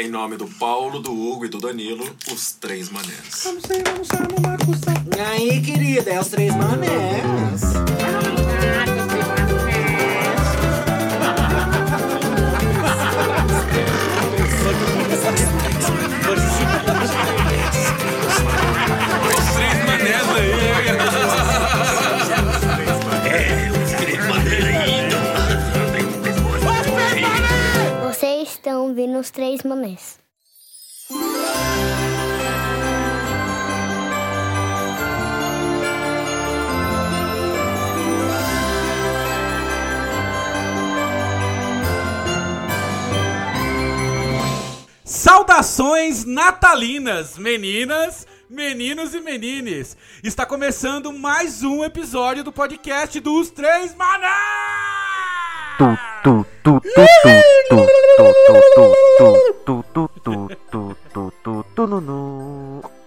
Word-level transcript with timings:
Em 0.00 0.08
nome 0.08 0.36
do 0.36 0.46
Paulo, 0.46 1.00
do 1.00 1.10
Hugo 1.10 1.46
e 1.46 1.48
do 1.48 1.58
Danilo, 1.58 2.08
os 2.32 2.52
três 2.52 2.88
manés. 2.88 3.42
Vamos 3.42 3.64
sair, 3.64 3.82
vamos 3.82 4.06
sair, 4.06 4.28
vamos 4.40 5.16
E 5.16 5.20
aí, 5.20 5.60
querida, 5.60 6.12
é 6.12 6.20
os 6.20 6.28
três 6.28 6.54
manés. 6.54 8.27
Três 29.38 29.62
manés. 29.62 30.18
Saudações 45.04 46.24
natalinas, 46.24 47.38
meninas, 47.38 48.26
meninos 48.50 49.14
e 49.14 49.20
menines. 49.20 49.96
Está 50.24 50.44
começando 50.44 51.12
mais 51.12 51.62
um 51.62 51.84
episódio 51.84 52.42
do 52.42 52.50
podcast 52.50 53.20
dos 53.20 53.50
Três 53.50 53.94
Manés! 53.94 54.98
tu 55.78 55.96
tu 56.24 56.57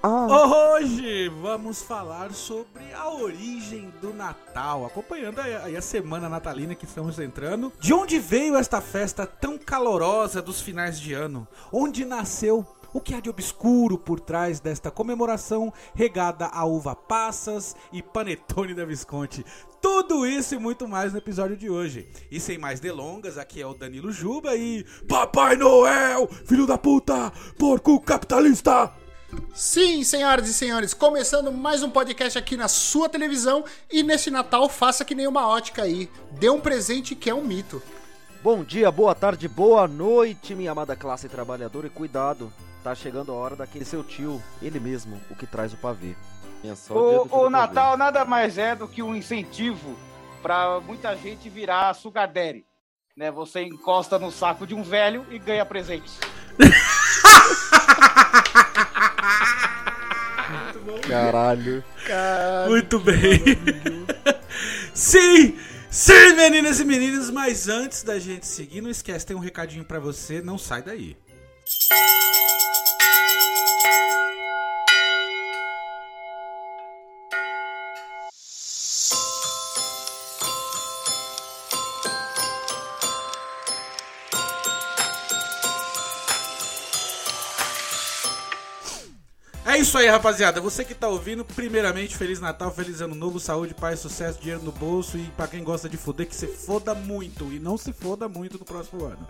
Hoje 0.03 1.29
vamos 1.29 1.83
falar 1.83 2.31
sobre 2.33 2.91
a 2.91 3.07
origem 3.13 3.93
do 4.01 4.11
Natal, 4.13 4.83
acompanhando 4.85 5.39
aí 5.39 5.75
a 5.75 5.81
semana 5.81 6.27
natalina 6.27 6.73
que 6.73 6.85
estamos 6.85 7.19
entrando. 7.19 7.71
De 7.79 7.93
onde 7.93 8.17
veio 8.17 8.55
esta 8.55 8.81
festa 8.81 9.27
tão 9.27 9.59
calorosa 9.59 10.41
dos 10.41 10.59
finais 10.59 10.99
de 10.99 11.13
ano? 11.13 11.47
Onde 11.71 12.03
nasceu 12.03 12.65
o 12.93 12.99
que 12.99 13.13
há 13.13 13.19
de 13.19 13.29
obscuro 13.29 13.97
por 13.97 14.19
trás 14.19 14.59
desta 14.59 14.89
comemoração 14.89 15.71
regada 15.93 16.47
a 16.47 16.65
uva 16.65 16.95
passas 16.95 17.75
e 17.93 18.01
panetone 18.01 18.73
da 18.73 18.85
Visconti. 18.85 19.45
Tudo 19.81 20.27
isso 20.27 20.53
e 20.53 20.59
muito 20.59 20.87
mais 20.87 21.11
no 21.11 21.17
episódio 21.17 21.57
de 21.57 21.67
hoje. 21.67 22.07
E 22.29 22.39
sem 22.39 22.57
mais 22.57 22.79
delongas, 22.79 23.37
aqui 23.37 23.59
é 23.59 23.65
o 23.65 23.73
Danilo 23.73 24.11
Juba 24.11 24.55
e. 24.55 24.85
Papai 25.07 25.55
Noel, 25.55 26.27
filho 26.45 26.67
da 26.67 26.77
puta, 26.77 27.33
porco 27.57 27.99
capitalista! 27.99 28.93
Sim, 29.53 30.03
senhoras 30.03 30.47
e 30.47 30.53
senhores, 30.53 30.93
começando 30.93 31.51
mais 31.51 31.81
um 31.81 31.89
podcast 31.89 32.37
aqui 32.37 32.55
na 32.55 32.67
sua 32.67 33.09
televisão 33.09 33.63
e 33.89 34.03
nesse 34.03 34.29
Natal 34.29 34.69
faça 34.69 35.05
que 35.05 35.15
nem 35.15 35.25
uma 35.25 35.47
ótica 35.47 35.83
aí. 35.83 36.09
Dê 36.31 36.49
um 36.49 36.59
presente 36.59 37.15
que 37.15 37.29
é 37.29 37.33
um 37.33 37.43
mito. 37.43 37.81
Bom 38.43 38.63
dia, 38.63 38.91
boa 38.91 39.15
tarde, 39.15 39.47
boa 39.47 39.87
noite, 39.87 40.53
minha 40.53 40.71
amada 40.71 40.95
classe 40.95 41.29
trabalhadora 41.29 41.87
e 41.87 41.89
cuidado. 41.89 42.51
Tá 42.83 42.93
chegando 42.93 43.31
a 43.31 43.35
hora 43.35 43.55
daquele 43.55 43.85
seu 43.85 44.03
tio, 44.03 44.41
ele 44.61 44.79
mesmo, 44.79 45.19
o 45.29 45.35
que 45.35 45.47
traz 45.47 45.73
o 45.73 45.77
pavê. 45.77 46.15
É 46.63 46.73
O, 46.93 47.27
o. 47.45 47.49
Natal 47.49 47.97
nada 47.97 48.23
mais 48.23 48.57
é 48.57 48.75
do 48.75 48.87
que 48.87 49.01
um 49.01 49.15
incentivo 49.15 49.97
para 50.41 50.79
muita 50.79 51.15
gente 51.15 51.49
virar 51.49 51.93
sugar 51.93 52.27
daddy. 52.27 52.63
Né? 53.15 53.31
Você 53.31 53.61
encosta 53.63 54.19
no 54.19 54.31
saco 54.31 54.67
de 54.67 54.75
um 54.75 54.83
velho 54.83 55.25
e 55.29 55.39
ganha 55.39 55.65
presentes. 55.65 56.19
Caralho. 61.07 61.83
Muito 62.69 62.99
bem. 62.99 63.39
sim, 64.93 65.59
sim, 65.89 66.33
meninas 66.35 66.79
e 66.79 66.85
meninos, 66.85 67.29
mas 67.29 67.67
antes 67.67 68.03
da 68.03 68.19
gente 68.19 68.45
seguir, 68.45 68.81
não 68.81 68.89
esquece, 68.89 69.25
tem 69.25 69.35
um 69.35 69.39
recadinho 69.39 69.83
pra 69.83 69.99
você, 69.99 70.41
não 70.41 70.57
sai 70.57 70.81
daí. 70.81 71.17
É 89.71 89.77
isso 89.77 89.97
aí, 89.97 90.05
rapaziada. 90.05 90.59
Você 90.59 90.83
que 90.83 90.93
tá 90.93 91.07
ouvindo, 91.07 91.45
primeiramente, 91.45 92.17
Feliz 92.17 92.41
Natal, 92.41 92.69
Feliz 92.73 92.99
Ano 92.99 93.15
Novo, 93.15 93.39
saúde, 93.39 93.73
paz, 93.73 94.01
sucesso, 94.01 94.37
dinheiro 94.37 94.61
no 94.61 94.71
bolso 94.73 95.17
e 95.17 95.23
pra 95.37 95.47
quem 95.47 95.63
gosta 95.63 95.87
de 95.87 95.95
fuder, 95.95 96.27
que 96.27 96.35
se 96.35 96.45
foda 96.45 96.93
muito 96.93 97.45
e 97.53 97.57
não 97.57 97.77
se 97.77 97.93
foda 97.93 98.27
muito 98.27 98.59
no 98.59 98.65
próximo 98.65 99.05
ano. 99.05 99.25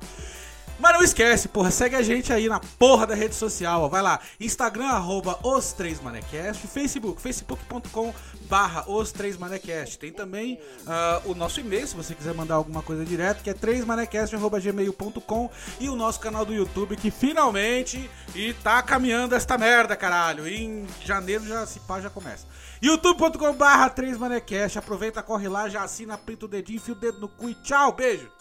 Mas 0.81 0.93
não 0.93 1.03
esquece, 1.03 1.47
porra, 1.47 1.69
segue 1.69 1.95
a 1.95 2.01
gente 2.01 2.33
aí 2.33 2.49
na 2.49 2.59
porra 2.59 3.05
da 3.05 3.13
rede 3.13 3.35
social, 3.35 3.83
ó. 3.83 3.87
Vai 3.87 4.01
lá, 4.01 4.19
Instagram, 4.39 4.87
arroba 4.87 5.37
os 5.43 5.73
3 5.73 6.01
manecast, 6.01 6.65
Facebook, 6.65 7.21
facebook.com 7.21 8.11
barra 8.49 8.89
os 8.89 9.11
3 9.11 9.37
manecast. 9.37 9.99
Tem 9.99 10.11
também 10.11 10.59
ah, 10.87 11.21
o 11.25 11.35
nosso 11.35 11.59
e-mail, 11.59 11.85
se 11.85 11.95
você 11.95 12.15
quiser 12.15 12.33
mandar 12.33 12.55
alguma 12.55 12.81
coisa 12.81 13.05
direto, 13.05 13.43
que 13.43 13.51
é 13.51 13.53
3manecast.gmail.com 13.53 15.51
e 15.79 15.87
o 15.87 15.95
nosso 15.95 16.19
canal 16.19 16.43
do 16.43 16.53
YouTube, 16.53 16.97
que 16.97 17.11
finalmente 17.11 18.09
e 18.33 18.51
tá 18.55 18.81
caminhando 18.81 19.35
esta 19.35 19.59
merda, 19.59 19.95
caralho. 19.95 20.47
Em 20.47 20.87
janeiro 21.05 21.45
já 21.45 21.63
se 21.67 21.79
pá, 21.81 22.01
já 22.01 22.09
começa. 22.09 22.47
youtube.com 22.81 23.53
barra 23.53 23.87
3 23.87 24.17
manecast, 24.17 24.79
aproveita, 24.79 25.21
corre 25.21 25.47
lá, 25.47 25.69
já 25.69 25.83
assina, 25.83 26.17
pinta 26.17 26.45
o 26.45 26.47
dedinho, 26.47 26.77
enfia 26.77 26.95
o 26.95 26.97
dedo 26.97 27.19
no 27.19 27.27
cu 27.27 27.49
e 27.51 27.53
tchau, 27.53 27.91
beijo. 27.91 28.40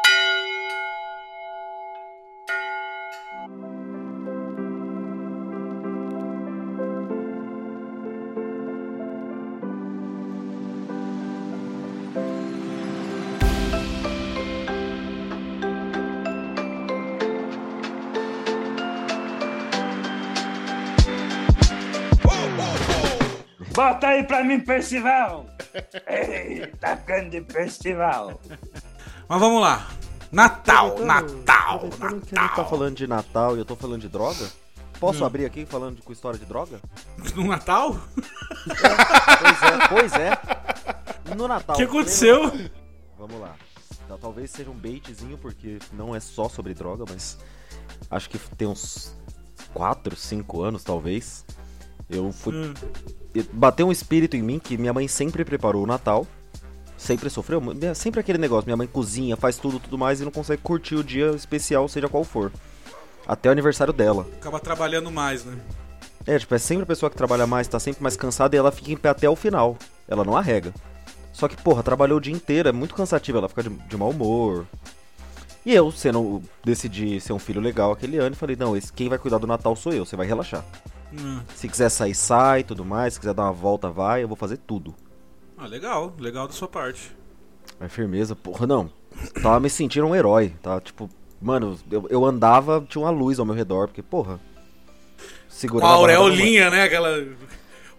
Bota 23.81 24.09
aí 24.09 24.23
pra 24.23 24.43
mim, 24.43 24.59
Percival! 24.59 25.47
Eita, 26.07 26.93
grande 27.03 27.41
Percival! 27.41 28.39
Mas 29.27 29.39
vamos 29.39 29.59
lá. 29.59 29.87
Natal, 30.31 30.99
Natal, 30.99 31.79
que 31.89 32.05
a 32.05 32.09
gente 32.11 32.27
tá 32.27 32.41
Natal. 32.43 32.69
falando 32.69 32.95
de 32.95 33.07
Natal 33.07 33.55
e 33.55 33.59
eu 33.59 33.65
tô 33.65 33.75
falando 33.75 34.01
de 34.01 34.07
droga. 34.07 34.47
Posso 34.99 35.23
Hum. 35.23 35.25
abrir 35.25 35.45
aqui 35.45 35.65
falando 35.65 35.95
de- 35.95 36.03
com 36.03 36.13
história 36.13 36.37
de 36.37 36.45
droga? 36.45 36.79
No 37.35 37.47
Natal? 37.47 37.95
Pois 38.67 39.63
é, 39.63 39.87
pois 39.89 40.13
é. 40.13 41.35
No 41.35 41.47
Natal. 41.47 41.75
O 41.75 41.77
que 41.77 41.83
aconteceu? 41.83 42.43
Natal. 42.43 42.59
Vamos 43.17 43.41
lá. 43.41 43.55
Tá, 44.07 44.15
talvez 44.21 44.51
seja 44.51 44.69
um 44.69 44.75
baitzinho, 44.75 45.39
porque 45.39 45.79
não 45.91 46.15
é 46.15 46.19
só 46.19 46.47
sobre 46.47 46.75
droga, 46.75 47.03
mas 47.09 47.39
acho 48.11 48.29
que 48.29 48.37
tem 48.55 48.67
uns 48.67 49.17
4, 49.73 50.15
5 50.15 50.61
anos, 50.61 50.83
talvez. 50.83 51.43
Eu 52.11 52.31
fui. 52.31 52.53
Hum. 52.53 52.73
Bateu 53.53 53.87
um 53.87 53.91
espírito 53.91 54.35
em 54.35 54.41
mim 54.41 54.59
que 54.59 54.77
minha 54.77 54.93
mãe 54.93 55.07
sempre 55.07 55.45
preparou 55.45 55.83
o 55.83 55.87
Natal. 55.87 56.27
Sempre 56.97 57.29
sofreu. 57.29 57.61
Sempre 57.95 58.19
aquele 58.19 58.37
negócio, 58.37 58.67
minha 58.67 58.77
mãe 58.77 58.85
cozinha, 58.85 59.35
faz 59.35 59.57
tudo, 59.57 59.79
tudo 59.79 59.97
mais 59.97 60.21
e 60.21 60.23
não 60.23 60.31
consegue 60.31 60.61
curtir 60.61 60.95
o 60.95 61.03
dia 61.03 61.31
especial, 61.31 61.87
seja 61.87 62.07
qual 62.07 62.23
for. 62.23 62.51
Até 63.25 63.49
o 63.49 63.51
aniversário 63.51 63.93
dela. 63.93 64.27
Acaba 64.39 64.59
trabalhando 64.59 65.09
mais, 65.09 65.43
né? 65.43 65.57
É, 66.27 66.37
tipo, 66.37 66.53
é 66.53 66.59
sempre 66.59 66.83
a 66.83 66.85
pessoa 66.85 67.09
que 67.09 67.15
trabalha 67.15 67.47
mais, 67.47 67.67
tá 67.67 67.79
sempre 67.79 68.03
mais 68.03 68.15
cansada 68.15 68.55
e 68.55 68.59
ela 68.59 68.71
fica 68.71 68.91
em 68.91 68.97
pé 68.97 69.09
até 69.09 69.27
o 69.27 69.35
final. 69.35 69.77
Ela 70.07 70.23
não 70.23 70.37
arrega. 70.37 70.73
Só 71.33 71.47
que, 71.47 71.57
porra, 71.57 71.81
trabalhou 71.81 72.17
o 72.17 72.21
dia 72.21 72.33
inteiro, 72.33 72.69
é 72.69 72.71
muito 72.71 72.93
cansativo, 72.93 73.37
ela 73.37 73.49
fica 73.49 73.63
de, 73.63 73.69
de 73.69 73.97
mau 73.97 74.09
humor. 74.09 74.67
E 75.65 75.73
eu, 75.73 75.91
sendo, 75.91 76.41
decidi 76.63 77.19
ser 77.19 77.33
um 77.33 77.39
filho 77.39 77.61
legal 77.61 77.91
aquele 77.91 78.17
ano, 78.17 78.33
e 78.33 78.37
falei, 78.37 78.55
não, 78.55 78.75
esse, 78.75 78.91
quem 78.91 79.09
vai 79.09 79.17
cuidar 79.17 79.37
do 79.37 79.47
Natal 79.47 79.75
sou 79.75 79.93
eu, 79.93 80.05
você 80.05 80.15
vai 80.15 80.27
relaxar. 80.27 80.63
Hum. 81.13 81.41
Se 81.55 81.67
quiser 81.67 81.89
sair, 81.89 82.15
sai, 82.15 82.63
tudo 82.63 82.85
mais, 82.85 83.13
se 83.13 83.19
quiser 83.19 83.33
dar 83.33 83.43
uma 83.43 83.51
volta, 83.53 83.89
vai, 83.89 84.23
eu 84.23 84.27
vou 84.27 84.37
fazer 84.37 84.57
tudo. 84.57 84.95
Ah, 85.57 85.67
legal, 85.67 86.13
legal 86.17 86.47
da 86.47 86.53
sua 86.53 86.67
parte. 86.67 87.15
Mas 87.79 87.91
firmeza, 87.91 88.35
porra, 88.35 88.65
não. 88.65 88.89
Tava 89.41 89.59
me 89.59 89.69
sentindo 89.69 90.07
um 90.07 90.15
herói, 90.15 90.53
tá? 90.61 90.79
Tipo, 90.79 91.09
mano, 91.41 91.77
eu, 91.91 92.07
eu 92.09 92.25
andava, 92.25 92.83
tinha 92.87 93.03
uma 93.03 93.11
luz 93.11 93.39
ao 93.39 93.45
meu 93.45 93.53
redor, 93.55 93.87
porque, 93.87 94.01
porra. 94.01 94.37
Com 94.37 95.23
Segurando 95.49 95.89
a 95.89 95.93
aureolinha, 95.93 96.69
né? 96.69 96.83
Aquela. 96.83 97.23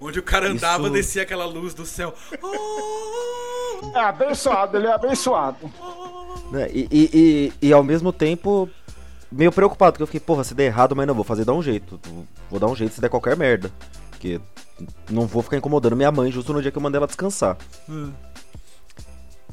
Onde 0.00 0.19
o 0.19 0.23
cara 0.23 0.49
andava, 0.50 0.85
Isso- 0.85 0.93
descia 0.93 1.23
aquela 1.23 1.44
luz 1.44 1.75
do 1.75 1.87
céu. 1.87 2.12
Oh, 2.43 3.93
É 3.94 4.00
abençoado, 4.00 4.76
ele 4.76 4.87
é 4.87 4.93
abençoado. 4.93 5.70
Né? 6.50 6.69
E, 6.73 6.88
e, 6.91 7.11
e, 7.62 7.69
e 7.69 7.73
ao 7.73 7.82
mesmo 7.82 8.12
tempo, 8.12 8.69
meio 9.32 9.50
preocupado, 9.50 9.93
porque 9.93 10.02
eu 10.02 10.06
fiquei, 10.06 10.20
porra, 10.20 10.44
se 10.44 10.55
der 10.55 10.67
errado, 10.67 10.94
mas 10.94 11.06
não, 11.06 11.14
vou 11.14 11.25
fazer 11.25 11.44
dar 11.44 11.55
um 11.55 11.62
jeito. 11.62 11.99
Vou 12.50 12.61
dar 12.61 12.67
um 12.67 12.76
jeito 12.76 12.94
se 12.94 13.00
der 13.00 13.08
qualquer 13.08 13.37
merda. 13.37 13.70
Porque 14.11 14.40
não 15.11 15.26
vou 15.26 15.43
ficar 15.43 15.56
incomodando 15.56 15.96
minha 15.96 16.12
mãe 16.12 16.31
justo 16.31 16.52
no 16.52 16.62
dia 16.62 16.70
que 16.70 16.79
eu 16.79 16.82
mandei 16.82 16.99
ela 16.99 17.06
descansar. 17.06 17.56
Hum. 17.88 18.12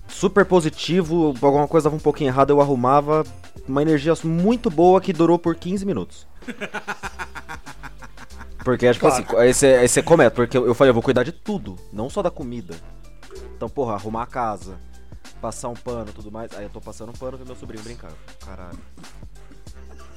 Super 0.07 0.45
positivo, 0.45 1.33
alguma 1.41 1.67
coisa 1.67 1.85
dava 1.85 1.95
um 1.95 1.99
pouquinho 1.99 2.29
errado, 2.29 2.49
eu 2.49 2.61
arrumava. 2.61 3.23
Uma 3.67 3.81
energia 3.81 4.13
muito 4.23 4.69
boa 4.69 4.99
que 4.99 5.13
durou 5.13 5.37
por 5.39 5.55
15 5.55 5.85
minutos. 5.85 6.27
Porque 8.63 8.87
acho 8.87 8.99
que 8.99 9.07
assim, 9.07 9.25
aí 9.37 9.53
você, 9.53 9.67
aí 9.67 9.87
você 9.87 10.03
comenta, 10.03 10.31
porque 10.31 10.57
eu 10.57 10.67
eu 10.67 10.75
falei, 10.75 10.89
eu 10.89 10.93
vou 10.93 11.01
cuidar 11.01 11.23
de 11.23 11.31
tudo, 11.31 11.77
não 11.93 12.09
só 12.09 12.21
da 12.21 12.29
comida. 12.29 12.75
Então, 13.55 13.69
porra, 13.69 13.93
arrumar 13.93 14.23
a 14.23 14.27
casa, 14.27 14.77
passar 15.41 15.69
um 15.69 15.73
pano 15.73 16.09
e 16.09 16.13
tudo 16.13 16.31
mais. 16.31 16.53
Aí 16.55 16.65
eu 16.65 16.69
tô 16.69 16.81
passando 16.81 17.09
um 17.09 17.13
pano 17.13 17.39
e 17.41 17.45
meu 17.45 17.55
sobrinho 17.55 17.83
brincar. 17.83 18.11
Caralho. 18.45 18.77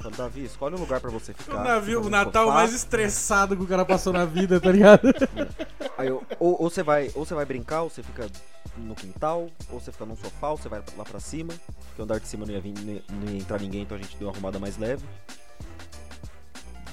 Falei, 0.03 0.17
Davi, 0.19 0.45
escolhe 0.45 0.75
um 0.75 0.79
lugar 0.81 1.01
pra 1.01 1.11
você 1.11 1.33
ficar. 1.33 1.61
O, 1.61 1.65
navio, 1.65 2.03
o 2.03 2.11
Natal 2.11 2.45
sofá. 2.47 2.55
mais 2.55 2.73
estressado 2.73 3.57
que 3.57 3.63
o 3.63 3.67
cara 3.67 3.85
passou 3.85 4.13
na 4.13 4.25
vida, 4.25 4.61
tá 4.61 4.71
ligado? 4.73 5.03
Aí 5.97 6.09
eu, 6.09 6.23
ou, 6.41 6.63
ou 6.63 6.71
você 6.71 6.83
vai, 6.83 7.11
ou 7.15 7.25
você 7.25 7.35
vai 7.35 7.45
brincar, 7.45 7.83
ou 7.83 7.91
você 7.91 8.03
fica 8.03 8.29
no 8.77 8.95
quintal, 8.95 9.49
ou 9.71 9.79
você 9.81 9.93
fica 9.93 10.05
num 10.07 10.17
sofá, 10.17 10.51
ou 10.51 10.57
você 10.57 10.69
vai 10.69 10.83
lá 10.97 11.05
pra 11.05 11.21
cima. 11.21 11.55
Porque 11.67 12.01
o 12.01 12.05
andar 12.05 12.19
de 12.19 12.27
cima 12.27 12.45
não 12.47 12.53
ia, 12.53 12.61
vir, 12.61 12.75
não 13.11 13.31
ia 13.31 13.39
entrar 13.39 13.61
ninguém, 13.61 13.83
então 13.83 13.97
a 13.97 14.01
gente 14.01 14.17
deu 14.17 14.27
uma 14.29 14.33
arrumada 14.35 14.59
mais 14.59 14.77
leve. 14.77 15.05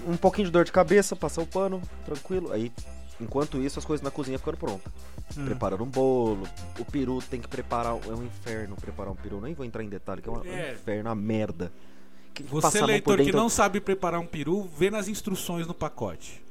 Um 0.07 0.15
pouquinho 0.15 0.45
de 0.47 0.51
dor 0.51 0.63
de 0.63 0.71
cabeça, 0.71 1.15
passar 1.15 1.41
o 1.41 1.47
pano, 1.47 1.81
tranquilo. 2.05 2.51
Aí, 2.53 2.71
enquanto 3.19 3.57
isso, 3.57 3.79
as 3.79 3.85
coisas 3.85 4.03
na 4.03 4.11
cozinha 4.11 4.37
ficando 4.37 4.57
prontas. 4.57 4.91
Hum. 5.37 5.45
Preparando 5.45 5.83
um 5.83 5.87
bolo, 5.89 6.47
o 6.79 6.85
peru 6.85 7.21
tem 7.21 7.41
que 7.41 7.47
preparar. 7.47 7.93
É 8.07 8.13
um 8.13 8.23
inferno 8.23 8.75
preparar 8.75 9.11
um 9.11 9.15
peru. 9.15 9.41
Nem 9.41 9.53
vou 9.53 9.65
entrar 9.65 9.83
em 9.83 9.89
detalhe, 9.89 10.21
que 10.21 10.29
é, 10.29 10.31
uma- 10.31 10.45
é 10.45 10.49
É. 10.69 10.71
um 10.71 10.73
inferno, 10.75 11.09
uma 11.09 11.15
merda. 11.15 11.71
Que 12.33 12.43
Você, 12.43 12.81
leitor 12.85 13.17
que 13.17 13.31
não 13.31 13.49
sabe 13.49 13.79
preparar 13.81 14.19
um 14.19 14.25
peru, 14.25 14.69
vê 14.77 14.89
nas 14.89 15.07
instruções 15.07 15.67
no 15.67 15.73
pacote. 15.73 16.41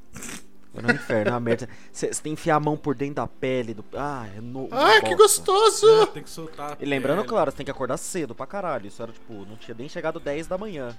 É 0.74 0.86
um 0.92 0.94
inferno, 0.94 1.30
é 1.30 1.32
uma 1.34 1.40
merda. 1.40 1.68
Você 1.92 2.08
tem 2.08 2.34
que 2.34 2.40
enfiar 2.40 2.56
a 2.56 2.60
mão 2.60 2.76
por 2.76 2.94
dentro 2.94 3.16
da 3.16 3.26
pele 3.26 3.72
do. 3.74 3.84
Ah, 3.94 4.26
é 4.36 4.40
no. 4.40 4.68
Ai, 4.70 5.00
que 5.02 5.14
gostoso! 5.16 6.06
Tem 6.08 6.22
que 6.22 6.30
soltar. 6.30 6.72
a 6.72 6.76
E 6.78 6.84
lembrando, 6.84 7.18
pele. 7.18 7.28
claro, 7.28 7.50
você 7.50 7.56
tem 7.56 7.64
que 7.64 7.70
acordar 7.70 7.96
cedo 7.96 8.34
pra 8.34 8.46
caralho. 8.46 8.86
Isso 8.86 9.02
era 9.02 9.10
tipo, 9.10 9.32
não 9.46 9.56
tinha 9.56 9.74
nem 9.78 9.88
chegado 9.88 10.20
10 10.20 10.46
da 10.46 10.58
manhã. 10.58 10.94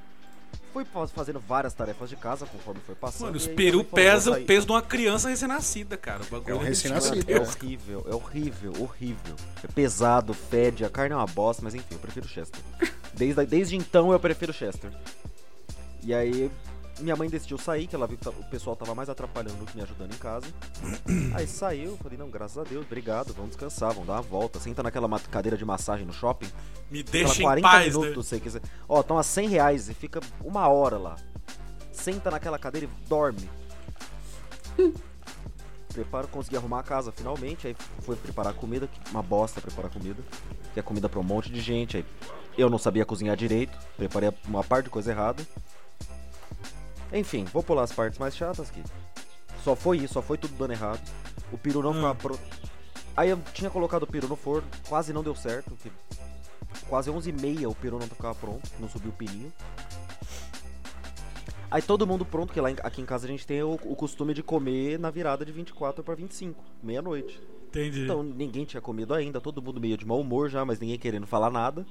Fui 0.74 0.84
fa- 0.84 1.08
fazendo 1.08 1.40
várias 1.40 1.74
tarefas 1.76 2.10
de 2.10 2.16
casa 2.16 2.46
conforme 2.48 2.82
foi 2.86 2.96
passando. 2.96 3.26
Mano, 3.28 3.38
os 3.38 3.46
peru 3.48 3.84
pesa 3.84 4.26
"Vou 4.26 4.34
o 4.34 4.36
sair." 4.38 4.46
peso 4.46 4.66
de 4.66 4.72
uma 4.72 4.82
criança 4.82 5.30
recém-nascida, 5.30 5.96
cara. 5.96 6.24
O 6.24 6.26
bagulho 6.26 6.50
É 6.52 6.54
um 6.56 6.58
daquele 6.58 6.70
recém-nascido. 6.70 7.32
É 7.32 7.40
horrível, 7.40 8.06
é 8.10 8.16
horrível, 8.16 8.74
horrível. 8.80 9.36
É 9.64 9.68
pesado, 9.68 10.34
fede, 10.34 10.84
a 10.84 10.90
carne 10.90 11.14
é 11.14 11.16
uma 11.16 11.28
bosta, 11.28 11.62
mas 11.64 11.76
enfim, 11.76 11.86
eu 11.94 12.00
prefiro 12.00 12.28
Chester. 12.28 12.60
Desde, 13.20 13.46
desde 13.46 13.76
então 13.76 14.14
eu 14.14 14.20
prefiro 14.20 14.54
Chester. 14.54 14.90
E 16.02 16.14
aí, 16.14 16.50
minha 17.02 17.18
mãe 17.18 17.30
decidiu 17.30 17.58
sair, 17.58 17.86
que 17.86 17.94
ela 17.94 18.08
viu 18.08 18.18
que 18.18 18.24
tá- 18.24 18.30
o 18.30 18.44
pessoal 18.46 18.78
tava 18.78 18.96
mais 18.96 19.10
atrapalhando 19.10 19.58
do 19.58 19.66
que 19.66 19.76
me 19.76 19.84
ajudando 19.84 20.14
em 20.14 20.18
casa. 20.18 20.48
Aí 21.36 21.46
saiu, 21.46 21.98
falei, 22.02 22.18
não, 22.18 22.30
graças 22.30 22.58
a 22.58 22.64
Deus, 22.64 22.86
obrigado, 22.86 23.34
vamos 23.34 23.50
descansar, 23.50 23.92
vamos 23.92 24.08
dar 24.08 24.14
uma 24.14 24.22
volta. 24.22 24.58
Senta 24.58 24.82
naquela 24.82 25.10
cadeira 25.20 25.58
de 25.58 25.66
massagem 25.66 26.06
no 26.06 26.14
shopping. 26.14 26.48
Me 26.90 27.04
deixa 27.04 27.40
em 27.40 27.44
40 27.44 27.68
paz, 27.68 27.94
minutos, 27.94 28.32
né? 28.32 28.38
se 28.38 28.42
quiser. 28.42 28.62
Ó, 28.88 29.04
toma 29.04 29.22
100 29.22 29.50
reais 29.50 29.90
e 29.90 29.94
fica 29.94 30.22
uma 30.42 30.70
hora 30.70 30.98
lá. 30.98 31.18
Senta 31.92 32.32
naquela 32.32 32.58
cadeira 32.58 32.88
e 32.88 33.10
dorme. 33.10 33.50
Preparo, 35.94 36.30
consegui 36.30 36.56
arrumar 36.56 36.80
a 36.80 36.84
casa 36.84 37.12
finalmente. 37.12 37.68
Aí 37.68 37.76
foi 38.00 38.16
preparar 38.16 38.54
comida, 38.54 38.88
que 38.88 39.12
uma 39.12 39.22
bosta 39.22 39.60
preparar 39.60 39.92
comida. 39.92 40.24
Que 40.74 40.80
é 40.80 40.84
comida 40.84 41.10
pra 41.10 41.20
um 41.20 41.24
monte 41.24 41.52
de 41.52 41.60
gente. 41.60 41.98
Aí 41.98 42.06
eu 42.60 42.70
não 42.70 42.78
sabia 42.78 43.06
cozinhar 43.06 43.36
direito. 43.38 43.78
Preparei 43.98 44.32
uma 44.48 44.64
parte 44.64 44.86
de 44.86 44.90
coisa 44.92 45.12
errada. 45.12 45.46
Enfim, 47.12 47.46
vou 47.46 47.64
pular 47.64 47.84
as 47.84 47.92
partes 47.92 48.20
mais 48.20 48.36
chatas 48.36 48.70
aqui. 48.70 48.84
Só 49.64 49.76
foi 49.76 49.98
isso, 49.98 50.14
só 50.14 50.22
foi 50.22 50.38
tudo 50.38 50.54
dando 50.58 50.72
errado. 50.74 51.02
O 51.52 51.58
peru 51.58 51.82
não 51.82 51.92
Hum. 51.92 51.96
ficava 51.96 52.16
pronto. 52.16 52.42
Aí 53.18 53.30
eu 53.30 53.40
tinha 53.54 53.70
colocado 53.70 54.04
o 54.04 54.08
peru 54.08 54.28
no 54.28 54.36
forno, 54.36 54.68
quase 54.88 55.12
não 55.12 55.24
deu 55.24 55.36
certo. 55.36 55.76
Quase 56.88 57.10
11h30 57.10 57.68
o 57.68 57.76
peru 57.76 57.98
não 58.00 58.08
ficava 58.08 58.36
pronto, 58.36 58.70
não 58.80 58.88
subiu 58.88 59.10
o 59.10 59.14
pininho. 59.14 59.52
Aí 61.72 61.82
todo 61.82 62.08
mundo 62.08 62.26
pronto, 62.26 62.48
porque 62.48 62.62
lá 62.62 62.72
em- 62.72 62.78
aqui 62.82 63.02
em 63.02 63.06
casa 63.06 63.26
a 63.28 63.30
gente 63.30 63.46
tem 63.46 63.62
o, 63.62 63.74
o 63.74 63.96
costume 63.96 64.34
de 64.34 64.42
comer 64.42 64.98
na 64.98 65.12
virada 65.12 65.46
de 65.46 65.52
24 65.52 66.04
para 66.04 66.16
25, 66.16 66.64
meia-noite. 66.82 67.40
Entendi. 67.68 68.04
Então 68.06 68.24
ninguém 68.24 68.66
tinha 68.66 68.82
comido 68.82 69.14
ainda, 69.14 69.40
todo 69.40 69.62
mundo 69.62 69.80
meio 69.80 69.96
de 69.98 70.06
mau 70.06 70.20
humor 70.20 70.50
já, 70.50 70.66
mas 70.66 70.80
ninguém 70.80 70.98
querendo 70.98 71.28
falar 71.28 71.52
nada. 71.52 71.86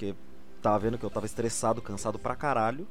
Porque 0.00 0.14
tava 0.62 0.78
vendo 0.78 0.96
que 0.96 1.04
eu 1.04 1.10
tava 1.10 1.26
estressado, 1.26 1.82
cansado 1.82 2.18
pra 2.18 2.34
caralho. 2.34 2.88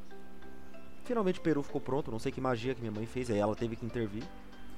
Finalmente 1.06 1.40
o 1.40 1.42
peru 1.42 1.64
ficou 1.64 1.82
pronto, 1.82 2.12
não 2.12 2.20
sei 2.20 2.32
que 2.32 2.40
magia 2.40 2.76
que 2.76 2.82
minha 2.82 2.92
mãe 2.92 3.08
fez, 3.08 3.32
aí 3.32 3.40
ela 3.40 3.56
teve 3.56 3.76
que 3.76 3.84
intervir. 3.84 4.24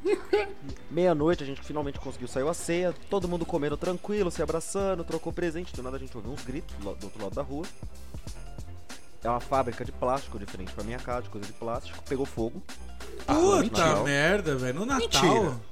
Meia-noite 0.89 1.43
a 1.43 1.45
gente 1.45 1.61
finalmente 1.61 1.99
conseguiu 1.99 2.29
sair 2.29 2.47
a 2.47 2.53
ceia, 2.53 2.95
todo 3.09 3.27
mundo 3.27 3.45
comendo 3.45 3.75
tranquilo, 3.75 4.31
se 4.31 4.41
abraçando, 4.41 5.03
trocou 5.03 5.33
presente, 5.33 5.75
do 5.75 5.83
nada 5.83 5.97
a 5.97 5.99
gente 5.99 6.15
ouviu 6.15 6.31
uns 6.31 6.41
gritos 6.45 6.73
do, 6.77 6.87
outro 6.87 7.21
lado 7.21 7.35
da 7.35 7.41
rua. 7.41 7.65
É 9.21 9.29
uma 9.29 9.41
fábrica 9.41 9.83
de 9.83 9.91
plástico 9.91 10.39
de 10.39 10.45
frente 10.45 10.71
pra 10.71 10.85
minha 10.85 10.99
casa, 10.99 11.23
de 11.23 11.29
coisa 11.29 11.45
de 11.45 11.53
plástico, 11.53 12.01
pegou 12.07 12.25
fogo. 12.25 12.63
Puta 13.27 13.85
Natal. 13.85 14.03
merda, 14.05 14.55
velho. 14.55 14.79
No 14.79 14.85
Natal. 14.85 15.33
Mentira. 15.33 15.70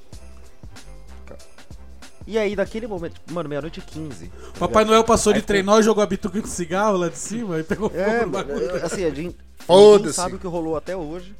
E 2.29 2.37
aí, 2.37 2.55
daquele 2.55 2.85
momento, 2.85 3.15
tipo, 3.15 3.33
mano, 3.33 3.49
meia-noite 3.49 3.79
e 3.79 3.81
15. 3.81 4.27
tá 4.27 4.59
Papai? 4.59 4.85
Noel 4.85 5.03
passou 5.03 5.33
de 5.33 5.39
Aí 5.39 5.45
trenó 5.45 5.79
e 5.79 5.83
jogou 5.83 6.03
a 6.03 6.05
bituca 6.05 6.39
com 6.39 6.47
cigarro 6.47 6.95
lá 6.95 7.09
de 7.09 7.17
cima 7.17 7.57
e 7.57 7.63
pegou 7.63 7.89
fogo 7.89 7.99
É, 7.99 8.23
no 8.23 8.31
mano, 8.31 8.53
assim, 8.83 9.03
a 9.03 9.09
gente 9.09 9.35
Foda-se. 9.57 10.13
sabe 10.13 10.35
o 10.35 10.39
que 10.39 10.45
rolou 10.45 10.77
até 10.77 10.95
hoje. 10.95 11.35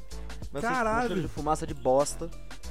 Mas 0.52 0.64
assim, 0.64 0.74
Caralho. 0.74 1.04
um 1.04 1.06
cheiro 1.06 1.22
de 1.22 1.28
fumaça 1.28 1.64
de 1.64 1.74
bosta. 1.74 2.28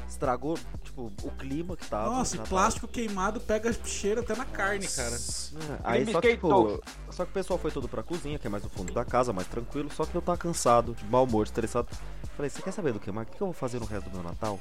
Estragou, 0.10 0.57
tipo, 0.83 1.10
o 1.24 1.31
clima 1.31 1.77
que 1.77 1.88
tava. 1.88 2.10
Nossa, 2.10 2.36
e 2.36 2.39
plástico 2.39 2.89
queimado 2.89 3.39
pega 3.39 3.71
cheiro 3.86 4.19
até 4.19 4.36
na 4.36 4.44
carne, 4.44 4.86
cara. 4.86 5.16
É, 5.16 5.80
Aí 5.86 6.04
me 6.04 6.12
só 6.12 6.19
que, 6.19 6.31
tipo, 6.31 6.81
só 7.12 7.24
que 7.24 7.31
o 7.31 7.33
pessoal 7.33 7.57
foi 7.57 7.71
todo 7.71 7.88
pra 7.88 8.04
cozinha, 8.04 8.38
que 8.38 8.48
é 8.48 8.50
mais 8.50 8.63
no 8.63 8.69
fundo 8.69 8.92
da 8.92 9.06
casa, 9.06 9.31
mais 9.31 9.48
tranquilo. 9.48 9.89
Só 9.95 10.06
que 10.06 10.13
eu 10.13 10.21
tava 10.21 10.38
cansado, 10.38 10.94
de 10.94 11.06
mau 11.06 11.24
humor, 11.24 11.45
estressado. 11.45 11.88
Falei, 12.36 12.50
você 12.50 12.62
quer 12.62 12.74
saber 12.74 12.92
do 12.92 13.00
que, 13.00 13.10
Marco? 13.13 13.31
O 13.31 13.36
que 13.38 13.42
eu 13.42 13.48
vou 13.48 13.54
fazer 13.54 13.80
no 13.80 13.86
resto 13.86 14.10
do 14.10 14.16
meu 14.19 14.24
Natal? 14.27 14.60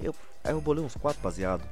Eu, 0.00 0.14
aí 0.44 0.52
eu 0.52 0.60
bolei 0.60 0.84
uns 0.84 0.94
quatro 0.94 1.20
baseados. 1.20 1.66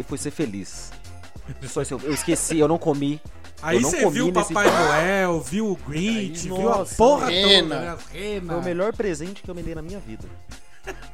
E 0.00 0.02
fui 0.02 0.16
ser 0.16 0.30
feliz. 0.30 0.90
Só 1.68 1.82
isso, 1.82 1.94
eu, 2.02 2.14
esqueci, 2.14 2.58
eu 2.58 2.66
não 2.66 2.78
comi. 2.78 3.20
Aí 3.62 3.76
eu 3.76 3.82
não 3.82 3.90
você 3.90 4.00
comi 4.02 4.14
viu 4.14 4.28
o 4.28 4.32
nesse 4.32 4.54
Papai 4.54 4.70
Noel, 4.70 5.40
viu 5.40 5.70
o 5.70 5.76
Grinch, 5.76 6.50
Aí, 6.50 6.56
viu 6.58 6.72
a 6.72 6.78
nossa, 6.78 6.94
porra 6.96 7.28
rena. 7.28 7.74
toda, 7.76 7.80
né? 7.96 7.98
Rena. 8.10 8.46
Foi 8.54 8.56
o 8.62 8.64
melhor 8.64 8.96
presente 8.96 9.42
que 9.42 9.50
eu 9.50 9.54
me 9.54 9.62
dei 9.62 9.74
na 9.74 9.82
minha 9.82 9.98
vida. 9.98 10.26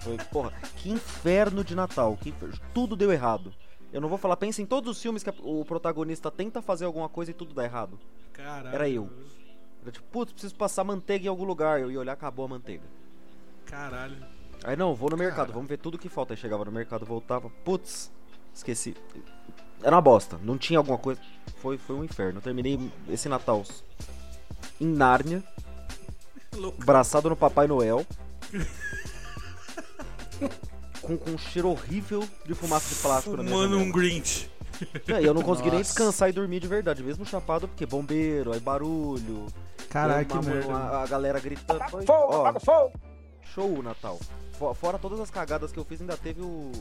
Foi, 0.01 0.17
porra, 0.31 0.53
que 0.77 0.89
inferno 0.91 1.65
de 1.65 1.75
Natal. 1.75 2.17
Que 2.23 2.29
infer- 2.29 2.51
Tudo 2.73 2.95
deu 2.95 3.11
errado. 3.13 3.53
Eu 3.93 4.01
não 4.01 4.09
vou 4.09 4.19
falar, 4.19 4.37
pensa 4.37 4.63
em 4.63 4.67
todos 4.67 4.97
os 4.97 5.03
filmes 5.03 5.25
que 5.25 5.31
a- 5.31 5.35
o 5.43 5.65
protagonista 5.65 6.31
tenta 6.31 6.63
fazer 6.63 6.85
alguma 6.85 7.09
coisa 7.09 7.33
e 7.33 7.35
tudo 7.35 7.53
dá 7.53 7.65
errado. 7.65 7.99
Caralho. 8.33 8.75
Era 8.75 8.89
eu. 8.89 9.11
Era 9.83 9.91
tipo, 9.91 10.07
putz, 10.13 10.33
preciso 10.33 10.55
passar 10.55 10.85
manteiga 10.85 11.25
em 11.27 11.29
algum 11.29 11.45
lugar. 11.45 11.81
Eu 11.81 11.91
ia 11.91 11.99
olhar, 11.99 12.13
acabou 12.13 12.45
a 12.45 12.49
manteiga. 12.49 12.85
Caralho. 13.65 14.17
Aí 14.63 14.77
não, 14.77 14.95
vou 14.95 15.11
no 15.11 15.17
mercado, 15.17 15.53
vamos 15.53 15.69
ver 15.69 15.79
tudo 15.79 15.99
que 15.99 16.09
falta. 16.09 16.33
Aí 16.35 16.37
chegava 16.37 16.65
no 16.65 16.71
mercado, 16.73 17.05
voltava, 17.05 17.51
putz, 17.65 18.11
esqueci. 18.57 18.97
Era 19.83 19.95
uma 19.97 20.03
bosta, 20.03 20.39
não 20.43 20.57
tinha 20.59 20.79
alguma 20.79 20.99
coisa. 20.99 21.21
Foi, 21.61 21.79
foi 21.79 21.97
um 21.97 22.05
inferno. 22.05 22.39
Eu 22.39 22.43
terminei 22.43 22.79
esse 23.09 23.29
Natal 23.29 23.63
em 24.81 24.87
Nárnia, 24.87 25.43
Louco. 26.55 26.85
braçado 26.85 27.29
no 27.29 27.37
Papai 27.37 27.67
Noel. 27.67 28.05
com, 31.03 31.17
com 31.17 31.31
um 31.31 31.39
cheiro 31.39 31.69
horrível 31.71 32.27
de 32.45 32.55
fumaça 32.55 32.95
de 32.95 33.01
plástico 33.01 33.37
na 33.37 33.43
minha 33.43 33.55
Fumando 33.55 33.77
um 33.77 33.79
janela. 33.81 33.93
Grinch. 33.99 34.51
É, 35.09 35.23
E 35.23 35.25
eu 35.25 35.33
não 35.33 35.43
consegui 35.43 35.71
nem 35.71 35.79
Nossa. 35.79 35.91
descansar 35.95 36.29
e 36.29 36.33
dormir 36.33 36.61
de 36.61 36.69
verdade, 36.69 37.03
mesmo 37.03 37.25
chapado, 37.25 37.67
porque 37.69 37.87
bombeiro, 37.87 38.53
aí 38.53 38.61
barulho. 38.61 39.47
Uma- 40.35 40.43
merda. 40.43 40.73
A, 40.75 41.03
a 41.03 41.07
galera 41.07 41.41
gritando. 41.41 41.81
Fogo, 42.05 42.61
fogo. 42.61 42.93
show 43.55 43.79
o 43.79 43.83
Natal. 43.83 44.19
Fo- 44.59 44.75
Fora 44.75 44.99
todas 44.99 45.21
as 45.21 45.31
cagadas 45.31 45.71
que 45.73 45.79
eu 45.79 45.85
fiz, 45.85 46.01
ainda 46.01 46.17
teve 46.17 46.41
o, 46.41 46.45
o 46.47 46.73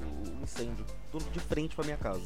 incêndio. 0.44 0.86
Tudo 1.12 1.25
de 1.32 1.39
frente 1.39 1.75
pra 1.75 1.84
minha 1.86 1.98
casa. 1.98 2.22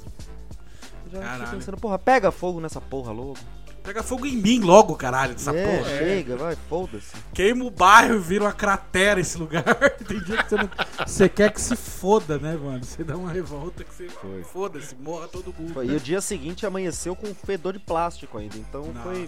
Eu 1.06 1.12
já 1.12 1.20
Caralho. 1.20 1.44
fiquei 1.46 1.60
pensando, 1.60 1.78
porra, 1.78 1.98
pega 2.00 2.32
fogo 2.32 2.60
nessa 2.60 2.80
porra 2.82 3.12
logo. 3.12 3.38
Pega 3.82 4.04
fogo 4.04 4.26
em 4.26 4.36
mim 4.36 4.60
logo, 4.60 4.94
caralho, 4.96 5.34
dessa 5.34 5.56
é, 5.56 5.78
porra. 5.78 5.90
chega, 5.98 6.36
vai, 6.36 6.56
foda-se. 6.68 7.14
Queima 7.34 7.64
o 7.64 7.72
bairro, 7.72 8.20
vira 8.20 8.44
uma 8.44 8.52
cratera 8.52 9.22
esse 9.22 9.38
lugar. 9.38 9.64
Tem 10.06 10.20
dia 10.22 10.44
que 10.44 10.50
você 10.50 10.56
não. 10.58 10.70
Você 11.08 11.30
quer 11.30 11.52
que 11.54 11.62
se 11.62 11.76
foda, 11.78 12.38
né, 12.38 12.56
mano? 12.58 12.84
Você 12.84 13.04
dá 13.06 13.16
uma 13.16 13.32
revolta 13.32 13.84
que 13.86 13.94
você. 13.94 14.10
Foi. 14.10 14.44
Foda-se, 14.44 14.94
morra 14.96 15.30
todo 15.30 15.54
mundo. 15.58 15.74
Foi- 15.74 15.88
E 15.88 15.96
o 15.96 16.00
dia 16.00 16.20
seguinte 16.20 16.66
amanheceu 16.66 17.16
com 17.16 17.28
um 17.30 17.34
fedor 17.34 17.72
de 17.74 17.80
plástico 17.80 18.38
ainda, 18.38 18.58
então 18.58 18.84
foi. 19.02 19.28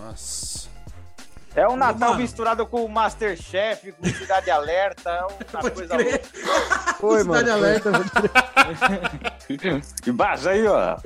Nossa. 0.00 0.68
É 1.56 1.68
um 1.68 1.76
Natal 1.76 2.10
Mano. 2.10 2.20
misturado 2.20 2.66
com 2.66 2.84
o 2.84 2.88
Masterchef, 2.88 3.92
com 3.92 4.04
Cidade 4.06 4.50
Alerta, 4.50 5.10
é 5.10 5.24
uma 5.24 5.30
Pode 5.62 5.70
coisa 5.70 5.96
crer. 5.96 6.12
louca. 6.12 6.94
Foi, 6.98 7.20
Cidade 7.22 7.50
mano. 7.50 7.64
Alerta, 7.64 7.90
Embaixo 10.06 10.48
aí, 10.48 10.66
ó. 10.66 10.96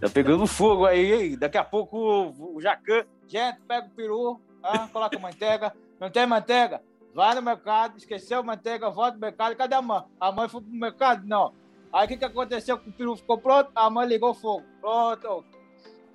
Tá 0.00 0.08
pegando 0.08 0.46
fogo 0.46 0.86
aí, 0.86 1.12
hein? 1.12 1.36
Daqui 1.38 1.58
a 1.58 1.64
pouco 1.64 1.98
o, 1.98 2.56
o 2.56 2.60
Jacan, 2.60 3.04
gente, 3.26 3.58
pega 3.66 3.84
o 3.88 3.90
peru, 3.90 4.40
ah, 4.62 4.86
coloca 4.92 5.18
manteiga. 5.18 5.74
Não 5.98 6.08
tem 6.08 6.24
manteiga? 6.24 6.80
Vai 7.12 7.34
no 7.34 7.42
mercado, 7.42 7.98
esqueceu 7.98 8.38
a 8.38 8.42
manteiga, 8.44 8.88
volta 8.90 9.14
no 9.14 9.20
mercado. 9.20 9.56
Cadê 9.56 9.74
a 9.74 9.82
mãe? 9.82 10.04
A 10.20 10.30
mãe 10.30 10.48
foi 10.48 10.60
pro 10.60 10.70
mercado? 10.70 11.26
Não. 11.26 11.52
Aí 11.92 12.04
o 12.04 12.08
que, 12.08 12.16
que 12.16 12.24
aconteceu? 12.24 12.76
O 12.76 12.92
peru 12.92 13.16
ficou 13.16 13.38
pronto, 13.38 13.72
a 13.74 13.90
mãe 13.90 14.06
ligou 14.06 14.30
o 14.30 14.34
fogo. 14.34 14.64
Pronto. 14.80 15.44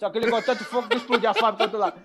Só 0.03 0.10
que 0.10 0.19
ligou 0.19 0.43
tanto 0.43 0.65
fogo 0.65 0.89
que 0.89 0.98
explodiu 0.98 1.29
a 1.29 1.33
fábrica 1.33 1.65
do 1.65 1.77
lado. 1.77 1.95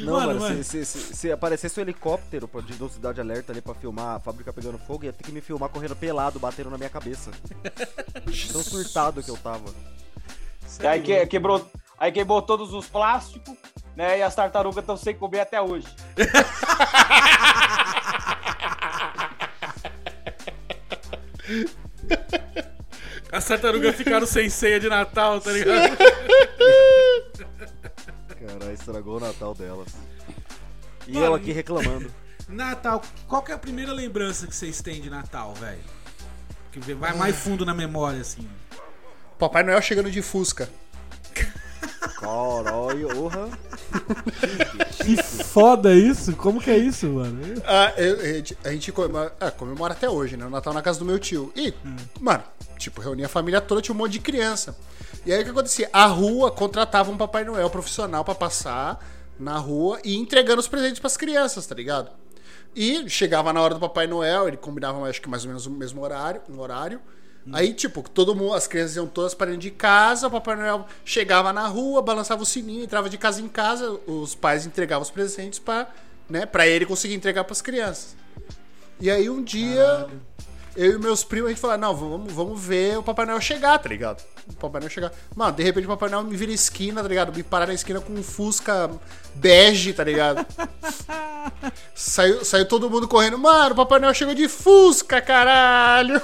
Não, 0.00 0.12
Mano, 0.12 0.26
mano, 0.28 0.40
mano. 0.40 0.62
Se, 0.62 0.84
se, 0.84 1.00
se- 1.00 1.16
se 1.16 1.32
aparecesse 1.32 1.80
um 1.80 1.82
helicóptero 1.82 2.46
pra- 2.46 2.60
de 2.60 2.72
velocidade 2.72 3.20
alerta 3.20 3.50
ali 3.50 3.60
pra 3.60 3.74
filmar 3.74 4.14
a 4.14 4.20
fábrica 4.20 4.52
pegando 4.52 4.78
fogo, 4.78 5.04
ia 5.06 5.12
ter 5.12 5.24
que 5.24 5.32
me 5.32 5.40
filmar 5.40 5.70
correndo 5.70 5.96
pelado, 5.96 6.38
batendo 6.38 6.70
na 6.70 6.78
minha 6.78 6.88
cabeça. 6.88 7.32
Tão 8.52 8.62
surtado 8.62 9.24
que 9.24 9.30
eu 9.30 9.36
tava. 9.36 9.74
Aí 10.88 11.02
que, 11.02 11.26
quebrou, 11.26 11.68
aí 11.98 12.12
queimou 12.12 12.40
todos 12.40 12.72
os 12.72 12.86
plásticos, 12.86 13.56
né? 13.96 14.20
E 14.20 14.22
as 14.22 14.36
tartarugas 14.36 14.84
estão 14.84 14.96
sem 14.96 15.16
comer 15.16 15.40
até 15.40 15.60
hoje. 15.60 15.88
As 23.30 23.44
tartarugas 23.44 23.94
ficaram 23.94 24.26
sem 24.26 24.48
ceia 24.48 24.80
de 24.80 24.88
Natal, 24.88 25.40
tá 25.40 25.52
ligado? 25.52 25.96
Caralho, 28.46 28.72
estragou 28.72 29.16
o 29.18 29.20
Natal 29.20 29.54
delas. 29.54 29.88
E 31.06 31.12
Mano, 31.12 31.26
ela 31.26 31.36
aqui 31.36 31.52
reclamando. 31.52 32.12
Natal, 32.48 33.02
qual 33.26 33.42
que 33.42 33.52
é 33.52 33.54
a 33.54 33.58
primeira 33.58 33.92
lembrança 33.92 34.46
que 34.46 34.54
vocês 34.54 34.80
têm 34.80 35.00
de 35.00 35.10
Natal, 35.10 35.54
velho? 35.54 35.80
Que 36.72 36.94
vai 36.94 37.14
mais 37.14 37.36
fundo 37.36 37.66
na 37.66 37.74
memória, 37.74 38.20
assim. 38.20 38.48
Papai 39.38 39.62
Noel 39.62 39.82
chegando 39.82 40.10
de 40.10 40.22
Fusca. 40.22 40.68
Caralho, 42.18 43.22
orra. 43.24 43.48
Que 45.04 45.16
foda 45.22 45.94
isso? 45.94 46.34
Como 46.36 46.60
que 46.60 46.70
é 46.70 46.76
isso, 46.78 47.06
mano? 47.06 47.40
Ah, 47.64 47.92
eu- 47.96 48.20
a 48.20 48.24
gente, 48.34 48.58
a 48.64 48.70
gente 48.72 48.92
comemora, 48.92 49.34
ah, 49.40 49.50
comemora 49.50 49.92
até 49.94 50.08
hoje, 50.08 50.36
né? 50.36 50.44
O 50.46 50.50
Natal 50.50 50.72
na 50.74 50.82
casa 50.82 50.98
do 50.98 51.04
meu 51.04 51.18
tio. 51.18 51.52
E, 51.56 51.72
mano, 52.20 52.42
tipo, 52.78 53.00
reunia 53.00 53.26
a 53.26 53.28
família 53.28 53.60
toda, 53.60 53.80
tinha 53.80 53.94
um 53.94 53.98
monte 53.98 54.12
de 54.12 54.20
criança. 54.20 54.76
E 55.24 55.32
aí 55.32 55.40
o 55.40 55.44
que 55.44 55.50
acontecia? 55.50 55.88
A 55.92 56.06
rua 56.06 56.50
contratava 56.50 57.10
um 57.10 57.16
Papai 57.16 57.44
Noel 57.44 57.70
profissional 57.70 58.24
pra 58.24 58.34
passar 58.34 59.04
na 59.38 59.56
rua 59.58 60.00
e 60.04 60.14
ir 60.14 60.16
entregando 60.18 60.60
os 60.60 60.68
presentes 60.68 60.98
pras 60.98 61.16
crianças, 61.16 61.66
tá 61.66 61.74
ligado? 61.74 62.10
E 62.74 63.08
chegava 63.08 63.52
na 63.52 63.60
hora 63.60 63.74
do 63.74 63.80
Papai 63.80 64.06
Noel, 64.06 64.48
ele 64.48 64.56
combinava, 64.56 65.08
acho 65.08 65.20
que 65.22 65.28
mais 65.28 65.42
ou 65.44 65.48
menos 65.48 65.66
o 65.66 65.70
mesmo 65.70 66.02
horário, 66.02 66.40
um 66.48 66.58
horário. 66.60 67.00
Aí, 67.52 67.72
tipo, 67.72 68.02
todo 68.08 68.34
mundo, 68.34 68.52
as 68.52 68.66
crianças 68.66 68.96
iam 68.96 69.06
todas 69.06 69.34
para 69.34 69.46
dentro 69.46 69.62
de 69.62 69.70
casa, 69.70 70.26
o 70.26 70.30
Papai 70.30 70.56
Noel 70.56 70.86
chegava 71.04 71.52
na 71.52 71.66
rua, 71.66 72.02
balançava 72.02 72.42
o 72.42 72.46
sininho, 72.46 72.84
entrava 72.84 73.08
de 73.08 73.16
casa 73.16 73.40
em 73.40 73.48
casa, 73.48 73.98
os 74.06 74.34
pais 74.34 74.66
entregavam 74.66 75.02
os 75.02 75.10
presentes 75.10 75.58
para, 75.58 75.88
né, 76.28 76.44
para 76.44 76.66
ele 76.66 76.84
conseguir 76.84 77.14
entregar 77.14 77.44
para 77.44 77.52
as 77.52 77.62
crianças. 77.62 78.14
E 79.00 79.10
aí 79.10 79.30
um 79.30 79.42
dia 79.42 80.08
eu 80.76 80.94
e 80.94 80.98
meus 80.98 81.24
primos 81.24 81.46
a 81.46 81.50
gente 81.50 81.60
falou: 81.60 81.78
"Não, 81.78 81.94
vamos, 81.94 82.32
vamos 82.32 82.60
ver 82.60 82.98
o 82.98 83.02
Papai 83.02 83.26
Noel 83.26 83.40
chegar, 83.40 83.78
tá 83.78 83.88
ligado? 83.88 84.22
O 84.48 84.54
Papai 84.54 84.80
Noel 84.80 84.90
chegar. 84.90 85.12
Mano, 85.34 85.52
de 85.52 85.62
repente 85.62 85.84
o 85.86 85.88
Papai 85.88 86.08
Noel 86.08 86.24
me 86.24 86.36
vira 86.36 86.52
esquina, 86.52 87.02
tá 87.02 87.08
ligado? 87.08 87.34
Me 87.34 87.42
parar 87.42 87.66
na 87.66 87.74
esquina 87.74 88.00
com 88.00 88.12
um 88.12 88.22
Fusca 88.22 88.90
bege, 89.34 89.92
tá 89.92 90.04
ligado? 90.04 90.44
Saiu, 91.94 92.44
saiu 92.44 92.66
todo 92.66 92.88
mundo 92.88 93.08
correndo. 93.08 93.36
Mano, 93.38 93.72
o 93.72 93.76
Papai 93.76 93.98
Noel 93.98 94.14
chegou 94.14 94.34
de 94.34 94.48
Fusca, 94.48 95.20
caralho! 95.20 96.20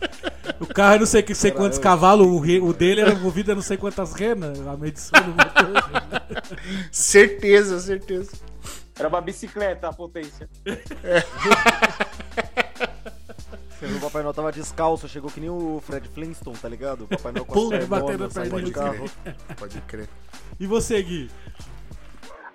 O 0.60 0.66
carro 0.66 0.94
é 0.94 0.98
não 1.00 1.06
sei, 1.06 1.22
que- 1.22 1.34
sei 1.34 1.50
quantos 1.50 1.78
cavalos, 1.78 2.26
o, 2.26 2.64
o 2.64 2.72
dele 2.72 3.02
era 3.02 3.14
movido 3.14 3.52
a 3.52 3.54
não 3.54 3.60
sei 3.62 3.76
quantas 3.76 4.14
renas, 4.14 4.58
a 4.66 4.76
medição 4.76 5.20
do 5.22 5.30
motor. 5.30 5.82
Certeza, 6.90 7.78
certeza. 7.80 8.32
Era 8.98 9.08
uma 9.08 9.20
bicicleta 9.20 9.88
a 9.88 9.92
potência. 9.92 10.48
Viu, 13.80 13.98
o 13.98 14.00
Papai 14.00 14.22
Noel 14.22 14.32
tava 14.34 14.50
descalço, 14.50 15.06
chegou 15.08 15.30
que 15.30 15.38
nem 15.38 15.50
o 15.50 15.82
Fred 15.84 16.08
Flintstone, 16.08 16.56
tá 16.56 16.68
ligado? 16.68 17.04
O 17.04 17.08
Papai 17.08 17.32
Noel 17.32 17.44
com 17.44 17.68
batendo 17.86 18.24
a 18.24 18.30
saindo 18.30 18.50
perninha 18.52 18.64
de 18.64 18.72
carro. 18.72 19.10
Pode 19.58 19.80
crer. 19.82 20.08
E 20.58 20.66
você, 20.66 21.02
Gui? 21.02 21.30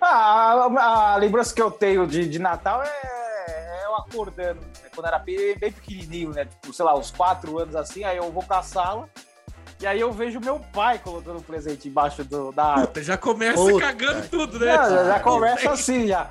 Ah, 0.00 0.68
a, 0.76 1.12
a 1.12 1.16
lembrança 1.16 1.54
que 1.54 1.62
eu 1.62 1.70
tenho 1.70 2.06
de, 2.08 2.28
de 2.28 2.40
Natal 2.40 2.82
é, 2.82 2.88
é 2.88 3.21
eu 3.92 3.96
acordando, 3.96 4.60
né, 4.60 4.90
quando 4.94 5.06
era 5.06 5.18
bem, 5.18 5.56
bem 5.58 5.72
pequenininho, 5.72 6.30
né? 6.30 6.44
Tipo, 6.44 6.72
sei 6.72 6.84
lá, 6.84 6.96
uns 6.96 7.10
quatro 7.10 7.58
anos 7.58 7.76
assim, 7.76 8.04
aí 8.04 8.16
eu 8.16 8.30
vou 8.30 8.42
pra 8.42 8.62
sala 8.62 9.08
e 9.80 9.86
aí 9.86 10.00
eu 10.00 10.12
vejo 10.12 10.38
meu 10.40 10.60
pai 10.72 10.98
colocando 10.98 11.38
um 11.38 11.42
presente 11.42 11.88
embaixo 11.88 12.22
do, 12.24 12.52
da 12.52 12.64
árvore. 12.64 13.02
Já 13.02 13.18
começa 13.18 13.56
Puta 13.56 13.80
cagando 13.80 14.28
tudo, 14.28 14.58
né? 14.60 14.76
Não, 14.76 14.90
já, 14.90 15.04
já 15.04 15.20
começa 15.20 15.72
assim 15.72 16.06
já. 16.06 16.30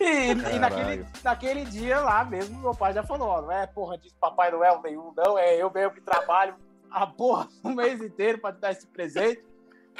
E, 0.00 0.30
e 0.30 0.58
naquele, 0.58 1.06
naquele 1.22 1.64
dia 1.66 2.00
lá 2.00 2.24
mesmo, 2.24 2.58
meu 2.58 2.74
pai 2.74 2.94
já 2.94 3.02
falou, 3.02 3.28
ó, 3.28 3.42
não 3.42 3.52
é 3.52 3.66
porra 3.66 3.98
de 3.98 4.10
Papai 4.14 4.50
Noel 4.50 4.80
nenhum, 4.82 5.12
não, 5.16 5.38
é 5.38 5.56
eu 5.56 5.70
mesmo 5.70 5.92
que 5.92 6.00
trabalho 6.00 6.56
a 6.90 7.06
porra 7.06 7.48
o 7.62 7.68
mês 7.68 8.00
inteiro 8.00 8.38
pra 8.38 8.52
te 8.52 8.60
dar 8.60 8.72
esse 8.72 8.86
presente. 8.86 9.44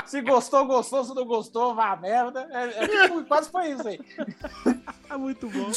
Se 0.05 0.21
gostou, 0.21 0.67
gostou, 0.67 1.05
se 1.05 1.15
não 1.15 1.25
gostou, 1.25 1.75
vá 1.75 1.93
a 1.93 1.97
merda. 1.97 2.47
É, 2.50 2.85
é 2.85 2.88
tipo, 2.88 3.25
quase 3.25 3.50
foi 3.50 3.71
isso 3.71 3.88
aí. 3.88 4.00
É 5.09 5.17
muito 5.17 5.49
bom. 5.49 5.71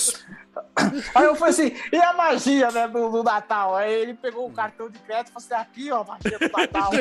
Aí 1.14 1.24
eu 1.24 1.36
falei 1.36 1.54
assim, 1.54 1.76
e 1.94 1.98
a 1.98 2.14
magia 2.14 2.72
né, 2.72 2.88
do, 2.88 3.10
do 3.12 3.24
Natal? 3.24 3.76
Aí 3.76 3.94
ele 3.94 4.16
pegou 4.16 4.48
o 4.48 4.52
cartão 4.52 4.90
de 4.90 4.98
crédito 4.98 5.30
e 5.30 5.34
falou 5.34 5.46
assim, 5.46 5.54
aqui 5.54 5.92
ó, 5.92 6.02
a 6.02 6.04
magia 6.04 6.40
do 6.40 6.50
Natal. 6.50 6.92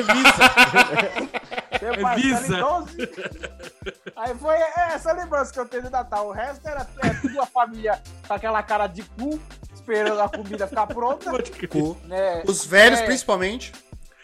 É 1.71 1.97
parcela 1.97 2.19
em 2.19 2.21
Visa. 2.21 2.57
12. 2.57 2.97
Aí 4.15 4.35
foi 4.35 4.55
essa 4.93 5.11
lembrança 5.13 5.53
que 5.53 5.59
eu 5.59 5.67
tenho 5.67 5.83
de 5.83 5.89
Natal. 5.89 6.27
O 6.27 6.31
resto 6.31 6.67
era 6.67 6.87
é, 7.03 7.09
tudo 7.21 7.41
a 7.41 7.45
família 7.45 8.01
com 8.27 8.33
aquela 8.33 8.61
cara 8.61 8.87
de 8.87 9.03
cu, 9.03 9.39
esperando 9.73 10.21
a 10.21 10.29
comida 10.29 10.67
ficar 10.67 10.87
pronta. 10.87 11.31
Cu. 11.67 11.97
Né? 12.05 12.43
Os 12.45 12.65
velhos, 12.65 12.99
É, 12.99 13.05
principalmente. 13.05 13.71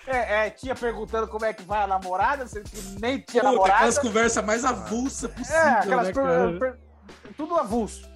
É, 0.07 0.47
é, 0.47 0.49
tinha 0.51 0.75
perguntando 0.75 1.27
como 1.27 1.45
é 1.45 1.53
que 1.53 1.63
vai 1.63 1.83
a 1.83 1.87
namorada, 1.87 2.45
sendo 2.47 2.69
que 2.69 2.79
nem 3.01 3.19
tinha 3.19 3.41
Puta, 3.41 3.51
namorada. 3.53 3.75
aquelas 3.77 3.97
conversas 3.99 4.45
mais 4.45 4.63
avulsas 4.63 5.31
possível, 5.31 5.59
É, 5.59 5.69
aquelas 5.79 6.07
né, 6.07 6.13
per- 6.13 6.23
cara? 6.23 6.59
per- 6.59 6.77
tudo 7.35 7.55
avulso. 7.55 8.07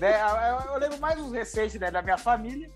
Né? 0.00 0.18
Eu, 0.20 0.72
eu 0.72 0.78
lembro 0.78 0.98
mais 0.98 1.18
os 1.20 1.32
recentes 1.32 1.78
né, 1.80 1.90
da 1.90 2.00
minha 2.02 2.16
família, 2.18 2.70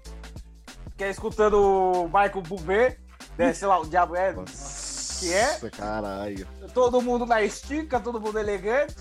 que 0.97 1.05
é 1.05 1.11
escutando 1.11 1.55
o 1.55 2.05
Michael 2.07 2.43
Bublé, 2.43 2.99
né, 3.39 3.53
sei 3.55 3.67
lá, 3.67 3.79
o 3.81 3.87
diabo 3.87 4.15
é, 4.15 4.33
que 5.19 5.33
é, 5.33 5.53
Nossa, 5.53 5.71
caralho. 5.71 6.47
todo 6.75 7.01
mundo 7.01 7.25
na 7.27 7.43
estica, 7.43 7.99
todo 8.01 8.21
mundo 8.21 8.39
elegante, 8.39 8.95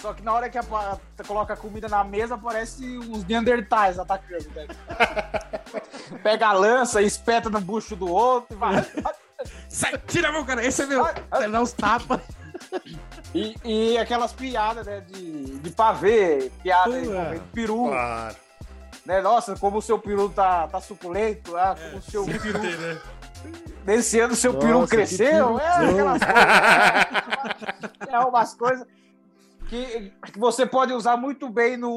só 0.00 0.12
que 0.12 0.22
na 0.22 0.32
hora 0.32 0.48
que 0.50 0.58
a, 0.58 0.64
coloca 1.26 1.54
a 1.54 1.56
comida 1.56 1.88
na 1.88 2.04
mesa, 2.04 2.34
aparece 2.34 2.98
uns 2.98 3.24
Neandertais 3.24 3.98
atacando, 3.98 4.46
né? 4.54 4.66
Pega 6.22 6.48
a 6.48 6.52
lança, 6.52 7.00
espeta 7.02 7.48
no 7.48 7.60
bucho 7.60 7.96
do 7.96 8.10
outro 8.10 8.54
e 8.56 8.58
vai. 8.58 8.84
Sai, 9.68 9.98
tira 10.06 10.28
a 10.28 10.32
mão, 10.32 10.44
cara. 10.44 10.64
Esse 10.64 10.82
é 10.82 10.86
meu. 10.86 11.04
Você 11.04 11.48
uns 11.48 11.72
tapas. 11.72 12.20
E, 13.34 13.54
e 13.64 13.98
aquelas 13.98 14.32
piadas, 14.32 14.86
né, 14.86 15.00
de, 15.00 15.58
de 15.58 15.70
pavê, 15.70 16.50
piada 16.62 16.90
Ué. 16.90 17.00
envolvendo 17.02 17.42
peru, 17.52 17.84
Claro. 17.88 18.36
né? 19.04 19.20
Nossa, 19.20 19.54
como 19.56 19.78
o 19.78 19.82
seu 19.82 19.98
peru 19.98 20.30
tá, 20.30 20.66
tá 20.68 20.80
suculento, 20.80 21.54
ah, 21.56 21.76
como 21.78 21.98
o 21.98 22.02
seu 22.02 22.24
peru. 22.24 22.62
né? 22.62 22.98
Nesse 23.84 24.18
ano 24.18 24.34
seu 24.34 24.52
Nossa, 24.54 24.66
peru 24.66 24.88
cresceu, 24.88 25.54
peru 25.54 25.60
é 25.60 25.90
aquelas 25.90 26.22
coisas. 26.22 28.08
É 28.08 28.18
umas 28.20 28.54
coisas 28.54 28.86
que, 29.66 30.12
que 30.32 30.38
você 30.38 30.64
pode 30.64 30.92
usar 30.92 31.16
muito 31.16 31.48
bem 31.48 31.76
no 31.76 31.90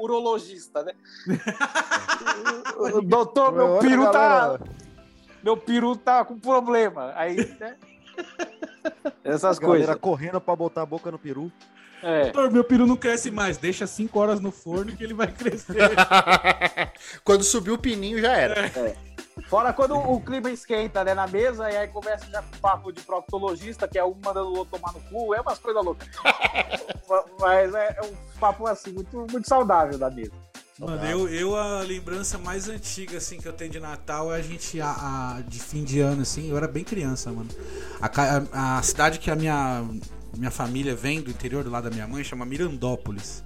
urologista, 0.00 0.82
né? 0.82 0.92
Doutor, 3.04 3.52
meu 3.52 3.78
peru 3.78 4.10
tá. 4.10 4.60
Meu 5.42 5.56
peru 5.56 5.96
tá 5.96 6.24
com 6.24 6.38
problema. 6.38 7.12
Aí, 7.14 7.36
né? 7.58 7.76
Essas 9.24 9.58
coisas. 9.58 9.94
correndo 9.96 10.40
pra 10.40 10.56
botar 10.56 10.82
a 10.82 10.86
boca 10.86 11.10
no 11.10 11.18
peru. 11.18 11.50
É. 12.02 12.24
Doutor, 12.24 12.50
meu 12.50 12.62
peru 12.64 12.86
não 12.86 12.96
cresce 12.96 13.30
mais. 13.30 13.56
Deixa 13.58 13.86
5 13.86 14.18
horas 14.18 14.40
no 14.40 14.50
forno 14.52 14.96
que 14.96 15.02
ele 15.02 15.14
vai 15.14 15.26
crescer. 15.32 15.74
Quando 17.24 17.42
subiu 17.42 17.74
o 17.74 17.78
pininho, 17.78 18.20
já 18.20 18.32
era. 18.36 18.70
Fora 19.48 19.72
quando 19.72 19.94
o 19.96 20.20
clima 20.20 20.50
esquenta, 20.50 21.04
né, 21.04 21.14
na 21.14 21.26
mesa, 21.26 21.70
e 21.70 21.76
aí 21.76 21.86
começa 21.88 22.26
já 22.28 22.42
com 22.42 22.58
papo 22.58 22.92
de 22.92 23.00
proctologista, 23.02 23.86
que 23.86 23.96
é 23.96 24.04
um 24.04 24.14
mandando 24.24 24.48
o 24.50 24.58
outro 24.58 24.76
tomar 24.78 24.92
no 24.92 25.00
cu, 25.02 25.32
é 25.32 25.40
umas 25.40 25.58
coisas 25.60 25.82
loucas. 25.84 26.08
Mas 27.40 27.72
é, 27.74 27.96
é 27.98 28.02
um 28.04 28.12
papo, 28.40 28.66
assim, 28.66 28.90
muito, 28.92 29.16
muito 29.30 29.46
saudável 29.48 29.96
da 29.96 30.10
mesa. 30.10 30.32
Mano, 30.78 31.04
eu, 31.06 31.28
eu 31.28 31.56
a 31.56 31.80
lembrança 31.80 32.36
mais 32.38 32.68
antiga, 32.68 33.18
assim, 33.18 33.38
que 33.38 33.46
eu 33.48 33.52
tenho 33.52 33.70
de 33.70 33.80
Natal 33.80 34.32
é 34.32 34.38
a 34.38 34.42
gente, 34.42 34.80
a, 34.80 34.90
a- 35.38 35.40
de 35.46 35.58
fim 35.60 35.82
de 35.82 36.00
ano, 36.00 36.22
assim, 36.22 36.50
eu 36.50 36.56
era 36.56 36.68
bem 36.68 36.84
criança, 36.84 37.30
mano. 37.32 37.48
A, 38.00 38.06
a- 38.06 38.78
a 38.78 38.82
cidade 38.82 39.18
que 39.18 39.28
a 39.30 39.34
minha, 39.36 39.84
minha 40.36 40.50
família 40.50 40.94
vem, 40.94 41.20
do 41.20 41.30
interior 41.30 41.64
do 41.64 41.70
lado 41.70 41.84
da 41.84 41.90
minha 41.90 42.06
mãe, 42.06 42.22
chama 42.22 42.44
Mirandópolis. 42.44 43.42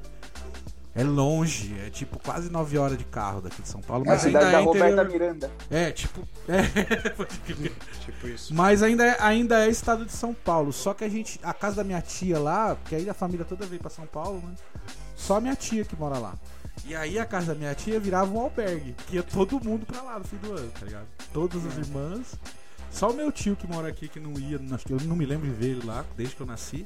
É 0.95 1.03
longe, 1.03 1.75
é 1.87 1.89
tipo 1.89 2.19
quase 2.19 2.51
9 2.51 2.77
horas 2.77 2.99
de 2.99 3.05
carro 3.05 3.41
daqui 3.41 3.63
de 3.63 3.69
São 3.69 3.81
Paulo, 3.81 4.05
É 4.05 4.09
a 4.09 4.13
mas 4.13 4.27
ainda 4.27 4.41
cidade 4.41 4.53
da 4.53 4.61
é 4.61 4.65
Roberta 4.65 5.03
interior. 5.03 5.13
Miranda. 5.13 5.51
É, 5.71 5.91
tipo, 5.91 6.29
é. 6.47 6.63
Tipo 8.05 8.29
isso. 8.29 8.55
Mas 8.55 8.83
ainda 8.83 9.07
é, 9.07 9.17
ainda 9.21 9.65
é 9.65 9.71
estado 9.71 10.05
de 10.05 10.13
São 10.13 10.35
Paulo. 10.35 10.71
Só 10.71 10.93
que 10.93 11.03
a 11.03 11.09
gente. 11.09 11.41
A 11.43 11.55
casa 11.55 11.77
da 11.77 11.85
minha 11.85 12.03
tia 12.03 12.39
lá, 12.39 12.75
porque 12.77 12.95
aí 12.95 13.09
a 13.09 13.15
família 13.15 13.45
toda 13.45 13.65
veio 13.65 13.81
pra 13.81 13.89
São 13.89 14.07
Paulo, 14.07 14.43
né? 14.47 14.55
Só 15.17 15.37
a 15.37 15.41
minha 15.41 15.57
tia 15.57 15.83
que 15.85 15.97
mora 15.97 16.19
lá. 16.19 16.35
E 16.85 16.95
aí 16.95 17.19
a 17.19 17.25
casa 17.25 17.55
da 17.55 17.59
minha 17.59 17.75
tia 17.75 17.99
virava 17.99 18.31
um 18.31 18.41
albergue. 18.41 18.95
Que 19.07 19.17
ia 19.17 19.23
todo 19.23 19.65
mundo 19.65 19.87
pra 19.87 20.03
lá 20.03 20.19
no 20.19 20.25
fim 20.27 20.37
do 20.37 20.53
ano, 20.53 20.71
tá 20.79 20.85
ligado? 20.85 21.07
Todas 21.33 21.65
as 21.65 21.79
irmãs. 21.79 22.35
Só 22.93 23.11
o 23.11 23.15
meu 23.15 23.33
tio 23.33 23.57
que 23.57 23.67
mora 23.67 23.89
aqui 23.89 24.07
que 24.07 24.21
não 24.21 24.39
ia. 24.39 24.61
Eu 24.89 25.01
não 25.07 25.17
me 25.17 25.25
lembro 25.27 25.49
de 25.49 25.55
ver 25.55 25.71
ele 25.71 25.87
lá 25.87 26.05
desde 26.17 26.37
que 26.37 26.43
eu 26.43 26.47
nasci. 26.47 26.85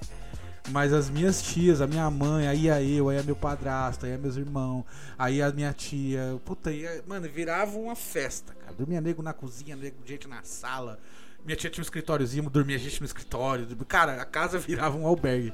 Mas 0.71 0.93
as 0.93 1.09
minhas 1.11 1.43
tias, 1.43 1.81
a 1.81 1.87
minha 1.87 2.11
mãe, 2.11 2.49
aí 2.49 2.63
ia 2.63 2.83
eu, 2.83 3.09
aí 3.09 3.17
ia 3.17 3.23
meu 3.23 3.37
padrasto, 3.37 4.05
aí 4.05 4.13
ia 4.13 4.19
meus 4.19 4.37
irmãos, 4.37 4.85
aí 5.17 5.41
a 5.41 5.51
minha 5.53 5.73
tia. 5.73 6.41
Puta, 6.45 6.73
ia, 6.73 7.05
mano, 7.07 7.29
virava 7.29 7.79
uma 7.79 7.95
festa, 7.95 8.53
cara. 8.55 8.73
Dormia 8.73 9.01
nego 9.01 9.23
na 9.23 9.33
cozinha, 9.33 9.77
nego 9.77 9.97
gente 10.05 10.27
na 10.27 10.43
sala. 10.43 10.99
Minha 11.45 11.57
tia 11.57 11.71
tinha 11.71 11.83
um 11.83 11.85
escritóriozinho, 11.85 12.51
dormia 12.51 12.79
gente 12.79 13.01
no 13.01 13.07
escritório. 13.07 13.67
Cara, 13.87 14.21
a 14.21 14.25
casa 14.25 14.59
virava 14.59 14.97
um 14.97 15.07
albergue. 15.07 15.53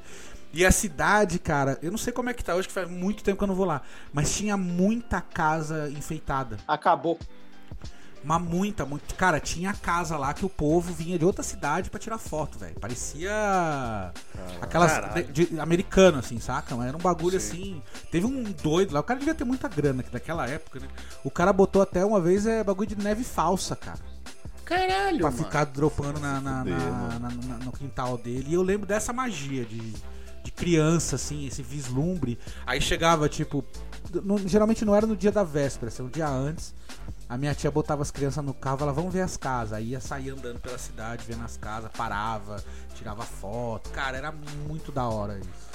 E 0.54 0.64
a 0.64 0.70
cidade, 0.70 1.38
cara, 1.38 1.78
eu 1.82 1.90
não 1.90 1.98
sei 1.98 2.12
como 2.12 2.30
é 2.30 2.34
que 2.34 2.44
tá 2.44 2.54
hoje, 2.54 2.68
que 2.68 2.74
faz 2.74 2.88
muito 2.88 3.22
tempo 3.22 3.38
que 3.38 3.44
eu 3.44 3.48
não 3.48 3.54
vou 3.54 3.66
lá. 3.66 3.82
Mas 4.12 4.34
tinha 4.34 4.56
muita 4.56 5.20
casa 5.20 5.90
enfeitada. 5.90 6.58
Acabou. 6.66 7.18
Mas 8.24 8.40
muita, 8.42 8.86
muito. 8.86 9.14
Cara, 9.16 9.40
tinha 9.40 9.72
casa 9.72 10.16
lá 10.16 10.32
que 10.32 10.44
o 10.44 10.48
povo 10.48 10.92
vinha 10.92 11.18
de 11.18 11.24
outra 11.24 11.42
cidade 11.42 11.90
pra 11.90 11.98
tirar 11.98 12.18
foto, 12.18 12.58
velho. 12.58 12.78
Parecia. 12.80 14.12
Aquelas. 14.60 14.92
Caralho. 14.92 15.24
De, 15.32 15.46
de- 15.46 15.60
americano, 15.60 16.18
assim, 16.18 16.38
saca? 16.38 16.74
Mas 16.76 16.86
era 16.88 16.96
um 16.96 17.00
bagulho 17.00 17.36
assim. 17.36 17.82
Teve 18.10 18.26
um 18.26 18.42
doido 18.44 18.92
lá. 18.94 19.00
O 19.00 19.02
cara 19.04 19.18
devia 19.18 19.34
ter 19.34 19.44
muita 19.44 19.68
grana 19.68 20.02
que 20.02 20.10
daquela 20.10 20.48
época, 20.48 20.80
né? 20.80 20.88
O 21.24 21.30
cara 21.30 21.52
botou 21.52 21.82
até 21.82 22.04
uma 22.04 22.20
vez 22.20 22.46
é 22.46 22.62
bagulho 22.62 22.88
de 22.88 22.96
neve 22.96 23.24
falsa, 23.24 23.74
cara. 23.76 23.98
Caralho, 24.64 25.18
Pra 25.18 25.30
mano. 25.30 25.44
ficar 25.44 25.64
dropando 25.64 26.20
na, 26.20 26.40
na- 26.40 26.64
na- 26.64 26.78
mano. 26.78 27.18
na- 27.18 27.28
na- 27.30 27.64
no 27.64 27.72
quintal 27.72 28.16
dele. 28.16 28.46
E 28.48 28.54
eu 28.54 28.62
lembro 28.62 28.86
dessa 28.86 29.12
magia 29.12 29.64
de, 29.64 29.78
de 30.44 30.50
criança, 30.52 31.16
assim, 31.16 31.46
esse 31.46 31.62
vislumbre. 31.62 32.38
Aí 32.64 32.80
chegava, 32.80 33.28
tipo. 33.28 33.64
no- 34.22 34.38
geralmente 34.46 34.84
não 34.84 34.94
era 34.94 35.06
no 35.06 35.16
dia 35.16 35.32
da 35.32 35.42
véspera, 35.42 35.88
assim, 35.88 36.02
um 36.02 36.08
dia 36.08 36.28
antes. 36.28 36.72
A 37.32 37.38
minha 37.38 37.54
tia 37.54 37.70
botava 37.70 38.02
as 38.02 38.10
crianças 38.10 38.44
no 38.44 38.52
carro, 38.52 38.76
ela 38.82 38.92
vamos 38.92 39.10
ver 39.10 39.22
as 39.22 39.38
casas. 39.38 39.72
Aí 39.72 39.86
ia 39.92 40.00
sair 40.02 40.28
andando 40.28 40.60
pela 40.60 40.76
cidade, 40.76 41.24
vendo 41.26 41.42
as 41.42 41.56
casas, 41.56 41.90
parava, 41.96 42.62
tirava 42.94 43.22
foto. 43.22 43.88
Cara, 43.88 44.18
era 44.18 44.30
muito 44.30 44.92
da 44.92 45.08
hora 45.08 45.38
isso. 45.38 45.72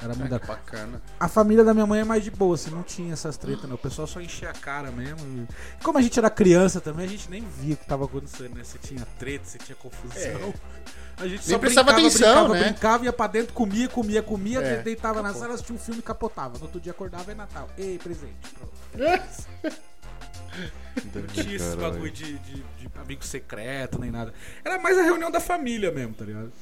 Era 0.00 0.14
muito 0.14 0.28
da 0.28 0.36
É, 0.36 0.38
bacana. 0.38 1.00
a 1.18 1.26
família 1.26 1.64
da 1.64 1.72
minha 1.72 1.86
mãe 1.86 2.00
é 2.00 2.04
mais 2.04 2.22
de 2.22 2.30
boa, 2.30 2.54
assim, 2.54 2.68
não 2.70 2.82
tinha 2.82 3.14
essas 3.14 3.38
tretas, 3.38 3.64
não. 3.64 3.76
O 3.76 3.78
pessoal 3.78 4.06
só 4.06 4.20
enchia 4.20 4.50
a 4.50 4.52
cara 4.52 4.90
mesmo. 4.90 5.48
E 5.80 5.82
como 5.82 5.96
a 5.96 6.02
gente 6.02 6.18
era 6.18 6.28
criança 6.28 6.78
também, 6.78 7.06
a 7.06 7.08
gente 7.08 7.30
nem 7.30 7.40
via 7.42 7.72
o 7.72 7.76
que 7.78 7.86
tava 7.86 8.04
acontecendo, 8.04 8.54
né? 8.54 8.62
Se 8.62 8.76
tinha 8.78 9.06
treta, 9.18 9.46
se 9.46 9.56
tinha 9.56 9.76
confusão. 9.76 10.52
A 11.16 11.26
gente 11.26 11.48
Nem 11.48 11.58
prestava 11.58 11.90
atenção, 11.92 12.48
brincava, 12.48 12.54
né? 12.54 12.64
brincava, 12.64 13.04
ia 13.06 13.12
pra 13.14 13.26
dentro, 13.28 13.54
comia, 13.54 13.88
comia, 13.88 14.22
comia, 14.22 14.60
É, 14.60 14.82
deitava 14.82 15.22
na 15.22 15.30
acabou. 15.30 15.40
sala, 15.40 15.54
assistia 15.54 15.74
um 15.74 15.78
filme 15.78 16.00
e 16.00 16.02
capotava. 16.02 16.58
No 16.58 16.64
outro 16.64 16.78
dia 16.78 16.92
acordava 16.92 17.32
e 17.32 17.34
Natal. 17.34 17.66
Ei, 17.78 17.98
presente. 17.98 18.36
Pronto. 18.92 19.72
Não 21.14 21.22
tinha 21.26 21.56
esse 21.56 21.76
bagulho 21.76 22.10
de, 22.10 22.38
de, 22.38 22.54
de 22.54 22.88
amigo 22.96 23.24
secreto, 23.24 23.98
nem 24.00 24.10
nada. 24.10 24.32
Era 24.64 24.78
mais 24.78 24.98
a 24.98 25.02
reunião 25.02 25.30
da 25.30 25.40
família 25.40 25.90
mesmo, 25.90 26.14
tá 26.14 26.24
ligado? 26.24 26.52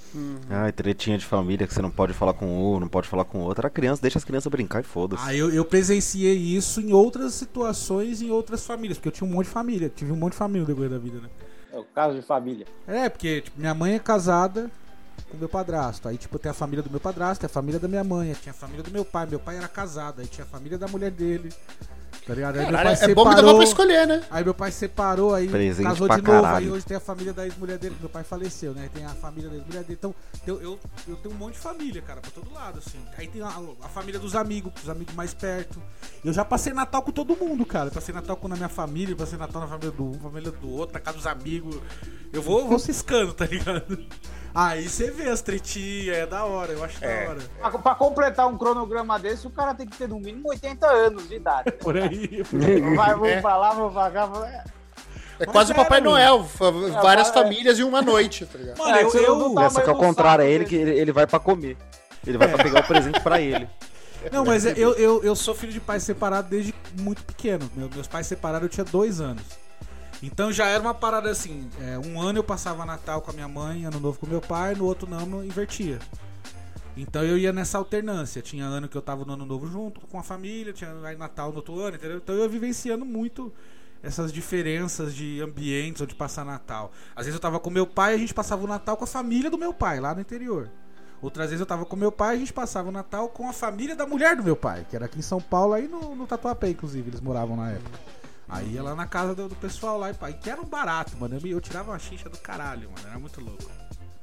Ai, 0.50 0.72
tretinha 0.72 1.16
de 1.16 1.24
família 1.24 1.66
que 1.66 1.72
você 1.72 1.82
não 1.82 1.90
pode 1.90 2.12
falar 2.12 2.34
com 2.34 2.46
um, 2.46 2.80
não 2.80 2.88
pode 2.88 3.08
falar 3.08 3.24
com 3.24 3.38
outro. 3.38 3.62
Era 3.62 3.70
criança, 3.70 4.02
deixa 4.02 4.18
as 4.18 4.24
crianças 4.24 4.50
brincar 4.50 4.80
e 4.80 4.84
foda-se. 4.84 5.22
Ah, 5.24 5.34
eu, 5.34 5.50
eu 5.50 5.64
presenciei 5.64 6.36
isso 6.36 6.80
em 6.80 6.92
outras 6.92 7.34
situações, 7.34 8.20
em 8.20 8.30
outras 8.30 8.66
famílias, 8.66 8.98
porque 8.98 9.08
eu 9.08 9.12
tinha 9.12 9.28
um 9.28 9.32
monte 9.32 9.46
de 9.46 9.52
família, 9.52 9.88
tive 9.88 10.12
um 10.12 10.16
monte 10.16 10.32
de 10.32 10.38
família 10.38 10.60
no 10.62 10.66
decorrer 10.66 10.90
da 10.90 10.98
vida, 10.98 11.20
né? 11.20 11.28
É 11.72 11.78
o 11.78 11.84
caso 11.84 12.14
de 12.14 12.22
família. 12.22 12.66
É, 12.86 13.08
porque 13.08 13.40
tipo, 13.42 13.58
minha 13.58 13.74
mãe 13.74 13.94
é 13.94 13.98
casada 13.98 14.70
com 15.30 15.36
meu 15.36 15.48
padrasto. 15.48 16.08
Aí, 16.08 16.16
tipo, 16.16 16.38
tem 16.38 16.50
a 16.50 16.54
família 16.54 16.82
do 16.82 16.90
meu 16.90 17.00
padrasto, 17.00 17.40
tem 17.40 17.46
a 17.46 17.50
família 17.50 17.80
da 17.80 17.88
minha 17.88 18.04
mãe, 18.04 18.34
tinha 18.40 18.52
a 18.52 18.54
família 18.54 18.82
do 18.82 18.90
meu 18.90 19.04
pai. 19.04 19.26
Meu 19.26 19.40
pai 19.40 19.56
era 19.56 19.68
casado, 19.68 20.20
aí 20.20 20.26
tinha 20.26 20.44
a 20.44 20.48
família 20.48 20.78
da 20.78 20.86
mulher 20.86 21.10
dele. 21.10 21.52
Tá 22.24 22.34
ligado? 22.34 22.58
Aí 22.58 22.66
meu 22.66 22.72
pai 22.72 22.94
é 23.00 23.14
bom 23.14 23.22
que 23.24 23.30
dava 23.30 23.36
separou. 23.36 23.54
pra 23.56 23.64
escolher, 23.64 24.06
né? 24.06 24.22
Aí 24.30 24.44
meu 24.44 24.54
pai 24.54 24.70
separou, 24.70 25.34
aí 25.34 25.48
Presente 25.48 25.86
casou 25.86 26.08
de 26.08 26.16
novo. 26.16 26.22
caralho. 26.24 26.66
Aí 26.66 26.70
hoje 26.70 26.84
tem 26.86 26.96
a 26.96 27.00
família 27.00 27.32
da 27.32 27.44
ex-mulher 27.44 27.78
dele, 27.78 27.96
meu 28.00 28.08
pai 28.08 28.24
faleceu, 28.24 28.72
né? 28.72 28.82
Aí 28.82 28.88
tem 28.88 29.04
a 29.04 29.14
família 29.14 29.50
da 29.50 29.56
ex-mulher 29.56 29.82
dele. 29.84 29.98
Então, 29.98 30.14
eu, 30.46 30.60
eu, 30.60 30.78
eu 31.08 31.16
tenho 31.16 31.34
um 31.34 31.38
monte 31.38 31.54
de 31.54 31.60
família, 31.60 32.02
cara, 32.02 32.20
pra 32.20 32.30
todo 32.30 32.52
lado, 32.52 32.78
assim. 32.78 32.98
Aí 33.16 33.26
tem 33.28 33.42
a, 33.42 33.48
a 33.82 33.88
família 33.88 34.18
dos 34.18 34.34
amigos, 34.34 34.72
os 34.82 34.88
amigos 34.88 35.14
mais 35.14 35.34
perto. 35.34 35.80
Eu 36.24 36.32
já 36.32 36.44
passei 36.44 36.72
Natal 36.72 37.02
com 37.02 37.12
todo 37.12 37.36
mundo, 37.36 37.64
cara. 37.64 37.88
Eu 37.88 37.92
passei 37.92 38.14
Natal 38.14 38.36
com 38.36 38.48
na 38.48 38.56
minha 38.56 38.68
família, 38.68 39.14
passei 39.14 39.38
Natal 39.38 39.60
na 39.62 39.68
família 39.68 39.90
do 39.90 40.04
um, 40.04 40.14
família 40.18 40.50
do 40.50 40.70
outro, 40.70 40.94
na 40.94 41.00
casa 41.00 41.16
dos 41.16 41.26
amigos. 41.26 41.76
Eu 42.32 42.42
vou, 42.42 42.66
vou 42.66 42.78
ciscando, 42.80 43.32
tá 43.32 43.46
ligado? 43.46 44.04
Aí 44.58 44.88
você 44.88 45.10
vê 45.10 45.28
as 45.28 45.42
tretinhas, 45.42 46.16
é 46.16 46.26
da 46.26 46.44
hora, 46.46 46.72
eu 46.72 46.82
acho 46.82 47.04
É. 47.04 47.24
da 47.26 47.30
hora. 47.30 47.40
Pra, 47.60 47.70
pra 47.78 47.94
completar 47.94 48.46
um 48.48 48.56
cronograma 48.56 49.18
desse, 49.18 49.46
o 49.46 49.50
cara 49.50 49.74
tem 49.74 49.86
que 49.86 49.98
ter 49.98 50.08
no 50.08 50.18
mínimo 50.18 50.48
80 50.48 50.86
anos 50.86 51.28
de 51.28 51.34
idade. 51.34 51.72
Por 51.78 51.94
aí. 51.96 52.42
Vai, 52.96 53.14
vou 53.14 53.26
É. 53.26 53.40
pra 53.42 53.56
lá, 53.56 53.70
vou 53.74 53.90
pra 53.90 54.10
cá. 54.10 54.24
Vou... 54.24 54.44
É, 54.46 54.64
É 55.40 55.44
quase 55.44 55.72
o 55.72 55.74
Papai 55.74 56.00
mano. 56.00 56.12
Noel, 56.12 56.44
fa- 56.44 56.70
várias 57.02 57.28
é. 57.28 57.32
famílias 57.34 57.78
em 57.78 57.82
uma 57.82 58.00
noite, 58.00 58.46
tá 58.46 58.56
ligado? 58.58 58.78
Mano, 58.78 58.96
É, 58.96 59.02
eu, 59.02 59.12
eu, 59.14 59.54
tá- 59.54 59.64
Essa 59.64 59.82
que 59.82 59.90
é 59.90 59.92
o 59.92 59.94
tamanho 59.94 59.98
do 59.98 60.06
contrário, 60.16 60.44
é 60.44 60.50
ele 60.50 60.64
que 60.64 60.74
ele, 60.74 60.90
ele 60.98 61.12
vai 61.12 61.26
pra 61.26 61.38
comer. 61.38 61.76
Ele 62.26 62.38
vai 62.38 62.48
pra 62.48 62.62
pegar 62.64 62.80
o 62.80 62.86
presente 62.86 63.20
pra 63.20 63.38
ele. 63.38 63.68
Não, 64.32 64.42
mas 64.44 64.64
é- 64.64 64.72
eu, 64.78 64.94
eu, 64.94 65.22
eu 65.22 65.36
sou 65.36 65.54
filho 65.54 65.72
de 65.72 65.78
pais 65.80 66.02
separados 66.02 66.50
desde 66.50 66.74
muito 66.98 67.22
pequeno. 67.24 67.70
Meu- 67.76 67.90
meus 67.94 68.06
pais 68.08 68.26
separaram, 68.26 68.64
eu 68.64 68.70
tinha 68.70 68.84
dois 68.84 69.20
anos. 69.20 69.42
Então 70.22 70.52
já 70.52 70.66
era 70.66 70.80
uma 70.80 70.94
parada 70.94 71.30
assim: 71.30 71.68
é, 71.80 71.98
um 71.98 72.20
ano 72.20 72.38
eu 72.38 72.44
passava 72.44 72.84
Natal 72.84 73.20
com 73.20 73.30
a 73.30 73.34
minha 73.34 73.48
mãe, 73.48 73.84
ano 73.84 74.00
novo 74.00 74.18
com 74.18 74.26
meu 74.26 74.40
pai, 74.40 74.74
no 74.74 74.84
outro 74.84 75.12
ano 75.12 75.38
eu 75.38 75.44
invertia. 75.44 75.98
Então 76.96 77.22
eu 77.22 77.36
ia 77.36 77.52
nessa 77.52 77.76
alternância. 77.76 78.40
Tinha 78.40 78.64
ano 78.64 78.88
que 78.88 78.96
eu 78.96 79.02
tava 79.02 79.24
no 79.24 79.34
ano 79.34 79.44
novo 79.44 79.66
junto 79.68 80.00
com 80.06 80.18
a 80.18 80.22
família, 80.22 80.72
tinha 80.72 80.92
Natal 81.16 81.50
no 81.50 81.56
outro 81.56 81.78
ano, 81.78 81.96
entendeu? 81.96 82.16
Então 82.16 82.34
eu 82.34 82.42
ia 82.42 82.48
vivenciando 82.48 83.04
muito 83.04 83.52
essas 84.02 84.32
diferenças 84.32 85.14
de 85.14 85.40
ambientes 85.42 86.00
onde 86.00 86.14
passar 86.14 86.44
Natal. 86.44 86.92
Às 87.14 87.26
vezes 87.26 87.34
eu 87.34 87.40
tava 87.40 87.60
com 87.60 87.68
meu 87.68 87.86
pai, 87.86 88.14
a 88.14 88.18
gente 88.18 88.32
passava 88.32 88.64
o 88.64 88.66
Natal 88.66 88.96
com 88.96 89.04
a 89.04 89.06
família 89.06 89.50
do 89.50 89.58
meu 89.58 89.74
pai, 89.74 90.00
lá 90.00 90.14
no 90.14 90.20
interior. 90.20 90.70
Outras 91.20 91.46
vezes 91.46 91.60
eu 91.60 91.66
tava 91.66 91.84
com 91.84 91.96
meu 91.96 92.12
pai, 92.12 92.36
a 92.36 92.38
gente 92.38 92.52
passava 92.52 92.88
o 92.88 92.92
Natal 92.92 93.28
com 93.28 93.48
a 93.48 93.52
família 93.52 93.96
da 93.96 94.06
mulher 94.06 94.36
do 94.36 94.44
meu 94.44 94.54
pai, 94.54 94.86
que 94.88 94.94
era 94.94 95.06
aqui 95.06 95.18
em 95.18 95.22
São 95.22 95.40
Paulo, 95.40 95.72
aí 95.72 95.88
no, 95.88 96.14
no 96.14 96.26
Tatuapé, 96.26 96.70
inclusive, 96.70 97.08
eles 97.10 97.20
moravam 97.20 97.56
na 97.56 97.72
época. 97.72 97.98
Aí 98.48 98.72
ia 98.74 98.82
lá 98.82 98.94
na 98.94 99.06
casa 99.06 99.34
do, 99.34 99.48
do 99.48 99.56
pessoal 99.56 99.98
lá, 99.98 100.10
e 100.10 100.14
pai, 100.14 100.32
que 100.34 100.48
era 100.48 100.60
um 100.60 100.64
barato, 100.66 101.16
mano. 101.16 101.36
Eu, 101.42 101.46
eu 101.50 101.60
tirava 101.60 101.90
uma 101.92 101.98
xixa 101.98 102.28
do 102.28 102.38
caralho, 102.38 102.90
mano. 102.90 103.06
Era 103.08 103.18
muito 103.18 103.40
louco. 103.40 103.70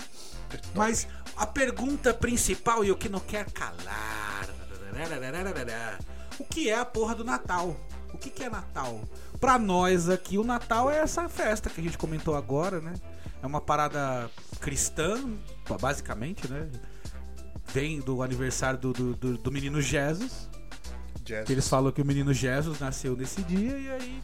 Mas 0.74 1.08
a 1.36 1.46
pergunta 1.46 2.14
principal 2.14 2.86
e 2.86 2.92
o 2.92 2.96
que 2.96 3.10
não 3.10 3.20
quer 3.20 3.50
calar. 3.52 4.48
O 6.40 6.44
que 6.46 6.70
é 6.70 6.78
a 6.80 6.86
porra 6.86 7.16
do 7.16 7.24
Natal? 7.24 7.76
O 8.14 8.18
que, 8.18 8.30
que 8.30 8.44
é 8.44 8.50
Natal? 8.50 9.02
Pra 9.40 9.58
nós 9.60 10.08
aqui, 10.10 10.38
o 10.38 10.44
Natal 10.44 10.90
é 10.90 11.00
essa 11.00 11.28
festa 11.28 11.70
que 11.70 11.82
a 11.82 11.84
gente 11.84 11.98
comentou 11.98 12.36
agora, 12.36 12.80
né? 12.80 12.94
É 13.42 13.46
uma 13.48 13.60
parada 13.60 14.30
cristã, 14.62 15.20
basicamente, 15.82 16.48
né? 16.50 16.70
Vem 17.74 18.00
do 18.00 18.22
aniversário 18.22 18.80
do, 18.80 18.94
do, 18.94 19.16
do- 19.16 19.38
do 19.38 19.52
menino 19.52 19.82
Jesus. 19.82 20.48
Jazz. 21.24 21.46
Que 21.46 21.54
eles 21.54 21.68
falam 21.68 21.92
que 21.92 22.02
o 22.02 22.06
menino 22.06 22.34
Jesus 22.34 22.80
nasceu 22.80 23.16
nesse 23.16 23.42
dia 23.44 23.78
e 23.78 23.90
aí. 23.92 24.24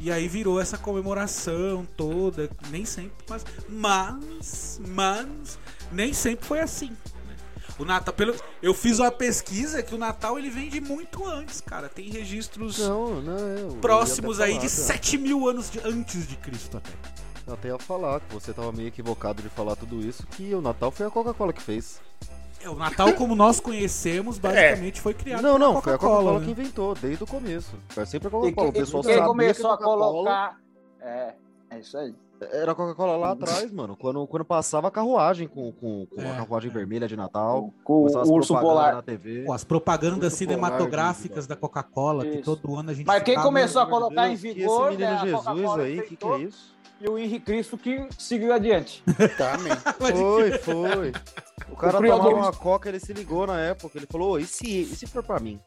E 0.00 0.12
aí 0.12 0.28
virou 0.28 0.60
essa 0.60 0.78
comemoração 0.78 1.86
toda. 1.96 2.48
Nem 2.70 2.84
sempre, 2.84 3.12
mas. 3.28 3.44
Mas. 3.68 4.80
Mas. 4.88 5.58
Nem 5.90 6.12
sempre 6.12 6.46
foi 6.46 6.60
assim. 6.60 6.90
né? 6.90 7.36
O 7.78 7.84
Natal. 7.84 8.14
Pelo, 8.14 8.34
eu 8.62 8.72
fiz 8.74 8.98
uma 9.00 9.10
pesquisa 9.10 9.82
que 9.82 9.94
o 9.94 9.98
Natal 9.98 10.38
ele 10.38 10.50
vem 10.50 10.68
de 10.68 10.80
muito 10.80 11.24
antes, 11.26 11.60
cara. 11.60 11.88
Tem 11.88 12.10
registros 12.10 12.78
Não, 12.78 13.20
não. 13.20 13.80
próximos 13.80 14.38
aí 14.40 14.52
de 14.58 14.68
falar, 14.68 14.86
7 14.86 15.18
mil 15.18 15.48
anos 15.48 15.68
de- 15.70 15.80
antes 15.84 16.26
de 16.28 16.36
Cristo 16.36 16.76
até. 16.76 16.90
Eu 17.46 17.54
até 17.54 17.68
ia 17.68 17.78
falar 17.78 18.20
que 18.20 18.32
você 18.34 18.52
tava 18.52 18.70
meio 18.70 18.88
equivocado 18.88 19.42
de 19.42 19.48
falar 19.48 19.74
tudo 19.74 20.00
isso, 20.06 20.26
que 20.28 20.54
o 20.54 20.60
Natal 20.60 20.90
foi 20.92 21.06
a 21.06 21.10
Coca-Cola 21.10 21.52
que 21.52 21.62
fez. 21.62 21.98
É, 22.62 22.68
o 22.68 22.74
Natal, 22.74 23.12
como 23.14 23.34
nós 23.36 23.60
conhecemos, 23.60 24.38
basicamente 24.38 25.00
foi 25.00 25.14
criado 25.14 25.42
não, 25.42 25.58
não, 25.58 25.80
foi 25.80 25.94
a 25.94 25.98
Coca-Cola, 25.98 26.14
Coca-Cola 26.14 26.38
né? 26.40 26.44
que 26.44 26.50
inventou, 26.50 26.94
desde 26.94 27.22
o 27.22 27.26
começo. 27.26 27.76
Foi 27.88 28.06
sempre 28.06 28.28
a 28.28 28.30
Coca-Cola. 28.30 28.68
O 28.68 28.72
quem, 28.72 28.82
pessoal 28.82 29.02
quem 29.02 29.12
sabia 29.12 29.26
começou 29.26 29.64
que 29.64 29.66
a 29.66 29.70
Coca-Cola 29.70 30.06
colocar. 30.06 30.60
É, 31.00 31.34
é 31.70 31.78
isso 31.78 31.96
aí. 31.96 32.14
Era 32.40 32.72
a 32.72 32.74
Coca-Cola 32.74 33.16
lá 33.16 33.32
atrás, 33.32 33.72
mano. 33.72 33.96
Quando, 33.96 34.24
quando 34.26 34.44
passava 34.44 34.88
a 34.88 34.90
carruagem 34.90 35.48
com, 35.48 35.72
com, 35.72 36.06
com 36.06 36.20
É, 36.20 36.30
a 36.30 36.36
carruagem 36.36 36.70
vermelha 36.70 37.08
de 37.08 37.16
Natal. 37.16 37.72
Com 37.82 37.94
o 37.94 38.04
urso 38.04 38.54
propagandas 38.54 38.60
polar. 38.60 38.94
na 38.94 39.02
TV. 39.02 39.44
Pô, 39.44 39.52
as 39.52 39.64
propagandas 39.64 40.32
Urso 40.32 40.44
polar, 40.44 40.60
cinematográficas 40.60 41.44
gente, 41.44 41.48
da 41.48 41.56
Coca-Cola, 41.56 42.24
que 42.24 42.38
todo 42.38 42.76
ano 42.76 42.90
a 42.90 42.94
gente 42.94 43.06
Mas 43.06 43.22
quem 43.22 43.36
começou 43.36 43.82
a 43.82 43.86
colocar 43.86 44.28
em 44.28 44.36
Deus, 44.36 44.40
que 44.40 44.54
vigor, 44.54 44.92
esse 44.92 45.00
né, 45.00 45.20
menino 45.20 45.38
a 45.38 45.54
Jesus 45.54 45.78
aí, 45.78 45.96
que 46.02 46.16
que 46.16 46.26
inventou. 46.26 46.36
é 46.36 46.42
isso? 46.42 46.77
E 47.00 47.08
o 47.08 47.16
Henrique 47.16 47.44
Cristo 47.46 47.78
que 47.78 48.08
seguiu 48.18 48.52
adiante. 48.52 49.02
Também. 49.36 49.72
Foi, 49.98 50.58
foi. 50.58 51.12
O 51.70 51.76
cara 51.76 51.92
Cumpriu 51.92 52.12
a 52.12 52.16
tomava 52.16 52.22
dor. 52.34 52.34
uma 52.34 52.52
coca, 52.52 52.88
ele 52.88 52.98
se 52.98 53.12
ligou 53.12 53.46
na 53.46 53.58
época. 53.60 53.96
Ele 53.98 54.06
falou, 54.10 54.32
"Ô, 54.32 54.38
e 54.38 54.44
se, 54.46 54.80
e 54.82 54.84
se 54.96 55.06
for 55.06 55.22
pra 55.22 55.38
mim? 55.38 55.60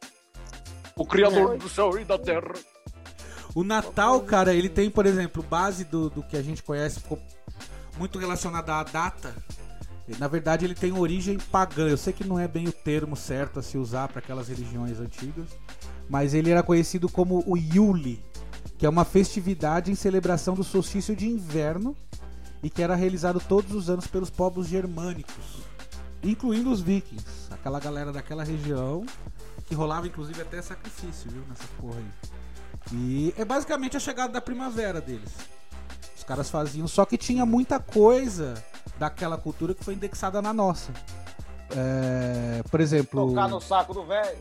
O 0.94 1.06
criador 1.06 1.56
do 1.56 1.68
céu 1.70 1.98
e 1.98 2.04
da 2.04 2.18
terra. 2.18 2.52
O 3.54 3.64
Natal, 3.64 4.20
cara, 4.22 4.52
ele 4.54 4.68
tem, 4.68 4.90
por 4.90 5.06
exemplo, 5.06 5.42
base 5.42 5.84
do, 5.84 6.10
do 6.10 6.22
que 6.22 6.36
a 6.36 6.42
gente 6.42 6.62
conhece, 6.62 7.00
ficou 7.00 7.18
muito 7.98 8.18
relacionada 8.18 8.74
à 8.74 8.82
data. 8.82 9.34
E, 10.08 10.14
Na 10.18 10.28
verdade, 10.28 10.66
ele 10.66 10.74
tem 10.74 10.92
origem 10.92 11.38
pagã. 11.38 11.88
Eu 11.88 11.96
sei 11.96 12.12
que 12.12 12.24
não 12.24 12.38
é 12.38 12.46
bem 12.46 12.68
o 12.68 12.72
termo 12.72 13.16
certo 13.16 13.58
a 13.58 13.62
se 13.62 13.78
usar 13.78 14.08
para 14.08 14.18
aquelas 14.18 14.48
religiões 14.48 14.98
antigas, 15.00 15.48
mas 16.10 16.34
ele 16.34 16.50
era 16.50 16.62
conhecido 16.62 17.08
como 17.08 17.42
o 17.46 17.56
Yule, 17.56 18.22
que 18.82 18.86
é 18.86 18.88
uma 18.88 19.04
festividade 19.04 19.92
em 19.92 19.94
celebração 19.94 20.54
do 20.54 20.64
solstício 20.64 21.14
de 21.14 21.28
inverno 21.28 21.96
e 22.60 22.68
que 22.68 22.82
era 22.82 22.96
realizado 22.96 23.38
todos 23.38 23.70
os 23.76 23.88
anos 23.88 24.08
pelos 24.08 24.28
povos 24.28 24.66
germânicos, 24.66 25.62
incluindo 26.20 26.68
os 26.68 26.80
vikings, 26.80 27.46
aquela 27.52 27.78
galera 27.78 28.12
daquela 28.12 28.42
região 28.42 29.06
que 29.68 29.74
rolava 29.76 30.08
inclusive 30.08 30.42
até 30.42 30.60
sacrifício, 30.60 31.30
viu, 31.30 31.44
nessa 31.48 31.62
porra 31.80 31.94
aí. 31.96 32.30
E 32.92 33.32
é 33.38 33.44
basicamente 33.44 33.96
a 33.96 34.00
chegada 34.00 34.32
da 34.32 34.40
primavera 34.40 35.00
deles. 35.00 35.30
Os 36.16 36.24
caras 36.24 36.50
faziam, 36.50 36.88
só 36.88 37.04
que 37.04 37.16
tinha 37.16 37.46
muita 37.46 37.78
coisa 37.78 38.54
daquela 38.98 39.38
cultura 39.38 39.74
que 39.74 39.84
foi 39.84 39.94
indexada 39.94 40.42
na 40.42 40.52
nossa. 40.52 40.90
É, 41.70 42.64
por 42.68 42.80
exemplo, 42.80 43.28
Tocar 43.28 43.48
no 43.48 43.60
saco 43.60 43.94
do 43.94 44.04
velho. 44.04 44.38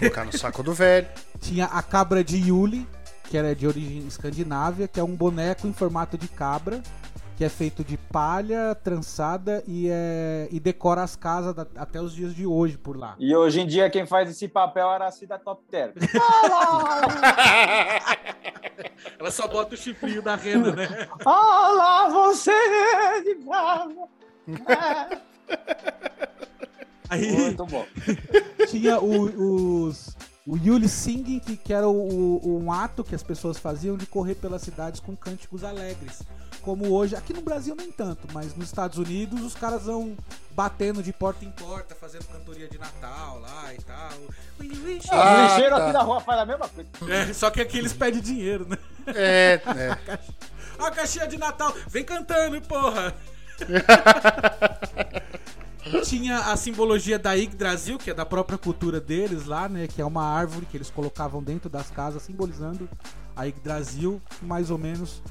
Colocar 0.00 0.24
no 0.24 0.36
saco 0.36 0.62
do 0.64 0.74
velho. 0.74 1.06
tinha 1.40 1.66
a 1.66 1.80
cabra 1.84 2.24
de 2.24 2.36
Yule, 2.36 2.84
que 3.32 3.38
era 3.38 3.54
de 3.56 3.66
origem 3.66 4.06
escandinávia, 4.06 4.86
que 4.86 5.00
é 5.00 5.02
um 5.02 5.16
boneco 5.16 5.66
em 5.66 5.72
formato 5.72 6.18
de 6.18 6.28
cabra, 6.28 6.82
que 7.34 7.42
é 7.42 7.48
feito 7.48 7.82
de 7.82 7.96
palha 7.96 8.74
trançada 8.74 9.64
e, 9.66 9.88
é, 9.90 10.48
e 10.50 10.60
decora 10.60 11.02
as 11.02 11.16
casas 11.16 11.54
da- 11.54 11.66
até 11.76 11.98
os 11.98 12.14
dias 12.14 12.34
de 12.34 12.44
hoje 12.46 12.76
por 12.76 12.94
lá. 12.94 13.14
E 13.18 13.34
hoje 13.34 13.62
em 13.62 13.66
dia 13.66 13.88
quem 13.88 14.04
faz 14.04 14.28
esse 14.28 14.46
papel 14.46 14.86
era 14.92 15.06
a 15.06 15.10
Cida 15.10 15.38
Top 15.38 15.62
Term. 15.70 15.92
Ela 19.18 19.30
só 19.30 19.48
bota 19.48 19.74
o 19.74 19.78
chifrinho 19.78 20.20
da 20.20 20.34
renda, 20.36 20.72
né? 20.76 21.08
Olá, 21.24 22.10
você 22.10 22.52
de 23.22 23.34
casa. 23.46 24.08
Aí 27.08 27.32
Muito 27.32 27.64
bom. 27.64 27.86
tinha 28.68 29.00
o- 29.00 29.84
os. 29.86 30.14
O 30.46 30.56
Yule 30.56 30.88
Singing, 30.88 31.38
que, 31.38 31.56
que 31.56 31.72
era 31.72 31.88
o- 31.88 32.40
o- 32.42 32.58
um 32.64 32.72
ato 32.72 33.04
que 33.04 33.14
as 33.14 33.22
pessoas 33.22 33.58
faziam 33.58 33.96
de 33.96 34.06
correr 34.06 34.34
pelas 34.34 34.62
cidades 34.62 34.98
com 35.00 35.14
cânticos 35.16 35.62
alegres. 35.62 36.20
Como 36.62 36.90
hoje, 36.92 37.14
aqui 37.16 37.32
no 37.32 37.42
Brasil 37.42 37.74
nem 37.76 37.90
tanto, 37.92 38.26
mas 38.32 38.54
nos 38.56 38.66
Estados 38.66 38.98
Unidos 38.98 39.40
os 39.42 39.54
caras 39.54 39.84
vão 39.84 40.16
batendo 40.52 41.02
de 41.02 41.12
porta 41.12 41.44
em 41.44 41.50
porta, 41.50 41.94
fazendo 41.94 42.24
cantoria 42.26 42.68
de 42.68 42.78
Natal 42.78 43.38
lá 43.40 43.72
e 43.74 43.78
tal. 43.82 43.96
Ah, 43.98 44.14
o 44.58 44.62
lixeiro 45.46 45.76
tá. 45.76 45.84
aqui 45.84 45.92
na 45.92 46.02
rua 46.02 46.20
faz 46.20 46.40
a 46.40 46.46
mesma 46.46 46.68
coisa. 46.68 46.88
É, 47.12 47.32
só 47.32 47.50
que 47.50 47.60
aqui 47.60 47.78
eles 47.78 47.92
pedem 47.92 48.20
dinheiro, 48.20 48.66
né? 48.68 48.78
É, 49.08 49.60
é. 49.76 50.18
A 50.84 50.90
caixinha 50.90 51.26
de 51.28 51.38
Natal, 51.38 51.72
vem 51.88 52.04
cantando, 52.04 52.60
porra! 52.62 53.14
Tinha 56.04 56.38
a 56.52 56.56
simbologia 56.56 57.18
da 57.18 57.32
Yggdrasil, 57.32 57.98
que 57.98 58.10
é 58.10 58.14
da 58.14 58.24
própria 58.24 58.56
cultura 58.56 59.00
deles 59.00 59.46
lá, 59.46 59.68
né? 59.68 59.86
Que 59.88 60.00
é 60.00 60.04
uma 60.04 60.24
árvore 60.24 60.66
que 60.66 60.76
eles 60.76 60.90
colocavam 60.90 61.42
dentro 61.42 61.68
das 61.68 61.90
casas, 61.90 62.22
simbolizando 62.22 62.88
a 63.34 63.44
Yggdrasil, 63.44 64.20
mais 64.40 64.70
ou 64.70 64.78
menos. 64.78 65.22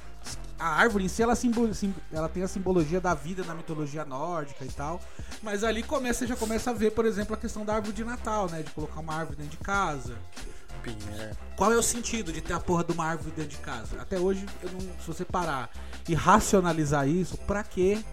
A 0.60 0.68
árvore 0.76 1.06
em 1.06 1.08
si, 1.08 1.24
ela, 1.24 1.36
simbol- 1.36 1.74
sim- 1.74 1.96
ela 2.12 2.30
tem 2.30 2.44
a 2.44 2.48
simbologia 2.48 3.02
da 3.02 3.16
vida 3.16 3.44
na 3.44 3.56
mitologia 3.56 4.06
nórdica 4.06 4.64
e 4.64 4.68
tal. 4.70 5.02
Mas 5.42 5.64
ali 5.64 5.82
começa, 5.82 6.20
você 6.20 6.28
já 6.28 6.36
começa 6.36 6.70
a 6.70 6.74
ver, 6.74 6.92
por 6.92 7.06
exemplo, 7.06 7.34
a 7.34 7.38
questão 7.38 7.66
da 7.66 7.74
árvore 7.76 7.94
de 7.94 8.04
Natal, 8.04 8.48
né? 8.50 8.62
De 8.62 8.70
colocar 8.72 9.00
uma 9.00 9.16
árvore 9.16 9.38
dentro 9.38 9.58
de 9.58 9.64
casa. 9.64 10.14
É. 11.18 11.32
Qual 11.56 11.72
é 11.72 11.78
o 11.78 11.82
sentido 11.84 12.32
de 12.34 12.42
ter 12.42 12.54
a 12.54 12.60
porra 12.60 12.84
de 12.84 12.92
uma 12.92 13.06
árvore 13.06 13.32
dentro 13.36 13.52
de 13.52 13.58
casa? 13.58 14.00
Até 14.02 14.20
hoje, 14.20 14.46
eu 14.62 14.70
não, 14.72 14.80
se 14.80 15.08
você 15.08 15.24
parar 15.24 15.70
e 16.10 16.14
racionalizar 16.14 17.08
isso, 17.08 17.38
pra 17.38 17.64
quê? 17.64 18.04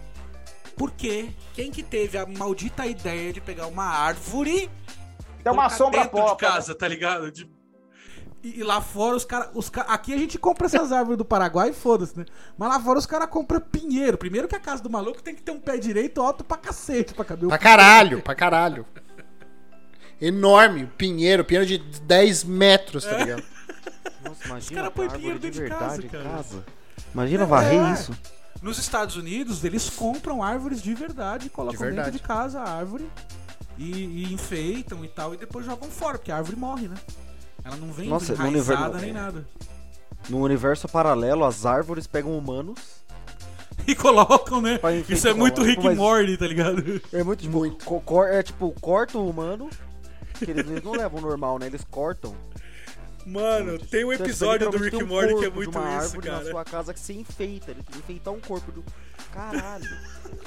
Por 0.79 0.91
quê? 0.91 1.29
Quem 1.53 1.69
que 1.71 1.83
teve 1.83 2.17
a 2.17 2.25
maldita 2.25 2.87
ideia 2.87 3.33
de 3.33 3.41
pegar 3.41 3.67
uma 3.67 3.83
árvore 3.83 4.69
Tem 5.43 5.51
uma 5.51 5.63
colocar 5.63 5.69
sombra 5.71 5.99
dentro 6.03 6.17
de 6.17 6.23
própria. 6.25 6.49
casa, 6.51 6.73
tá 6.73 6.87
ligado? 6.87 7.29
De- 7.31 7.47
E, 8.41 8.59
e 8.61 8.63
lá 8.63 8.79
fora 8.79 9.17
os 9.17 9.25
caras. 9.25 9.49
Os 9.53 9.69
ca- 9.69 9.81
Aqui 9.89 10.13
a 10.13 10.17
gente 10.17 10.37
compra 10.39 10.67
essas 10.67 10.93
árvores 10.93 11.17
do 11.17 11.25
Paraguai 11.25 11.71
e 11.71 11.73
foda-se, 11.73 12.17
né? 12.17 12.23
Mas 12.57 12.69
lá 12.69 12.79
fora 12.79 12.97
os 12.97 13.05
caras 13.05 13.27
compram 13.27 13.59
pinheiro. 13.59 14.17
Primeiro 14.17 14.47
que 14.47 14.55
a 14.55 14.59
casa 14.61 14.81
do 14.81 14.89
maluco 14.89 15.21
tem 15.21 15.35
que 15.35 15.41
ter 15.43 15.51
um 15.51 15.59
pé 15.59 15.77
direito 15.77 16.21
alto 16.21 16.45
pra 16.45 16.55
cacete 16.55 17.13
pra 17.13 17.25
caber 17.25 17.45
o 17.45 17.49
Pra 17.49 17.57
caralho, 17.57 18.21
pra 18.21 18.33
caralho. 18.33 18.85
Enorme, 20.21 20.85
pinheiro, 20.97 21.43
pinheiro 21.45 21.65
de 21.67 21.77
10 21.77 22.43
metros, 22.45 23.03
tá 23.05 23.17
ligado? 23.17 23.43
Nossa, 24.23 24.45
imagina 24.45 24.75
caras 24.75 24.87
a 24.87 24.91
põem 24.91 25.07
de 25.09 25.17
dentro 25.39 25.51
de 25.51 25.59
verdade 25.59 25.79
casa, 25.79 26.03
cara. 26.07 26.23
casa. 26.23 26.65
Imagina 27.13 27.45
varrer 27.45 27.81
É. 27.89 27.93
isso. 27.93 28.11
Nos 28.61 28.77
Estados 28.77 29.15
Unidos, 29.15 29.63
eles 29.63 29.89
compram 29.89 30.43
árvores 30.43 30.81
de 30.81 30.93
verdade, 30.93 31.49
colocam 31.49 31.77
De 31.77 31.83
verdade. 31.85 32.11
dentro 32.11 32.21
de 32.21 32.27
casa 32.27 32.59
a 32.59 32.69
árvore 32.69 33.09
e, 33.77 33.89
e 33.91 34.33
enfeitam 34.33 35.03
e 35.05 35.07
tal, 35.07 35.33
e 35.33 35.37
depois 35.37 35.65
jogam 35.65 35.89
fora, 35.89 36.17
porque 36.17 36.31
a 36.31 36.37
árvore 36.37 36.57
morre, 36.57 36.87
né? 36.89 36.95
Ela 37.63 37.77
não 37.77 37.91
vem 37.91 38.09
Nossa, 38.09 38.33
no 38.35 38.47
enraizada 38.47 38.79
universo- 38.81 39.05
nem 39.05 39.13
nada. 39.13 39.47
No 40.29 40.39
universo 40.41 40.87
paralelo, 40.89 41.45
as 41.45 41.65
árvores 41.65 42.05
pegam 42.07 42.37
humanos. 42.37 42.79
E 43.87 43.95
colocam, 43.95 44.61
né? 44.61 44.77
Isso 45.07 45.27
é 45.27 45.33
muito 45.33 45.63
Rick 45.63 45.81
mas- 45.83 45.93
and 45.93 45.95
Morty, 46.01 46.37
tá 46.37 46.45
ligado? 46.45 47.01
É 47.13 47.23
muito 47.23 47.39
tipo, 47.43 47.57
Muito. 47.57 47.85
é 48.27 48.43
tipo, 48.43 48.71
corta 48.79 49.17
o 49.17 49.27
humano. 49.27 49.67
Que 50.37 50.51
eles, 50.51 50.67
eles 50.67 50.83
não 50.83 50.91
levam 50.91 51.19
normal, 51.21 51.57
né? 51.57 51.65
Eles 51.67 51.83
cortam. 51.89 52.35
Mano, 53.25 53.77
tem 53.77 54.03
um 54.05 54.13
Então, 54.13 54.25
episódio 54.25 54.69
do 54.71 54.77
Rick 54.77 55.03
um 55.03 55.07
Morty 55.07 55.35
que 55.35 55.45
é 55.45 55.49
muito 55.49 55.71
de 55.71 55.77
uma 55.77 55.87
isso, 55.89 55.99
árvore 56.15 56.27
na 56.29 56.37
cara. 56.37 56.49
sua 56.51 56.65
casa 56.65 56.93
que 56.93 56.99
se 56.99 57.13
enfeita. 57.13 57.71
Ele 57.71 57.83
tem 57.83 57.93
que 57.93 57.99
enfeitar 57.99 58.33
um 58.33 58.39
corpo 58.39 58.71
do. 58.71 58.83
Caralho. 59.33 59.85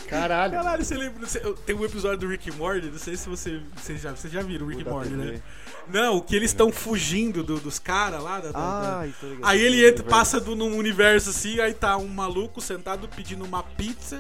Caralho. 0.08 0.52
Caralho, 0.54 0.84
você 0.84 0.94
lembra? 0.96 1.26
você- 1.26 1.40
tem 1.66 1.76
um 1.76 1.84
episódio 1.84 2.18
do 2.18 2.28
Rick 2.28 2.50
and 2.50 2.54
Morty, 2.54 2.86
não 2.88 2.98
sei 2.98 3.16
se 3.16 3.28
você, 3.28 3.60
você 3.76 3.96
já, 3.96 4.10
vocês 4.12 4.32
já 4.32 4.42
viram 4.42 4.66
o 4.66 4.68
Rick 4.70 4.84
Morty, 4.84 5.10
TV. 5.10 5.32
né? 5.32 5.42
Não, 5.88 6.20
que 6.20 6.34
eles 6.34 6.50
estão 6.50 6.72
fugindo 6.72 7.42
do- 7.42 7.60
dos 7.60 7.78
caras 7.78 8.22
lá. 8.22 8.40
Da, 8.40 8.50
da- 8.52 8.80
da- 9.00 9.04
ligado. 9.06 9.38
Aí 9.42 9.60
ele 9.60 9.86
entra, 9.86 10.04
passa 10.04 10.40
do, 10.40 10.56
num 10.56 10.76
universo 10.76 11.30
assim, 11.30 11.60
aí 11.60 11.74
tá 11.74 11.96
um 11.96 12.08
maluco 12.08 12.60
sentado 12.60 13.08
pedindo 13.08 13.44
uma 13.44 13.62
pizza, 13.62 14.18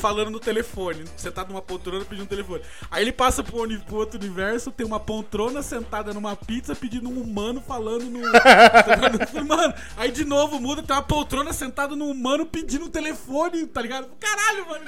falando 0.00 0.30
no 0.30 0.40
telefone. 0.40 1.04
Sentado 1.16 1.48
numa 1.48 1.62
poltrona 1.62 2.04
pedindo 2.04 2.24
um 2.24 2.28
telefone. 2.28 2.62
Aí 2.90 3.04
ele 3.04 3.12
passa 3.12 3.42
pro, 3.44 3.66
pro 3.80 3.96
outro 3.96 4.18
universo, 4.18 4.72
tem 4.72 4.86
uma 4.86 4.98
poltrona 4.98 5.62
sentada 5.62 6.14
numa 6.14 6.34
pizza 6.34 6.74
pedindo 6.74 7.08
um 7.08 7.20
humano 7.20 7.60
falando 7.60 8.04
no. 8.04 8.20
mano, 9.46 9.74
aí 9.96 10.10
de 10.10 10.24
novo 10.24 10.58
muda, 10.58 10.82
tem 10.82 10.96
uma 10.96 11.02
poltrona 11.02 11.52
sentada 11.52 11.94
num 11.94 12.10
humano 12.10 12.46
pedindo 12.46 12.86
um 12.86 12.90
telefone, 12.90 13.66
tá 13.66 13.82
ligado? 13.82 14.08
Caralho, 14.18 14.66
mano. 14.68 14.84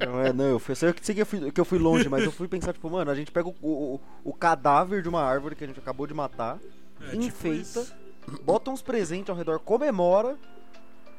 é? 0.00 0.06
Não, 0.06 0.20
é, 0.20 0.32
não, 0.32 0.44
eu 0.44 0.58
fui, 0.58 0.74
sei 0.74 0.92
que 0.92 1.04
sei 1.04 1.14
que 1.14 1.22
eu 1.22 1.26
fui, 1.26 1.52
que 1.52 1.60
eu 1.60 1.64
fui 1.64 1.78
longe, 1.78 2.08
mas 2.08 2.24
eu 2.24 2.32
fui 2.32 2.48
pensar, 2.48 2.72
tipo, 2.72 2.90
mano, 2.90 3.10
a 3.10 3.14
gente 3.14 3.30
pega 3.30 3.48
o, 3.48 3.54
o, 3.62 4.00
o 4.24 4.32
cadáver 4.32 5.02
de 5.02 5.08
uma 5.08 5.22
árvore 5.22 5.54
que 5.54 5.64
a 5.64 5.66
gente 5.66 5.78
acabou 5.78 6.06
de 6.06 6.14
matar, 6.14 6.58
É, 7.00 7.10
tipo 7.10 7.22
enfeita, 7.22 7.80
isso. 7.80 7.94
bota 8.42 8.70
uns 8.70 8.82
presentes 8.82 9.30
ao 9.30 9.36
redor, 9.36 9.58
comemora. 9.60 10.36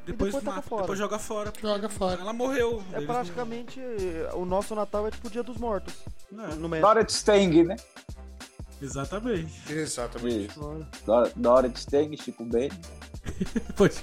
Depois, 0.06 0.32
depois 0.32 0.44
mata, 0.44 0.62
fora. 0.62 0.82
depois 0.82 0.98
joga 0.98 1.18
fora. 1.18 1.52
Joga 1.60 1.88
fora. 1.88 2.20
Ela 2.20 2.32
morreu. 2.32 2.82
É 2.92 3.00
praticamente. 3.00 3.80
O 4.34 4.44
nosso 4.44 4.74
Natal 4.74 5.06
é 5.06 5.10
tipo 5.10 5.26
o 5.26 5.30
dia 5.30 5.42
dos 5.42 5.56
mortos. 5.58 5.92
não- 6.30 6.44
É, 6.44 6.54
No. 6.54 6.68
Dorothy 6.68 7.12
Stang, 7.12 7.64
né? 7.64 7.76
exatamente. 8.80 9.52
Exatamente. 9.72 10.46
Isso. 10.50 10.86
Dor- 11.04 11.30
Dorothy 11.34 11.78
Stang, 11.80 12.16
Chico 12.16 12.44
Ben. 12.44 12.70
Pode. 13.76 13.96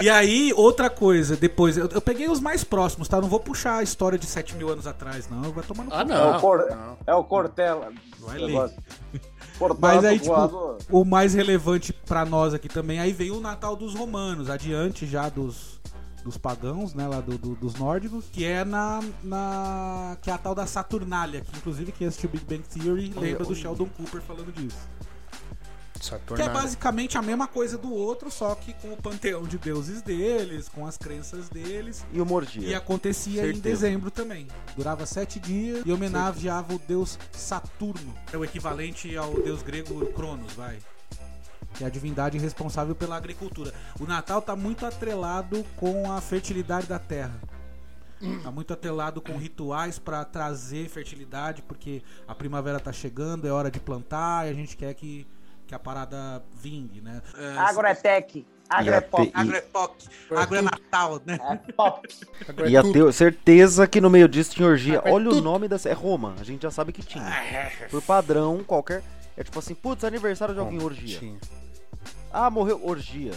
e 0.00 0.08
aí, 0.08 0.52
outra 0.54 0.88
coisa, 0.88 1.36
depois, 1.36 1.76
eu, 1.76 1.88
eu 1.88 2.00
peguei 2.00 2.28
os 2.28 2.38
mais 2.40 2.62
próximos, 2.62 3.08
tá? 3.08 3.20
Não 3.20 3.28
vou 3.28 3.40
puxar 3.40 3.78
a 3.78 3.82
história 3.82 4.16
de 4.18 4.26
7 4.26 4.54
mil 4.54 4.68
anos 4.68 4.86
atrás, 4.86 5.28
não. 5.28 5.42
Vai 5.50 5.64
tomar 5.64 5.84
no 5.84 5.92
Ah, 5.92 6.04
cu. 6.04 6.12
É 6.12 6.14
o, 6.14 6.32
não. 6.32 6.40
Cor... 6.40 6.66
não. 6.70 6.98
é 7.06 7.14
o 7.14 7.24
Cortella. 7.24 7.92
Vai 8.20 8.38
ler. 8.38 8.70
Portanto, 9.58 9.78
Mas 9.80 10.04
aí, 10.04 10.18
tipo, 10.18 10.34
voador. 10.34 10.78
o 10.90 11.04
mais 11.04 11.32
relevante 11.34 11.92
pra 11.92 12.24
nós 12.24 12.52
aqui 12.54 12.68
também, 12.68 12.98
aí 12.98 13.12
vem 13.12 13.30
o 13.30 13.40
Natal 13.40 13.76
dos 13.76 13.94
romanos, 13.94 14.50
adiante 14.50 15.06
já 15.06 15.28
dos, 15.28 15.80
dos 16.24 16.36
pagãos, 16.36 16.92
né, 16.92 17.06
lá 17.06 17.20
do- 17.20 17.38
do- 17.38 17.54
dos 17.54 17.74
nórdicos, 17.76 18.24
que 18.32 18.44
é 18.44 18.64
na, 18.64 19.00
na. 19.22 20.16
que 20.20 20.28
é 20.30 20.32
a 20.32 20.38
tal 20.38 20.54
da 20.54 20.66
Saturnália, 20.66 21.40
que 21.42 21.56
inclusive 21.56 21.92
quem 21.92 22.06
assistiu 22.08 22.28
Big 22.30 22.44
Bang 22.44 22.62
Theory 22.62 23.12
lembra 23.16 23.44
do 23.44 23.54
Sheldon 23.54 23.86
Cooper 23.96 24.20
falando 24.22 24.52
disso. 24.52 24.88
Que 26.34 26.42
é 26.42 26.48
basicamente 26.48 27.16
a 27.16 27.22
mesma 27.22 27.46
coisa 27.46 27.78
do 27.78 27.92
outro, 27.92 28.30
só 28.30 28.54
que 28.54 28.72
com 28.74 28.92
o 28.92 28.96
panteão 28.96 29.42
de 29.44 29.58
deuses 29.58 30.02
deles, 30.02 30.68
com 30.68 30.86
as 30.86 30.96
crenças 30.96 31.48
deles. 31.48 32.04
E 32.12 32.20
o 32.20 32.26
Mordia. 32.26 32.68
E 32.68 32.74
acontecia 32.74 33.42
em 33.42 33.54
Certeza. 33.54 33.62
dezembro 33.62 34.10
também. 34.10 34.46
Durava 34.76 35.06
sete 35.06 35.40
dias 35.40 35.82
e 35.84 35.92
homenageava 35.92 36.74
o 36.74 36.78
deus 36.78 37.18
Saturno. 37.32 38.14
É 38.32 38.36
o 38.36 38.44
equivalente 38.44 39.16
ao 39.16 39.34
deus 39.34 39.62
grego 39.62 40.04
Cronos, 40.12 40.52
vai. 40.52 40.78
Que 41.74 41.84
é 41.84 41.86
a 41.86 41.90
divindade 41.90 42.38
responsável 42.38 42.94
pela 42.94 43.16
agricultura. 43.16 43.72
O 43.98 44.06
Natal 44.06 44.40
tá 44.40 44.54
muito 44.54 44.86
atrelado 44.86 45.64
com 45.76 46.12
a 46.12 46.20
fertilidade 46.20 46.86
da 46.86 46.98
terra. 46.98 47.40
Tá 48.42 48.50
muito 48.50 48.72
atrelado 48.72 49.20
com 49.20 49.36
rituais 49.36 49.98
pra 49.98 50.24
trazer 50.24 50.88
fertilidade, 50.88 51.60
porque 51.62 52.02
a 52.26 52.34
primavera 52.34 52.80
tá 52.80 52.90
chegando, 52.90 53.46
é 53.46 53.50
hora 53.50 53.70
de 53.70 53.78
plantar 53.78 54.46
e 54.46 54.50
a 54.50 54.54
gente 54.54 54.76
quer 54.78 54.94
que, 54.94 55.26
que 55.66 55.74
a 55.74 55.78
parada 55.78 56.44
vingue, 56.54 57.00
né? 57.00 57.22
É, 57.36 57.58
Agrotec. 57.58 58.46
E 58.82 58.88
é 58.88 59.00
pop, 59.60 60.08
agro 60.34 60.56
é 60.56 60.62
Natal, 60.62 61.20
né? 61.26 61.38
É 61.38 61.72
pop. 61.72 62.08
É 62.48 62.80
tudo. 62.82 62.92
ter 62.92 63.12
certeza 63.12 63.86
que 63.86 64.00
no 64.00 64.08
meio 64.08 64.26
disso 64.26 64.54
tinha 64.54 64.66
orgia. 64.66 65.02
É 65.04 65.12
Olha 65.12 65.30
o 65.30 65.40
nome 65.40 65.68
dessa. 65.68 65.90
É 65.90 65.92
Roma, 65.92 66.34
a 66.40 66.44
gente 66.44 66.62
já 66.62 66.70
sabe 66.70 66.92
que 66.92 67.02
tinha. 67.02 67.24
Por 67.90 68.00
padrão, 68.02 68.64
qualquer. 68.64 69.02
É 69.36 69.44
tipo 69.44 69.58
assim, 69.58 69.74
putz, 69.74 70.02
aniversário 70.02 70.54
de 70.54 70.60
alguém, 70.60 70.82
orgia. 70.82 71.18
Tinha. 71.18 71.38
Ah, 72.32 72.48
morreu, 72.50 72.80
orgia. 72.84 73.32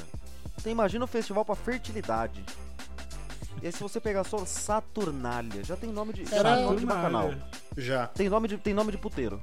Você 0.57 0.69
imagina 0.69 1.03
um 1.03 1.07
festival 1.07 1.43
pra 1.43 1.55
fertilidade. 1.55 2.43
E 3.61 3.65
aí 3.65 3.71
se 3.71 3.81
você 3.81 3.99
pegar 3.99 4.23
só 4.23 4.45
Saturnália, 4.45 5.63
já 5.63 5.75
tem 5.75 5.91
nome 5.91 6.13
de. 6.13 6.25
Já 6.25 6.37
Era- 6.37 6.55
tem 6.55 6.65
nome 6.65 6.79
de 6.79 6.85
bacanal. 6.85 7.33
Já. 7.75 8.07
Tem 8.07 8.29
nome 8.29 8.47
de, 8.47 8.57
tem 8.57 8.73
nome 8.73 8.91
de 8.91 8.97
puteiro. 8.97 9.39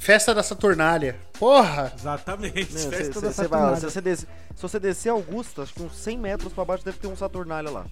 Festa 0.00 0.34
da 0.34 0.42
Saturnália. 0.42 1.20
Porra! 1.38 1.92
Exatamente. 1.96 2.72
Né, 2.72 2.80
festa 2.90 3.20
cê- 3.20 3.20
da 3.20 3.32
cê- 3.32 3.42
cê 3.42 3.48
vai 3.48 3.60
Saturnália. 3.60 3.76
se, 3.76 3.84
você 3.84 4.00
desce- 4.00 4.26
se 4.56 4.62
você 4.62 4.80
descer 4.80 5.10
Augusta, 5.10 5.62
acho 5.62 5.74
que 5.74 5.82
uns 5.82 5.94
100 5.96 6.18
metros 6.18 6.52
pra 6.52 6.64
baixo 6.64 6.84
deve 6.84 6.98
ter 6.98 7.06
um 7.06 7.14
Saturnália 7.16 7.70
lá. 7.70 7.84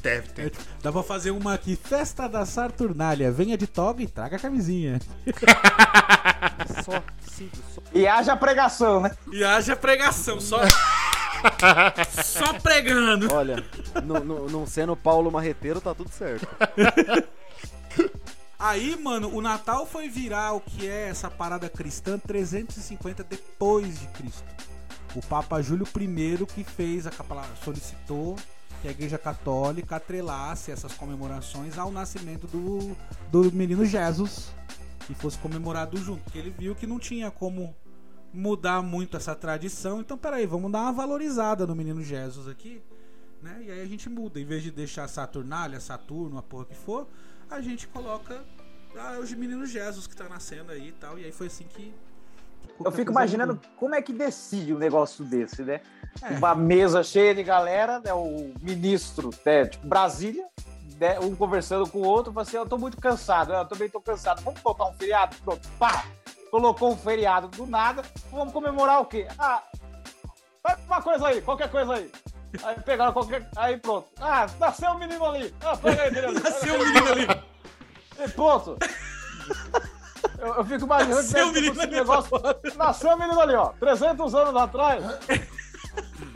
Deve 0.00 0.28
ter. 0.28 0.52
Dá 0.82 0.92
pra 0.92 1.02
fazer 1.02 1.30
uma 1.32 1.54
aqui, 1.54 1.74
festa 1.76 2.28
da 2.28 2.44
Saturnália. 2.46 3.32
Venha 3.32 3.56
de 3.58 3.66
toga 3.66 4.02
e 4.02 4.06
traga 4.06 4.36
a 4.36 4.38
camisinha. 4.38 5.00
Só, 6.84 7.02
simples, 7.30 7.62
só. 7.74 7.80
E 7.92 8.06
haja 8.06 8.36
pregação, 8.36 9.00
né? 9.00 9.10
E 9.32 9.42
haja 9.44 9.74
pregação, 9.76 10.40
só. 10.40 10.60
só 12.22 12.52
pregando. 12.60 13.32
Olha, 13.32 13.62
não- 14.04 14.20
não 14.24 14.46
não 14.46 14.66
sendo 14.66 14.96
Paulo 14.96 15.30
Marreteiro, 15.30 15.80
tá 15.80 15.94
tudo 15.94 16.10
certo. 16.10 16.46
Aí, 18.58 18.96
mano, 18.96 19.28
o 19.34 19.42
Natal 19.42 19.86
foi 19.86 20.08
virar 20.08 20.52
o 20.52 20.60
que 20.60 20.88
é 20.88 21.08
essa 21.08 21.30
parada 21.30 21.68
cristã 21.68 22.18
350 22.18 23.22
depois 23.24 24.00
de 24.00 24.06
Cristo. 24.08 24.44
O 25.14 25.20
Papa 25.20 25.60
Júlio 25.60 25.86
I 25.86 26.46
que 26.46 26.64
fez 26.64 27.06
a 27.06 27.10
solicitou 27.62 28.36
que 28.80 28.88
a 28.88 28.90
Igreja 28.90 29.18
Católica 29.18 29.96
atrelasse 29.96 30.70
essas 30.70 30.92
comemorações 30.94 31.78
ao 31.78 31.90
nascimento 31.90 32.46
do, 32.46 32.96
do 33.30 33.52
menino 33.52 33.84
Jesus 33.84 34.52
e 35.08 35.14
fosse 35.14 35.38
comemorado 35.38 35.96
junto, 35.96 36.22
porque 36.24 36.38
ele 36.38 36.50
viu 36.50 36.74
que 36.74 36.86
não 36.86 36.98
tinha 36.98 37.30
como 37.30 37.74
mudar 38.32 38.82
muito 38.82 39.16
essa 39.16 39.34
tradição. 39.34 40.00
Então, 40.00 40.16
peraí, 40.16 40.46
vamos 40.46 40.70
dar 40.70 40.82
uma 40.82 40.92
valorizada 40.92 41.66
no 41.66 41.74
menino 41.74 42.02
Jesus 42.02 42.48
aqui, 42.48 42.82
né? 43.42 43.62
E 43.62 43.70
aí 43.70 43.80
a 43.82 43.86
gente 43.86 44.08
muda, 44.08 44.40
em 44.40 44.44
vez 44.44 44.62
de 44.62 44.70
deixar 44.70 45.08
Saturnália, 45.08 45.80
Saturno, 45.80 46.38
a 46.38 46.42
porra 46.42 46.66
que 46.66 46.74
for, 46.74 47.06
a 47.50 47.60
gente 47.60 47.86
coloca 47.88 48.44
ah, 48.96 49.18
os 49.20 49.32
meninos 49.32 49.70
Jesus 49.70 50.06
que 50.06 50.16
tá 50.16 50.28
nascendo 50.28 50.72
aí 50.72 50.88
e 50.88 50.92
tal. 50.92 51.18
E 51.18 51.24
aí 51.24 51.32
foi 51.32 51.46
assim 51.46 51.64
que. 51.64 51.94
Eu 52.84 52.92
fico 52.92 53.10
imaginando 53.10 53.60
como 53.76 53.94
é 53.94 54.02
que 54.02 54.12
decide 54.12 54.74
um 54.74 54.78
negócio 54.78 55.24
desse, 55.24 55.62
né? 55.62 55.80
É. 56.22 56.36
Uma 56.36 56.54
mesa 56.54 57.02
cheia 57.02 57.34
de 57.34 57.42
galera, 57.42 58.00
né? 58.00 58.12
O 58.12 58.52
ministro, 58.60 59.30
né? 59.44 59.66
Tipo, 59.66 59.86
Brasília, 59.86 60.46
né? 60.98 61.18
um 61.20 61.34
conversando 61.34 61.88
com 61.88 61.98
o 61.98 62.04
outro, 62.04 62.32
fala 62.32 62.42
assim, 62.42 62.56
eu 62.56 62.66
tô 62.66 62.76
muito 62.76 62.98
cansado, 62.98 63.52
eu 63.52 63.64
também 63.66 63.88
tô 63.88 64.00
cansado, 64.00 64.42
vamos 64.42 64.60
botar 64.60 64.88
um 64.88 64.94
feriado? 64.94 65.36
Pronto, 65.44 65.68
pá! 65.78 66.04
Colocou 66.50 66.92
um 66.92 66.96
feriado 66.96 67.48
do 67.48 67.66
nada, 67.66 68.02
vamos 68.30 68.52
comemorar 68.52 69.00
o 69.00 69.06
quê? 69.06 69.26
Ah, 69.38 69.62
uma 70.86 71.02
coisa 71.02 71.28
aí, 71.28 71.42
qualquer 71.42 71.70
coisa 71.70 71.94
aí. 71.94 72.10
Aí 72.64 72.80
pegaram 72.80 73.12
qualquer. 73.12 73.48
Aí 73.56 73.76
pronto. 73.78 74.08
Ah, 74.20 74.46
nasceu 74.58 74.90
um 74.90 74.98
menino 74.98 75.24
ali. 75.24 75.54
Ah, 75.62 75.76
pega 75.76 76.02
aí, 76.02 76.18
ali. 76.18 76.40
Nasceu 76.40 76.74
o 76.74 76.78
menino 76.78 77.12
ali. 77.12 77.26
E 78.24 78.28
pronto. 78.30 78.76
Eu, 80.38 80.54
eu 80.54 80.64
fico 80.64 80.84
imaginando 80.84 81.16
que 81.26 81.32
Nasceu 81.32 81.52
ter 81.52 81.60
menino 81.60 81.80
ali. 81.82 81.92
negócio. 81.96 82.30
Nasceu 82.76 83.10
o 83.14 83.18
menino 83.18 83.40
ali, 83.40 83.54
ó. 83.54 83.66
300 83.80 84.34
anos 84.34 84.56
atrás. 84.56 85.04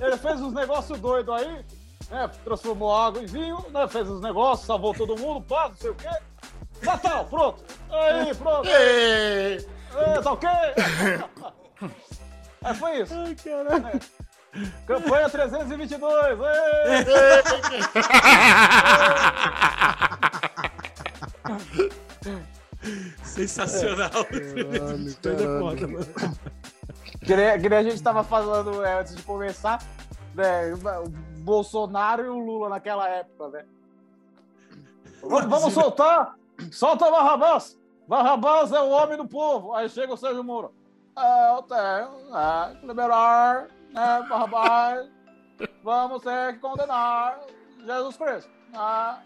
Ele 0.00 0.16
fez 0.16 0.40
uns 0.40 0.52
negócios 0.54 0.98
doidos 0.98 1.34
aí, 1.34 1.64
né? 2.10 2.30
Transformou 2.44 2.94
água 2.96 3.22
em 3.22 3.26
vinho, 3.26 3.64
né? 3.70 3.86
Fez 3.88 4.08
uns 4.08 4.20
negócios, 4.22 4.66
salvou 4.66 4.94
todo 4.94 5.18
mundo, 5.18 5.44
pá, 5.46 5.68
não 5.68 5.76
sei 5.76 5.90
o 5.90 5.94
quê. 5.94 6.08
Natal, 6.82 7.26
pronto. 7.26 7.62
Aí, 7.90 8.34
pronto. 8.34 8.66
Ei! 8.66 9.66
É, 9.94 10.20
tá 10.22 10.32
ok? 10.32 10.48
Aí 12.64 12.74
foi 12.74 13.00
isso. 13.00 13.14
Ai, 13.14 13.34
caralho. 13.34 14.00
Campanha 14.86 15.28
322. 15.28 16.38
Ei! 16.40 17.04
Sensacional. 23.22 24.10
É 24.10 25.58
foda, 25.58 25.86
mano. 25.86 26.06
Que 27.24 27.36
nem, 27.36 27.60
que 27.60 27.68
nem 27.68 27.78
a 27.78 27.82
gente 27.82 28.02
tava 28.02 28.24
falando 28.24 28.84
é, 28.84 29.00
antes 29.00 29.14
de 29.14 29.22
começar, 29.22 29.82
né? 30.34 30.72
O 30.74 31.08
Bolsonaro 31.40 32.24
e 32.24 32.28
o 32.28 32.38
Lula 32.38 32.68
naquela 32.68 33.08
época, 33.08 33.48
né? 33.48 33.64
Vamos, 35.22 35.46
vamos 35.46 35.74
soltar! 35.74 36.34
Solta 36.70 37.10
Barrabás! 37.10 37.78
Barrabás 38.08 38.72
é 38.72 38.80
o 38.80 38.88
homem 38.88 39.16
do 39.16 39.28
povo! 39.28 39.74
Aí 39.74 39.88
chega 39.88 40.12
o 40.12 40.16
Sérgio 40.16 40.42
Moro. 40.42 40.74
É, 41.16 41.56
eu 41.56 41.62
tenho, 41.62 42.32
né, 42.32 42.76
que 42.80 42.86
liberar, 42.86 43.68
né. 43.92 45.08
Vamos 45.82 46.22
ter 46.22 46.54
que 46.54 46.58
condenar 46.60 47.40
Jesus 47.84 48.16
Cristo. 48.16 48.50
né? 48.72 49.18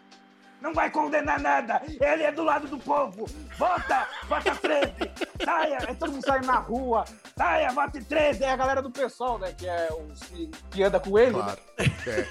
Não 0.65 0.73
vai 0.73 0.91
condenar 0.91 1.39
nada! 1.41 1.83
Ele 1.87 2.23
é 2.23 2.33
do 2.33 2.43
lado 2.43 2.67
do 2.67 2.79
povo! 2.79 3.27
Vota! 3.59 4.09
Vota 4.27 4.55
13! 4.57 4.95
Saia! 5.45 5.79
Aí 5.87 5.95
todo 5.95 6.13
mundo 6.13 6.25
saindo 6.25 6.47
na 6.47 6.57
rua! 6.57 7.05
Saia! 7.37 7.71
Vote 7.73 8.03
13! 8.03 8.43
É 8.45 8.51
a 8.53 8.57
galera 8.57 8.81
do 8.81 8.91
pessoal, 8.91 9.39
né? 9.39 9.53
Que 9.53 9.69
é 9.69 9.89
os 9.93 10.21
que, 10.21 10.47
que 10.71 10.83
anda 10.83 10.99
com 10.99 11.19
ele. 11.19 11.35
Claro. 11.35 11.61
É. 11.77 12.23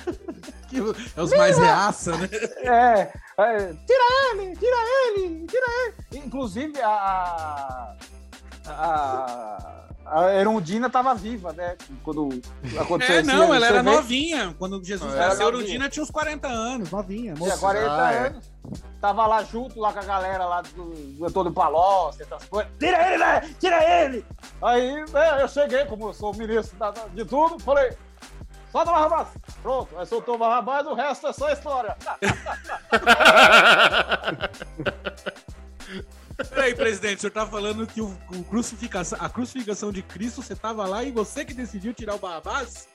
Que 0.67 0.77
É 1.15 1.21
os 1.21 1.29
mais 1.37 1.59
reaça, 1.59 2.17
né? 2.17 2.27
É, 2.63 3.13
é, 3.37 3.57
tira 3.85 4.31
ele, 4.31 4.55
tira 4.57 4.77
ele, 5.05 5.45
tira 5.45 5.65
ele. 5.85 6.25
Inclusive, 6.25 6.81
a, 6.81 7.95
a, 8.67 9.83
a 10.05 10.31
Erundina 10.33 10.87
estava 10.87 11.13
viva, 11.15 11.51
né? 11.53 11.75
Quando 12.03 12.29
aconteceu 12.79 13.17
É, 13.17 13.23
não, 13.23 13.53
ela 13.53 13.65
era 13.67 13.81
novinha. 13.83 14.53
Quando 14.59 14.83
Jesus 14.83 15.13
Era 15.13 15.29
nasceu, 15.29 15.47
a. 15.47 15.49
Erundina 15.49 15.89
tinha 15.89 16.03
uns 16.03 16.11
40 16.11 16.47
anos, 16.47 16.91
novinha. 16.91 17.33
Tinha 17.33 17.45
moça. 17.47 17.57
40 17.59 18.05
Ah, 18.05 18.11
é. 18.13 18.27
anos. 18.27 18.51
Tava 19.01 19.25
lá 19.27 19.43
junto 19.43 19.77
lá 19.79 19.91
com 19.91 19.99
a 19.99 20.03
galera 20.03 20.45
lá 20.45 20.61
do, 20.61 20.91
do 20.93 21.25
Antônio 21.25 21.51
Palocci, 21.51 22.21
essas 22.23 22.45
coisas. 22.45 22.71
Tira 22.79 23.07
ele, 23.07 23.17
né? 23.17 23.41
Tira 23.59 23.83
ele! 23.83 24.25
Aí, 24.61 25.03
né, 25.11 25.41
eu 25.41 25.47
cheguei, 25.49 25.83
como 25.85 26.07
eu 26.07 26.13
sou 26.13 26.33
o 26.33 26.37
ministro 26.37 26.77
de 27.13 27.25
tudo, 27.25 27.59
falei, 27.59 27.91
solta 28.71 28.91
o 28.91 28.93
Barrabás. 28.93 29.27
Pronto, 29.61 29.97
aí 29.97 30.05
soltou 30.05 30.35
o 30.35 30.37
Barrabás, 30.37 30.87
o 30.87 30.93
resto 30.93 31.27
é 31.27 31.33
só 31.33 31.51
história. 31.51 31.97
Peraí, 36.49 36.73
presidente, 36.75 37.17
o 37.17 37.21
senhor 37.21 37.31
tá 37.33 37.45
falando 37.45 37.85
que 37.85 38.01
o, 38.01 38.07
o 38.31 38.43
crucificação, 38.45 39.17
a 39.21 39.29
crucificação 39.29 39.91
de 39.91 40.01
Cristo, 40.01 40.41
você 40.41 40.55
tava 40.55 40.85
lá 40.87 41.03
e 41.03 41.11
você 41.11 41.45
que 41.45 41.53
decidiu 41.53 41.93
tirar 41.93 42.15
o 42.15 42.19
Barrabás? 42.19 42.87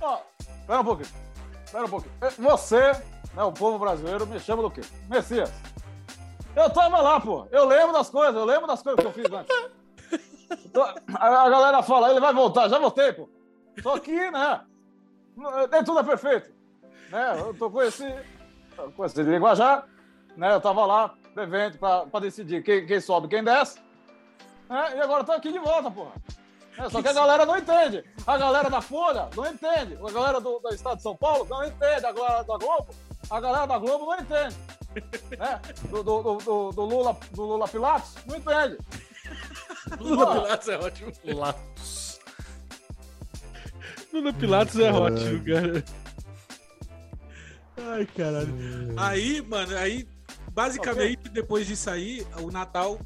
Ó, 0.00 0.20
Espera 0.60 0.80
um 0.80 0.84
pouquinho. 0.84 1.08
Espera 1.64 1.84
um 1.84 1.88
pouquinho. 1.88 2.14
Eh, 2.20 2.30
Você, 2.38 2.92
né, 3.34 3.42
o 3.44 3.52
povo 3.52 3.78
brasileiro, 3.78 4.26
me 4.26 4.38
chama 4.40 4.62
do 4.62 4.70
quê? 4.70 4.80
Messias. 5.08 5.52
Eu 6.54 6.70
tava 6.70 7.00
lá, 7.00 7.20
pô. 7.20 7.46
Eu 7.50 7.64
lembro 7.66 7.92
das 7.92 8.08
coisas, 8.10 8.34
eu 8.34 8.44
lembro 8.44 8.66
das 8.66 8.82
coisas 8.82 9.00
que 9.00 9.06
eu 9.06 9.12
fiz 9.12 9.32
antes. 9.32 9.72
Tô- 10.72 10.82
A 10.82 10.96
a 11.44 11.48
galera 11.50 11.82
fala, 11.82 12.10
ele 12.10 12.20
vai 12.20 12.32
voltar. 12.32 12.68
Já 12.68 12.78
voltei, 12.78 13.12
pô. 13.12 13.28
Só 13.82 13.98
que, 13.98 14.30
né? 14.30 14.60
Nem 15.70 15.82
tudo 15.84 16.00
é 16.00 16.02
perfeito. 16.04 16.50
Né? 17.10 17.36
Eu 17.40 17.54
tô 17.54 17.70
com 17.70 17.82
esse, 17.82 18.04
com 18.94 19.04
esse 19.04 19.22
linguajar. 19.22 19.86
Né? 20.36 20.52
Eu 20.54 20.60
tava 20.60 20.84
lá 20.84 21.14
no 21.34 21.42
evento 21.42 21.78
pra, 21.78 22.06
pra 22.06 22.20
decidir 22.20 22.62
quem, 22.62 22.86
quem 22.86 23.00
sobe 23.00 23.28
quem 23.28 23.42
desce. 23.44 23.78
Né? 24.68 24.96
E 24.96 25.00
agora 25.00 25.24
tô 25.24 25.32
aqui 25.32 25.52
de 25.52 25.58
volta, 25.58 25.90
porra. 25.90 26.12
É, 26.78 26.88
só 26.88 27.02
que 27.02 27.08
a 27.08 27.12
galera 27.12 27.44
não 27.44 27.56
entende. 27.58 28.02
A 28.26 28.38
galera 28.38 28.70
da 28.70 28.80
Folha 28.80 29.28
não 29.36 29.46
entende. 29.46 29.98
A 30.06 30.10
galera 30.10 30.40
do, 30.40 30.58
do 30.58 30.68
Estado 30.74 30.96
de 30.96 31.02
São 31.02 31.14
Paulo 31.14 31.46
não 31.50 31.62
entende. 31.64 32.06
A 32.06 32.12
galera 32.12 32.42
da 32.44 32.56
Globo, 32.56 32.86
a 33.30 33.40
galera 33.40 33.66
da 33.66 33.78
Globo 33.78 34.06
não 34.06 34.14
entende. 34.18 34.56
Né? 35.38 35.60
Do, 35.90 36.02
do, 36.02 36.22
do, 36.22 36.36
do- 36.38 36.72
do 36.72 36.82
Lula, 36.82 37.16
do 37.32 37.42
Lula 37.42 37.68
Pilatos 37.68 38.14
não 38.26 38.36
entende. 38.36 38.78
Lula 40.00 40.32
Pilatos 40.42 40.68
é 40.68 40.78
ótimo. 40.78 41.12
Latos. 41.24 42.20
Lula 44.12 44.32
Pilatos 44.32 44.78
é 44.78 44.92
ótimo, 44.92 45.44
cara. 45.44 45.84
Ai, 47.90 48.06
caralho. 48.06 48.54
Aí, 48.98 49.40
mano, 49.42 49.76
aí, 49.76 50.06
basicamente, 50.52 51.28
depois 51.28 51.66
disso 51.66 51.90
aí, 51.90 52.26
o 52.40 52.50
Natal 52.50 52.98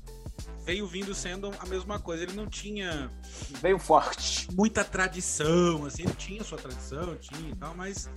veio 0.65 0.87
vindo 0.87 1.15
sendo 1.15 1.51
a 1.61 1.67
mesma 1.67 1.99
coisa. 1.99 2.25
Ele 2.25 2.33
não 2.33 2.47
tinha 2.47 3.11
Veio 3.63 3.79
forte. 3.79 4.49
muita 4.53 4.83
tradição, 4.85 5.85
assim, 5.87 6.03
ele 6.03 6.15
tinha 6.15 6.43
sua 6.43 6.59
tradição, 6.59 7.15
tinha 7.17 7.51
e 7.51 7.55
tal, 7.55 7.75
mas 7.77 8.11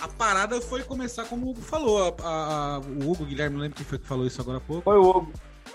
a 0.00 0.06
parada 0.08 0.60
foi 0.60 0.82
começar 0.82 1.24
como 1.24 1.46
o 1.46 1.50
Hugo 1.50 1.62
falou. 1.62 2.14
A- 2.22 2.26
a- 2.26 2.78
o 2.80 3.10
Hugo, 3.10 3.24
Guilherme, 3.24 3.56
não 3.56 3.62
lembro 3.62 3.76
quem 3.76 3.86
foi 3.86 3.98
que 3.98 4.06
falou 4.06 4.26
isso 4.26 4.40
agora 4.40 4.58
há 4.58 4.60
pouco. 4.60 4.82
Foi 4.82 4.98
o 4.98 5.02
Hugo. 5.08 5.32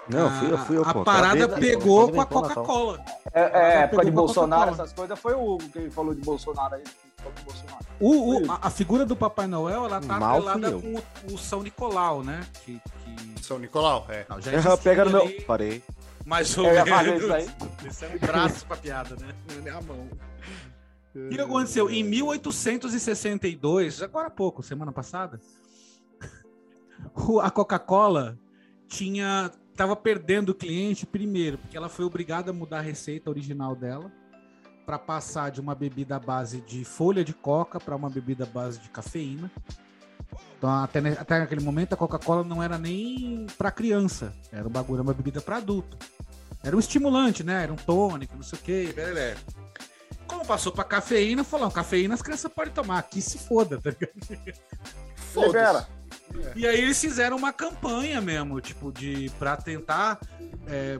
Não, 0.09 0.29
fui 0.39 0.51
eu, 0.51 0.57
fui 0.59 0.77
eu, 0.77 0.83
a, 0.85 0.93
pô. 0.93 1.01
a 1.01 1.03
parada 1.05 1.47
pegou 1.49 2.11
com 2.11 2.19
a 2.19 2.23
o. 2.23 2.27
Coca-Cola. 2.27 3.03
É, 3.33 3.41
é 3.41 3.81
época 3.83 4.03
de 4.03 4.09
a 4.09 4.13
Bolsonaro, 4.13 4.71
essas 4.71 4.91
coisas, 4.93 5.19
foi 5.19 5.33
o 5.33 5.53
Hugo 5.53 5.69
que 5.69 5.89
falou 5.91 6.13
de 6.15 6.21
Bolsonaro 6.21 6.75
aí. 6.75 6.83
Falou 7.17 7.33
de 7.35 7.43
Bolsonaro. 7.43 7.85
O, 7.99 8.39
o- 8.47 8.51
a, 8.51 8.59
a 8.63 8.69
figura 8.69 9.05
do 9.05 9.15
Papai 9.15 9.45
Noel, 9.47 9.85
ela 9.85 10.01
tá 10.01 10.19
Mal 10.19 10.47
atrelada 10.47 10.71
com 10.81 10.95
o, 10.95 11.03
o 11.33 11.37
São 11.37 11.61
Nicolau, 11.61 12.23
né? 12.23 12.41
Que, 12.65 12.81
que 13.35 13.43
São 13.45 13.59
Nicolau, 13.59 14.05
é. 14.09 14.25
não, 14.29 14.41
já 14.41 14.51
existia 14.53 14.77
Pega 14.77 15.05
no 15.05 15.11
meu. 15.11 15.41
Parei. 15.45 15.83
Mais 16.25 16.57
ou 16.57 16.65
ia 16.65 16.83
menos. 16.85 16.89
fazer 16.89 17.17
isso 17.17 17.33
aí. 17.33 17.49
Isso 17.87 18.05
é 18.05 18.07
um 18.09 18.17
braço 18.19 18.65
pra 18.65 18.77
piada, 18.77 19.15
né? 19.17 19.33
Não 19.57 19.67
é 19.67 19.71
a 19.71 19.81
mão. 19.81 20.07
O 21.15 21.29
que 21.29 21.41
aconteceu? 21.41 21.89
Em 21.89 22.03
1862, 22.03 24.01
agora 24.01 24.27
há 24.27 24.31
pouco, 24.31 24.61
semana 24.63 24.91
passada, 24.91 25.39
o- 27.15 27.39
a 27.39 27.49
Coca-Cola 27.51 28.37
tinha 28.87 29.51
estava 29.79 29.95
perdendo 29.95 30.49
o 30.49 30.53
cliente 30.53 31.05
primeiro, 31.05 31.57
porque 31.57 31.77
ela 31.77 31.87
foi 31.87 32.03
obrigada 32.03 32.51
a 32.51 32.53
mudar 32.53 32.79
a 32.79 32.81
receita 32.81 33.29
original 33.29 33.73
dela 33.77 34.11
para 34.85 34.99
passar 34.99 35.51
de 35.51 35.61
uma 35.61 35.73
bebida 35.73 36.17
à 36.17 36.19
base 36.19 36.59
de 36.59 36.83
folha 36.83 37.23
de 37.23 37.33
coca 37.33 37.79
para 37.79 37.95
uma 37.95 38.09
bebida 38.09 38.43
à 38.43 38.47
base 38.47 38.77
de 38.79 38.89
cafeína. 38.89 39.49
Então, 40.57 40.69
até, 40.69 40.99
até 40.99 41.39
naquele 41.39 41.63
momento, 41.63 41.93
a 41.93 41.97
Coca-Cola 41.97 42.43
não 42.43 42.61
era 42.61 42.77
nem 42.77 43.47
para 43.57 43.71
criança, 43.71 44.33
era 44.51 44.67
um 44.67 44.71
bagulho, 44.71 44.97
era 44.97 45.03
uma 45.03 45.13
bebida 45.13 45.39
para 45.39 45.57
adulto. 45.57 45.97
Era 46.61 46.75
um 46.75 46.79
estimulante, 46.79 47.41
né? 47.41 47.63
Era 47.63 47.71
um 47.71 47.77
tônico, 47.77 48.35
não 48.35 48.43
sei 48.43 48.59
o 48.59 48.61
quê. 48.61 48.93
belé. 48.93 49.37
Como 50.27 50.45
passou 50.45 50.73
pra 50.73 50.83
cafeína, 50.83 51.45
falaram, 51.45 51.71
cafeína 51.71 52.15
as 52.15 52.21
crianças 52.21 52.51
podem 52.51 52.73
tomar, 52.73 52.99
aqui 52.99 53.21
se 53.21 53.37
foda, 53.37 53.79
tá 53.79 53.91
ligado? 53.91 54.57
Libera. 55.47 55.98
E 56.55 56.67
aí 56.67 56.81
eles 56.81 56.99
fizeram 56.99 57.37
uma 57.37 57.51
campanha 57.53 58.21
mesmo, 58.21 58.59
tipo, 58.61 58.91
de 58.91 59.31
para 59.37 59.57
tentar 59.57 60.19
é, 60.67 60.99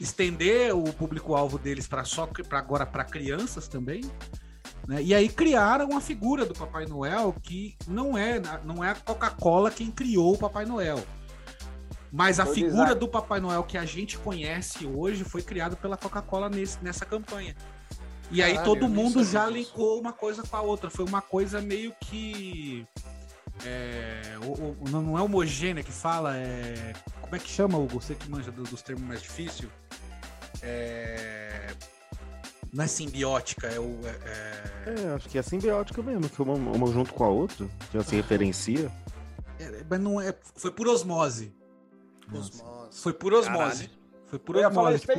estender 0.00 0.74
o 0.74 0.92
público-alvo 0.92 1.58
deles 1.58 1.86
para 1.86 2.04
só 2.04 2.26
para 2.26 2.58
agora 2.58 2.86
para 2.86 3.04
crianças 3.04 3.68
também. 3.68 4.02
Né? 4.86 5.02
E 5.02 5.14
aí 5.14 5.28
criaram 5.28 5.96
a 5.96 6.00
figura 6.00 6.44
do 6.44 6.54
Papai 6.54 6.86
Noel 6.86 7.34
que 7.40 7.76
não 7.86 8.18
é 8.18 8.40
não 8.64 8.82
é 8.82 8.90
a 8.90 8.94
Coca-Cola 8.94 9.70
quem 9.70 9.90
criou 9.90 10.34
o 10.34 10.38
Papai 10.38 10.64
Noel. 10.64 11.02
Mas 12.10 12.38
a 12.38 12.44
o 12.44 12.52
figura 12.52 12.94
do 12.94 13.08
Papai 13.08 13.40
Noel 13.40 13.62
que 13.62 13.78
a 13.78 13.84
gente 13.84 14.18
conhece 14.18 14.86
hoje 14.86 15.24
foi 15.24 15.42
criada 15.42 15.76
pela 15.76 15.96
Coca-Cola 15.96 16.50
nessa 16.82 17.06
campanha. 17.06 17.54
E 18.32 18.42
aí 18.42 18.54
Caralho, 18.54 18.74
todo 18.74 18.88
mundo 18.88 19.22
já 19.22 19.46
linkou 19.46 20.00
uma 20.00 20.12
coisa 20.12 20.42
com 20.42 20.56
a 20.56 20.62
outra. 20.62 20.88
Foi 20.88 21.04
uma 21.04 21.20
coisa 21.20 21.60
meio 21.60 21.94
que. 22.00 22.86
É, 23.64 24.36
o- 24.44 24.76
o- 24.84 24.88
não 24.90 25.16
é 25.18 25.22
homogênea 25.22 25.82
que 25.82 25.92
fala, 25.92 26.36
é. 26.36 26.92
Como 27.20 27.34
é 27.36 27.38
que 27.38 27.48
chama, 27.48 27.78
Hugo? 27.78 28.00
Você 28.00 28.14
que 28.14 28.28
manja 28.30 28.50
do- 28.50 28.62
dos 28.64 28.82
termos 28.82 29.04
mais 29.04 29.22
difíceis? 29.22 29.68
É. 30.62 31.68
Não 32.72 32.84
é 32.84 32.86
simbiótica, 32.86 33.66
é 33.66 33.78
o. 33.78 33.98
é- 34.04 34.90
é- 34.90 35.02
É, 35.10 35.14
acho 35.14 35.28
que 35.28 35.38
é 35.38 35.42
simbiótica 35.42 36.02
mesmo, 36.02 36.28
que 36.28 36.40
uma, 36.40 36.54
uma 36.54 36.86
junto 36.92 37.12
com 37.12 37.24
a 37.24 37.28
outra, 37.28 37.68
já 37.92 38.02
se 38.02 38.16
referencia. 38.16 38.90
é- 39.58 39.84
mas 39.88 40.00
não 40.00 40.20
é. 40.20 40.34
Foi 40.56 40.70
por 40.70 40.88
osmose. 40.88 41.54
Osmose. 42.32 42.62
Foi 43.02 43.12
por 43.12 43.32
osmose. 43.34 43.90
Foi 44.26 44.38
por 44.38 44.56
Eu 44.56 44.68
osmose. 44.68 45.00
tipo, 45.00 45.12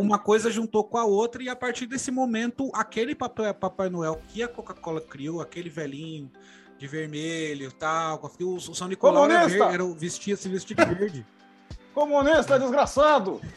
uma 0.00 0.18
coisa 0.18 0.50
juntou 0.50 0.84
com 0.84 0.98
a 0.98 1.04
outra 1.04 1.42
e 1.42 1.48
a 1.48 1.54
partir 1.56 1.86
desse 1.86 2.10
momento 2.10 2.70
aquele 2.74 3.14
papai, 3.14 3.54
Papai 3.54 3.88
Noel 3.88 4.20
que 4.28 4.42
a 4.42 4.48
Coca-Cola 4.48 5.00
criou, 5.00 5.40
aquele 5.40 5.70
velhinho 5.70 6.30
de 6.80 6.86
vermelho, 6.88 7.70
tal, 7.70 8.18
com- 8.18 8.30
o, 8.44 8.54
o 8.56 8.74
São 8.74 8.88
Nicolau 8.88 9.30
era, 9.30 9.46
ver- 9.46 9.60
era 9.74 9.84
o- 9.84 9.94
vestia 9.94 10.36
se 10.36 10.48
vestia 10.48 10.74
de 10.74 10.84
verde. 10.94 11.26
Comunista, 11.94 12.58
desgraçado! 12.58 13.40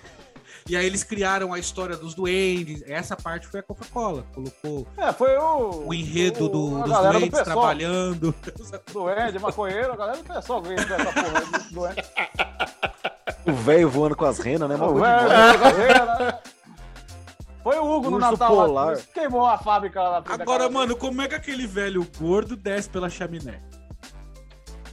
E 0.65 0.77
aí 0.77 0.86
eles 0.86 1.03
criaram 1.03 1.51
a 1.51 1.59
história 1.59 1.97
dos 1.97 2.13
duendes. 2.13 2.81
Essa 2.88 3.17
parte 3.17 3.45
foi 3.47 3.59
a 3.59 3.63
Coca-Cola, 3.63 4.25
colocou 4.33 4.88
É, 4.95 5.12
foi 5.12 5.36
o. 5.36 5.88
o 5.88 5.93
enredo 5.93 6.47
do- 6.47 6.77
a 6.77 6.83
dos 6.83 6.93
do 6.97 7.01
duendes 7.01 7.29
pessoal. 7.31 7.43
trabalhando. 7.43 8.33
Doente, 8.93 9.39
maconheiro, 9.39 9.91
a 9.91 9.95
galera 9.97 10.17
do 10.19 10.23
pessoal 10.23 10.62
que 10.62 10.67
vem 10.69 10.77
dessa 10.77 10.95
porra 11.03 11.39
aí, 11.39 11.73
doente. 11.73 12.03
O 13.45 13.51
velho 13.51 13.89
voando 13.89 14.15
com 14.15 14.23
as 14.23 14.39
renas, 14.39 14.69
né? 14.69 14.75
O 14.75 14.79
Bagulho 14.79 15.03
de 15.03 15.09
velho, 15.09 15.27
bola. 15.27 15.57
galera. 15.57 16.39
Foi 17.63 17.78
o 17.80 17.86
Hugo 17.89 18.10
no 18.12 18.19
Natal 18.19 18.54
lá, 18.56 18.65
polar. 18.65 18.97
queimou 19.13 19.45
a 19.45 19.58
fábrica 19.58 20.02
lá 20.02 20.21
na 20.21 20.34
Agora, 20.34 20.69
mano, 20.69 20.95
como 20.97 21.21
é 21.21 21.28
que 21.28 21.36
aquele 21.36 21.65
velho 21.65 22.06
gordo 22.19 22.56
desce 22.58 22.89
pela 22.89 23.10
chaminé? 23.10 23.62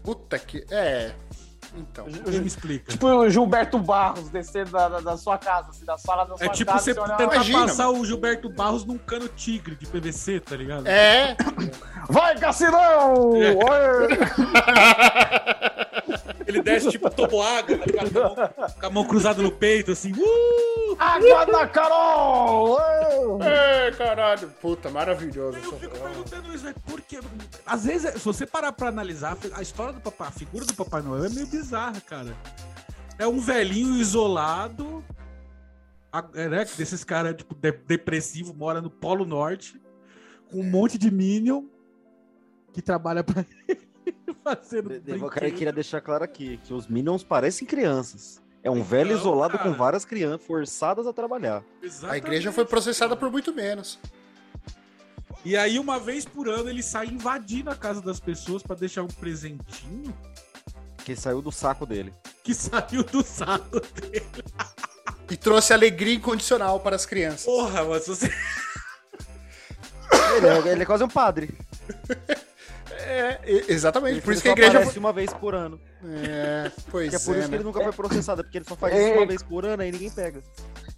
Puta 0.04 0.38
que. 0.38 0.64
É. 0.70 1.12
Então. 1.74 2.04
Quem 2.06 2.40
me 2.40 2.46
explica? 2.48 2.90
Tipo 2.90 3.06
o 3.06 3.30
Gilberto 3.30 3.78
Barros 3.78 4.28
descendo 4.28 4.72
da, 4.72 4.88
da, 4.88 5.00
da 5.00 5.16
sua 5.16 5.38
casa, 5.38 5.70
assim, 5.70 5.84
da 5.84 5.96
sala 5.98 6.24
da 6.24 6.36
sua 6.36 6.46
É 6.46 6.48
tipo 6.48 6.72
casa. 6.72 6.92
você 6.94 6.98
olhar- 6.98 7.16
tentar 7.16 7.34
Imagina, 7.36 7.60
passar 7.60 7.90
o 7.90 8.04
Gilberto 8.04 8.48
Barros 8.48 8.84
num 8.84 8.98
cano 8.98 9.28
tigre 9.28 9.76
de 9.76 9.86
PVC, 9.86 10.40
tá 10.40 10.56
ligado? 10.56 10.86
É. 10.88 11.36
Vai, 12.08 12.36
Cassinão! 12.38 13.30
É. 13.36 13.54
Ele 16.46 16.62
desce 16.62 16.90
tipo 16.90 17.08
toboágua, 17.10 17.78
tá 17.78 17.84
ligado? 17.86 18.10
Com 18.12 18.18
a 18.18 18.22
mão- 18.22 18.36
Com 18.80 18.86
a 18.86 18.90
mão 18.90 19.04
cruzada 19.06 19.42
no 19.42 19.52
peito, 19.52 19.92
assim. 19.92 20.12
Uh! 20.12 20.96
Água 20.98 21.44
da 21.46 21.66
Carol! 21.66 22.72
Oi! 22.72 23.46
É, 23.46 23.90
caralho. 23.92 24.48
Puta, 24.60 24.90
maravilhoso. 24.90 25.58
Eu 25.58 25.72
fico 25.78 25.98
perguntando 25.98 26.54
isso, 26.54 26.64
velho, 26.64 26.76
por 26.86 27.00
quê? 27.02 27.20
Às 27.64 27.84
vezes, 27.84 28.12
se 28.14 28.18
você 28.24 28.46
parar 28.46 28.72
pra 28.72 28.88
analisar, 28.88 29.36
a 29.54 29.62
história 29.62 29.92
do 29.92 30.00
papai, 30.00 30.28
a 30.28 30.32
figura 30.32 30.64
do 30.64 30.74
Papai 30.74 31.02
Noel 31.02 31.24
é 31.26 31.28
meio 31.28 31.46
bizarra, 31.46 32.00
cara. 32.00 32.34
É 33.18 33.26
um 33.26 33.38
velhinho 33.40 33.96
isolado, 33.96 35.04
é, 36.34 36.48
né, 36.48 36.64
desses 36.76 37.04
caras, 37.04 37.36
tipo, 37.36 37.54
de- 37.54 37.72
depressivo, 37.86 38.52
mora 38.54 38.80
no 38.80 38.90
Polo 38.90 39.24
Norte, 39.24 39.80
com 40.50 40.60
um 40.60 40.64
monte 40.64 40.98
de 40.98 41.10
Minion 41.10 41.64
que 42.72 42.80
trabalha 42.82 43.22
pra 43.22 43.44
ele, 43.68 43.80
fazendo 44.44 44.92
Eu 45.06 45.30
queria- 45.30 45.72
deixar 45.72 46.00
claro 46.00 46.24
aqui 46.24 46.58
que 46.64 46.72
os 46.74 46.86
Minions 46.86 47.22
parecem 47.22 47.66
crianças. 47.66 48.40
É 48.62 48.70
um 48.70 48.82
velho 48.82 49.12
Não, 49.12 49.18
isolado 49.18 49.56
cara. 49.56 49.70
com 49.70 49.74
várias 49.76 50.04
crianças 50.04 50.46
forçadas 50.46 51.06
a 51.06 51.12
trabalhar. 51.12 51.62
A 52.08 52.16
igreja 52.18 52.52
foi 52.52 52.64
processada 52.66 53.16
por 53.16 53.30
muito 53.30 53.54
menos. 53.54 53.98
E 55.42 55.56
aí, 55.56 55.78
uma 55.78 55.98
vez 55.98 56.26
por 56.26 56.46
ano, 56.48 56.68
ele 56.68 56.82
sai 56.82 57.06
invadindo 57.06 57.70
a 57.70 57.74
casa 57.74 58.02
das 58.02 58.20
pessoas 58.20 58.62
pra 58.62 58.76
deixar 58.76 59.02
um 59.02 59.06
presentinho 59.08 60.14
Que 60.98 61.16
saiu 61.16 61.40
do 61.40 61.50
saco 61.50 61.86
dele. 61.86 62.12
que 62.44 62.52
saiu 62.52 63.02
do 63.02 63.22
saco 63.22 63.80
dele. 63.80 64.26
E 65.30 65.36
trouxe 65.38 65.72
alegria 65.72 66.14
incondicional 66.16 66.80
para 66.80 66.96
as 66.96 67.06
crianças. 67.06 67.44
Porra, 67.46 67.82
mas 67.84 68.06
você. 68.06 68.30
Ele 70.36 70.46
é, 70.46 70.72
ele 70.72 70.82
é 70.82 70.86
quase 70.86 71.02
um 71.04 71.08
padre. 71.08 71.54
É, 73.06 73.40
e- 73.44 73.64
exatamente. 73.72 74.20
Por 74.20 74.32
isso 74.32 74.42
que 74.42 74.48
a 74.48 74.52
ele 74.52 74.60
igreja. 74.60 74.78
aparece 74.78 74.98
uma 74.98 75.12
vez 75.12 75.32
por 75.32 75.54
ano. 75.54 75.80
É, 76.04 76.70
pois 76.90 77.10
Que 77.10 77.16
é 77.16 77.18
por 77.18 77.36
é, 77.36 77.38
isso 77.38 77.48
que 77.48 77.50
né? 77.52 77.56
ele 77.58 77.64
nunca 77.64 77.82
foi 77.82 77.92
processado, 77.92 78.42
porque 78.44 78.58
ele 78.58 78.64
só 78.64 78.76
faz 78.76 78.94
É. 78.94 79.08
isso 79.10 79.18
uma 79.18 79.26
vez 79.26 79.42
por 79.42 79.64
ano 79.66 79.82
aí 79.82 79.90
ninguém 79.92 80.10
pega. 80.10 80.42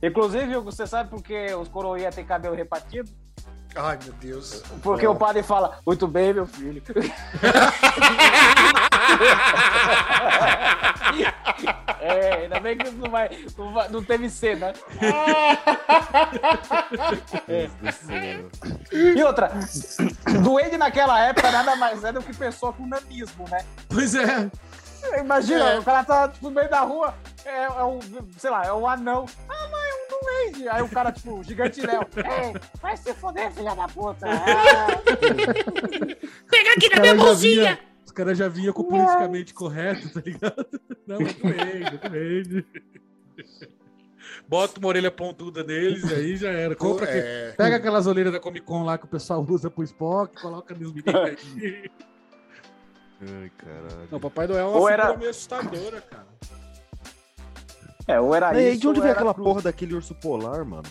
Inclusive, 0.03 0.57
Hugo, 0.57 0.71
você 0.73 0.87
sabe 0.87 1.11
por 1.11 1.23
que 1.23 1.55
os 1.55 1.69
coroinhas 1.69 2.15
têm 2.15 2.25
cabelo 2.25 2.55
repartido? 2.55 3.11
Ai, 3.75 3.99
meu 4.05 4.12
Deus. 4.15 4.62
Porque 4.83 5.07
o 5.07 5.15
padre 5.15 5.43
fala, 5.43 5.79
muito 5.87 6.07
bem, 6.07 6.35
meu 6.35 6.47
filho. 6.47 6.83
é, 12.01 12.35
ainda 12.42 12.61
bem 12.61 12.77
que 12.77 12.87
isso 12.88 12.96
não, 12.96 13.11
vai, 13.11 13.29
não, 13.57 13.72
vai- 13.72 13.88
não 13.88 14.03
teve 14.03 14.29
cena. 14.31 14.72
E 18.90 19.22
outra, 19.22 19.51
doente 20.42 20.77
naquela 20.77 21.20
época 21.20 21.51
nada 21.51 21.77
mais 21.77 22.03
é 22.05 22.12
do 22.12 22.22
que 22.22 22.35
pessoa 22.37 22.72
com 22.72 22.87
nanismo, 22.87 23.44
né? 23.51 23.64
Pois 23.88 24.15
é. 24.15 24.50
Imagina, 25.19 25.71
É. 25.71 25.79
o 25.81 25.83
cara 25.83 26.04
tá 26.04 26.29
tipo, 26.29 26.44
no 26.48 26.52
meio 26.54 26.71
da 26.71 26.81
rua, 26.81 27.13
é, 27.44 27.65
é 27.65 27.85
um, 27.85 27.98
sei 28.38 28.50
lá, 28.50 28.65
é 28.65 28.73
um 28.73 28.87
anão. 28.88 29.27
Ah, 29.48 29.69
mãe, 29.69 29.83
é 29.90 29.94
um 29.94 30.08
duende. 30.52 30.69
Aí 30.69 30.81
o 30.81 30.88
cara, 30.88 31.10
tipo, 31.10 31.42
gigantinel. 31.42 32.06
Ei, 32.17 32.54
vai 32.81 32.96
se 32.96 33.13
foder, 33.15 33.50
filha 33.50 33.75
da 33.75 33.88
puta. 33.88 34.27
Ah. 34.29 34.87
Pega 36.48 36.73
aqui 36.77 36.88
na 36.94 37.00
minha 37.00 37.15
bolsinha! 37.17 37.81
Os 38.13 38.15
caras 38.15 38.37
já 38.37 38.46
vinham 38.46 38.75
com 38.75 38.83
o 38.83 38.85
politicamente 38.85 39.54
correto, 39.54 40.06
tá 40.13 40.21
ligado? 40.21 40.67
Não, 41.08 41.17
doente, 41.17 42.08
doente. 42.10 42.67
Bota 44.46 44.79
uma 44.79 44.88
orelha 44.88 45.10
pontuda 45.10 45.65
neles 45.65 46.04
e 46.10 46.15
aí 46.15 46.37
já 46.37 46.50
era. 46.50 46.77
Compra 46.77 47.06
aqui. 47.06 47.17
É, 47.17 47.54
Pega 47.56 47.77
aquelas 47.77 48.06
orelhas 48.06 48.31
da 48.31 48.38
Comic 48.38 48.67
Con 48.67 48.85
lá 48.85 48.98
que 48.98 49.06
o 49.06 49.08
pessoal 49.08 49.42
usa 49.48 49.71
pro 49.71 49.83
Spock, 49.83 50.38
coloca 50.42 50.75
nos 50.75 50.92
meninos 50.92 51.15
aí. 51.25 51.90
Ai, 53.23 53.50
caralho. 53.56 54.08
Não, 54.10 54.21
Papai 54.21 54.46
Noel 54.46 54.58
é 54.60 54.65
uma 54.65 54.77
Ou 54.77 54.87
figura 54.88 54.92
era- 55.04 55.17
meio 55.17 55.31
assustadora, 55.31 56.00
cara. 56.02 56.27
É, 58.08 58.21
ou 58.21 58.35
era 58.35 58.52
E 58.52 58.58
aí, 58.67 58.73
isso. 58.73 58.81
de 58.83 58.88
onde 58.88 59.00
veio 59.00 59.13
aquela 59.15 59.33
cruz. 59.33 59.48
porra 59.48 59.63
daquele 59.63 59.94
urso 59.94 60.15
polar, 60.17 60.67
mano? 60.67 60.83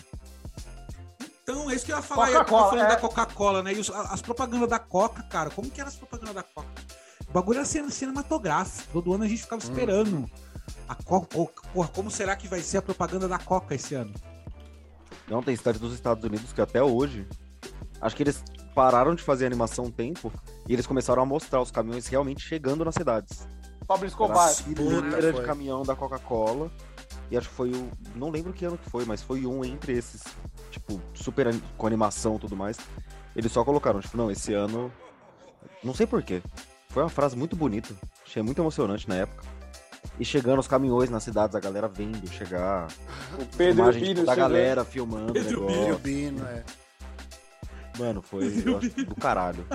Então, 1.44 1.70
é 1.70 1.74
isso 1.76 1.86
que 1.86 1.92
eu 1.92 1.96
ia 1.96 2.02
falar. 2.02 2.26
Eu 2.30 2.32
tava 2.32 2.44
Coca-Cola, 2.46 2.70
falando 2.70 2.84
é. 2.86 2.88
da 2.88 2.96
Coca-Cola, 2.96 3.62
né? 3.62 3.72
E 3.74 3.78
os- 3.78 3.90
as 3.90 4.20
propagandas 4.22 4.68
da 4.68 4.78
Coca, 4.80 5.22
cara. 5.22 5.50
Como 5.50 5.70
que 5.70 5.80
era 5.80 5.88
as 5.88 5.94
propagandas 5.96 6.34
da 6.34 6.42
Coca? 6.42 6.68
O 7.32 7.40
bagulho 7.40 7.60
era 7.60 7.64
cine- 7.64 7.90
cinematográfico. 7.90 8.92
Todo 8.92 9.14
ano 9.14 9.24
a 9.24 9.26
gente 9.26 9.40
ficava 9.40 9.62
esperando. 9.62 10.30
A 10.86 10.94
Coca, 10.94 11.38
porra, 11.72 11.88
como 11.88 12.10
será 12.10 12.36
que 12.36 12.46
vai 12.46 12.60
ser 12.60 12.76
a 12.76 12.82
propaganda 12.82 13.26
da 13.26 13.38
Coca 13.38 13.74
esse 13.74 13.94
ano? 13.94 14.12
Não, 15.26 15.42
tem 15.42 15.56
cidade 15.56 15.78
dos 15.78 15.94
Estados 15.94 16.22
Unidos 16.22 16.52
que 16.52 16.60
até 16.60 16.82
hoje. 16.82 17.26
Acho 18.02 18.14
que 18.14 18.22
eles 18.22 18.44
pararam 18.74 19.14
de 19.14 19.22
fazer 19.22 19.46
animação 19.46 19.86
um 19.86 19.90
tempo 19.90 20.30
e 20.68 20.74
eles 20.74 20.86
começaram 20.86 21.22
a 21.22 21.26
mostrar 21.26 21.62
os 21.62 21.70
caminhões 21.70 22.06
realmente 22.06 22.42
chegando 22.46 22.84
nas 22.84 22.94
cidades. 22.94 23.46
Pablo 23.86 24.04
Era 24.04 24.08
Escobar. 24.08 24.48
a 24.48 24.52
fileira 24.52 25.32
de 25.32 25.42
caminhão 25.42 25.82
da 25.84 25.96
Coca-Cola. 25.96 26.70
E 27.30 27.36
acho 27.38 27.48
que 27.48 27.54
foi 27.54 27.70
o. 27.70 27.90
Não 28.14 28.28
lembro 28.28 28.52
que 28.52 28.66
ano 28.66 28.76
que 28.76 28.90
foi, 28.90 29.06
mas 29.06 29.22
foi 29.22 29.46
um 29.46 29.64
entre 29.64 29.94
esses. 29.96 30.22
Tipo, 30.70 31.00
super 31.14 31.46
com 31.78 31.86
animação 31.86 32.36
e 32.36 32.40
tudo 32.40 32.54
mais. 32.54 32.76
Eles 33.34 33.50
só 33.50 33.64
colocaram, 33.64 34.00
tipo, 34.00 34.18
não, 34.18 34.30
esse 34.30 34.52
ano. 34.52 34.92
Não 35.82 35.94
sei 35.94 36.06
porquê. 36.06 36.42
Foi 36.92 37.02
uma 37.02 37.08
frase 37.08 37.36
muito 37.36 37.56
bonita. 37.56 37.94
Achei 38.26 38.42
muito 38.42 38.60
emocionante 38.60 39.08
na 39.08 39.16
época. 39.16 39.42
E 40.18 40.24
chegando 40.24 40.58
os 40.58 40.68
caminhões 40.68 41.08
nas 41.08 41.22
cidades, 41.22 41.56
a 41.56 41.60
galera 41.60 41.88
vendo 41.88 42.26
chegar. 42.30 42.88
O 43.38 43.46
Pedro 43.56 43.82
imagem, 43.84 44.02
Pino 44.02 44.14
tipo, 44.16 44.26
da 44.26 44.34
galera 44.34 44.84
filmando 44.84 45.30
o 45.30 45.32
Pedro 45.32 45.60
negócio. 45.62 45.82
Filho 45.84 45.98
Bino, 45.98 46.46
é. 46.46 46.64
Mano, 47.98 48.22
foi 48.22 48.44
eu 48.64 48.78
acho, 48.78 48.88
do 49.04 49.14
caralho. 49.14 49.66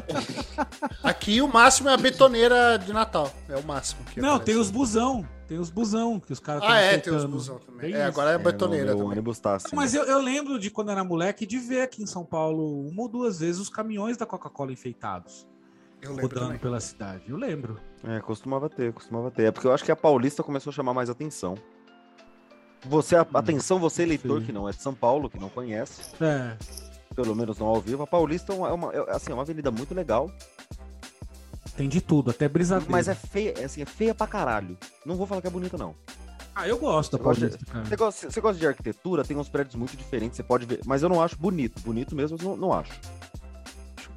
Aqui 1.03 1.39
o 1.41 1.47
máximo 1.47 1.89
é 1.89 1.93
a 1.93 1.97
betoneira 1.97 2.77
de 2.77 2.91
Natal. 2.91 3.31
É 3.47 3.55
o 3.55 3.63
máximo 3.63 4.03
que 4.05 4.19
Não, 4.19 4.35
aparece. 4.35 4.45
tem 4.45 4.55
os 4.61 4.69
busão. 4.71 5.27
Tem 5.47 5.59
os 5.59 5.69
busão 5.69 6.19
que 6.19 6.33
os 6.33 6.39
caras 6.39 6.63
Ah, 6.65 6.77
é, 6.77 6.97
tem 6.97 7.13
os 7.13 7.25
busão 7.25 7.57
também. 7.59 7.91
Tem 7.91 7.93
É, 7.93 7.99
isso. 7.99 8.07
agora 8.07 8.31
é 8.31 8.35
a 8.35 8.39
betoneira 8.39 8.85
o 8.85 8.87
meu 8.89 8.97
também. 8.97 9.11
ônibus 9.11 9.39
tá 9.39 9.55
assim. 9.55 9.75
Mas 9.75 9.93
eu, 9.93 10.03
eu 10.03 10.19
lembro 10.19 10.59
de 10.59 10.69
quando 10.69 10.91
era 10.91 11.03
moleque 11.03 11.45
de 11.45 11.57
ver 11.57 11.81
aqui 11.81 12.03
em 12.03 12.07
São 12.07 12.25
Paulo 12.25 12.87
uma 12.87 13.03
ou 13.03 13.07
duas 13.07 13.39
vezes 13.39 13.61
os 13.61 13.69
caminhões 13.69 14.17
da 14.17 14.25
Coca-Cola 14.25 14.71
enfeitados 14.73 15.47
Eu 16.01 16.11
lembro 16.11 16.23
rodando 16.27 16.45
também. 16.45 16.59
pela 16.59 16.79
cidade. 16.79 17.23
Eu 17.27 17.37
lembro. 17.37 17.79
É, 18.03 18.19
costumava 18.19 18.69
ter, 18.69 18.93
costumava 18.93 19.31
ter. 19.31 19.43
É 19.45 19.51
porque 19.51 19.67
eu 19.67 19.73
acho 19.73 19.83
que 19.83 19.91
a 19.91 19.95
Paulista 19.95 20.43
começou 20.43 20.69
a 20.71 20.73
chamar 20.73 20.93
mais 20.93 21.09
atenção. 21.09 21.55
Você, 22.85 23.15
a- 23.15 23.25
atenção, 23.33 23.79
você 23.79 24.03
eleitor 24.03 24.39
Sim. 24.39 24.45
que 24.45 24.51
não 24.51 24.69
é 24.69 24.71
de 24.71 24.81
São 24.81 24.93
Paulo, 24.93 25.29
que 25.29 25.39
não 25.39 25.49
conhece, 25.49 26.01
É. 26.23 26.55
pelo 27.15 27.35
menos 27.35 27.57
não 27.57 27.67
ao 27.67 27.81
vivo, 27.81 28.03
a 28.03 28.07
Paulista 28.07 28.53
é 28.53 28.55
uma, 28.55 28.69
é 28.69 28.71
uma- 28.71 28.93
é, 28.93 29.15
assim, 29.15 29.31
é 29.31 29.33
uma 29.33 29.41
avenida 29.43 29.71
muito 29.71 29.93
legal, 29.95 30.31
Tem 31.75 31.89
de 31.89 31.99
tudo, 31.99 32.31
até 32.31 32.47
brisadeiro. 32.47 32.91
mas 32.91 33.07
é 33.07 33.15
feia, 33.15 33.53
é, 33.57 33.65
assim, 33.65 33.81
é 33.81 33.85
feia 33.85 34.13
pra 34.13 34.25
caralho. 34.27 34.77
Não 35.05 35.15
vou 35.15 35.25
falar 35.27 35.41
que 35.41 35.47
é 35.47 35.49
bonita, 35.49 35.77
não. 35.77 35.95
Ah, 36.55 36.67
eu 36.67 36.77
gosto 36.77 37.17
da 37.17 37.17
Você 37.17 37.23
gosta 37.23 37.41
Paulista, 37.49 37.65
cara. 37.71 37.85
Você 37.85 37.95
gosta, 37.95 38.31
você 38.31 38.41
gosta 38.41 38.59
de 38.59 38.67
arquitetura, 38.67 39.23
tem 39.23 39.37
uns 39.37 39.49
prédios 39.49 39.75
muito 39.75 39.97
diferentes, 39.97 40.37
você 40.37 40.43
pode 40.43 40.65
ver, 40.65 40.79
mas 40.85 41.03
eu 41.03 41.09
não 41.09 41.21
acho 41.21 41.35
bonito. 41.37 41.81
Bonito 41.81 42.15
mesmo, 42.15 42.37
eu 42.39 42.43
não, 42.49 42.57
não 42.57 42.73
acho. 42.73 42.93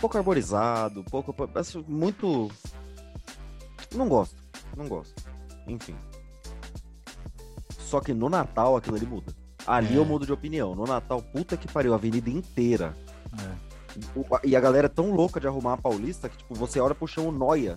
Pouco 0.00 0.16
arborizado, 0.16 1.04
pouco. 1.04 1.34
Acho 1.54 1.84
muito. 1.86 2.50
Não 3.94 4.08
gosto, 4.08 4.36
não 4.76 4.88
gosto. 4.88 5.14
Enfim. 5.66 5.94
Só 7.78 8.00
que 8.00 8.14
no 8.14 8.28
Natal 8.28 8.76
aquilo 8.76 8.96
ali 8.96 9.06
muda. 9.06 9.34
Ali 9.66 9.94
É. 9.94 9.98
eu 9.98 10.04
mudo 10.04 10.24
de 10.24 10.32
opinião. 10.32 10.74
No 10.74 10.84
Natal, 10.84 11.20
puta 11.20 11.56
que 11.56 11.68
pariu, 11.70 11.92
a 11.92 11.96
avenida 11.96 12.30
inteira. 12.30 12.96
É. 13.42 13.70
E 14.44 14.54
a 14.56 14.60
galera 14.60 14.86
é 14.86 14.88
tão 14.88 15.10
louca 15.12 15.40
de 15.40 15.46
arrumar 15.48 15.74
a 15.74 15.76
Paulista 15.76 16.28
que, 16.28 16.36
tipo, 16.38 16.54
você 16.54 16.78
olha 16.80 16.94
pro 16.94 17.06
chão 17.08 17.26
o 17.28 17.32
Noia, 17.32 17.76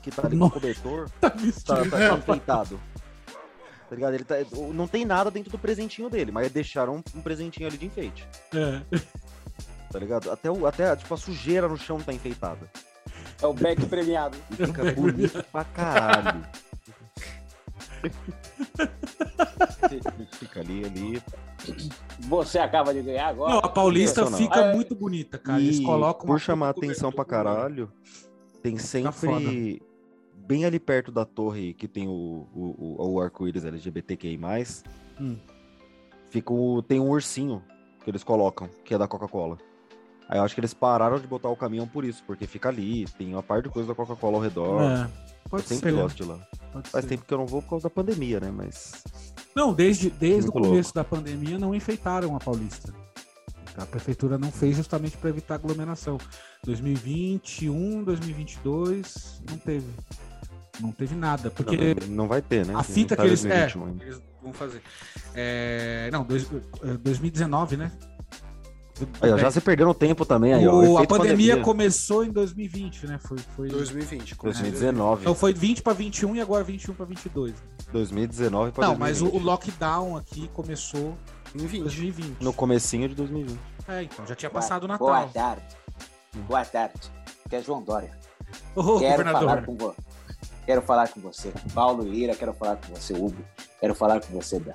que 0.00 0.10
tá 0.10 0.22
ali 0.24 0.36
com 0.36 0.44
No- 0.44 0.46
o 0.46 0.50
cobertor, 0.50 1.10
Tá 1.20 1.28
tá, 1.30 1.36
vestido. 1.36 1.90
tá, 1.90 1.98
tá 1.98 2.16
enfeitado. 2.16 2.80
Tá 3.90 3.94
ligado? 3.96 4.14
Ele 4.14 4.24
tá, 4.24 4.36
não 4.72 4.86
tem 4.86 5.04
nada 5.04 5.30
dentro 5.30 5.50
do 5.50 5.58
presentinho 5.58 6.08
dele, 6.08 6.30
mas 6.30 6.50
deixaram 6.52 6.96
um, 6.96 7.02
um 7.18 7.22
presentinho 7.22 7.66
ali 7.68 7.76
de 7.76 7.86
enfeite, 7.86 8.26
É. 8.54 8.82
tá 9.90 9.98
ligado? 9.98 10.30
Até, 10.30 10.50
o, 10.50 10.66
até 10.66 10.94
tipo, 10.96 11.12
a 11.14 11.16
sujeira 11.16 11.68
no 11.68 11.76
chão 11.76 11.98
tá 12.00 12.12
enfeitada. 12.12 12.70
É 13.40 13.46
o 13.46 13.52
Beck 13.52 13.86
premiado. 13.86 14.36
E 14.50 14.66
fica 14.66 14.92
bonito 14.92 15.44
pra 15.52 15.64
caralho. 15.64 16.44
fica 20.32 20.60
ali, 20.60 20.84
ali. 20.84 21.22
Você 22.20 22.58
acaba 22.58 22.92
de 22.94 23.02
ganhar 23.02 23.28
agora. 23.28 23.52
Não, 23.52 23.58
a 23.60 23.68
Paulista 23.68 24.24
Sensacional. 24.24 24.38
fica 24.54 24.66
É. 24.66 24.74
muito 24.74 24.94
bonita, 24.94 25.38
cara. 25.38 25.60
Eles 25.60 25.78
E 25.78 25.82
colocam 25.84 26.24
uma 26.26 26.34
por 26.34 26.40
chamar 26.40 26.70
atenção 26.70 27.10
pra 27.12 27.24
caralho, 27.24 27.90
tem 28.62 28.78
sempre. 28.78 29.82
Bem 30.34 30.64
ali 30.64 30.80
perto 30.80 31.12
da 31.12 31.26
torre 31.26 31.74
que 31.74 31.86
tem 31.86 32.08
o, 32.08 32.48
o, 32.54 32.96
o, 32.98 33.12
o 33.14 33.20
arco-íris 33.20 33.66
LGBTQI, 33.66 34.38
Hum. 35.20 35.36
fica 36.30 36.52
o, 36.52 36.80
tem 36.80 36.98
um 37.00 37.10
ursinho 37.10 37.62
que 38.02 38.10
eles 38.10 38.24
colocam, 38.24 38.66
que 38.82 38.94
é 38.94 38.98
da 38.98 39.06
Coca-Cola. 39.06 39.58
Aí 40.28 40.38
eu 40.38 40.44
acho 40.44 40.54
que 40.54 40.60
eles 40.60 40.74
pararam 40.74 41.18
de 41.18 41.26
botar 41.26 41.48
o 41.48 41.56
caminhão 41.56 41.86
por 41.86 42.04
isso, 42.04 42.22
porque 42.26 42.46
fica 42.46 42.68
ali, 42.68 43.06
tem 43.16 43.32
uma 43.32 43.42
parte 43.42 43.64
de 43.64 43.70
coisa 43.70 43.88
da 43.88 43.94
Coca-Cola 43.94 44.36
ao 44.36 44.42
redor. 44.42 44.82
É. 44.82 45.04
eu 45.04 45.50
Pode 45.50 45.62
sempre 45.62 45.90
ser. 45.90 45.96
gosto 45.96 46.16
de 46.16 46.24
lá. 46.24 46.38
Faz 46.84 47.04
ser. 47.04 47.08
tempo 47.08 47.24
que 47.24 47.32
eu 47.32 47.38
não 47.38 47.46
vou 47.46 47.62
por 47.62 47.70
causa 47.70 47.84
da 47.84 47.90
pandemia, 47.90 48.38
né? 48.38 48.50
Mas. 48.54 49.02
Não, 49.56 49.72
desde, 49.72 50.10
desde 50.10 50.50
o 50.50 50.52
começo 50.52 50.94
da 50.94 51.02
pandemia 51.02 51.58
não 51.58 51.74
enfeitaram 51.74 52.36
a 52.36 52.38
Paulista. 52.38 52.92
A 53.78 53.86
prefeitura 53.86 54.36
não 54.36 54.50
fez 54.50 54.76
justamente 54.76 55.16
para 55.16 55.30
evitar 55.30 55.54
aglomeração. 55.54 56.18
2021, 56.64 58.02
2022, 58.02 59.40
não 59.48 59.56
teve. 59.56 59.86
Não 60.80 60.92
teve 60.92 61.14
nada. 61.14 61.50
Porque 61.50 61.96
Não, 62.06 62.16
não 62.16 62.28
vai 62.28 62.42
ter, 62.42 62.66
né? 62.66 62.74
a 62.76 62.82
fita 62.82 63.16
tá 63.16 63.22
que 63.22 63.28
eles. 63.28 63.44
É, 63.44 63.66
2021 63.68 63.86
ainda. 63.86 64.04
eles 64.04 64.22
vão 64.42 64.52
fazer. 64.52 64.82
É, 65.34 66.08
não, 66.12 66.24
dois, 66.24 66.48
é, 66.82 66.92
2019, 66.98 67.76
né? 67.76 67.92
Aí, 69.20 69.30
ó, 69.32 69.38
já 69.38 69.50
se 69.50 69.60
perdeu 69.60 69.86
no 69.86 69.94
tempo 69.94 70.24
também, 70.24 70.54
aí, 70.54 70.66
ó. 70.66 70.72
O- 70.74 70.80
a 70.98 71.02
efeito 71.02 71.08
pandemia, 71.16 71.60
começou 71.62 72.24
em 72.24 72.30
2020, 72.30 73.06
né? 73.06 73.18
Foi, 73.22 73.38
foi, 73.56 73.68
2020. 73.68 74.34
como 74.36 74.52
2019. 74.52 75.22
então 75.22 75.34
foi 75.34 75.52
20 75.52 75.82
para 75.82 75.92
21 75.92 76.36
e 76.36 76.40
agora 76.40 76.62
21 76.64 76.94
para 76.94 77.06
22. 77.06 77.54
2019 77.92 78.72
pra 78.72 78.86
Não, 78.86 78.96
mas 78.96 79.20
o, 79.20 79.26
o 79.26 79.30
2020. 79.30 79.46
lockdown 79.46 80.16
aqui 80.16 80.48
começou 80.54 81.16
Em 81.54 81.62
em 81.62 81.66
20. 81.66 81.82
2020. 81.82 82.40
No 82.42 82.52
comecinho 82.52 83.08
de 83.08 83.14
2020. 83.14 83.58
É, 83.88 84.02
então 84.02 84.26
já 84.26 84.34
tinha 84.34 84.50
passado 84.50 84.84
o 84.84 84.98
Boa 84.98 85.20
Natal. 85.20 85.30
tarde. 85.32 85.76
Boa 86.46 86.64
tarde. 86.64 87.00
Que 87.48 87.56
é 87.56 87.62
João 87.62 87.82
Dória. 87.82 88.10
Ô, 88.76 88.98
Quero 88.98 89.24
falar 89.24 89.40
governador. 89.40 89.64
com 89.66 89.76
você. 89.76 89.96
Quero 90.66 90.82
falar 90.82 91.08
com 91.08 91.20
você. 91.20 91.52
Paulo 91.72 92.02
Lira, 92.02 92.34
quero 92.34 92.52
falar 92.52 92.76
com 92.76 92.94
você, 92.94 93.14
Hugo. 93.14 93.36
Quero 93.80 93.94
falar 93.94 94.20
com 94.20 94.32
você, 94.34 94.58
Dan. 94.60 94.74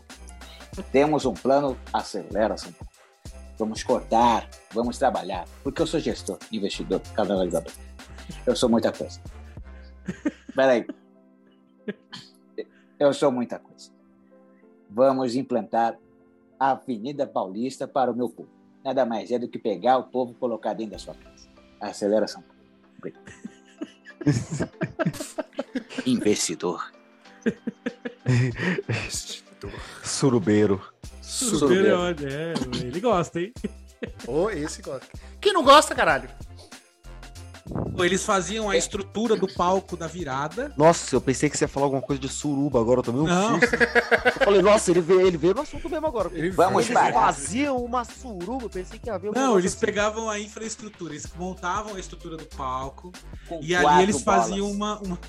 Temos 0.91 1.25
um 1.25 1.33
plano, 1.35 1.77
acelera, 1.91 2.57
São 2.57 2.71
Paulo. 2.71 2.92
Vamos 3.63 3.81
cortar, 3.81 4.49
vamos 4.73 4.97
trabalhar. 4.97 5.47
Porque 5.63 5.81
eu 5.81 5.87
sou 5.87 5.97
gestor, 5.97 6.37
investidor, 6.51 6.99
canalizador. 7.15 7.71
Eu 8.45 8.57
sou 8.57 8.67
muita 8.67 8.91
coisa. 8.91 9.21
Peraí. 10.53 10.85
Eu 12.99 13.13
sou 13.13 13.31
muita 13.31 13.59
coisa. 13.59 13.89
Vamos 14.89 15.33
implantar 15.37 15.97
a 16.59 16.71
Avenida 16.71 17.25
Paulista 17.25 17.87
para 17.87 18.11
o 18.11 18.13
meu 18.13 18.27
povo. 18.27 18.49
Nada 18.83 19.05
mais 19.05 19.31
é 19.31 19.39
do 19.39 19.47
que 19.47 19.57
pegar 19.57 19.97
o 19.97 20.03
povo 20.03 20.33
e 20.33 20.35
colocar 20.35 20.73
dentro 20.73 20.91
da 20.91 20.99
sua 20.99 21.15
casa. 21.15 21.47
Acelera, 21.79 22.27
São 22.27 22.41
Paulo. 22.41 22.59
Obrigado. 22.97 23.31
Investidor. 26.05 26.91
Surubeiro. 30.03 30.81
Superior, 31.33 32.15
é, 32.21 32.53
ele 32.85 32.99
gosta, 32.99 33.39
hein? 33.41 33.53
Ô, 34.27 34.49
esse 34.49 34.81
gosta. 34.81 35.07
Quem 35.41 35.53
não 35.53 35.63
gosta, 35.63 35.95
caralho? 35.95 36.29
Eles 37.97 38.23
faziam 38.25 38.69
a 38.69 38.75
estrutura 38.75 39.35
do 39.37 39.47
palco 39.47 39.95
da 39.95 40.05
virada. 40.05 40.73
Nossa, 40.75 41.15
eu 41.15 41.21
pensei 41.21 41.49
que 41.49 41.57
você 41.57 41.63
ia 41.63 41.67
falar 41.67 41.85
alguma 41.85 42.01
coisa 42.01 42.21
de 42.21 42.27
suruba 42.27 42.79
agora, 42.79 42.99
eu 42.99 43.03
tomei 43.03 43.21
um 43.21 43.25
Não. 43.27 43.59
susto. 43.59 43.75
Eu 43.75 44.31
falei, 44.45 44.61
nossa, 44.61 44.91
ele 44.91 44.99
veio, 45.01 45.21
ele 45.21 45.37
veio 45.37 45.53
no 45.53 45.61
assunto 45.61 45.89
mesmo 45.89 46.05
agora. 46.05 46.29
Ele 46.33 46.51
Vamos 46.51 46.83
Eles 46.85 46.93
parar. 46.93 47.13
faziam 47.13 47.77
uma 47.77 48.03
suruba, 48.03 48.65
eu 48.65 48.69
pensei 48.69 48.99
que 48.99 49.07
ia 49.09 49.15
haver 49.15 49.29
um 49.29 49.33
Não, 49.33 49.57
eles 49.57 49.71
assim. 49.73 49.85
pegavam 49.85 50.29
a 50.29 50.39
infraestrutura, 50.39 51.13
eles 51.13 51.25
montavam 51.37 51.95
a 51.95 51.99
estrutura 51.99 52.35
do 52.35 52.45
palco 52.45 53.11
Com 53.47 53.59
e 53.61 53.73
ali 53.73 54.03
eles 54.03 54.21
faziam 54.21 54.67
bolas, 54.75 54.75
uma, 54.75 54.99
uma- 54.99 55.19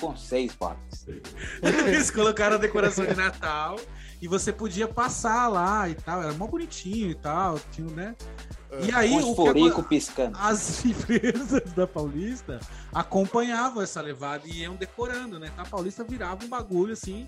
Com 0.00 0.14
seis 0.16 0.52
bolas. 0.54 0.78
Eles 1.86 2.10
colocaram 2.10 2.56
a 2.56 2.58
decoração 2.58 3.04
de 3.06 3.14
Natal 3.14 3.76
e 4.20 4.28
você 4.28 4.52
podia 4.52 4.88
passar 4.88 5.48
lá 5.48 5.88
e 5.88 5.94
tal. 5.94 6.22
Era 6.22 6.32
mó 6.32 6.46
bonitinho 6.46 7.10
e 7.10 7.14
tal. 7.14 7.58
Tinha, 7.72 7.90
né? 7.90 8.16
E 8.82 8.92
aí, 8.92 9.10
Com 9.10 9.32
o 9.32 9.74
que 9.74 9.82
piscando. 9.82 10.36
as 10.38 10.84
empresas 10.84 11.72
da 11.72 11.86
Paulista 11.86 12.60
acompanhavam 12.92 13.82
essa 13.82 14.00
levada 14.00 14.42
e 14.46 14.60
iam 14.60 14.76
decorando, 14.76 15.38
né? 15.38 15.48
Então, 15.52 15.64
A 15.64 15.68
Paulista 15.68 16.04
virava 16.04 16.44
um 16.44 16.48
bagulho 16.48 16.92
assim, 16.92 17.26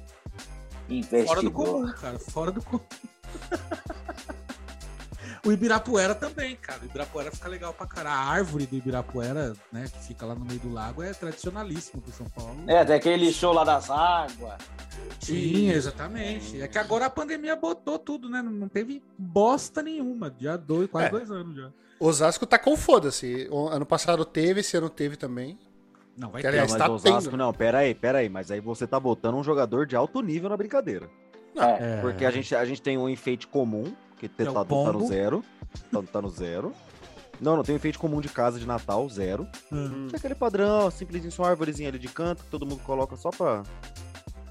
fora 0.86 0.90
do 0.90 0.94
Investidor. 0.94 1.52
comum, 1.52 1.92
cara. 1.92 2.18
Fora 2.18 2.52
do 2.52 2.62
comum. 2.62 2.80
O 5.44 5.50
Ibirapuera 5.52 6.14
também, 6.14 6.54
cara. 6.56 6.80
O 6.82 6.84
Ibirapuera 6.84 7.30
fica 7.30 7.48
legal 7.48 7.72
pra 7.72 7.86
caralho. 7.86 8.14
A 8.16 8.20
árvore 8.32 8.66
do 8.66 8.76
Ibirapuera, 8.76 9.54
né, 9.72 9.84
que 9.90 9.98
fica 10.06 10.26
lá 10.26 10.34
no 10.34 10.44
meio 10.44 10.60
do 10.60 10.72
lago, 10.72 11.02
é 11.02 11.12
tradicionalíssimo 11.14 12.02
do 12.02 12.10
São 12.12 12.26
Paulo. 12.28 12.56
É, 12.66 12.84
tem 12.84 12.94
aquele 12.96 13.32
show 13.32 13.52
lá 13.52 13.64
das 13.64 13.88
águas. 13.90 14.58
Sim, 15.20 15.70
exatamente. 15.70 16.60
É 16.60 16.68
que 16.68 16.78
agora 16.78 17.06
a 17.06 17.10
pandemia 17.10 17.56
botou 17.56 17.98
tudo, 17.98 18.28
né? 18.28 18.42
Não 18.42 18.52
não 18.52 18.68
teve 18.68 19.02
bosta 19.18 19.82
nenhuma. 19.82 20.34
Já 20.38 20.56
dois, 20.56 20.90
quase 20.90 21.06
É. 21.06 21.10
dois 21.10 21.30
anos 21.30 21.56
já. 21.56 21.70
Osasco 21.98 22.46
tá 22.46 22.58
com 22.58 22.76
foda-se. 22.76 23.48
Ano 23.70 23.84
passado 23.86 24.24
teve, 24.24 24.60
esse 24.60 24.76
ano 24.76 24.88
teve 24.90 25.16
também. 25.16 25.58
Não, 26.16 26.30
vai 26.30 26.42
Que, 26.42 26.48
ter. 26.48 26.56
Não, 26.56 26.62
aliás, 26.64 26.70
mas 26.72 26.78
tá 26.78 26.90
Osasco, 26.90 27.30
tendo. 27.30 27.36
não, 27.38 27.52
pera 27.52 27.78
aí, 27.78 27.94
pera 27.94 28.18
aí. 28.18 28.28
Mas 28.28 28.50
aí 28.50 28.60
você 28.60 28.86
tá 28.86 28.98
botando 29.00 29.36
um 29.36 29.42
jogador 29.44 29.86
de 29.86 29.96
alto 29.96 30.20
nível 30.20 30.48
na 30.50 30.56
brincadeira. 30.56 31.08
É. 31.56 31.98
É. 31.98 32.00
Porque 32.00 32.24
a 32.24 32.30
gente, 32.30 32.54
a 32.54 32.64
gente 32.64 32.80
tem 32.80 32.96
um 32.98 33.08
enfeite 33.08 33.46
comum, 33.46 33.94
que 34.28 34.28
tá, 34.28 34.44
É 34.44 34.50
o 34.50 34.52
tá- 34.54 34.64
tá 34.64 34.92
no 34.92 35.06
zero. 35.08 35.44
Tá, 35.92 36.02
tá 36.12 36.22
no 36.22 36.28
zero. 36.30 36.72
Não, 37.40 37.56
não, 37.56 37.62
tem 37.62 37.74
um 37.74 37.76
enfeite 37.76 37.98
comum 37.98 38.20
de 38.20 38.28
casa 38.28 38.58
de 38.58 38.66
Natal, 38.66 39.08
zero. 39.08 39.48
Hum. 39.72 40.08
Que 40.08 40.16
é 40.16 40.18
aquele 40.18 40.34
padrão, 40.34 40.90
simplesinho, 40.90 41.32
só 41.32 41.42
uma 41.44 41.50
arvorezinha 41.50 41.88
ali 41.88 41.98
de 41.98 42.08
canto, 42.08 42.44
que 42.44 42.50
todo 42.50 42.66
mundo 42.66 42.82
coloca 42.82 43.16
só 43.16 43.30
pra, 43.30 43.62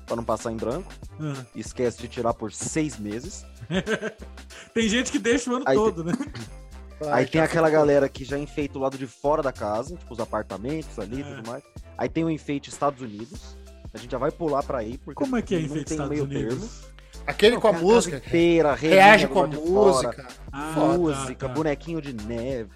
pra 0.08 0.16
não 0.16 0.24
passar 0.24 0.52
em 0.52 0.58
branco. 0.58 0.92
Hum. 1.20 1.34
E 1.54 1.60
esquece 1.60 2.00
de 2.02 2.08
tirar 2.08 2.34
por 2.34 2.52
seis 2.52 2.98
meses. 2.98 3.46
Tem 4.74 4.90
gente 4.90 5.12
que 5.12 5.20
deixa 5.20 5.52
o 5.52 5.56
ano 5.56 5.66
Aí 5.68 5.76
todo, 5.76 6.04
né? 6.04 6.14
Aí 7.12 7.26
tem 7.26 7.40
aquela 7.40 7.68
ficou. 7.68 7.80
galera 7.80 8.10
que 8.10 8.26
já 8.26 8.38
enfeita 8.38 8.78
o 8.78 8.82
lado 8.82 8.98
de 8.98 9.08
fora 9.08 9.42
da 9.42 9.54
casa, 9.54 9.96
tipo 9.96 10.12
os 10.14 10.20
apartamentos 10.20 11.00
ali 11.00 11.20
e 11.20 11.22
É. 11.22 11.24
tudo 11.36 11.48
mais. 11.48 11.64
Aí 11.98 12.10
tem 12.10 12.26
o 12.26 12.30
enfeite 12.30 12.70
Estados 12.70 13.02
Unidos. 13.02 13.56
A 13.94 13.98
gente 13.98 14.12
já 14.12 14.18
vai 14.18 14.32
pular 14.32 14.62
pra 14.64 14.80
aí, 14.80 14.98
porque 14.98 15.14
Como 15.24 15.38
é 15.38 15.42
que 15.42 15.56
é 15.56 15.60
não 15.60 15.66
enfeite 15.68 15.86
tem 15.86 15.96
Estados 15.96 16.12
meio 16.12 16.24
Unidos? 16.26 16.60
termo. 16.60 16.90
Aquele 17.30 17.58
com 17.60 17.68
a 17.68 17.74
música. 17.74 18.18
inteira, 18.18 18.74
Reage 18.74 19.28
com 19.28 19.44
a 19.44 19.48
música. 19.48 20.28
Ah, 20.52 20.72
música, 20.76 21.36
tá, 21.36 21.48
tá. 21.48 21.54
bonequinho 21.54 22.02
de 22.02 22.14
neve. 22.14 22.70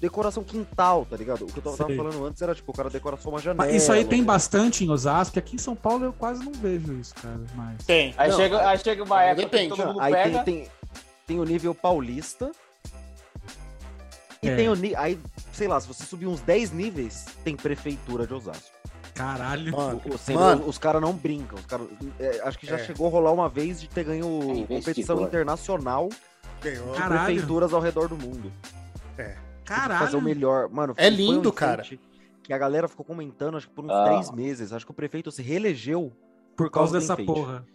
Decoração 0.00 0.44
quintal, 0.44 1.06
tá 1.08 1.16
ligado? 1.16 1.42
O 1.42 1.46
que 1.46 1.56
eu 1.58 1.62
tava 1.62 1.76
Sei. 1.86 1.96
falando 1.96 2.24
antes 2.26 2.40
era 2.42 2.54
tipo, 2.54 2.70
o 2.70 2.74
cara 2.74 2.90
decora 2.90 3.16
só 3.16 3.30
uma 3.30 3.38
janela. 3.40 3.66
Mas 3.66 3.74
isso 3.82 3.90
aí 3.90 4.04
tem 4.04 4.22
bastante 4.22 4.84
em 4.84 4.90
Osasco, 4.90 5.38
aqui 5.38 5.56
em 5.56 5.58
São 5.58 5.74
Paulo 5.74 6.04
eu 6.04 6.12
quase 6.12 6.44
não 6.44 6.52
vejo 6.52 6.92
isso, 6.92 7.14
cara. 7.14 7.40
Mas... 7.54 7.84
Tem. 7.84 8.14
Aí, 8.18 8.30
Não, 8.30 8.36
chega, 8.36 8.68
aí 8.68 8.78
chega 8.78 9.02
uma 9.02 9.22
época 9.22 9.48
depende, 9.48 9.70
que 9.70 9.76
todo 9.76 9.86
mundo 9.88 10.00
Aí 10.00 10.12
pega. 10.12 10.42
tem, 10.44 10.54
tem, 10.62 10.68
tem 11.26 11.40
o 11.40 11.44
nível 11.44 11.74
paulista. 11.74 12.52
E 14.42 14.48
É. 14.48 14.54
tem 14.56 14.68
o 14.68 14.74
nível. 14.74 14.98
Aí, 15.00 15.18
sei 15.52 15.66
lá, 15.66 15.80
se 15.80 15.88
você 15.88 16.04
subir 16.04 16.26
uns 16.26 16.40
10 16.42 16.72
níveis, 16.72 17.24
tem 17.42 17.56
prefeitura 17.56 18.26
de 18.26 18.34
Osasco. 18.34 18.76
Caralho. 19.16 19.72
Mano, 19.76 20.00
O- 20.06 20.18
sempre- 20.18 20.34
mano. 20.42 20.68
os 20.68 20.78
caras 20.78 21.00
não 21.00 21.12
brincam. 21.12 21.58
Os 21.58 21.66
cara, 21.66 21.82
é, 22.20 22.40
acho 22.44 22.58
que 22.58 22.66
já 22.66 22.76
É. 22.76 22.84
chegou 22.84 23.06
a 23.06 23.10
rolar 23.10 23.32
uma 23.32 23.48
vez 23.48 23.80
de 23.80 23.88
ter 23.88 24.04
ganho 24.04 24.26
É 24.26 24.40
competição 24.66 24.76
investidor. 25.16 25.22
internacional 25.22 26.08
ganhou. 26.60 26.92
de 26.92 26.98
Caralho. 26.98 27.24
prefeituras 27.24 27.72
ao 27.72 27.80
redor 27.80 28.08
do 28.08 28.16
mundo. 28.16 28.52
É. 29.16 29.24
Fazer 29.24 29.38
o 29.38 29.64
Caralho. 29.64 30.22
melhor. 30.22 30.68
Mano, 30.68 30.94
É 30.96 31.08
um 31.08 31.10
lindo, 31.10 31.38
enfeite 31.48 31.54
cara. 31.56 31.82
Que 32.42 32.52
a 32.52 32.58
galera 32.58 32.86
ficou 32.86 33.04
comentando, 33.04 33.56
acho 33.56 33.68
que 33.68 33.74
por 33.74 33.84
uns 33.84 33.90
Ah. 33.90 34.04
três 34.04 34.30
meses. 34.30 34.72
Acho 34.72 34.84
que 34.84 34.92
o 34.92 34.94
prefeito 34.94 35.32
se 35.32 35.42
reelegeu 35.42 36.12
Por 36.56 36.70
causa 36.70 36.92
do 36.92 37.00
dessa 37.00 37.14
enfeite. 37.14 37.26
porra. 37.32 37.66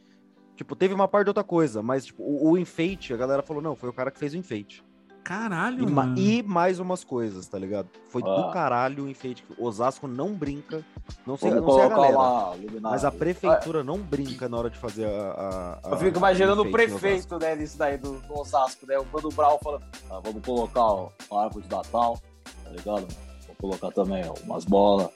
Tipo, 0.55 0.75
teve 0.75 0.93
uma 0.93 1.07
parte 1.07 1.25
de 1.25 1.29
outra 1.31 1.43
coisa, 1.43 1.81
mas 1.81 2.05
tipo, 2.05 2.21
o, 2.23 2.51
o 2.51 2.57
enfeite, 2.57 3.13
a 3.13 3.17
galera 3.17 3.41
falou, 3.41 3.61
não, 3.63 3.75
foi 3.75 3.89
o 3.89 3.93
cara 3.93 4.11
que 4.11 4.19
fez 4.19 4.33
o 4.33 4.37
enfeite. 4.37 4.83
Caralho, 5.23 5.83
E, 5.87 5.91
ma- 5.91 6.03
mano. 6.03 6.17
e 6.17 6.41
mais 6.43 6.79
umas 6.79 7.03
coisas, 7.03 7.47
tá 7.47 7.57
ligado? 7.57 7.87
Foi 8.09 8.21
do 8.23 8.29
Ah. 8.29 8.51
caralho 8.51 9.03
o 9.05 9.09
enfeite. 9.09 9.45
Osasco 9.57 10.07
não 10.07 10.33
brinca. 10.33 10.83
Não 11.25 11.37
sei, 11.37 11.51
Vamos 11.51 11.65
não 11.67 11.73
sei 11.75 11.83
a 11.83 11.89
galera. 11.89 12.17
lá. 12.17 12.53
Mas 12.81 13.05
a 13.05 13.11
prefeitura 13.11 13.83
não 13.83 13.99
brinca 13.99 14.49
na 14.49 14.57
hora 14.57 14.69
de 14.69 14.77
fazer 14.77 15.05
a. 15.05 15.09
a- 15.09 15.79
a- 15.83 15.89
Eu 15.91 15.97
fico 15.97 16.17
imaginando 16.17 16.63
o 16.63 16.71
prefeito, 16.71 17.37
né, 17.37 17.55
disso 17.55 17.77
daí, 17.77 17.97
do, 17.97 18.19
do 18.21 18.39
Osasco, 18.39 18.85
né? 18.87 18.97
O 18.97 19.05
Mano 19.13 19.29
Brown 19.29 19.57
falando, 19.63 19.85
ah, 20.09 20.19
vamos 20.23 20.43
colocar 20.45 20.81
ó, 20.83 21.09
uma 21.29 21.43
árvore 21.43 21.65
de 21.67 21.71
Natal, 21.75 22.17
tá 22.63 22.69
ligado? 22.71 23.07
Vou 23.47 23.55
colocar 23.59 23.91
também 23.91 24.23
ó, 24.27 24.33
umas 24.43 24.65
bolas, 24.65 25.09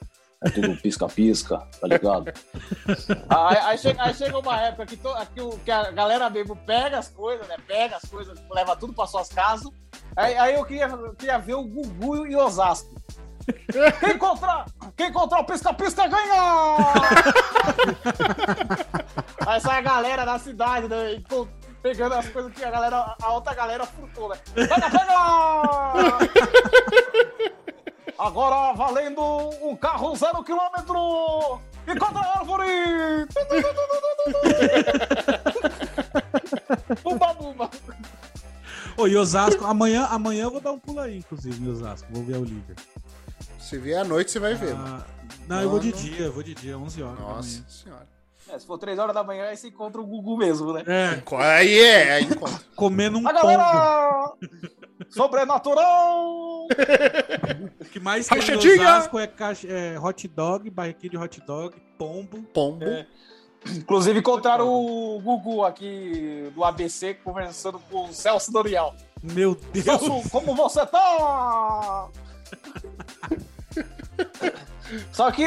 é 0.46 0.50
tudo 0.50 0.76
pisca-pisca, 0.82 1.58
tá 1.80 1.88
ligado? 1.88 2.32
aí, 3.30 3.58
aí 3.58 3.78
chega, 3.78 4.04
aí 4.04 4.14
chega 4.14 4.38
uma 4.38 4.62
época 4.62 4.86
que, 4.86 4.98
to- 4.98 5.16
que, 5.34 5.42
o- 5.42 5.58
que 5.60 5.72
a 5.72 5.92
galera 5.92 6.30
mesmo 6.30 6.56
pega 6.56 7.00
as 7.00 7.08
coisas, 7.10 7.48
né? 7.48 7.56
Pega 7.68 7.98
as 7.98 8.10
coisas, 8.10 8.38
leva 8.52 8.76
tudo 8.76 8.94
pra 8.94 9.08
suas 9.08 9.30
casas. 9.30 9.70
Aí, 10.16 10.36
aí 10.38 10.54
eu, 10.56 10.64
queria, 10.66 10.86
eu 10.86 11.14
queria 11.16 11.38
ver 11.38 11.56
o 11.56 11.64
Gugu 11.64 12.28
e 12.28 12.36
Osasco. 12.36 12.94
Quem 14.00 14.12
encontrar, 14.16 14.66
quem 14.98 15.10
encontrar 15.10 15.40
o 15.42 15.46
pisca-pisca 15.46 16.08
ganha! 16.08 16.78
Aí 19.46 19.62
sai 19.62 19.78
a 19.78 19.82
galera 19.82 20.26
da 20.26 20.40
cidade, 20.40 20.88
né? 20.88 21.22
Pegando 21.84 22.16
as 22.16 22.28
coisas 22.30 22.52
que 22.54 22.64
a 22.66 22.72
galera, 22.72 23.16
a 23.22 23.32
outra 23.34 23.54
galera 23.54 23.86
furtou, 23.86 24.30
né? 24.30 24.38
Pega, 24.56 24.90
pega! 24.90 25.16
Agora 28.18 28.74
valendo 28.74 29.22
um 29.62 29.76
carro 29.76 30.16
zero 30.16 30.44
quilômetro! 30.44 31.60
Encontra 31.88 32.22
a 32.22 32.40
árvore! 32.40 33.28
Bumba, 37.04 37.34
bumba! 37.34 37.70
Ô, 38.98 39.08
e 39.08 39.18
Osasco, 39.18 39.66
amanhã, 39.66 40.06
amanhã 40.06 40.44
eu 40.44 40.52
vou 40.52 40.62
dar 40.62 40.72
um 40.72 40.80
pulo 40.80 41.02
aí, 41.02 41.18
inclusive, 41.18 41.64
em 41.64 41.70
Osasco. 41.70 42.08
Vou 42.12 42.24
ver 42.24 42.36
a 42.36 42.40
Olivia. 42.40 42.76
Se 43.60 43.78
vier 43.78 44.00
à 44.00 44.04
noite, 44.04 44.32
você 44.32 44.40
vai 44.40 44.56
ver, 44.56 44.74
mano. 44.74 45.04
Ah, 45.04 45.06
não, 45.48 45.62
eu 45.62 45.70
vou 45.70 45.80
de 45.80 45.92
dia, 45.92 46.26
eu 46.26 46.32
vou 46.32 46.42
de 46.42 46.54
dia, 46.54 46.78
11 46.78 47.04
horas. 47.04 47.20
Nossa 47.20 47.64
senhora. 47.68 48.15
É, 48.52 48.60
se 48.60 48.66
for 48.68 48.78
3 48.78 49.00
horas 49.00 49.14
da 49.14 49.24
manhã, 49.24 49.46
aí 49.46 49.58
você 49.58 49.70
encontra 49.70 50.00
o 50.00 50.06
Gugu 50.06 50.38
mesmo, 50.38 50.72
né? 50.74 50.84
É, 50.88 51.24
Aí 51.38 51.80
é, 51.80 52.12
aí 52.14 52.24
encontra. 52.26 52.60
comendo 52.76 53.18
um 53.18 53.28
A 53.28 53.34
galera! 53.34 54.34
Sobrenatural! 55.10 56.68
O 57.80 57.86
que 57.86 58.00
mais 58.00 58.28
tem 58.28 58.38
em! 58.40 58.80
Osasco 58.80 59.18
é, 59.20 59.28
caixa- 59.28 59.68
é 59.68 59.98
hot 60.00 60.28
dog, 60.28 60.70
barriquinha 60.70 61.12
de 61.12 61.18
hot 61.18 61.42
dog, 61.42 61.76
pombo. 61.98 62.42
Pombo. 62.54 62.84
É. 62.84 63.06
Inclusive 63.68 64.20
encontraram 64.20 64.68
o 64.68 65.20
Gugu 65.22 65.64
aqui 65.64 66.52
do 66.54 66.64
ABC 66.64 67.14
conversando 67.16 67.80
com 67.80 68.06
o 68.06 68.14
Celso 68.14 68.52
Dorial. 68.52 68.96
Meu 69.24 69.56
Deus. 69.56 69.86
Celso, 69.86 70.30
como 70.30 70.56
você 70.56 70.86
tá? 70.86 72.10
Só 75.12 75.32
que, 75.32 75.46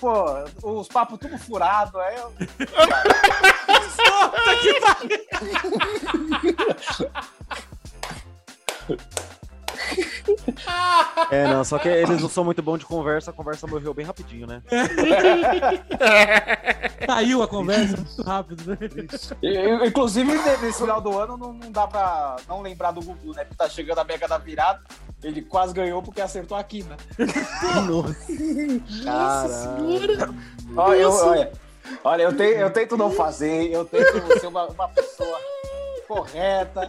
pô, 0.00 0.44
os 0.62 0.88
papos 0.88 1.18
tudo 1.18 1.38
furado, 1.38 2.00
aí 2.00 2.16
eu... 2.16 2.32
É, 11.30 11.46
não, 11.46 11.62
só 11.64 11.78
que 11.78 11.88
eles 11.88 12.20
não 12.22 12.28
são 12.28 12.44
muito 12.44 12.62
bons 12.62 12.78
de 12.78 12.86
conversa, 12.86 13.30
a 13.30 13.34
conversa 13.34 13.66
morreu 13.66 13.92
bem 13.92 14.06
rapidinho, 14.06 14.46
né? 14.46 14.62
Caiu 17.06 17.42
a 17.42 17.48
conversa 17.48 17.96
muito 17.96 18.22
rápido, 18.22 18.70
né? 18.70 18.78
Eu- 19.42 19.84
Inclusive, 19.84 20.32
nesse 20.62 20.78
final 20.80 21.00
do 21.00 21.18
ano, 21.18 21.36
não, 21.36 21.52
não 21.52 21.70
dá 21.70 21.86
pra 21.86 22.36
não 22.48 22.62
lembrar 22.62 22.92
do 22.92 23.02
Gugu, 23.02 23.32
né? 23.34 23.44
Porque 23.44 23.56
tá 23.56 23.68
chegando 23.68 23.98
a 23.98 24.04
Mega 24.04 24.26
da 24.28 24.38
Virada. 24.38 24.80
Ele 25.22 25.42
quase 25.42 25.74
ganhou 25.74 26.02
porque 26.02 26.20
acertou 26.20 26.56
aqui, 26.56 26.84
né? 26.84 26.96
Caralho. 29.04 30.34
Olha, 30.76 30.96
eu, 30.98 31.10
olha, 31.12 31.52
olha 32.04 32.22
eu, 32.22 32.36
tenho, 32.36 32.52
eu 32.58 32.70
tento 32.70 32.96
não 32.96 33.10
fazer, 33.10 33.70
eu 33.72 33.84
tento 33.84 34.38
ser 34.38 34.46
uma, 34.46 34.66
uma 34.66 34.88
pessoa 34.88 35.38
correta, 36.06 36.88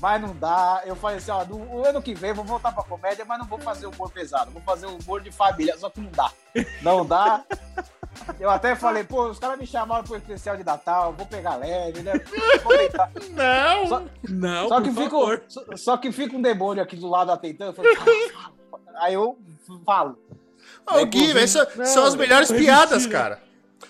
mas 0.00 0.20
não 0.20 0.34
dá. 0.36 0.82
Eu 0.84 0.94
falei 0.96 1.18
assim, 1.18 1.30
ó, 1.30 1.44
no, 1.44 1.56
o 1.56 1.86
ano 1.86 2.02
que 2.02 2.14
vem 2.14 2.30
eu 2.30 2.36
vou 2.36 2.44
voltar 2.44 2.72
pra 2.72 2.82
comédia, 2.84 3.24
mas 3.24 3.38
não 3.38 3.46
vou 3.46 3.58
fazer 3.58 3.86
humor 3.86 4.10
pesado, 4.10 4.50
vou 4.50 4.62
fazer 4.62 4.86
humor 4.86 5.20
de 5.20 5.30
família, 5.32 5.76
só 5.78 5.88
que 5.90 6.00
não 6.00 6.10
dá. 6.10 6.30
Não 6.82 7.04
dá. 7.06 7.44
Eu 8.40 8.48
até 8.48 8.74
falei, 8.74 9.04
pô, 9.04 9.26
os 9.28 9.38
caras 9.38 9.58
me 9.58 9.66
chamaram 9.66 10.02
pro 10.02 10.16
especial 10.16 10.56
de 10.56 10.64
Natal, 10.64 11.12
vou 11.12 11.26
pegar 11.26 11.56
leve, 11.56 12.00
né? 12.02 12.12
Não! 13.32 13.86
Só, 13.86 14.02
Não, 14.28 14.68
só 14.68 14.80
que, 14.80 14.88
por 14.90 15.02
fica, 15.02 15.10
favor. 15.10 15.42
só, 15.48 15.62
só 15.76 15.96
que 15.96 16.12
fica 16.12 16.36
um 16.36 16.42
demônio 16.42 16.82
aqui 16.82 16.96
do 16.96 17.08
lado 17.08 17.30
atentando. 17.30 17.70
eu 17.82 17.96
falei. 17.96 18.32
Aí 19.00 19.14
eu 19.14 19.38
falo. 19.84 20.18
Ô, 20.90 21.04
Gui, 21.04 21.32
velho, 21.32 21.48
são, 21.48 21.66
são 21.84 22.04
as 22.04 22.14
melhores 22.14 22.48
foi 22.48 22.58
piadas, 22.58 23.02
mentira. 23.02 23.18
cara. 23.18 23.42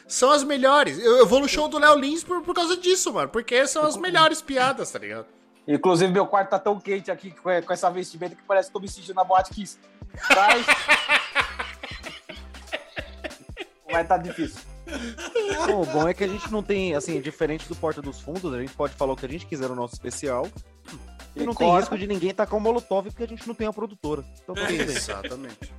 São 0.08 0.30
as 0.30 0.42
melhores. 0.42 0.98
Eu, 0.98 1.18
eu 1.18 1.26
vou 1.26 1.40
no 1.40 1.48
show 1.48 1.68
do 1.68 1.78
Léo 1.78 1.96
Lins 1.98 2.24
por, 2.24 2.42
por 2.42 2.54
causa 2.54 2.76
disso, 2.76 3.12
mano. 3.12 3.28
Porque 3.28 3.66
são 3.66 3.84
as 3.84 3.96
melhores 3.96 4.40
piadas, 4.42 4.90
tá 4.90 4.98
ligado? 4.98 5.26
Inclusive, 5.66 6.12
meu 6.12 6.26
quarto 6.26 6.50
tá 6.50 6.58
tão 6.58 6.78
quente 6.78 7.10
aqui 7.10 7.30
com, 7.32 7.50
essa 7.50 7.90
vestimenta 7.90 8.36
que 8.36 8.42
parece 8.42 8.68
que 8.68 8.72
tô 8.72 8.80
me 8.80 8.88
sentindo 8.88 9.14
na 9.14 9.24
boate 9.24 9.52
Kiss. 9.52 9.78
Mas... 10.34 10.66
Mas 13.90 14.08
tá 14.08 14.16
difícil. 14.18 14.60
Bom, 15.66 15.82
o 15.82 15.86
bom 15.86 16.08
é 16.08 16.14
que 16.14 16.22
a 16.22 16.28
gente 16.28 16.50
não 16.52 16.62
tem, 16.62 16.94
assim, 16.94 17.20
diferente 17.20 17.66
do 17.68 17.74
Porta 17.74 18.00
dos 18.00 18.20
Fundos, 18.20 18.52
a 18.52 18.60
gente 18.60 18.72
pode 18.74 18.94
falar 18.94 19.14
o 19.14 19.16
que 19.16 19.26
a 19.26 19.28
gente 19.28 19.46
quiser 19.46 19.68
no 19.68 19.74
nosso 19.74 19.94
especial. 19.94 20.46
E, 21.34 21.42
E 21.42 21.46
não 21.46 21.54
tem 21.54 21.66
corta. 21.66 21.80
risco 21.80 21.98
de 21.98 22.06
ninguém 22.06 22.32
tacar 22.32 22.58
um 22.58 22.62
molotov 22.62 23.08
porque 23.10 23.24
a 23.24 23.28
gente 23.28 23.46
não 23.46 23.54
tem 23.54 23.66
a 23.66 23.72
produtora. 23.72 24.24
Então 24.42 24.54
tá 24.54 24.64
bem. 24.66 24.80
Exatamente. 24.80 25.74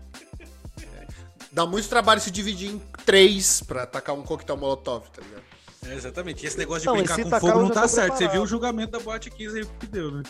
Dá 1.52 1.66
muito 1.66 1.88
trabalho 1.88 2.20
se 2.20 2.30
dividir 2.30 2.72
em 2.72 2.80
três 3.06 3.62
pra 3.62 3.84
atacar 3.84 4.14
um 4.14 4.22
coquetel 4.22 4.58
molotov, 4.58 5.08
tá 5.10 5.22
ligado? 5.22 5.44
É, 5.86 5.94
exatamente. 5.94 6.44
E 6.44 6.48
esse 6.48 6.58
negócio 6.58 6.82
de 6.82 6.88
Não, 6.88 6.96
brincar 6.96 7.16
com 7.16 7.30
tacar, 7.30 7.52
fogo 7.52 7.64
não 7.64 7.70
tá 7.70 7.88
certo. 7.88 8.14
Você 8.14 8.18
preparado. 8.18 8.34
viu 8.34 8.42
o 8.44 8.48
julgamento 8.48 8.92
da 8.92 9.00
Boate 9.00 9.30
15 9.30 9.60
aí 9.60 9.66
que 9.80 9.88
deu, 9.88 10.12
né? 10.12 10.24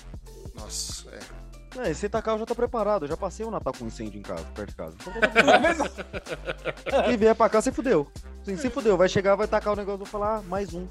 Nossa, 0.56 1.10
é. 1.12 1.20
É, 1.80 1.92
esse 1.92 2.06
Itacal 2.08 2.40
já 2.40 2.46
tá 2.46 2.56
preparado. 2.56 3.06
Eu 3.06 3.10
já 3.10 3.18
passei 3.18 3.46
o 3.46 3.52
Natal 3.52 3.72
com 3.78 3.86
incêndio 3.86 4.20
em 4.20 4.24
casa, 4.24 4.44
perto 4.56 4.70
de 4.70 4.76
casa. 4.76 4.96
Então, 5.00 5.14
Quem 7.04 7.18
vier 7.18 7.36
pra 7.36 7.50
cá, 7.50 7.62
você 7.62 7.72
fudeu. 7.72 8.08
Sim, 8.44 8.58
se 8.58 8.70
fudeu. 8.70 8.98
Vai 8.98 9.08
chegar, 9.08 9.36
vai 9.36 9.48
tacar 9.48 9.74
o 9.74 9.76
negócio, 9.76 10.00
vou 10.00 10.08
falar, 10.08 10.38
ah, 10.38 10.42
mais 10.44 10.74
um. 10.74 10.88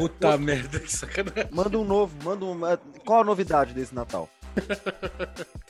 Puta 0.00 0.36
merda, 0.36 0.78
que 0.78 0.92
sacanagem. 0.92 1.48
Manda 1.50 1.78
um 1.78 1.84
novo, 1.84 2.14
manda 2.24 2.44
um. 2.44 2.66
é, 2.66 2.78
Qual 3.04 3.22
a 3.22 3.24
novidade 3.24 3.74
desse 3.74 3.94
Natal? 3.94 4.28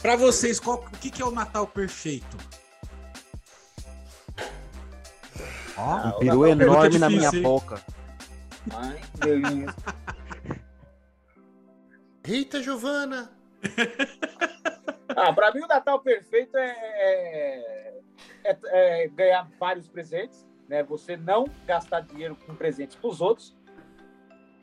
Pra 0.00 0.16
vocês, 0.16 0.60
qual, 0.60 0.78
o 0.78 0.90
que, 0.98 1.10
que 1.10 1.20
é 1.22 1.24
o 1.24 1.30
Natal 1.30 1.66
perfeito? 1.66 2.36
Ah, 5.76 6.12
Um 6.16 6.18
peru 6.20 6.46
enorme 6.46 6.56
pergunta 6.66 6.98
na 6.98 7.08
minha 7.08 7.20
difícil, 7.30 7.38
hein? 7.38 7.42
boca. 7.42 7.82
Ai, 8.74 9.00
Deus. 9.14 9.74
Eita, 12.24 12.62
Giovana! 12.62 13.30
Ah, 15.20 15.32
pra 15.32 15.52
mim 15.52 15.62
o 15.62 15.66
Natal 15.66 15.98
perfeito 15.98 16.56
é, 16.56 16.68
é- 16.70 18.00
é- 18.44 18.58
é 19.04 19.08
ganhar 19.08 19.50
vários 19.58 19.88
presentes, 19.88 20.46
né? 20.68 20.84
Você 20.84 21.16
não 21.16 21.44
gastar 21.66 22.02
dinheiro 22.02 22.36
com 22.46 22.54
presentes 22.54 22.94
pros 22.94 23.20
outros, 23.20 23.56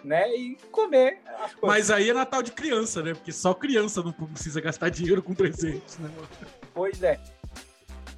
né? 0.05 0.29
E 0.35 0.55
comer 0.71 1.19
as 1.39 1.53
coisas. 1.55 1.59
Mas 1.61 1.91
aí 1.91 2.09
é 2.09 2.13
Natal 2.13 2.41
de 2.43 2.51
criança, 2.51 3.01
né? 3.01 3.13
Porque 3.13 3.31
só 3.31 3.53
criança 3.53 4.01
não 4.03 4.11
precisa 4.13 4.61
gastar 4.61 4.89
dinheiro 4.89 5.21
com 5.23 5.33
presentes, 5.33 5.97
né? 5.97 6.09
Pois 6.73 7.01
é. 7.03 7.19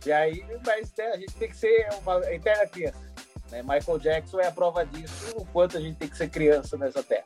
E 0.05 0.11
aí, 0.11 0.43
mas 0.65 0.91
né, 0.97 1.05
a 1.07 1.17
gente 1.17 1.33
tem 1.33 1.49
que 1.49 1.57
ser 1.57 1.87
uma 2.01 2.17
eterna 2.31 2.65
criança. 2.67 3.07
Né? 3.51 3.61
Michael 3.63 3.99
Jackson 3.99 4.39
é 4.39 4.47
a 4.47 4.51
prova 4.51 4.85
disso, 4.85 5.33
o 5.35 5.45
quanto 5.45 5.77
a 5.77 5.81
gente 5.81 5.97
tem 5.97 6.07
que 6.07 6.17
ser 6.17 6.29
criança 6.29 6.77
nessa 6.77 7.03
terra. 7.03 7.25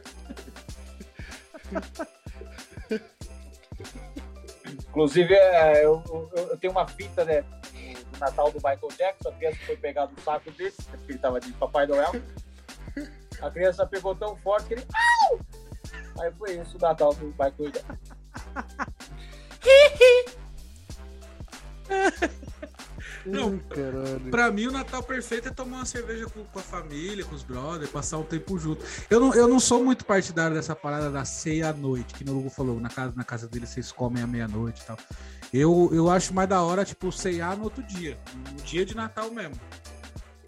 Inclusive, 4.88 5.34
é, 5.34 5.84
eu, 5.84 6.02
eu- 6.08 6.30
eu 6.50 6.56
tenho 6.58 6.72
uma 6.72 6.86
fita 6.86 7.24
né, 7.24 7.42
do 7.42 8.18
Natal 8.18 8.50
do 8.50 8.56
Michael 8.56 8.88
Jackson. 8.96 9.28
A 9.28 9.32
criança 9.32 9.58
foi 9.66 9.76
pegar 9.76 10.06
no 10.06 10.18
saco 10.20 10.50
dele, 10.50 10.74
porque 10.90 11.04
ele 11.12 11.16
estava 11.16 11.40
de 11.40 11.52
Papai 11.52 11.86
Noel. 11.86 12.12
A 13.42 13.50
criança 13.50 13.86
pegou 13.86 14.14
tão 14.14 14.36
forte 14.36 14.68
que 14.68 14.74
ele. 14.74 14.86
Au! 15.30 15.40
Aí 16.20 16.32
foi 16.32 16.58
isso 16.58 16.76
o 16.76 16.80
Natal 16.80 17.14
do 17.14 17.26
Michael 17.26 17.70
Jackson. 17.72 18.20
Não, 23.24 23.58
pra 24.30 24.50
mim 24.50 24.66
o 24.66 24.72
Natal 24.72 25.02
perfeito 25.02 25.48
é 25.48 25.50
tomar 25.50 25.78
uma 25.78 25.86
cerveja 25.86 26.26
com, 26.26 26.44
com 26.44 26.58
a 26.58 26.62
família, 26.62 27.24
com 27.24 27.34
os 27.34 27.42
brothers, 27.42 27.90
passar 27.90 28.18
um 28.18 28.22
tempo 28.22 28.58
junto. 28.58 28.84
Eu 29.08 29.20
não, 29.20 29.34
eu 29.34 29.48
não 29.48 29.60
sou 29.60 29.84
muito 29.84 30.04
partidário 30.04 30.54
dessa 30.56 30.74
parada 30.74 31.10
da 31.10 31.24
ceia 31.24 31.70
à 31.70 31.72
noite, 31.72 32.14
que 32.14 32.24
no 32.24 32.38
Hugo 32.38 32.50
falou, 32.50 32.80
na 32.80 32.88
casa, 32.88 33.12
na 33.16 33.24
casa 33.24 33.48
dele 33.48 33.66
vocês 33.66 33.92
comem 33.92 34.22
à 34.22 34.26
meia-noite 34.26 34.82
e 34.82 34.86
tal. 34.86 34.96
Eu, 35.52 35.90
eu 35.92 36.10
acho 36.10 36.32
mais 36.32 36.48
da 36.48 36.62
hora, 36.62 36.84
tipo, 36.84 37.10
ceiar 37.10 37.56
no 37.56 37.64
outro 37.64 37.82
dia, 37.82 38.18
no 38.52 38.62
dia 38.62 38.84
de 38.84 38.94
Natal 38.94 39.30
mesmo. 39.30 39.58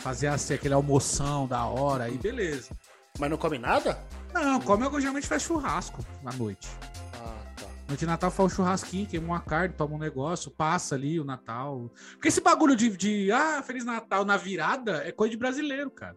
Fazer 0.03 0.27
assim, 0.29 0.55
aquele 0.55 0.75
almoção 0.75 1.47
da 1.47 1.65
hora, 1.67 2.05
aí 2.05 2.19
beleza. 2.19 2.71
Mas 3.19 3.31
não 3.31 3.37
come 3.37 3.59
nada? 3.59 3.99
Não, 4.35 4.61
come 4.61 4.85
eu 4.85 5.01
geralmente 5.01 5.27
faz 5.27 5.43
churrasco 5.43 6.05
à 6.25 6.33
noite. 6.33 6.69
Ah, 7.15 7.35
tá. 7.57 7.67
Noite 7.87 8.01
de 8.01 8.07
Natal 8.07 8.31
faz 8.31 8.53
um 8.53 8.55
churrasquinho, 8.57 9.07
queima 9.07 9.27
uma 9.27 9.41
carne, 9.41 9.75
toma 9.75 9.95
um 9.95 9.99
negócio, 9.99 10.51
passa 10.51 10.95
ali 10.95 11.21
o 11.21 11.25
Natal. 11.25 11.91
Porque 12.13 12.29
esse 12.29 12.41
bagulho 12.41 12.75
de, 12.75 12.89
de 12.97 13.31
ah, 13.31 13.63
Feliz 13.63 13.85
Natal 13.85 14.25
na 14.25 14.37
virada 14.37 15.03
é 15.07 15.13
coisa 15.13 15.31
de 15.31 15.37
brasileiro, 15.37 15.91
cara. 15.91 16.17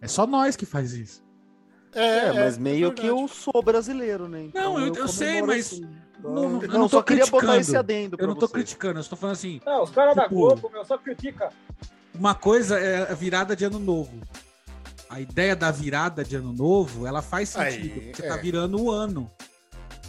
É 0.00 0.08
só 0.08 0.26
nós 0.26 0.56
que 0.56 0.64
faz 0.64 0.92
isso. 0.94 1.22
É, 1.92 2.32
mas 2.32 2.56
meio 2.56 2.86
verdade. 2.88 3.00
que 3.02 3.06
eu 3.08 3.26
sou 3.28 3.60
brasileiro, 3.62 4.28
né? 4.28 4.44
Então 4.44 4.74
Não, 4.78 4.86
eu- 4.86 4.94
eu 4.94 5.08
sei, 5.08 5.26
comemoro 5.40 5.46
mas 5.48 5.66
assim. 5.66 5.80
não- 6.22 6.30
não- 6.32 6.42
eu 6.62 6.68
Não, 6.68 6.78
não 6.78 6.88
tô 6.88 6.96
só 6.98 7.02
queria 7.02 7.24
botar 7.26 7.36
criticando. 7.38 7.60
esse 7.60 7.76
adendo 7.76 8.16
pra 8.16 8.24
Eu 8.24 8.28
não 8.28 8.36
tô 8.36 8.46
você. 8.46 8.52
criticando, 8.54 8.98
eu 8.98 9.00
estou 9.00 9.18
falando 9.18 9.34
assim, 9.34 9.60
Não, 9.66 9.82
os 9.82 9.90
caras 9.90 10.14
da 10.14 10.22
Tipo- 10.22 10.34
Globo, 10.36 10.70
meu, 10.70 10.84
só 10.84 10.96
critica. 10.96 11.52
Uma 12.14 12.34
coisa 12.34 12.78
é 12.78 13.10
a 13.10 13.14
virada 13.14 13.54
de 13.54 13.64
ano 13.64 13.78
novo. 13.78 14.20
A 15.08 15.20
ideia 15.20 15.56
da 15.56 15.70
virada 15.70 16.24
de 16.24 16.36
ano 16.36 16.52
novo, 16.52 17.06
ela 17.06 17.20
faz 17.20 17.50
sentido. 17.50 17.94
Aí, 17.94 18.00
porque 18.06 18.22
é. 18.22 18.28
tá 18.28 18.36
virando 18.36 18.80
o 18.80 18.90
ano. 18.90 19.30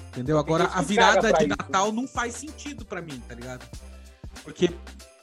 Entendeu? 0.10 0.38
Agora, 0.38 0.66
a 0.66 0.82
virada 0.82 1.32
de 1.32 1.46
isso, 1.46 1.48
Natal 1.48 1.92
não 1.92 2.08
faz 2.08 2.36
sentido 2.36 2.86
pra 2.86 3.02
mim, 3.02 3.22
tá 3.28 3.34
ligado? 3.34 3.66
Porque. 4.44 4.70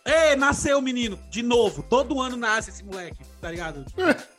Ê, 0.04 0.34
nasceu 0.34 0.78
o 0.78 0.82
menino, 0.82 1.18
de 1.30 1.42
novo. 1.42 1.82
Todo 1.82 2.20
ano 2.20 2.36
nasce 2.36 2.70
esse 2.70 2.82
moleque, 2.82 3.22
tá 3.40 3.50
ligado? 3.50 3.84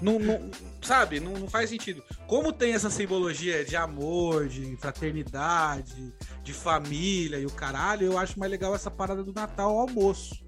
Não, 0.00 0.18
não- 0.18 0.50
sabe? 0.82 1.20
Não, 1.20 1.32
não 1.32 1.48
faz 1.48 1.70
sentido. 1.70 2.02
Como 2.26 2.52
tem 2.52 2.74
essa 2.74 2.90
simbologia 2.90 3.64
de 3.64 3.76
amor, 3.76 4.46
de 4.46 4.76
fraternidade, 4.76 6.12
de 6.42 6.52
família 6.52 7.38
e 7.38 7.46
o 7.46 7.50
caralho, 7.50 8.06
eu 8.06 8.18
acho 8.18 8.38
mais 8.38 8.50
legal 8.50 8.74
essa 8.74 8.90
parada 8.90 9.24
do 9.24 9.32
Natal 9.32 9.70
ao 9.70 9.88
almoço. 9.88 10.44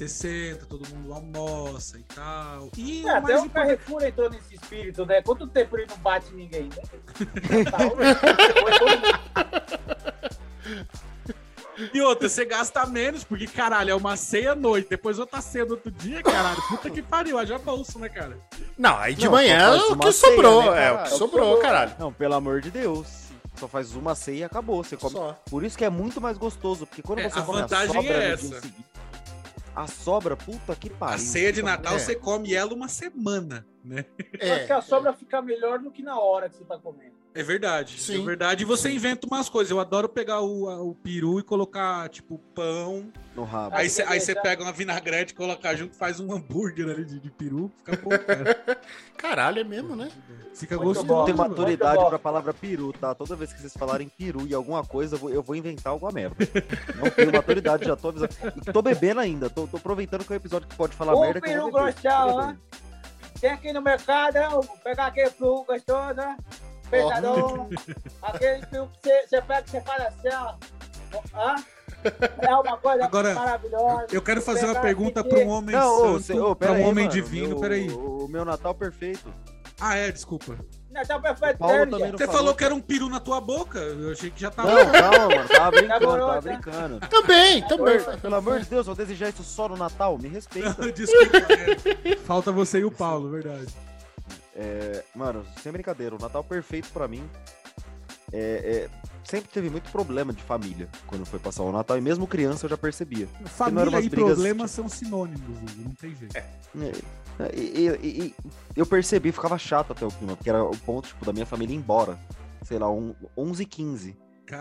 Você 0.00 0.08
senta, 0.08 0.64
todo 0.64 0.88
mundo 0.94 1.12
almoça 1.12 1.98
e 1.98 2.02
tal. 2.04 2.70
E 2.74 3.06
É, 3.06 3.12
o 3.12 3.16
até 3.16 3.32
mais 3.34 3.44
o 3.44 3.50
Carrefour 3.50 4.02
entrou 4.02 4.30
nesse 4.30 4.54
espírito, 4.54 5.04
né? 5.04 5.20
Quanto 5.20 5.46
tempo 5.46 5.76
ele 5.76 5.86
não 5.90 5.98
bate 5.98 6.32
ninguém, 6.32 6.70
né? 6.70 6.82
E 11.94 12.00
outra, 12.02 12.28
você 12.28 12.44
gasta 12.44 12.84
menos, 12.86 13.24
porque, 13.24 13.46
caralho, 13.46 13.90
é 13.90 13.94
uma 13.94 14.16
ceia 14.16 14.52
à 14.52 14.54
noite, 14.54 14.88
depois 14.90 15.18
outra 15.18 15.40
ceia 15.40 15.64
no 15.64 15.72
outro 15.72 15.90
dia, 15.90 16.22
caralho. 16.22 16.60
Puta 16.68 16.90
que 16.90 17.00
pariu, 17.00 17.38
haja 17.38 17.58
bolso, 17.58 17.98
né, 17.98 18.08
cara? 18.08 18.36
Não, 18.76 18.96
aí 18.98 19.14
de 19.14 19.24
Não, 19.24 19.32
manhã 19.32 19.58
é 19.58 19.76
o 19.76 19.96
que 19.98 20.12
ceia, 20.12 20.32
sobrou. 20.34 20.70
né, 20.72 20.86
é, 20.88 20.92
o 20.92 21.02
que 21.04 21.10
sobrou, 21.10 21.56
caralho. 21.58 21.92
Não, 21.98 22.12
pelo 22.12 22.34
amor 22.34 22.60
de 22.60 22.70
Deus. 22.70 23.20
Só 23.56 23.66
faz 23.68 23.94
uma 23.94 24.14
ceia 24.14 24.38
e 24.38 24.44
acabou. 24.44 24.82
Você 24.82 24.96
come. 24.96 25.12
Só. 25.12 25.38
Por 25.50 25.64
isso 25.64 25.76
que 25.76 25.84
é 25.84 25.90
muito 25.90 26.20
mais 26.20 26.36
gostoso, 26.38 26.86
porque 26.86 27.02
quando 27.02 27.18
É, 27.20 27.28
você 27.30 27.38
a 27.38 27.42
come 27.42 27.60
vantagem 27.62 27.90
a 27.90 27.94
sobra 28.00 28.14
é 28.14 28.30
no 28.32 28.36
dia 28.36 28.44
essa. 28.52 28.60
seguinte, 28.60 28.84
a 29.74 29.86
sobra, 29.86 30.36
puta 30.36 30.74
que 30.76 30.90
pariu. 30.90 31.14
A 31.14 31.18
ceia 31.18 31.52
de 31.52 31.62
Natal, 31.62 31.94
É. 31.94 31.98
você 31.98 32.14
come 32.14 32.54
ela 32.54 32.72
uma 32.74 32.88
semana, 32.88 33.66
né? 33.84 34.04
Acho 34.40 34.66
que 34.66 34.72
a 34.72 34.80
sobra 34.82 35.12
fica 35.12 35.40
melhor 35.40 35.78
do 35.78 35.90
que 35.90 36.02
na 36.02 36.18
hora 36.18 36.48
que 36.48 36.56
você 36.56 36.64
tá 36.64 36.78
comendo. 36.78 37.18
É 37.32 37.42
verdade. 37.44 38.00
Sim. 38.00 38.22
É 38.22 38.24
verdade. 38.24 38.62
E 38.64 38.66
você 38.66 38.90
inventa 38.90 39.26
umas 39.26 39.48
coisas. 39.48 39.70
Eu 39.70 39.78
adoro 39.78 40.08
pegar 40.08 40.40
o, 40.40 40.90
o 40.90 40.94
peru 40.96 41.38
e 41.38 41.42
colocar, 41.44 42.08
tipo, 42.08 42.38
pão. 42.54 43.12
No 43.34 43.44
rabo. 43.44 43.76
Aí 43.76 43.88
você 43.88 44.02
aí 44.02 44.20
pega 44.42 44.62
uma 44.62 44.72
vinagrete, 44.72 45.34
colocar 45.34 45.74
junto, 45.74 45.96
faz 45.96 46.18
um 46.20 46.32
hambúrguer 46.32 46.88
ali 46.88 47.04
de, 47.04 47.20
de 47.20 47.30
peru. 47.30 47.70
Fica 47.78 47.96
bom, 47.96 48.10
cara. 48.10 48.80
Caralho, 49.16 49.60
é 49.60 49.64
mesmo, 49.64 49.94
né? 49.94 50.10
Fica 50.54 50.76
Muito 50.76 50.88
gostoso. 50.88 51.06
bom. 51.06 51.18
Não 51.18 51.24
tem 51.26 51.34
maturidade 51.34 52.04
pra 52.06 52.18
palavra 52.18 52.52
peru, 52.52 52.92
tá? 52.92 53.14
Toda 53.14 53.36
vez 53.36 53.52
que 53.52 53.60
vocês 53.60 53.72
falarem 53.72 54.08
peru 54.08 54.46
e 54.46 54.54
alguma 54.54 54.84
coisa, 54.84 55.14
eu 55.14 55.18
vou, 55.18 55.30
eu 55.30 55.42
vou 55.42 55.54
inventar 55.54 55.92
alguma 55.92 56.10
merda. 56.10 56.36
Não 56.96 57.10
tenho 57.10 57.32
maturidade, 57.32 57.84
já 57.84 57.96
tô 57.96 58.08
avisando. 58.08 58.34
E 58.56 58.72
tô 58.72 58.82
bebendo 58.82 59.20
ainda, 59.20 59.48
tô, 59.48 59.66
tô 59.66 59.76
aproveitando 59.76 60.24
que 60.24 60.32
é 60.32 60.34
um 60.34 60.36
episódio 60.36 60.68
que 60.68 60.74
pode 60.76 60.96
falar 60.96 61.14
Ô, 61.14 61.20
merda. 61.20 61.40
peru 61.40 61.70
ó. 61.72 61.84
bebendo. 61.84 62.58
Tem 63.40 63.50
aqui 63.50 63.72
no 63.72 63.80
mercado, 63.80 64.60
pegar 64.82 65.06
aquele 65.06 65.30
peru 65.30 65.64
gostoso, 65.64 66.14
né? 66.14 66.36
Pesadão. 66.90 67.68
Aquele 68.20 68.66
peru 68.66 68.90
que 69.00 69.08
você, 69.08 69.26
você 69.28 69.42
pega 69.42 69.64
e 69.66 69.70
você 69.70 69.80
fala 69.80 70.08
assim, 70.08 70.28
ó. 70.34 70.54
Hã? 71.34 71.54
É 72.38 72.54
uma 72.54 72.76
coisa 72.76 73.04
Agora, 73.04 73.34
maravilhosa. 73.34 74.06
Eu 74.12 74.22
quero 74.22 74.40
fazer 74.42 74.66
uma 74.66 74.80
pergunta 74.80 75.22
para 75.22 75.38
um 75.40 75.48
homem 75.48 75.74
Não, 75.76 76.20
santo, 76.20 76.56
pera 76.56 76.72
um 76.72 76.76
aí, 76.76 76.82
homem 76.82 77.04
mano, 77.06 77.08
divino, 77.10 77.48
meu- 77.50 77.60
peraí. 77.60 77.90
O 77.90 78.28
meu 78.28 78.44
Natal 78.44 78.74
perfeito. 78.74 79.32
Ah, 79.80 79.96
é, 79.96 80.12
desculpa. 80.12 80.56
Tá 81.06 81.18
perfeito 81.20 81.58
Paulo 81.58 81.74
dele, 81.74 81.90
também 81.90 82.06
gente. 82.06 82.12
não 82.12 82.18
Você 82.18 82.26
falou 82.26 82.38
falou 82.40 82.54
que 82.54 82.64
era 82.64 82.74
um 82.74 82.80
peru 82.80 83.08
na 83.08 83.20
tua 83.20 83.40
boca? 83.40 83.78
Eu 83.78 84.12
achei 84.12 84.30
que 84.30 84.40
já 84.40 84.50
tava. 84.50 84.68
Não, 84.84 84.92
calma, 84.92 85.36
mano. 85.36 85.48
Tava 85.48 85.70
brincando, 85.70 86.00
Demorou, 86.00 86.26
tava 86.28 86.42
tá? 86.42 86.48
brincando. 86.50 87.00
Também, 87.08 87.62
também. 87.68 87.98
Pelo 88.20 88.34
amor 88.34 88.60
de 88.60 88.66
Deus, 88.66 88.86
eu 88.86 88.94
desejar 88.94 89.28
isso 89.30 89.42
só 89.42 89.68
no 89.68 89.76
Natal, 89.76 90.18
me 90.18 90.28
respeita. 90.28 90.74
Desculpa, 90.92 91.38
é. 91.54 92.16
Falta 92.16 92.50
você 92.52 92.80
e 92.80 92.84
o 92.84 92.90
Paulo, 92.90 93.30
verdade. 93.30 93.72
É, 94.54 95.02
mano, 95.14 95.46
sem 95.62 95.72
brincadeira, 95.72 96.14
o 96.14 96.18
Natal 96.18 96.42
perfeito 96.44 96.90
pra 96.90 97.08
mim 97.08 97.26
é, 98.32 98.88
é, 98.90 98.99
sempre 99.30 99.48
teve 99.48 99.70
muito 99.70 99.90
problema 99.92 100.32
de 100.32 100.42
família 100.42 100.88
quando 101.06 101.24
foi 101.24 101.38
passar 101.38 101.62
o 101.62 101.70
Natal, 101.72 101.96
e 101.96 102.00
mesmo 102.00 102.26
criança 102.26 102.66
eu 102.66 102.70
já 102.70 102.76
percebia. 102.76 103.26
Família 103.46 104.00
e 104.00 104.08
brigas, 104.08 104.32
problemas 104.34 104.70
são 104.72 104.88
sinônimos, 104.88 105.40
não 105.76 105.92
tem 105.92 106.14
jeito. 106.16 106.36
É, 106.36 106.44
E, 107.54 107.86
e- 107.86 107.88
e- 108.06 108.26
e 108.26 108.34
eu 108.76 108.84
percebi, 108.84 109.32
ficava 109.32 109.56
chato 109.56 109.92
até 109.92 110.04
o 110.04 110.10
clima, 110.10 110.36
porque 110.36 110.50
era 110.50 110.62
o 110.62 110.76
ponto 110.78 111.08
tipo, 111.08 111.24
da 111.24 111.32
minha 111.32 111.46
família 111.46 111.72
ir 111.74 111.78
embora. 111.78 112.18
Sei 112.64 112.78
lá, 112.78 112.90
um, 112.90 113.14
11 113.36 113.64
15 113.64 114.14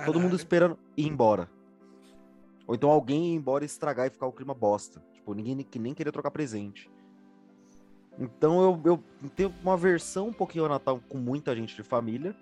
Todo 0.06 0.14
mundo 0.20 0.30
Caralho. 0.30 0.36
esperando 0.36 0.80
ir 0.96 1.08
embora. 1.08 1.50
Ou 2.68 2.76
então 2.76 2.90
alguém 2.92 3.34
ir 3.34 3.36
embora 3.36 3.64
e 3.64 3.68
estragar 3.68 4.06
e 4.08 4.12
ficar 4.12 4.28
o 4.28 4.32
clima 4.32 4.54
bosta. 4.54 5.02
Tipo, 5.14 5.34
ninguém 5.34 5.58
que 5.58 5.80
nem 5.80 5.94
queria 5.96 6.12
trocar 6.14 6.30
presente. 6.32 6.90
Então 8.20 8.62
eu, 8.62 8.82
eu 8.86 9.30
tenho 9.36 9.54
uma 9.64 9.76
versão 9.76 10.28
um 10.28 10.34
pouquinho 10.34 10.64
ao 10.66 10.70
Natal 10.70 11.02
com 11.10 11.18
muita 11.18 11.56
gente 11.56 11.76
de 11.76 11.84
família. 11.84 12.36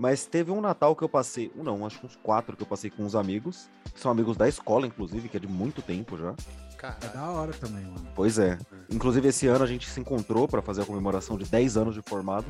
Mas 0.00 0.24
teve 0.24 0.50
um 0.50 0.62
Natal 0.62 0.96
que 0.96 1.04
eu 1.04 1.10
passei, 1.10 1.52
um 1.54 1.62
não, 1.62 1.84
acho 1.84 2.00
que 2.00 2.06
uns 2.06 2.16
quatro 2.16 2.56
que 2.56 2.62
eu 2.62 2.66
passei 2.66 2.88
com 2.88 3.02
uns 3.04 3.14
amigos, 3.14 3.68
que 3.92 4.00
são 4.00 4.10
amigos 4.10 4.34
da 4.34 4.48
escola, 4.48 4.86
inclusive, 4.86 5.28
que 5.28 5.36
é 5.36 5.40
de 5.40 5.46
muito 5.46 5.82
tempo 5.82 6.16
já. 6.16 6.30
É 6.30 6.74
Caralho. 6.74 7.12
da 7.12 7.28
hora 7.28 7.52
também, 7.52 7.84
mano. 7.84 8.08
Pois 8.14 8.38
é. 8.38 8.56
Inclusive, 8.88 9.28
esse 9.28 9.46
ano 9.46 9.62
a 9.62 9.66
gente 9.66 9.90
se 9.90 10.00
encontrou 10.00 10.48
pra 10.48 10.62
fazer 10.62 10.80
a 10.80 10.86
comemoração 10.86 11.36
de 11.36 11.44
10 11.44 11.76
anos 11.76 11.94
de 11.94 12.00
formado, 12.00 12.46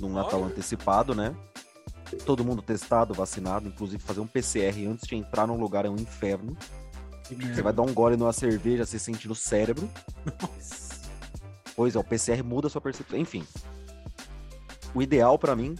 num 0.00 0.08
Natal 0.08 0.42
antecipado, 0.42 1.14
né? 1.14 1.36
Todo 2.24 2.42
mundo 2.42 2.62
testado, 2.62 3.12
vacinado, 3.12 3.68
inclusive 3.68 4.02
fazer 4.02 4.20
um 4.20 4.26
PCR 4.26 4.86
antes 4.88 5.06
de 5.06 5.16
entrar 5.16 5.46
num 5.46 5.60
lugar 5.60 5.84
é 5.84 5.90
um 5.90 5.96
inferno. 5.96 6.56
Que 7.24 7.34
Você 7.34 7.60
vai 7.60 7.74
dar 7.74 7.82
um 7.82 7.92
gole 7.92 8.16
numa 8.16 8.32
cerveja, 8.32 8.86
você 8.86 8.98
sente 8.98 9.28
no 9.28 9.34
cérebro. 9.34 9.86
Pois 11.76 11.94
é, 11.94 11.98
o 11.98 12.04
PCR 12.04 12.42
muda 12.42 12.68
a 12.68 12.70
sua 12.70 12.80
percepção. 12.80 13.18
Enfim. 13.18 13.46
O 14.94 15.02
ideal 15.02 15.38
pra 15.38 15.54
mim 15.54 15.76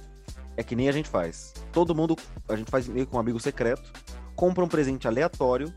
é 0.56 0.62
que 0.62 0.74
nem 0.74 0.88
a 0.88 0.92
gente 0.92 1.08
faz. 1.08 1.52
Todo 1.72 1.94
mundo, 1.94 2.16
a 2.48 2.56
gente 2.56 2.70
faz 2.70 2.88
meio 2.88 3.06
com 3.06 3.16
um 3.16 3.20
amigo 3.20 3.38
secreto, 3.38 3.92
compra 4.34 4.64
um 4.64 4.68
presente 4.68 5.06
aleatório 5.06 5.72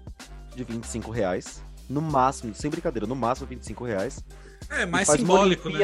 de 0.55 0.63
25 0.63 1.11
reais. 1.11 1.63
No 1.89 2.01
máximo, 2.01 2.53
sem 2.53 2.69
brincadeira, 2.69 3.07
no 3.07 3.15
máximo 3.15 3.47
25 3.47 3.83
reais. 3.83 4.23
É 4.69 4.85
mais 4.85 5.07
simbólico, 5.07 5.69
né? 5.69 5.79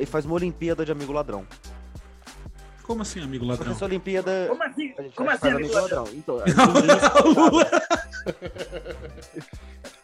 E 0.00 0.06
faz 0.06 0.24
uma 0.24 0.34
Olimpíada 0.34 0.84
de 0.84 0.92
amigo 0.92 1.12
ladrão. 1.12 1.46
Como 2.82 3.02
assim, 3.02 3.22
amigo 3.22 3.44
ladrão? 3.44 3.72
essa 3.72 3.84
Olimpíada. 3.84 4.46
Como 4.48 4.62
assim? 4.62 4.94
A 4.98 5.02
gente 5.02 5.14
Como 5.14 5.30
assim, 5.30 5.48
amigo 5.48 5.66
amigo 5.66 5.74
ladrão. 5.74 6.08
Então, 6.12 6.38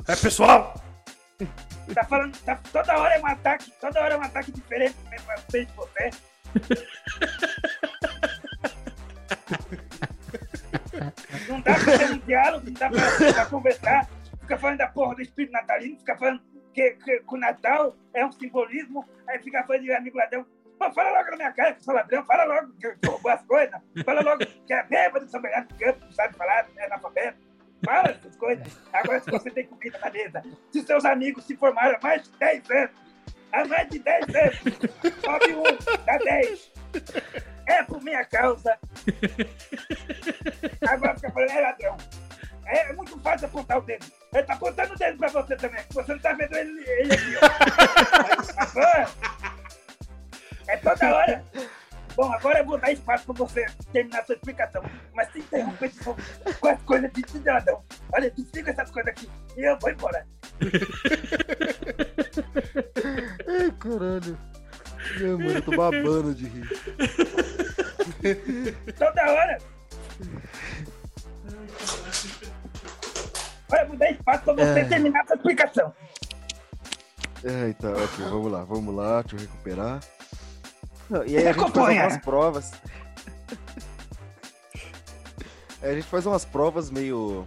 É, 0.07 0.17
pessoal! 0.17 0.75
Tá 1.95 2.05
falando, 2.05 2.37
tá, 2.39 2.59
toda 2.73 2.99
hora 2.99 3.15
é 3.15 3.21
um 3.21 3.27
ataque, 3.27 3.71
toda 3.81 4.01
hora 4.01 4.15
é 4.15 4.17
um 4.19 4.23
ataque 4.23 4.51
diferente 4.53 4.97
mesmo 5.11 5.29
de 5.51 5.69
você. 5.77 6.11
Não 11.49 11.61
dá 11.61 11.75
pra 11.75 11.99
ter 11.99 12.11
um 12.11 12.19
diálogo, 12.19 12.67
não 12.67 12.73
dá 12.73 12.91
pra, 12.91 13.33
pra 13.33 13.47
conversar. 13.47 14.09
Fica 14.41 14.59
falando 14.59 14.79
da 14.79 14.89
porra 14.89 15.15
do 15.15 15.23
espírito 15.23 15.53
natalino, 15.53 15.99
fica 15.99 16.17
falando 16.17 16.41
que, 16.73 16.91
que, 16.93 17.21
que 17.21 17.35
o 17.35 17.37
Natal 17.37 17.97
é 18.15 18.25
um 18.25 18.33
simbolismo, 18.33 19.07
aí 19.29 19.39
fica 19.41 19.63
falando 19.65 19.83
de 19.83 19.93
amigo 19.93 20.17
ladrão. 20.17 20.47
Pô, 20.79 20.91
fala 20.93 21.19
logo 21.19 21.31
na 21.33 21.37
minha 21.37 21.53
cara 21.53 21.75
que 21.75 21.85
sou 21.85 21.93
ladrão, 21.93 22.25
fala 22.25 22.45
logo 22.45 22.73
que 22.75 22.87
eu 22.87 22.95
roubou 23.07 23.33
as 23.33 23.43
coisas, 23.43 23.81
fala 24.05 24.21
logo 24.21 24.47
que 24.47 24.73
é 24.73 24.83
bêbado 24.85 25.25
de 25.27 25.31
São 25.31 25.43
Bernardo 25.43 25.69
do 25.69 25.75
Campo, 25.75 26.05
não 26.05 26.13
sabe 26.13 26.37
falar, 26.37 26.67
é 26.77 26.87
analfabeto. 26.87 27.49
Fala 27.85 28.11
essas 28.11 28.37
coisas. 28.37 28.67
Agora, 28.93 29.21
se 29.21 29.31
você 29.31 29.51
tem 29.51 29.67
comida 29.67 29.99
na 29.99 30.11
mesa, 30.11 30.43
se 30.73 30.83
seus 30.83 31.05
amigos 31.05 31.45
se 31.45 31.57
formaram 31.57 31.97
há 31.97 32.01
mais 32.03 32.23
de 32.25 32.31
10 32.39 32.71
anos, 32.71 32.91
há 33.53 33.65
mais 33.67 33.89
de 33.89 33.99
10 33.99 34.25
anos, 34.35 34.59
sobe 35.25 35.55
um, 35.55 36.05
dá 36.05 36.19
10. 36.19 36.73
É 37.69 37.83
por 37.83 38.03
minha 38.03 38.25
causa. 38.25 38.79
Agora 40.89 41.15
fica 41.17 41.31
falando, 41.31 41.51
é 41.51 41.61
ladrão. 41.61 41.99
É 42.65 42.95
muito 42.95 43.21
fácil 43.21 43.47
apontar 43.47 43.77
o 43.79 43.83
dedo. 43.83 44.07
Ele 44.33 44.43
tá 44.43 44.55
apontando 44.55 44.95
o 44.95 44.97
dedo 44.97 45.19
pra 45.19 45.29
você 45.29 45.55
também. 45.55 45.85
Você 45.91 46.13
não 46.13 46.19
tá 46.19 46.33
vendo 46.33 46.57
ele, 46.57 46.83
ele 46.87 47.13
aqui, 47.13 47.37
ó. 47.37 47.41
Agora, 48.63 49.07
é 50.67 50.79
toda 50.79 51.15
hora. 51.15 51.45
Bom, 52.17 52.33
agora 52.33 52.61
eu 52.61 52.65
vou 52.65 52.79
dar 52.79 52.91
espaço 52.91 53.27
pra 53.27 53.35
você 53.35 53.67
terminar 53.93 54.21
a 54.21 54.25
sua 54.25 54.35
explicação. 54.35 54.83
Mas 55.15 55.31
se 55.31 55.41
interromper 55.41 55.87
esse 55.87 56.03
povo 56.03 56.19
com 56.59 56.69
as 56.69 56.81
coisas 56.83 57.13
de 57.13 57.31
cidadão. 57.31 57.85
Olha, 58.15 58.31
desliga 58.31 58.71
essas 58.71 58.91
coisas 58.91 59.13
aqui 59.13 59.29
e 59.57 59.63
eu 59.63 59.79
vou 59.79 59.91
embora. 59.91 60.27
Ai, 63.47 63.71
caralho. 63.79 64.39
Meu, 65.21 65.39
mano, 65.39 65.51
eu 65.53 65.63
tô 65.63 65.71
babando 65.77 66.35
de 66.35 66.47
rir. 66.49 66.69
Toda 68.99 69.23
hora. 69.33 69.59
Olha, 73.71 73.81
eu 73.83 73.89
vou 73.89 73.97
dar 73.97 74.11
espaço 74.11 74.45
pra 74.45 74.53
você 74.55 74.81
É. 74.81 74.85
terminar 74.85 75.21
a 75.23 75.27
sua 75.27 75.37
explicação. 75.37 75.95
Ai, 77.45 77.75
tá, 77.75 77.91
ok, 77.91 78.25
vamos 78.29 78.51
lá, 78.53 78.65
vamos 78.65 78.95
lá, 78.95 79.23
deixa 79.23 79.37
eu 79.37 79.41
recuperar. 79.41 80.01
Não, 81.09 81.25
e 81.25 81.37
aí 81.37 81.47
a 81.49 81.53
gente 81.53 81.55
faz 81.61 81.71
Acompanha. 81.71 82.03
algumas 82.03 82.25
provas. 82.25 82.73
Aí 85.81 85.91
a 85.91 85.95
gente 85.95 86.07
faz 86.09 86.27
umas 86.27 86.45
provas 86.45 86.91
meio. 86.91 87.45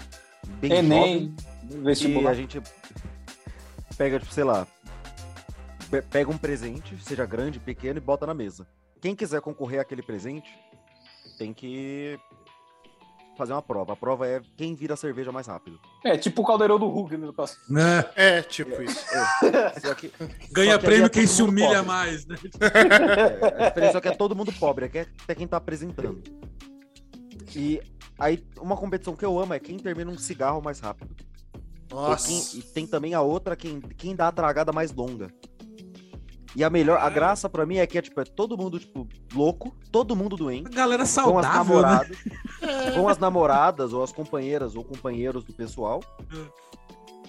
bem 0.60 0.72
Enem, 0.72 0.90
jovem, 1.00 1.36
e 1.70 1.84
vestibular. 1.84 2.32
a 2.32 2.34
gente 2.34 2.62
pega, 3.98 4.20
tipo, 4.20 4.34
sei 4.34 4.44
lá. 4.46 4.66
Pe- 5.92 6.02
Pega 6.02 6.32
um 6.32 6.38
presente, 6.38 6.98
seja 7.04 7.26
grande, 7.26 7.60
pequeno, 7.60 7.98
e 7.98 8.02
bota 8.02 8.26
na 8.26 8.34
mesa. 8.34 8.66
Quem 9.02 9.16
quiser 9.16 9.42
concorrer 9.42 9.82
àquele 9.82 10.02
presente, 10.02 10.50
tem 11.38 11.54
que 11.54 12.18
fazer 13.38 13.54
uma 13.54 13.62
prova. 13.62 13.94
A 13.94 13.96
prova 13.96 14.28
é 14.28 14.42
quem 14.56 14.76
vira 14.76 14.94
a 14.94 14.98
cerveja 14.98 15.32
mais 15.32 15.48
rápido. 15.48 15.80
É, 16.04 16.18
tipo 16.18 16.42
o 16.42 16.46
caldeirão 16.46 16.78
do 16.78 16.88
Hulk, 16.88 17.18
no 17.18 17.34
caso. 17.34 17.58
Né? 17.70 18.04
É, 18.16 18.42
tipo 18.44 18.82
isso. 18.82 19.04
Só 19.82 19.94
que, 19.96 20.12
Ganha 20.52 20.74
Só 20.74 20.78
que 20.80 20.86
prêmio 20.86 21.06
é 21.06 21.10
quem 21.10 21.26
se 21.28 21.42
humilha 21.42 21.68
pobre. 21.70 21.86
mais, 21.88 22.26
né? 22.28 22.36
É, 22.60 23.64
a 23.66 23.70
diferença 23.70 23.98
é 23.98 24.02
que 24.02 24.08
é 24.08 24.16
todo 24.16 24.36
mundo 24.36 24.52
pobre, 24.54 24.86
é 24.86 24.90
que 24.90 24.98
é 25.00 25.08
até 25.24 25.34
quem 25.36 25.48
tá 25.48 25.58
apresentando. 25.58 26.22
E 27.56 27.82
aí, 28.20 28.46
uma 28.60 28.78
competição 28.78 29.16
que 29.16 29.26
eu 29.26 29.40
amo 29.40 29.54
é 29.54 29.60
quem 29.60 29.78
termina 29.78 30.12
um 30.12 30.18
cigarro 30.18 30.62
mais 30.62 30.80
rápido. 30.80 31.16
Nossa. 31.90 32.28
quem- 32.28 32.60
e 32.60 32.64
tem 32.64 32.88
também 32.88 33.14
a 33.14 33.22
outra, 33.22 33.54
quem, 33.56 33.82
quem 33.82 34.16
dá 34.16 34.28
a 34.30 34.32
tragada 34.32 34.72
mais 34.72 34.94
longa. 34.94 35.30
E 36.56 36.64
a 36.64 36.70
melhor, 36.70 37.00
a 37.00 37.10
graça 37.10 37.48
pra 37.50 37.66
mim 37.66 37.78
é 37.78 37.88
que 37.88 37.98
é, 37.98 38.02
tipo, 38.02 38.20
é 38.20 38.26
todo 38.26 38.58
mundo, 38.58 38.78
tipo, 38.80 39.08
louco, 39.34 39.74
todo 39.92 40.16
mundo 40.16 40.36
doente. 40.36 40.68
A 40.68 40.70
galera 40.76 41.04
Vão 41.06 41.38
as 41.38 41.46
saudável, 41.46 41.76
né? 41.78 41.82
namoradas, 41.82 42.18
vão 42.96 43.08
as 43.08 43.18
namoradas, 43.18 43.94
ou 43.94 44.04
as 44.04 44.12
companheiras, 44.12 44.76
ou 44.76 44.84
companheiros 44.84 45.44
do 45.46 45.54
pessoal. 45.54 46.02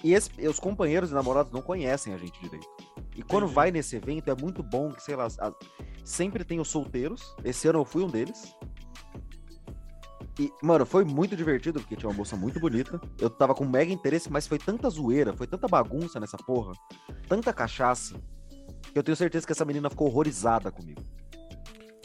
E 0.03 0.13
esse- 0.13 0.29
e 0.37 0.47
os 0.47 0.59
companheiros 0.59 1.11
e 1.11 1.13
namorados 1.13 1.53
não 1.53 1.61
conhecem 1.61 2.13
a 2.13 2.17
gente 2.17 2.37
direito. 2.41 2.67
E 3.15 3.21
quando 3.23 3.43
Entendi. 3.43 3.55
vai 3.55 3.71
nesse 3.71 3.95
evento, 3.95 4.29
é 4.29 4.35
muito 4.35 4.61
bom 4.61 4.89
que, 4.91 5.01
sei 5.01 5.15
lá, 5.15 5.27
a- 5.39 5.53
sempre 6.03 6.43
tem 6.43 6.59
os 6.59 6.67
solteiros. 6.67 7.33
Esse 7.45 7.67
ano 7.69 7.79
eu 7.79 7.85
fui 7.85 8.03
um 8.03 8.09
deles. 8.09 8.53
E, 10.39 10.51
mano, 10.63 10.85
foi 10.85 11.05
muito 11.05 11.35
divertido, 11.35 11.79
porque 11.79 11.95
tinha 11.95 12.09
uma 12.09 12.15
moça 12.17 12.35
muito 12.35 12.59
bonita. 12.59 12.99
Eu 13.19 13.29
tava 13.29 13.53
com 13.53 13.63
mega 13.65 13.93
interesse, 13.93 14.31
mas 14.31 14.47
foi 14.47 14.57
tanta 14.57 14.89
zoeira, 14.89 15.31
foi 15.37 15.45
tanta 15.45 15.67
bagunça 15.67 16.19
nessa 16.19 16.37
porra, 16.37 16.73
tanta 17.29 17.53
cachaça, 17.53 18.15
eu 18.95 19.03
tenho 19.03 19.15
certeza 19.15 19.45
que 19.45 19.51
essa 19.51 19.65
menina 19.65 19.89
ficou 19.89 20.07
horrorizada 20.07 20.71
comigo. 20.71 21.01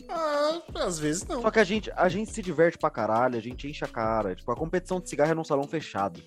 Ah, 0.08 0.62
às 0.76 0.98
vezes 0.98 1.26
não. 1.26 1.42
Só 1.42 1.50
que 1.50 1.58
a 1.58 1.64
gente, 1.64 1.90
a 1.94 2.08
gente 2.08 2.32
se 2.32 2.40
diverte 2.42 2.78
pra 2.78 2.90
caralho, 2.90 3.36
a 3.36 3.40
gente 3.40 3.68
enche 3.68 3.84
a 3.84 3.88
cara. 3.88 4.34
Tipo, 4.34 4.50
a 4.52 4.56
competição 4.56 4.98
de 5.00 5.08
cigarro 5.08 5.30
é 5.30 5.34
num 5.34 5.44
salão 5.44 5.64
fechado. 5.64 6.22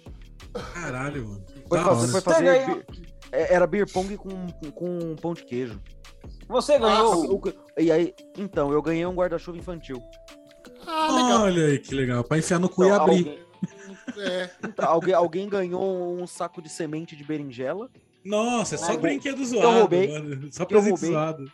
Caralho, 0.74 1.28
mano. 1.28 1.46
Foi 1.68 1.78
Da 1.80 1.84
fazer, 1.86 2.12
foi 2.12 2.22
Você 2.22 2.30
fazer 2.30 2.86
é- 3.32 3.54
Era 3.54 3.66
beer 3.66 3.90
pong 3.92 4.18
com, 4.18 4.30
com, 4.48 4.72
com 4.72 5.16
pão 5.16 5.34
de 5.34 5.44
queijo. 5.46 5.82
Você 6.48 6.78
ganhou. 6.78 7.36
O- 7.38 7.54
E 7.82 7.92
aí, 7.92 8.14
então, 8.38 8.72
eu 8.72 8.82
ganhei 8.82 9.06
um 9.06 9.16
guarda-chuva 9.16 9.58
infantil. 9.58 10.02
Ah, 10.86 11.08
legal. 11.12 11.42
Olha 11.44 11.66
aí 11.68 11.80
que 11.80 11.96
legal. 11.96 12.24
Pra 12.24 12.38
enfiar 12.38 12.60
no 12.60 12.68
cu 12.70 12.84
e 12.84 12.88
Então, 12.88 13.02
abrir. 13.02 13.18
alguém, 13.18 13.40
É. 14.18 14.50
então, 14.68 14.90
alguém, 14.90 15.14
alguém 15.14 15.50
ganhou 15.50 16.22
um 16.22 16.28
saco 16.28 16.62
de 16.62 16.68
semente 16.70 17.16
de 17.16 17.24
berinjela, 17.24 17.90
Nossa, 18.24 18.76
é 18.76 18.78
só 18.78 18.94
Eu- 18.94 19.00
brinquedo 19.00 19.40
eu 19.42 19.46
zoado, 19.46 19.80
roubei. 19.80 20.08
mano. 20.12 20.48
Só 20.52 20.64
Eu 20.64 20.68
presente 20.68 20.90
roubei. 20.92 21.12
zoado. 21.12 21.52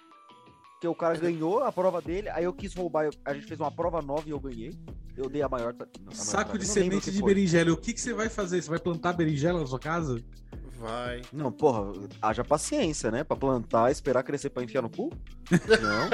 que 0.80 0.88
o 0.88 0.94
cara 0.94 1.18
ganhou 1.18 1.64
a 1.64 1.72
prova 1.72 2.00
dele, 2.00 2.30
aí 2.30 2.44
eu 2.44 2.54
quis 2.54 2.72
roubar, 2.76 3.06
eu- 3.06 3.12
a 3.26 3.34
gente 3.34 3.48
fez 3.48 3.60
uma 3.60 3.72
prova 3.72 4.00
nova 4.00 4.24
e 4.28 4.30
eu 4.30 4.40
ganhei. 4.40 4.72
Eu 5.18 5.28
dei 5.28 5.42
a 5.42 5.50
maior. 5.50 5.74
a 5.74 5.76
maior 5.76 6.14
Saco 6.14 6.50
tarefa, 6.52 6.58
de 6.60 6.66
semente 6.68 7.12
de 7.12 7.24
berinjela. 7.24 7.72
O 7.72 7.78
que, 7.78 7.92
que 7.94 8.00
você 8.00 8.14
vai 8.14 8.30
fazer? 8.30 8.62
Você 8.62 8.70
vai 8.70 8.78
plantar 8.78 9.14
berinjela 9.14 9.60
na 9.60 9.66
sua 9.66 9.80
casa? 9.80 10.22
Vai. 10.80 11.24
Não, 11.34 11.52
porra, 11.52 11.92
haja 12.22 12.44
paciência, 12.44 13.10
né? 13.10 13.24
Pra 13.24 13.36
plantar, 13.36 13.90
esperar 13.92 14.22
crescer 14.22 14.52
pra 14.52 14.62
enfiar 14.64 14.84
no 14.84 14.90
cu? 14.92 15.12
Não. 15.82 16.10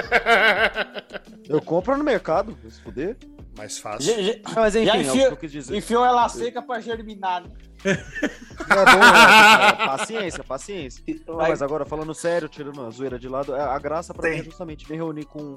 Eu 1.49 1.62
compro 1.62 1.97
no 1.97 2.04
mercado, 2.06 2.58
se 2.70 2.80
fuder. 2.82 3.18
Mais 3.58 3.78
fácil. 3.78 4.16
Já, 4.16 4.22
já- 4.22 4.39
mas 4.56 4.76
enfim, 4.76 4.86
Já 4.86 4.93
é 4.95 4.97
o 4.97 5.01
enfia- 5.01 5.28
que 5.28 5.34
eu 5.34 5.38
quis 5.38 5.51
dizer. 5.51 5.76
enfiou 5.76 6.04
ela 6.06 6.28
seca 6.28 6.62
pra 6.62 6.80
germinar. 6.80 7.43
né? 7.43 7.51
É 7.86 7.95
bom, 7.95 9.04
é, 9.04 9.68
é, 9.84 9.86
paciência, 9.86 10.43
paciência. 10.43 11.04
Não, 11.28 11.36
mas 11.38 11.62
agora, 11.62 11.86
falando 11.86 12.14
sério, 12.14 12.47
tirando 12.49 12.82
a 12.86 12.89
zoeira 12.89 13.20
de 13.20 13.28
lado, 13.28 13.54
a 13.54 13.76
a 13.76 13.80
graça 13.80 14.14
pra 14.14 14.30
mim 14.30 14.36
é 14.36 14.39
Sim. 14.39 14.45
justamente 14.45 14.89
me 14.89 14.95
reunir 14.95 15.26
com, 15.26 15.54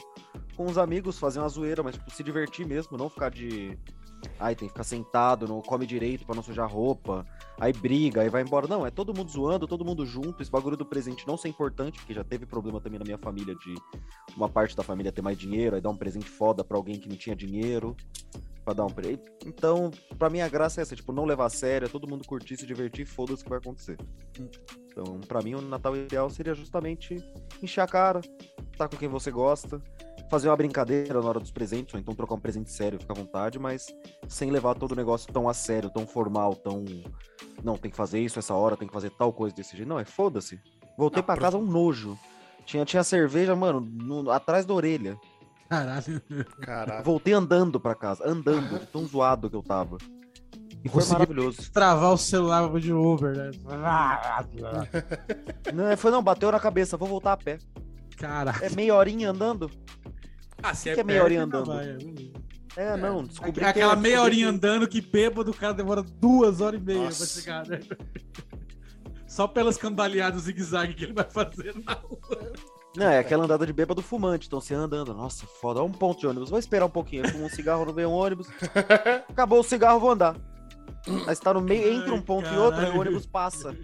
com 0.57 0.65
os 0.67 0.77
amigos, 0.77 1.19
fazer 1.19 1.39
uma 1.39 1.49
zoeira, 1.49 1.83
mas 1.83 1.95
tipo, 1.95 2.11
se 2.11 2.23
divertir 2.23 2.67
mesmo, 2.67 2.99
não 2.99 3.09
ficar 3.09 3.31
de. 3.31 3.79
Ai, 4.41 4.55
tem 4.55 4.67
que 4.69 4.73
ficar 4.73 4.85
sentado, 4.85 5.47
não 5.47 5.63
come 5.63 5.87
direito 5.87 6.27
pra 6.27 6.35
não 6.35 6.43
sujar 6.43 6.69
roupa, 6.69 7.25
aí 7.59 7.73
briga, 7.73 8.23
aí 8.23 8.29
vai 8.29 8.43
embora. 8.43 8.67
Não, 8.67 8.87
é 8.87 8.91
todo 8.91 9.15
mundo 9.15 9.31
zoando, 9.31 9.67
todo 9.67 9.85
mundo 9.85 10.05
junto. 10.05 10.43
Esse 10.43 10.51
bagulho 10.51 10.77
do 10.77 10.85
presente 10.85 11.27
não 11.27 11.37
ser 11.37 11.49
importante, 11.49 11.99
porque 11.99 12.15
já 12.15 12.25
teve 12.25 12.47
problema 12.47 12.81
também 12.81 12.99
na 12.99 13.05
minha 13.05 13.19
família 13.19 13.55
de 13.55 13.75
uma 14.37 14.49
parte 14.49 14.77
da 14.77 14.83
família 14.83 15.13
ter 15.13 15.23
mais 15.23 15.39
dinheiro, 15.39 15.77
aí 15.77 15.83
dar 15.83 15.91
um 15.91 15.97
presente 15.97 16.29
foda 16.29 16.65
pra 16.65 16.77
alguém 16.77 16.99
que 16.99 17.09
não 17.09 17.17
tinha 17.17 17.35
dinheiro. 17.35 17.97
Pra 18.65 18.75
dar 18.75 18.85
um 18.85 18.91
presente. 18.91 19.23
Então, 19.47 19.93
pra 20.19 20.29
mim 20.29 20.41
a 20.41 20.49
graça 20.49 20.81
é 20.81 20.83
essa, 20.83 20.97
tipo, 20.97 21.13
não 21.13 21.25
levar 21.25 21.47
a 21.47 21.49
sério, 21.49 21.87
é 21.87 21.89
todo 21.89 22.09
mundo 22.09 22.27
curtir, 22.27 22.57
se 22.57 22.67
divertir, 22.67 23.07
foda-se 23.07 23.43
o 23.43 23.45
que 23.45 23.51
vai 23.51 23.59
acontecer. 23.59 23.97
Então, 24.91 25.21
pra 25.21 25.41
mim, 25.41 25.55
o 25.55 25.61
Natal 25.61 25.97
ideal 25.97 26.29
seria 26.29 26.53
justamente 26.53 27.15
encher 27.63 27.83
a 27.83 27.87
cara, 27.87 28.21
estar 28.73 28.89
com 28.89 28.97
quem 28.97 29.09
você 29.09 29.31
gosta, 29.31 29.81
fazer 30.31 30.49
uma 30.49 30.57
brincadeira 30.57 31.21
na 31.21 31.29
hora 31.29 31.41
dos 31.41 31.51
presentes, 31.51 31.95
ou 31.95 32.01
então 32.01 32.15
trocar 32.15 32.35
um 32.35 32.41
presente 32.41 32.71
sério, 32.71 32.99
fica 32.99 33.13
à 33.13 33.17
vontade, 33.17 33.59
mas 33.59 33.87
sem 34.29 34.51
levar 34.51 34.75
todo 34.75 34.93
o 34.93 34.97
negócio 34.97 35.33
tão 35.33 35.49
a 35.49 35.55
sério, 35.55 35.91
tão 35.91 36.07
formal, 36.07 36.55
tão. 36.55 36.85
Não, 37.63 37.77
tem 37.77 37.91
que 37.91 37.97
fazer 37.97 38.21
isso 38.21 38.39
essa 38.39 38.55
hora, 38.55 38.77
tem 38.77 38.87
que 38.89 38.95
fazer 38.95 39.11
tal 39.11 39.33
coisa 39.33 39.55
desse 39.55 39.77
jeito. 39.77 39.89
Não, 39.89 39.99
é 39.99 40.05
foda-se. 40.05 40.61
Voltei 40.99 41.23
pra 41.23 41.37
casa 41.37 41.57
um 41.57 41.65
nojo. 41.65 42.19
Tinha, 42.65 42.85
tinha 42.85 43.05
cerveja, 43.05 43.55
mano, 43.55 43.81
no- 43.81 44.31
atrás 44.31 44.65
da 44.67 44.75
orelha. 44.75 45.17
Caralho. 45.69 46.21
Caralho. 46.61 47.05
Voltei 47.05 47.33
andando 47.33 47.79
pra 47.81 47.95
casa, 47.95 48.29
andando, 48.29 48.79
de 48.79 48.87
tão 48.87 49.05
zoado 49.07 49.49
que 49.51 49.57
eu 49.57 49.63
tava. 49.63 49.99
E 50.85 50.89
foi 50.89 51.05
maravilhoso. 51.07 51.71
Travar 51.73 52.13
o 52.13 52.19
celular 52.19 52.69
de 52.79 52.93
Uber, 52.93 53.37
né? 53.37 53.51
Não, 55.73 55.97
foi 55.97 56.11
não, 56.11 56.23
bateu 56.23 56.51
na 56.53 56.61
cabeça, 56.61 56.97
vou 56.97 57.09
voltar 57.09 57.33
a 57.33 57.37
pé. 57.37 57.59
Caralho. 58.17 58.65
É 58.65 58.71
meia 58.71 58.95
horinha 58.95 59.31
andando? 59.31 59.71
Ah, 60.71 60.75
se 60.75 60.93
que 60.95 61.01
é 61.01 61.05
meia 61.05 61.23
horinha 61.25 61.47
perto, 61.47 61.57
andando? 61.71 61.77
vai, 61.77 61.89
é, 61.89 61.93
beleza. 61.95 62.33
É, 62.77 62.97
não, 62.97 63.25
descobri 63.25 63.65
É 63.65 63.69
aquela 63.69 63.93
que 63.95 63.99
é- 63.99 64.03
meia 64.03 64.23
horinha 64.23 64.47
que- 64.49 64.55
andando 64.55 64.89
que 64.89 65.01
bêbado 65.01 65.51
o 65.51 65.55
cara 65.55 65.73
demora 65.73 66.03
duas 66.03 66.61
horas 66.61 66.81
e 66.81 66.85
meia 66.85 67.05
Nossa. 67.05 67.19
pra 67.19 67.27
chegar, 67.43 67.67
né? 67.67 67.81
Só 69.27 69.47
pelas 69.47 69.77
cambaleadas 69.77 70.43
zigue-zague 70.43 70.95
que 70.95 71.05
ele 71.05 71.13
vai 71.13 71.25
fazer 71.29 71.75
na 71.85 71.93
rua. 71.95 72.53
Não, 72.97 73.07
é 73.07 73.19
aquela 73.19 73.45
andada 73.45 73.67
de 73.67 73.73
bêbado 73.73 74.01
fumante. 74.01 74.47
Então 74.47 74.61
você 74.61 74.73
anda, 74.73 74.97
anda. 74.97 75.13
Nossa, 75.13 75.47
foda. 75.47 75.83
Um 75.83 75.93
ponto 75.93 76.21
de 76.21 76.27
ônibus. 76.27 76.49
Vou 76.49 76.59
esperar 76.59 76.87
um 76.87 76.91
pouquinho. 76.91 77.27
Eu 77.27 77.31
fumo 77.31 77.45
um 77.45 77.49
cigarro, 77.51 77.85
não 77.85 77.93
vem 77.93 78.07
um 78.07 78.13
ônibus. 78.13 78.49
Acabou 79.29 79.61
o 79.61 79.65
cigarro, 79.65 80.01
vou 80.01 80.11
andar. 80.13 80.35
Aí 81.27 81.35
você 81.37 81.43
tá 81.43 81.53
no 81.53 81.61
meio, 81.61 81.93
entre 81.93 82.11
um 82.11 82.21
ponto 82.23 82.49
e 82.49 82.57
outro, 82.57 82.81
aí 82.81 82.87
o 82.87 82.93
caralho. 82.93 83.01
ônibus 83.01 83.27
passa. 83.27 83.77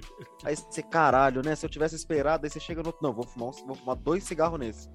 Aí 0.45 0.57
você, 0.57 0.83
caralho, 0.83 1.43
né? 1.45 1.55
Se 1.55 1.67
eu 1.67 1.71
tivesse 1.71 1.95
esperado, 1.95 2.47
aí 2.47 2.51
você 2.51 2.59
chega 2.59 2.83
no 2.83 2.89
outro. 2.89 3.03
Não, 3.03 3.13
vou 3.13 3.25
fumar, 3.27 3.51
um- 3.51 3.67
vou 3.67 3.77
fumar 3.77 3.97
dois 3.97 4.25
cigarros 4.25 4.59
nesse. 4.59 4.89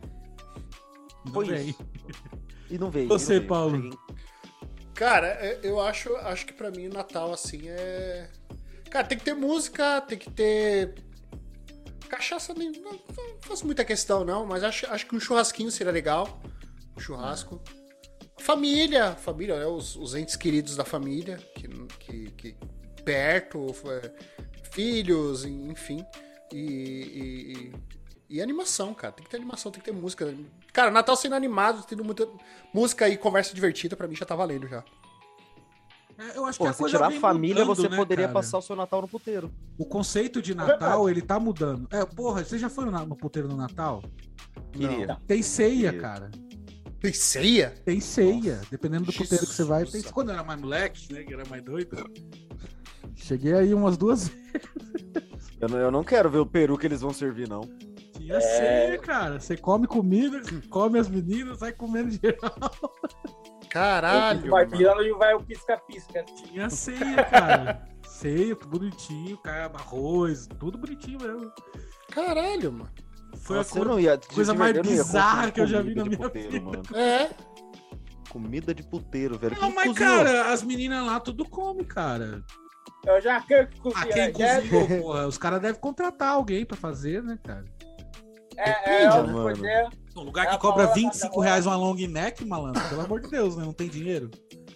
Foi 1.34 1.45
Não 1.47 1.53
vem. 1.55 1.69
isso. 1.69 1.86
E 2.69 2.78
não 2.78 2.89
veio. 2.91 3.07
Você, 3.07 3.34
não 3.34 3.39
veio. 3.39 3.47
Paulo? 3.49 3.99
Cara, 4.93 5.28
é- 5.28 5.59
eu 5.63 5.80
acho, 5.80 6.15
acho 6.17 6.45
que 6.45 6.53
pra 6.53 6.71
mim 6.71 6.88
o 6.88 6.93
Natal, 6.93 7.32
assim, 7.32 7.61
é. 7.69 8.30
Cara, 8.89 9.05
tem 9.07 9.17
que 9.17 9.23
ter 9.23 9.34
música, 9.34 10.01
tem 10.01 10.17
que 10.17 10.30
ter. 10.30 10.95
Cachaça 12.09 12.53
nem. 12.53 12.71
Não, 12.71 12.93
não 12.93 13.01
faço 13.41 13.65
muita 13.65 13.84
questão, 13.86 14.23
não, 14.25 14.45
mas 14.45 14.63
acho, 14.63 14.88
acho 14.88 15.05
que 15.05 15.15
um 15.15 15.19
churrasquinho 15.19 15.69
seria 15.71 15.91
legal. 15.91 16.41
Um 16.95 16.99
churrasco. 16.99 17.61
Família, 18.39 19.13
família, 19.15 19.59
né? 19.59 19.65
Os, 19.65 19.95
os 19.95 20.15
entes 20.15 20.36
queridos 20.36 20.75
da 20.75 20.86
família, 20.86 21.38
que, 21.55 21.67
que, 21.99 22.32
que 22.32 22.55
perto, 23.03 23.67
é, 23.88 24.11
filhos, 24.71 25.43
enfim. 25.43 26.05
E, 26.53 26.57
e, 26.59 27.53
e- 27.53 27.73
e 28.38 28.41
animação, 28.41 28.93
cara. 28.93 29.13
Tem 29.13 29.23
que 29.23 29.30
ter 29.30 29.38
animação, 29.38 29.71
tem 29.71 29.82
que 29.82 29.86
ter 29.91 29.95
música. 29.95 30.34
Cara, 30.78 30.91
Natal 30.91 31.15
sendo 31.15 31.34
animado, 31.34 31.84
tendo 31.88 32.03
muita 32.03 32.28
música 32.71 33.09
e 33.09 33.17
conversa 33.17 33.51
divertida, 33.51 33.95
pra 33.95 34.07
mim 34.07 34.15
já 34.15 34.28
tá 34.28 34.36
valendo 34.36 34.67
já. 34.67 34.84
É, 36.19 36.38
Eu 36.38 36.45
acho 36.45 36.59
Pô, 36.59 36.65
que 36.65 36.69
a 36.69 36.73
se 36.73 36.78
coisa 36.78 36.97
tirar 36.97 37.07
a 37.07 37.19
família, 37.19 37.65
mudando, 37.65 37.75
você 37.75 37.89
né, 37.89 37.97
poderia 37.97 38.25
cara? 38.25 38.34
passar 38.36 38.59
o 38.59 38.61
seu 38.61 38.75
Natal 38.75 39.01
no 39.01 39.07
puteiro. 39.07 39.51
O 39.75 39.84
conceito 39.84 40.39
de 40.39 40.51
É 40.51 40.55
Natal, 40.55 41.09
ele 41.09 41.23
tá 41.23 41.39
mudando. 41.39 41.88
É, 41.91 42.05
porra, 42.05 42.43
você 42.45 42.59
já 42.59 42.69
foi 42.69 42.86
no, 42.86 42.91
na- 42.91 43.03
no 43.07 43.15
puteiro 43.15 43.47
no 43.47 43.57
Natal? 43.57 44.03
Queria. 44.71 45.17
Tem 45.25 45.41
ceia, 45.41 45.86
Queria. 45.89 45.99
cara. 45.99 46.30
Tem 46.99 47.11
ceia? 47.11 47.73
Tem 47.84 47.99
ceia. 47.99 48.61
Dependendo 48.69 49.05
do 49.05 49.13
puteiro 49.13 49.47
que 49.47 49.53
você 49.53 49.63
vai, 49.63 49.82
tem 49.84 49.93
Jesus. 49.93 50.11
Quando 50.11 50.30
eu 50.30 50.36
era 50.36 50.43
mais 50.43 50.61
moleque, 50.61 51.11
né? 51.11 51.23
Que 51.23 51.34
era 51.34 51.43
mais 51.49 51.63
doido. 51.63 52.07
Cheguei 53.15 53.53
aí 53.53 53.73
umas 53.73 53.97
duas 53.97 54.28
vezes. 54.30 55.51
Eu 55.59 55.69
não, 55.69 55.78
eu 55.80 55.89
não 55.89 56.03
quero 56.03 56.30
ver 56.30 56.38
o 56.38 56.45
peru 56.45 56.78
que 56.78 56.86
eles 56.86 57.01
vão 57.01 57.11
servir, 57.11 57.49
não. 57.49 57.61
Tinha 58.28 58.41
ceia, 58.41 58.97
cara. 58.99 59.39
Você 59.39 59.55
come 59.55 59.88
comida, 59.88 60.41
come 60.69 60.99
as 60.99 61.07
meninas, 61.07 61.59
sai 61.59 61.71
comendo 61.71 62.11
geral. 62.11 62.51
Caralho. 63.69 64.49
vai 64.49 64.65
virando 64.65 65.03
e 65.03 65.13
vai 65.13 65.34
o 65.34 65.41
pisca-pisca. 65.41 66.23
Tinha 66.23 66.69
ceia, 66.69 67.23
cara. 67.23 67.88
ceia, 68.05 68.55
tudo 68.55 68.80
bonitinho, 68.80 69.38
cara, 69.38 69.71
arroz, 69.75 70.47
tudo 70.59 70.78
bonitinho 70.78 71.19
mesmo. 71.21 71.51
Caralho, 72.11 72.71
mano. 72.73 72.91
Foi 73.38 73.57
Nossa, 73.57 73.75
a 73.75 73.80
eu 73.80 73.84
cor... 73.86 73.91
não 73.93 73.99
ia, 73.99 74.19
coisa 74.34 74.53
mais 74.53 74.75
eu 74.75 74.82
bizarra 74.84 75.51
que 75.51 75.61
eu 75.61 75.67
já 75.67 75.82
vi 75.82 75.93
comida 75.93 76.03
na 76.03 76.09
de 76.09 76.17
minha 76.17 76.30
puteiro, 76.30 76.51
vida. 76.51 76.65
mano. 76.65 76.84
É. 76.95 77.30
Comida 78.30 78.73
de 78.73 78.84
puteiro, 78.84 79.38
velho. 79.38 79.55
Não, 79.55 79.67
Quem 79.67 79.75
mas, 79.75 79.88
cozinhou? 79.88 80.17
cara, 80.17 80.51
as 80.51 80.61
meninas 80.63 81.05
lá 81.05 81.19
tudo 81.19 81.45
come, 81.47 81.86
cara. 81.86 82.43
Eu 83.05 83.21
já 83.21 83.39
quero 83.41 83.67
que 83.69 83.80
Ah, 83.95 84.05
quem 84.05 84.34
né? 84.34 84.61
cozinhou, 84.61 85.01
porra? 85.01 85.28
Os 85.28 85.38
caras 85.38 85.61
devem 85.61 85.80
contratar 85.80 86.30
alguém 86.30 86.65
pra 86.65 86.75
fazer, 86.75 87.23
né, 87.23 87.38
cara? 87.43 87.63
É, 88.58 88.70
é, 88.89 89.03
é, 89.03 89.10
pois 89.12 89.32
mano? 89.60 89.66
é. 89.68 89.89
Um 90.16 90.22
lugar 90.22 90.45
É 90.45 90.49
que 90.49 90.55
a 90.55 90.58
cobra 90.58 90.84
Paola 90.86 90.95
25 90.95 91.26
Magalhães. 91.28 91.45
reais 91.45 91.66
uma 91.68 91.76
long 91.78 91.93
neck, 91.95 92.43
malandro. 92.45 92.89
Pelo 92.89 93.01
amor 93.01 93.22
de 93.22 93.30
Deus, 93.30 93.55
né? 93.55 93.64
Não 93.64 93.74
tem 93.74 93.88
dinheiro. 93.88 94.32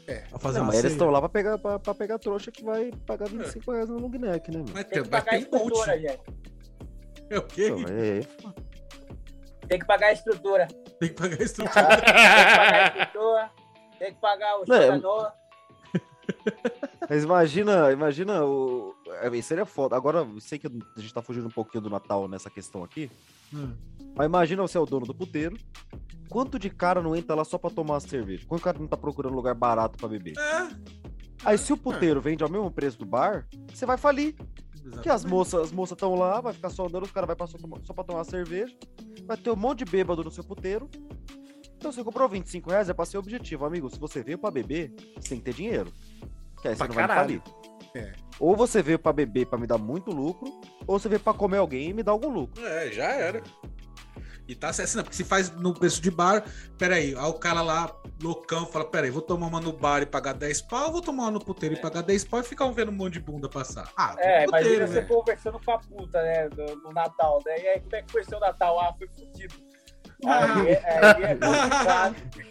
É. 0.07 0.19
Pra 0.29 0.37
fazer 0.39 0.57
Não, 0.59 0.65
uma 0.65 0.67
mas 0.67 0.75
eles 0.79 0.91
ceia. 0.91 0.97
estão 0.97 1.09
lá 1.09 1.19
pra 1.19 1.29
pegar, 1.29 1.57
pra, 1.57 1.79
pra 1.79 1.95
pegar 1.95 2.19
trouxa 2.19 2.51
que 2.51 2.63
vai 2.63 2.91
pagar 3.07 3.27
25 3.27 3.71
reais 3.71 3.89
no 3.89 3.97
long 3.99 4.09
neck, 4.09 4.51
né, 4.51 4.57
mano? 4.59 4.71
Mas 4.73 4.83
Tem 4.85 4.93
tem, 4.93 5.03
que 5.03 5.09
mas 5.09 5.23
pagar 5.23 5.37
a 5.37 5.39
tem 5.39 5.47
um 5.47 5.51
monte. 5.51 5.73
estrutura, 5.73 5.99
gente. 5.99 6.19
É 7.29 7.37
o 7.37 7.41
quê? 7.43 7.67
Então, 7.69 7.95
é, 7.95 8.19
é, 8.19 9.67
Tem 9.67 9.79
que 9.79 9.85
pagar 9.85 10.07
a 10.07 10.11
estrutura. 10.13 10.67
Tem 10.99 11.09
que 11.09 11.15
pagar 11.15 11.37
tudo. 11.37 11.63
Tá? 11.69 11.85
Tem 11.87 11.97
que 11.97 12.13
pagar 12.13 12.73
a 12.83 12.87
estrutura. 12.87 13.51
Tem 13.97 14.13
que 14.13 14.21
pagar 14.21 14.57
o 14.59 14.63
Não, 14.67 14.75
é- 14.75 14.85
jogador. 14.87 15.31
Mas 17.09 17.23
imagina, 17.23 17.91
imagina 17.91 18.45
o. 18.45 18.93
É, 19.21 19.41
seria 19.41 19.65
foda. 19.65 19.95
Agora, 19.95 20.19
eu 20.19 20.39
sei 20.39 20.57
que 20.59 20.67
a 20.67 20.99
gente 20.99 21.13
tá 21.13 21.21
fugindo 21.21 21.47
um 21.47 21.51
pouquinho 21.51 21.81
do 21.83 21.89
Natal 21.89 22.27
nessa 22.27 22.49
questão 22.49 22.83
aqui. 22.83 23.09
Hum. 23.53 23.73
Mas 24.15 24.25
imagina 24.27 24.61
você 24.61 24.77
é 24.77 24.81
o 24.81 24.85
dono 24.85 25.05
do 25.05 25.13
puteiro. 25.15 25.57
Quanto 26.29 26.57
de 26.57 26.69
cara 26.69 27.01
não 27.01 27.15
entra 27.15 27.35
lá 27.35 27.43
só 27.43 27.57
pra 27.57 27.69
tomar 27.69 27.95
uma 27.95 27.99
cerveja? 27.99 28.45
Quanto 28.47 28.61
cara 28.63 28.79
não 28.79 28.87
tá 28.87 28.95
procurando 28.97 29.35
lugar 29.35 29.53
barato 29.55 29.97
pra 29.97 30.07
beber? 30.07 30.33
É, 30.37 30.69
Aí 31.43 31.57
se 31.57 31.73
o 31.73 31.77
puteiro 31.77 32.21
vende 32.21 32.43
ao 32.43 32.49
mesmo 32.49 32.69
preço 32.69 32.99
do 32.99 33.05
bar, 33.05 33.47
você 33.73 33.85
vai 33.85 33.97
falir. 33.97 34.35
Porque 34.91 35.09
as 35.09 35.25
moças 35.25 35.61
as 35.61 35.71
moças 35.71 35.95
estão 35.95 36.13
lá, 36.15 36.39
vai 36.41 36.53
ficar 36.53 36.69
só 36.69 36.85
andando, 36.87 37.03
os 37.03 37.11
caras 37.11 37.35
vão 37.37 37.47
só, 37.47 37.57
tomar- 37.57 37.79
só 37.83 37.93
pra 37.93 38.03
tomar 38.03 38.19
uma 38.19 38.25
cerveja. 38.25 38.73
Vai 39.25 39.37
ter 39.37 39.49
um 39.51 39.55
monte 39.55 39.79
de 39.83 39.91
bêbado 39.91 40.23
no 40.23 40.31
seu 40.31 40.43
puteiro. 40.43 40.89
Então 41.77 41.91
você 41.91 42.03
comprou 42.03 42.29
25 42.29 42.69
reais, 42.69 42.89
é 42.89 42.93
pra 42.93 43.05
ser 43.05 43.17
objetivo. 43.17 43.65
Amigo, 43.65 43.89
se 43.89 43.99
você 43.99 44.21
veio 44.23 44.37
pra 44.37 44.51
beber, 44.51 44.93
você 45.19 45.29
tem 45.29 45.39
que 45.39 45.45
ter 45.45 45.53
dinheiro. 45.53 45.91
Que 46.61 46.67
aí 46.67 46.75
você 46.75 46.77
Pra 46.79 46.87
não 46.87 46.93
vai 46.95 47.07
caralho. 47.07 47.41
falir. 47.41 47.60
É. 47.93 48.11
Ou 48.39 48.55
você 48.55 48.81
veio 48.81 48.97
pra 48.97 49.13
beber 49.13 49.45
pra 49.45 49.59
me 49.59 49.67
dar 49.67 49.77
muito 49.77 50.11
lucro, 50.11 50.51
ou 50.87 50.97
você 50.99 51.07
veio 51.09 51.19
pra 51.19 51.33
comer 51.33 51.57
alguém 51.57 51.89
e 51.89 51.93
me 51.93 52.03
dar 52.03 52.11
algum 52.13 52.29
lucro. 52.29 52.65
É, 52.65 52.91
já 52.91 53.05
era. 53.05 53.41
E 54.47 54.55
tá 54.55 54.69
assim, 54.69 54.83
porque 55.01 55.15
se 55.15 55.23
faz 55.23 55.49
no 55.51 55.73
preço 55.73 56.01
de 56.01 56.11
bar, 56.11 56.43
peraí, 56.77 57.15
aí 57.15 57.29
o 57.29 57.33
cara 57.33 57.61
lá, 57.61 57.89
loucão, 58.21 58.65
fala, 58.65 58.83
peraí, 58.83 59.09
vou 59.09 59.21
tomar 59.21 59.47
uma 59.47 59.61
no 59.61 59.71
bar 59.71 60.01
e 60.01 60.05
pagar 60.05 60.33
10 60.33 60.63
pau, 60.63 60.87
ou 60.87 60.91
vou 60.93 61.01
tomar 61.01 61.23
uma 61.23 61.31
no 61.31 61.39
puteiro 61.39 61.75
e 61.75 61.79
pagar 61.79 62.01
10 62.01 62.25
pau 62.25 62.39
e 62.41 62.43
ficar 62.43 62.65
um 62.65 62.73
vendo 62.73 62.89
um 62.89 62.95
monte 62.95 63.13
de 63.13 63.19
bunda 63.21 63.47
passar. 63.47 63.89
Ah, 63.95 64.15
É, 64.17 64.45
puteiro, 64.45 64.87
você 64.87 65.01
né? 65.01 65.07
conversando 65.07 65.59
com 65.63 65.71
a 65.71 65.77
puta, 65.77 66.21
né? 66.21 66.49
No, 66.49 66.75
no 66.83 66.91
Natal, 66.91 67.39
né? 67.45 67.61
E 67.61 67.67
aí, 67.67 67.79
como 67.79 67.95
é 67.95 68.01
que 68.01 68.11
foi 68.11 68.23
seu 68.25 68.39
Natal? 68.39 68.77
Ah, 68.79 68.93
foi 68.97 69.07
fudido. 69.07 69.55
Ah. 70.25 70.55
Aí, 70.55 70.69
é, 70.69 70.83
aí 71.05 71.23
é 71.23 71.35
complicado. 71.35 72.15
É, 72.39 72.50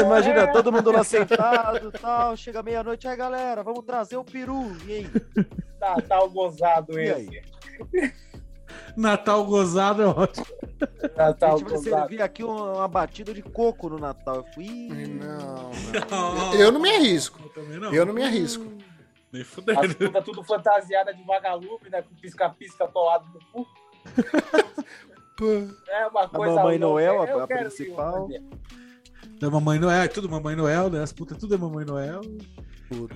imagina, 0.00 0.52
todo 0.52 0.72
mundo 0.72 0.90
lá 0.92 1.02
sentado 1.04 1.88
e 1.88 1.98
tal, 1.98 2.36
chega 2.36 2.62
meia-noite, 2.62 3.06
aí 3.08 3.16
galera, 3.16 3.62
vamos 3.62 3.84
trazer 3.84 4.16
o 4.16 4.24
peru. 4.24 4.72
E 4.86 4.92
aí? 4.92 5.10
Natal 5.80 6.30
gozado 6.30 6.98
E 6.98 7.04
esse. 7.04 7.42
aí? 7.92 8.12
Natal 8.96 9.44
gozado 9.44 10.02
é 10.02 10.06
ótimo. 10.06 10.46
A 11.16 11.26
Natal 11.26 11.58
gente 11.58 11.68
vai 11.68 11.78
gozado. 11.78 11.96
servir 12.00 12.22
aqui 12.22 12.44
uma, 12.44 12.72
uma 12.72 12.88
batida 12.88 13.32
de 13.34 13.42
coco 13.42 13.88
no 13.88 13.98
Natal. 13.98 14.36
Eu 14.36 14.44
fui. 14.54 14.64
"Ih, 14.64 15.08
Não, 15.08 15.70
Não, 16.10 16.54
Eu 16.54 16.70
não 16.72 16.80
me 16.80 16.90
arrisco. 16.94 17.40
Eu 17.42 17.48
também 17.50 17.78
não. 17.78 17.92
Eu 17.92 18.06
não 18.06 18.12
me 18.14 18.22
arrisco. 18.22 18.64
Nem 19.32 19.42
As 19.42 19.48
fudendo. 19.48 19.94
putas 19.96 20.24
tudo 20.24 20.42
fantasiada 20.44 21.12
de 21.14 21.22
vagalume, 21.24 21.88
né? 21.90 22.02
Com 22.02 22.14
pisca-pisca 22.16 22.84
atolado 22.84 23.26
no 23.32 23.40
cu. 23.52 23.66
É 25.88 26.06
uma 26.06 26.28
coisa 26.28 26.54
Mamãe 26.56 26.78
louca. 26.78 26.78
Noel, 26.78 27.22
a- 27.22 27.26
Eu 27.26 27.40
a 27.42 27.46
principal. 27.46 28.28
Da 29.40 29.50
Mamãe 29.50 29.78
Noel, 29.78 30.02
é 30.02 30.08
tudo 30.08 30.28
Mamãe 30.28 30.54
Noel, 30.54 30.88
né? 30.90 31.02
As 31.02 31.12
putas 31.12 31.38
tudo 31.38 31.54
é 31.54 31.58
Mamãe 31.58 31.84
Noel. 31.84 32.20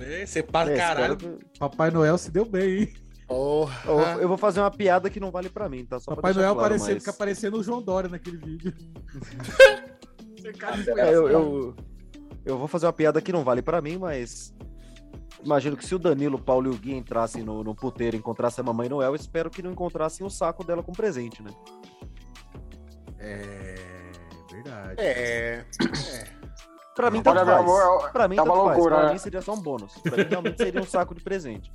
É, 0.01 0.25
você 0.25 0.41
para, 0.41 0.71
é, 0.73 0.77
caralho. 0.77 1.15
que- 1.17 1.37
Papai 1.59 1.91
Noel 1.91 2.17
se 2.17 2.31
deu 2.31 2.43
bem, 2.45 2.79
hein? 2.79 2.93
Porra. 3.27 3.81
Eu, 3.85 4.21
eu 4.21 4.27
vou 4.27 4.37
fazer 4.37 4.59
uma 4.59 4.71
piada 4.71 5.09
que 5.09 5.19
não 5.19 5.31
vale 5.31 5.49
pra 5.49 5.69
mim, 5.69 5.85
tá? 5.85 5.99
Só 5.99 6.05
pra 6.05 6.15
Papai 6.15 6.33
Noel 6.33 6.53
claro, 6.53 6.59
aparecendo, 6.65 6.93
mas- 6.95 7.03
fica 7.03 7.13
parecendo 7.13 7.57
o 7.59 7.63
João 7.63 7.81
Dória 7.81 8.09
naquele 8.09 8.37
vídeo. 8.37 8.73
Você 10.35 10.51
cara 10.57 10.77
É, 10.97 11.13
eu, 11.13 11.27
eu, 11.29 11.75
eu 12.45 12.57
vou 12.57 12.67
fazer 12.67 12.85
uma 12.87 12.93
piada 12.93 13.21
que 13.21 13.31
não 13.31 13.43
vale 13.43 13.61
pra 13.61 13.81
mim, 13.81 13.97
mas. 13.97 14.53
Imagino 15.43 15.77
que 15.77 15.85
se 15.85 15.93
o 15.95 15.99
Danilo, 15.99 16.37
o 16.37 16.41
Paulo 16.41 16.71
e 16.71 16.75
o 16.75 16.77
Gui 16.77 16.93
entrassem 16.95 17.43
no, 17.43 17.63
no 17.63 17.75
puteiro 17.75 18.15
e 18.15 18.19
encontrassem 18.19 18.61
a 18.61 18.65
Mamãe 18.65 18.89
Noel, 18.89 19.11
eu 19.11 19.15
espero 19.15 19.49
que 19.49 19.61
não 19.61 19.71
encontrassem 19.71 20.25
o 20.25 20.29
saco 20.29 20.63
dela 20.63 20.81
com 20.83 20.91
presente, 20.91 21.41
né? 21.43 21.51
É 23.19 23.75
verdade. 24.51 24.95
É. 25.01 25.65
Pra 26.95 27.11
mim, 27.11 27.21
tanto 27.21 27.45
faz. 27.45 27.49
amor, 27.49 28.11
Pra 28.11 28.27
mim, 28.27 28.35
tá 28.35 28.43
tanto 28.43 28.53
uma 28.55 28.63
faz. 28.65 28.75
loucura, 28.77 28.95
Pra 28.95 29.05
né? 29.07 29.13
mim 29.13 29.19
seria 29.19 29.41
só 29.41 29.53
um 29.53 29.61
bônus. 29.61 29.93
Pra 29.99 30.17
mim, 30.17 30.23
realmente 30.29 30.57
seria 30.57 30.81
um 30.81 30.85
saco 30.85 31.13
de 31.13 31.21
presente. 31.23 31.71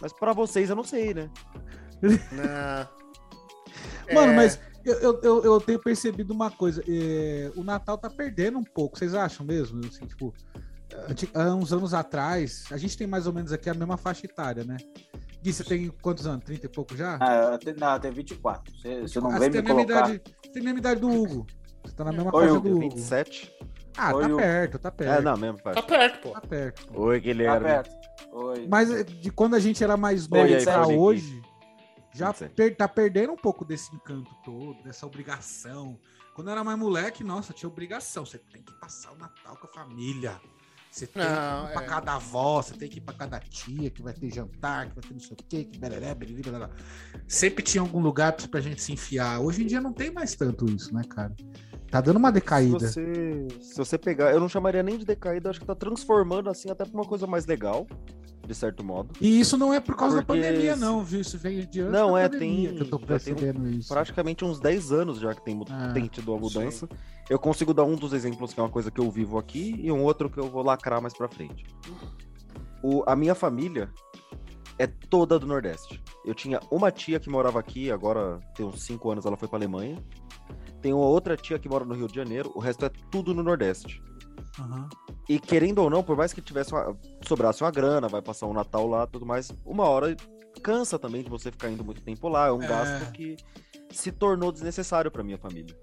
Mas 0.00 0.12
pra 0.12 0.32
vocês, 0.32 0.68
eu 0.68 0.76
não 0.76 0.84
sei, 0.84 1.14
né? 1.14 1.30
Não. 2.02 2.88
Mano, 4.14 4.32
É. 4.32 4.36
mas 4.36 4.60
Eu, 4.84 5.20
eu, 5.22 5.44
eu, 5.44 5.60
tenho 5.60 5.78
percebido 5.78 6.32
uma 6.32 6.50
coisa. 6.50 6.82
é, 6.88 7.50
o 7.56 7.62
Natal 7.64 7.98
tá 7.98 8.08
perdendo 8.08 8.58
um 8.58 8.64
pouco, 8.64 8.98
vocês 8.98 9.14
acham 9.14 9.44
mesmo? 9.44 9.80
Assim, 9.86 10.06
tipo, 10.06 10.32
há 11.34 11.54
uns 11.54 11.72
anos 11.72 11.92
atrás, 11.94 12.64
a 12.70 12.76
gente 12.76 12.96
tem 12.96 13.06
mais 13.06 13.26
ou 13.26 13.32
menos 13.32 13.52
aqui 13.52 13.68
a 13.70 13.74
mesma 13.74 13.96
faixa 13.96 14.26
etária, 14.26 14.64
né? 14.64 14.76
Gui, 15.42 15.52
você 15.52 15.62
tem 15.62 15.88
quantos 16.02 16.26
anos? 16.26 16.44
30 16.44 16.66
e 16.66 16.68
pouco 16.68 16.96
já? 16.96 17.16
Ah, 17.20 17.52
eu 17.52 17.58
tenho, 17.58 17.76
não, 17.78 17.92
eu 17.94 18.00
tenho 18.00 18.14
24. 18.14 18.72
Você, 18.76 19.00
você 19.02 19.20
não 19.20 19.28
Ah, 19.30 19.38
vem 19.38 19.40
você 19.40 19.46
me 19.48 19.52
tem 19.52 19.60
a 19.60 19.62
mesma 19.76 19.86
colocar. 19.86 20.10
idade, 20.14 20.22
você 20.44 20.52
tem 20.52 20.62
a 20.62 20.64
mesma 20.64 20.78
idade 20.80 21.00
do 21.00 21.08
Hugo. 21.10 21.46
Você 21.84 21.94
tá 21.94 22.04
na 22.04 22.12
mesma 22.12 22.34
Oi, 22.34 22.42
faixa 22.42 22.54
Hugo, 22.58 22.68
do 22.68 22.76
Hugo. 22.76 22.80
27? 22.80 23.52
Ah, 23.96 24.14
Oi, 24.14 24.22
tá 24.22 24.28
Hugo. 24.28 24.36
perto, 24.36 24.78
tá 24.78 24.90
perto. 24.90 25.18
É, 25.18 25.20
não, 25.22 25.36
mesmo, 25.36 25.62
pai. 25.62 25.74
Tá 25.74 25.82
perto, 25.82 26.20
pô. 26.22 26.30
Tá 26.30 26.40
perto. 26.40 26.86
pô. 26.88 27.00
Oi, 27.02 27.18
Tá 27.20 27.24
Guilherme. 27.24 27.66
perto. 27.66 27.90
Oi. 28.32 28.66
Mas 28.68 28.90
eh, 28.90 29.04
de 29.04 29.30
quando 29.30 29.54
a 29.54 29.60
gente 29.60 29.82
era 29.82 29.96
mais 29.96 30.28
novo 30.28 30.46
pra 30.64 30.86
hoje, 30.88 31.40
já 32.14 32.26
27. 32.32 32.54
per- 32.54 32.76
tá 32.76 32.88
perdendo 32.88 33.32
um 33.32 33.36
pouco 33.36 33.64
desse 33.64 33.94
encanto 33.94 34.30
todo, 34.44 34.82
dessa 34.82 35.06
obrigação. 35.06 35.98
Quando 36.34 36.48
eu 36.48 36.52
era 36.52 36.64
mais 36.64 36.78
moleque, 36.78 37.22
nossa, 37.24 37.52
tinha 37.52 37.68
obrigação. 37.68 38.24
Você 38.26 38.38
tem 38.38 38.62
que 38.62 38.72
passar 38.80 39.12
o 39.12 39.16
Natal 39.16 39.56
com 39.56 39.66
a 39.66 39.70
família. 39.70 40.40
Você 40.98 41.06
tem 41.06 41.22
Não, 41.22 41.66
que 41.66 41.70
ir 41.70 41.72
pra 41.74 41.82
é. 41.82 41.86
cada 41.86 42.14
avó, 42.16 42.60
você 42.60 42.74
tem 42.74 42.88
que 42.88 42.98
ir 42.98 43.00
pra 43.00 43.14
cada 43.14 43.38
tia, 43.38 43.88
que 43.88 44.02
vai 44.02 44.12
ter 44.12 44.34
jantar, 44.34 44.88
que 44.88 44.96
vai 44.96 45.04
ter 45.04 45.14
não 45.14 45.20
sei 45.20 45.32
o 45.32 45.44
quê, 45.48 45.64
que 45.64 45.78
bereré, 45.78 46.12
bererá. 46.12 46.70
Sempre 47.28 47.62
tinha 47.62 47.80
algum 47.80 48.00
lugar 48.00 48.32
pra 48.32 48.60
gente 48.60 48.82
se 48.82 48.92
enfiar. 48.92 49.38
Hoje 49.40 49.62
em 49.62 49.66
dia 49.66 49.80
não 49.80 49.92
tem 49.92 50.10
mais 50.10 50.34
tanto 50.34 50.66
isso, 50.66 50.92
né, 50.92 51.02
cara? 51.08 51.32
Tá 51.90 52.00
dando 52.00 52.16
uma 52.18 52.28
Se 52.28 52.34
decaída. 52.34 52.78
você, 52.78 53.48
se 53.60 53.76
você 53.76 53.96
pegar, 53.96 54.32
eu 54.32 54.40
não 54.40 54.48
chamaria 54.48 54.82
nem 54.82 54.98
de 54.98 55.06
decaída, 55.06 55.48
acho 55.50 55.60
que 55.60 55.66
tá 55.66 55.74
transformando 55.74 56.50
assim 56.50 56.70
até 56.70 56.84
pra 56.84 56.92
uma 56.94 57.04
coisa 57.06 57.26
mais 57.26 57.46
legal, 57.46 57.86
de 58.46 58.54
certo 58.54 58.84
modo. 58.84 59.10
E 59.20 59.40
isso 59.40 59.56
não 59.56 59.72
é 59.72 59.80
por 59.80 59.96
causa 59.96 60.22
Porque 60.22 60.40
da 60.40 60.48
pandemia, 60.48 60.74
se- 60.74 60.80
não, 60.80 61.02
viu? 61.02 61.20
Isso 61.20 61.38
vem 61.38 61.60
de 61.66 61.80
antes 61.80 61.92
Não, 61.92 62.16
é, 62.16 62.28
pandemia 62.28 62.68
tem-. 62.70 62.78
Praticamente 63.88 64.44
uns 64.44 64.60
10 64.60 64.92
anos 64.92 65.18
já 65.18 65.34
que 65.34 65.42
tem, 65.42 65.58
Ah, 65.70 65.90
tem 65.94 66.06
tido 66.06 66.34
a 66.34 66.38
mudança. 66.38 66.86
Eu 67.30 67.38
consigo 67.38 67.72
dar 67.72 67.84
um 67.84 67.94
dos 67.96 68.12
exemplos 68.12 68.52
que 68.52 68.60
é 68.60 68.62
uma 68.62 68.68
coisa 68.70 68.90
que 68.90 69.00
eu 69.00 69.10
vivo 69.10 69.38
aqui 69.38 69.74
e 69.78 69.90
um 69.90 70.02
outro 70.02 70.28
que 70.28 70.38
eu 70.38 70.48
vou 70.48 70.62
lacrar 70.62 71.00
mais 71.00 71.14
pra 71.16 71.28
frente. 71.28 71.64
O, 72.82 73.02
a 73.06 73.16
minha 73.16 73.34
família 73.34 73.90
é 74.78 74.86
toda 74.86 75.38
do 75.38 75.46
Nordeste. 75.46 76.02
Eu 76.24 76.34
tinha 76.34 76.60
uma 76.70 76.90
tia 76.90 77.18
que 77.18 77.28
morava 77.30 77.58
aqui, 77.58 77.90
agora 77.90 78.38
tem 78.54 78.64
uns 78.64 78.82
5 78.82 79.10
anos 79.10 79.24
ela 79.26 79.36
foi 79.36 79.48
pra 79.48 79.58
Alemanha. 79.58 79.96
Tem 80.80 80.92
uma 80.92 81.06
outra 81.06 81.36
tia 81.36 81.58
que 81.58 81.68
mora 81.68 81.84
no 81.84 81.94
Rio 81.94 82.06
de 82.08 82.14
Janeiro, 82.14 82.52
o 82.54 82.58
resto 82.60 82.84
é 82.84 82.88
tudo 83.10 83.34
no 83.34 83.42
Nordeste. 83.42 84.02
Aham. 84.58 84.88
E 85.28 85.38
querendo 85.38 85.80
ou 85.80 85.90
não, 85.90 86.02
por 86.02 86.16
mais 86.16 86.32
que 86.32 86.40
tivesse 86.40 86.72
uma, 86.72 86.96
sobrasse 87.26 87.62
uma 87.62 87.70
grana, 87.70 88.08
vai 88.08 88.22
passar 88.22 88.46
um 88.46 88.52
Natal 88.52 88.86
lá 88.86 89.06
tudo 89.06 89.26
mais, 89.26 89.52
uma 89.64 89.84
hora 89.84 90.16
cansa 90.62 90.98
também 90.98 91.22
de 91.22 91.28
você 91.30 91.50
ficar 91.50 91.68
indo 91.70 91.84
muito 91.84 92.02
tempo 92.02 92.28
lá. 92.28 92.46
É 92.48 92.52
um 92.52 92.62
É. 92.62 92.66
gasto 92.66 93.12
que 93.12 93.36
se 93.90 94.10
tornou 94.10 94.50
desnecessário 94.52 95.10
pra 95.10 95.22
minha 95.22 95.38
família. 95.38 95.76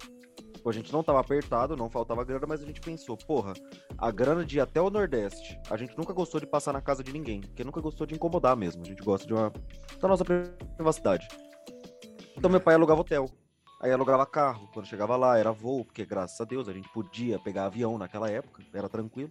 A 0.68 0.72
gente 0.72 0.92
não 0.92 1.04
tava 1.04 1.20
apertado, 1.20 1.78
não 1.78 1.92
faltava 1.92 2.24
grana, 2.24 2.48
mas 2.48 2.64
a 2.64 2.66
gente 2.66 2.82
pensou, 2.82 3.16
porra, 3.16 3.54
a 4.00 4.10
grana 4.10 4.44
de 4.44 4.58
ir 4.58 4.62
até 4.62 4.82
o 4.82 4.90
Nordeste, 4.90 5.60
a 5.70 5.78
gente 5.78 5.96
nunca 5.96 6.12
gostou 6.12 6.40
de 6.42 6.48
passar 6.48 6.74
na 6.74 6.82
casa 6.82 7.04
de 7.04 7.14
ninguém, 7.14 7.40
porque 7.42 7.64
nunca 7.64 7.80
gostou 7.80 8.08
de 8.08 8.16
incomodar 8.16 8.58
mesmo. 8.58 8.82
A 8.82 8.86
gente 8.88 9.04
gosta 9.04 9.28
de 9.28 9.34
uma. 9.34 9.54
da 10.02 10.08
nossa 10.08 10.26
privacidade. 10.26 11.28
Então 12.36 12.50
meu 12.50 12.60
pai 12.60 12.74
alugava 12.74 13.02
hotel. 13.02 13.30
Aí 13.86 13.92
alugava 13.92 14.26
carro. 14.26 14.68
Quando 14.74 14.88
chegava 14.88 15.16
lá, 15.16 15.38
era 15.38 15.52
voo, 15.52 15.86
porque 15.86 16.04
graças 16.04 16.42
a 16.42 16.44
Deus 16.44 16.68
a 16.68 16.74
gente 16.74 16.90
podia 16.90 17.38
pegar 17.38 17.66
avião 17.66 18.00
naquela 18.00 18.28
época, 18.32 18.64
era 18.74 18.90
tranquilo. 18.90 19.30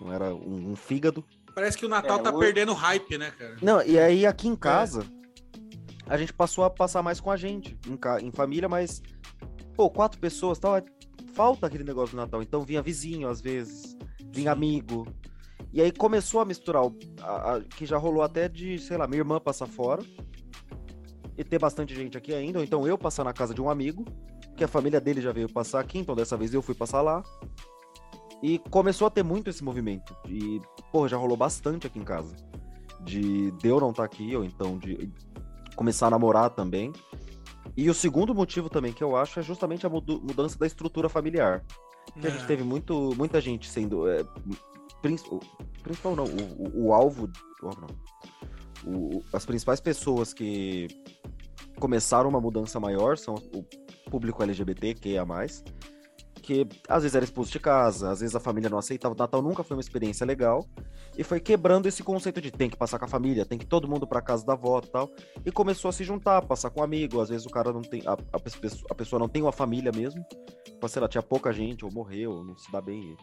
Não 0.00 0.12
era 0.12 0.34
um, 0.34 0.72
um 0.72 0.74
fígado. 0.76 1.24
Parece 1.54 1.78
que 1.78 1.86
o 1.86 1.88
Natal 1.88 2.18
É, 2.18 2.22
tá 2.22 2.30
hoje- 2.30 2.40
perdendo 2.40 2.72
hype, 2.74 3.16
né, 3.16 3.30
cara? 3.30 3.56
Não, 3.62 3.80
e 3.80 3.96
aí 3.96 4.26
aqui 4.26 4.48
É. 4.48 4.50
em 4.50 4.56
casa, 4.56 5.06
a 6.04 6.16
gente 6.18 6.32
passou 6.32 6.64
a 6.64 6.70
passar 6.70 7.00
mais 7.00 7.20
com 7.20 7.30
a 7.30 7.36
gente, 7.36 7.78
em, 7.86 7.96
ca- 7.96 8.20
em 8.20 8.32
família, 8.32 8.68
mas, 8.68 9.00
pô, 9.76 9.88
quatro 9.88 10.18
pessoas, 10.18 10.58
tal, 10.58 10.76
é- 10.76 10.82
falta 11.32 11.68
aquele 11.68 11.84
negócio 11.84 12.16
do 12.16 12.20
Natal. 12.20 12.42
Então 12.42 12.62
vinha 12.62 12.82
vizinho 12.82 13.28
às 13.28 13.40
vezes, 13.40 13.96
vinha 14.32 14.50
amigo. 14.50 15.06
E 15.72 15.80
aí 15.80 15.92
começou 15.92 16.40
a 16.40 16.44
misturar, 16.44 16.84
o- 16.84 16.98
a- 17.22 17.54
a- 17.54 17.60
que 17.60 17.86
já 17.86 17.98
rolou 17.98 18.24
até 18.24 18.48
de, 18.48 18.80
sei 18.80 18.96
lá, 18.96 19.06
minha 19.06 19.20
irmã 19.20 19.38
passar 19.38 19.68
fora 19.68 20.02
e 21.36 21.42
ter 21.44 21.58
bastante 21.58 21.94
gente 21.94 22.16
aqui 22.16 22.32
ainda, 22.34 22.58
ou 22.58 22.64
então 22.64 22.86
eu 22.86 22.96
passar 22.96 23.24
na 23.24 23.32
casa 23.32 23.52
de 23.54 23.60
um 23.60 23.68
amigo, 23.68 24.04
que 24.56 24.62
a 24.64 24.68
família 24.68 25.00
dele 25.00 25.20
já 25.20 25.32
veio 25.32 25.48
passar 25.52 25.80
aqui, 25.80 25.98
então 25.98 26.14
dessa 26.14 26.36
vez 26.36 26.54
eu 26.54 26.62
fui 26.62 26.74
passar 26.74 27.02
lá. 27.02 27.22
E 28.42 28.58
começou 28.70 29.06
a 29.06 29.10
ter 29.10 29.22
muito 29.22 29.48
esse 29.48 29.64
movimento. 29.64 30.14
E, 30.28 30.60
pô, 30.92 31.08
já 31.08 31.16
rolou 31.16 31.36
bastante 31.36 31.86
aqui 31.86 31.98
em 31.98 32.04
casa. 32.04 32.34
De, 33.00 33.50
de 33.52 33.68
eu 33.68 33.80
não 33.80 33.90
estar 33.90 34.04
aqui, 34.04 34.34
ou 34.36 34.44
então 34.44 34.78
de 34.78 35.10
começar 35.76 36.06
a 36.08 36.10
namorar 36.10 36.50
também. 36.50 36.92
E 37.76 37.88
o 37.90 37.94
segundo 37.94 38.34
motivo 38.34 38.68
também 38.68 38.92
que 38.92 39.02
eu 39.02 39.16
acho 39.16 39.40
é 39.40 39.42
justamente 39.42 39.86
a 39.86 39.88
mudança 39.90 40.58
da 40.58 40.66
estrutura 40.66 41.08
familiar. 41.08 41.64
Que 42.20 42.26
a 42.26 42.30
gente 42.30 42.44
É. 42.44 42.46
teve 42.46 42.62
muito, 42.62 43.12
muita 43.16 43.40
gente 43.40 43.68
sendo. 43.68 44.06
É, 44.08 44.22
principal 45.82 46.14
não, 46.14 46.24
o, 46.24 46.28
o- 46.82 46.86
o 46.86 46.92
alvo. 46.94 47.28
o 47.62 47.66
alvo 47.66 47.80
não. 47.80 47.88
O- 48.86 49.22
as 49.32 49.44
principais 49.46 49.80
pessoas 49.80 50.32
que 50.34 50.88
começaram 51.78 52.28
uma 52.28 52.40
mudança 52.40 52.78
maior 52.78 53.16
são 53.18 53.34
o 53.54 53.64
público 54.10 54.42
LGBT, 54.42 54.94
que 54.94 55.16
é 55.16 55.24
mais. 55.24 55.64
Que 56.42 56.66
às 56.88 57.02
vezes 57.02 57.14
era 57.16 57.24
expulso 57.24 57.50
de 57.50 57.58
casa, 57.58 58.10
às 58.10 58.20
vezes 58.20 58.36
a 58.36 58.40
família 58.40 58.68
não 58.68 58.76
aceitava. 58.76 59.14
O 59.14 59.18
Natal 59.18 59.40
nunca 59.40 59.64
foi 59.64 59.76
uma 59.76 59.80
experiência 59.80 60.26
legal. 60.26 60.66
E 61.16 61.24
foi 61.24 61.40
quebrando 61.40 61.86
esse 61.86 62.02
conceito 62.02 62.40
de 62.40 62.50
tem 62.50 62.68
que 62.68 62.76
passar 62.76 62.98
com 62.98 63.06
a 63.06 63.08
família, 63.08 63.46
tem 63.46 63.56
que 63.56 63.64
todo 63.64 63.88
mundo 63.88 64.06
pra 64.06 64.20
casa 64.20 64.44
da 64.44 64.52
avó 64.52 64.80
e 64.84 64.88
tal. 64.88 65.08
E 65.46 65.50
começou 65.50 65.88
a 65.88 65.92
se 65.92 66.04
juntar, 66.04 66.42
passar 66.42 66.68
com 66.70 66.80
um 66.80 66.82
amigo. 66.84 67.20
Às 67.20 67.30
vezes 67.30 67.46
o 67.46 67.50
cara 67.50 67.72
não 67.72 67.80
tem. 67.80 68.02
A, 68.06 68.12
a 68.32 68.94
pessoa- 68.94 69.18
não 69.20 69.28
tem 69.28 69.40
uma 69.40 69.52
família 69.52 69.90
mesmo. 69.90 70.22
Sei 70.86 71.00
lá, 71.00 71.08
tinha 71.08 71.22
pouca 71.22 71.50
gente, 71.50 71.82
ou 71.82 71.90
morreu, 71.90 72.30
ou 72.32 72.44
não 72.44 72.56
se 72.58 72.70
dá 72.70 72.80
bem. 72.80 73.16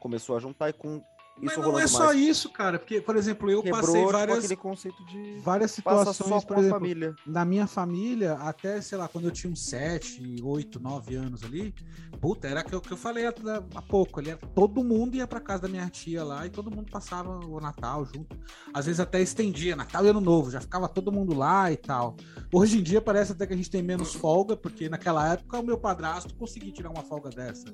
começou 0.00 0.34
a 0.36 0.40
juntar 0.40 0.70
e 0.70 0.72
com 0.72 1.00
Mas 1.42 1.52
isso 1.52 1.62
não 1.62 1.78
é 1.78 1.86
só 1.86 2.06
mais. 2.06 2.18
isso, 2.20 2.48
cara. 2.50 2.78
Porque, 2.78 3.00
por 3.00 3.16
exemplo, 3.16 3.50
eu 3.50 3.62
Quebrou 3.62 3.80
passei 3.80 4.00
tipo, 4.00 4.12
várias, 4.12 4.38
aquele 4.38 4.56
conceito 4.56 5.04
de 5.06 5.38
várias 5.40 5.70
situações, 5.70 6.44
por 6.44 6.58
exemplo, 6.58 6.78
família. 6.78 7.14
na 7.26 7.44
minha 7.44 7.66
família, 7.66 8.34
até, 8.34 8.80
sei 8.80 8.98
lá, 8.98 9.08
quando 9.08 9.24
eu 9.24 9.30
tinha 9.30 9.52
uns 9.52 9.62
7, 9.62 10.36
8, 10.42 10.78
9 10.80 11.14
anos 11.14 11.42
ali, 11.44 11.74
puta, 12.20 12.46
era 12.48 12.60
o 12.60 12.64
que 12.64 12.74
eu, 12.74 12.80
que 12.80 12.92
eu 12.92 12.96
falei 12.96 13.26
há, 13.26 13.32
há 13.74 13.82
pouco 13.82 14.20
ali, 14.20 14.30
era- 14.30 14.38
todo 14.54 14.84
mundo 14.84 15.14
ia 15.16 15.26
pra 15.26 15.40
casa 15.40 15.62
da 15.62 15.68
minha 15.68 15.88
tia 15.88 16.22
lá 16.24 16.46
e 16.46 16.50
todo 16.50 16.70
mundo 16.70 16.90
passava 16.90 17.30
o 17.46 17.60
Natal 17.60 18.04
junto. 18.04 18.36
Às 18.74 18.86
vezes 18.86 19.00
até 19.00 19.20
estendia, 19.20 19.74
Natal 19.74 20.04
e 20.04 20.08
Ano 20.08 20.20
Novo, 20.20 20.50
já 20.50 20.60
ficava 20.60 20.88
todo 20.88 21.10
mundo 21.10 21.34
lá 21.34 21.70
e 21.72 21.76
tal. 21.76 22.16
Hoje 22.52 22.78
em 22.78 22.82
dia 22.82 23.00
parece 23.00 23.32
até 23.32 23.46
que 23.46 23.52
a 23.54 23.56
gente 23.56 23.70
tem 23.70 23.82
menos 23.82 24.14
folga, 24.14 24.56
porque 24.56 24.88
naquela 24.88 25.32
época 25.32 25.58
o 25.58 25.62
meu 25.62 25.78
padrasto 25.78 26.34
conseguia 26.34 26.72
tirar 26.72 26.90
uma 26.90 27.02
folga 27.02 27.30
dessa. 27.30 27.66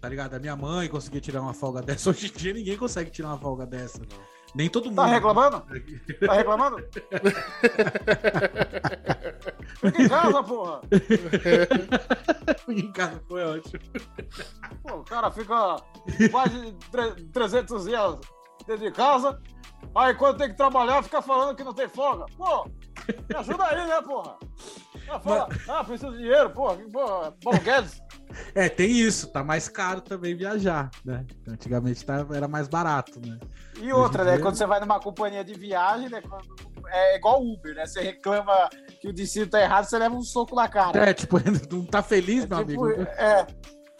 Tá 0.00 0.08
ligado? 0.08 0.34
A 0.34 0.38
minha 0.38 0.56
mãe 0.56 0.88
conseguia 0.88 1.20
tirar 1.20 1.40
uma 1.40 1.54
folga 1.54 1.80
dessa. 1.82 2.10
Hoje 2.10 2.26
em 2.28 2.32
dia 2.38 2.52
ninguém 2.52 2.76
consegue 2.76 3.10
tirar 3.10 3.28
uma 3.28 3.38
folga 3.38 3.64
dessa. 3.66 4.00
Nem 4.54 4.68
todo 4.68 4.86
mundo. 4.86 4.96
Tá 4.96 5.06
reclamando? 5.06 5.64
Tá 6.26 6.34
reclamando? 6.34 6.76
Fica 9.80 10.02
em 10.02 10.08
casa, 10.08 10.42
porra. 10.42 10.80
em 12.68 12.92
casa 12.92 13.22
foi 13.28 13.42
ótimo. 13.44 13.80
Pô, 14.82 14.96
o 14.96 15.04
cara 15.04 15.30
fica 15.30 15.76
quase 16.30 16.72
tre- 16.90 17.24
300 17.32 17.84
dias 17.84 18.18
dentro 18.66 18.84
de 18.84 18.90
casa, 18.92 19.40
aí 19.94 20.14
quando 20.14 20.38
tem 20.38 20.48
que 20.50 20.56
trabalhar 20.56 21.02
fica 21.02 21.20
falando 21.22 21.56
que 21.56 21.64
não 21.64 21.72
tem 21.74 21.88
folga. 21.88 22.26
Pô, 22.36 22.68
me 23.28 23.36
ajuda 23.36 23.64
aí, 23.66 23.86
né, 23.86 24.02
porra? 24.02 24.36
Ah, 25.10 25.20
fala, 25.20 25.48
ah, 25.68 25.84
preciso 25.84 26.12
de 26.12 26.18
dinheiro, 26.18 26.50
porra. 26.50 26.76
Porra, 26.92 27.32
Paulo 27.42 27.60
Guedes. 27.60 28.00
É, 28.54 28.68
tem 28.68 28.90
isso, 28.90 29.30
tá 29.30 29.44
mais 29.44 29.68
caro 29.68 30.00
também 30.00 30.34
viajar, 30.34 30.90
né? 31.04 31.26
Antigamente 31.46 32.04
tava, 32.04 32.34
era 32.36 32.48
mais 32.48 32.66
barato, 32.66 33.20
né? 33.20 33.38
E 33.78 33.92
outra, 33.92 34.24
né? 34.24 34.32
dia- 34.34 34.40
Quando 34.42 34.56
você 34.56 34.64
vai 34.66 34.80
numa 34.80 34.98
companhia 35.00 35.44
de 35.44 35.52
viagem, 35.54 36.08
né? 36.08 36.22
é 36.88 37.16
igual 37.16 37.42
Uber, 37.42 37.74
né? 37.74 37.86
Você 37.86 38.00
reclama 38.00 38.68
que 39.00 39.08
o 39.08 39.12
destino 39.12 39.46
tá 39.46 39.60
errado, 39.60 39.84
você 39.84 39.98
leva 39.98 40.14
um 40.14 40.22
soco 40.22 40.54
na 40.54 40.68
cara. 40.68 41.10
É, 41.10 41.12
tipo, 41.12 41.36
não 41.70 41.84
tá 41.84 42.02
feliz, 42.02 42.46
meu 42.46 42.64
Tipo, 42.64 42.84
amigo? 42.86 43.02
é. 43.02 43.46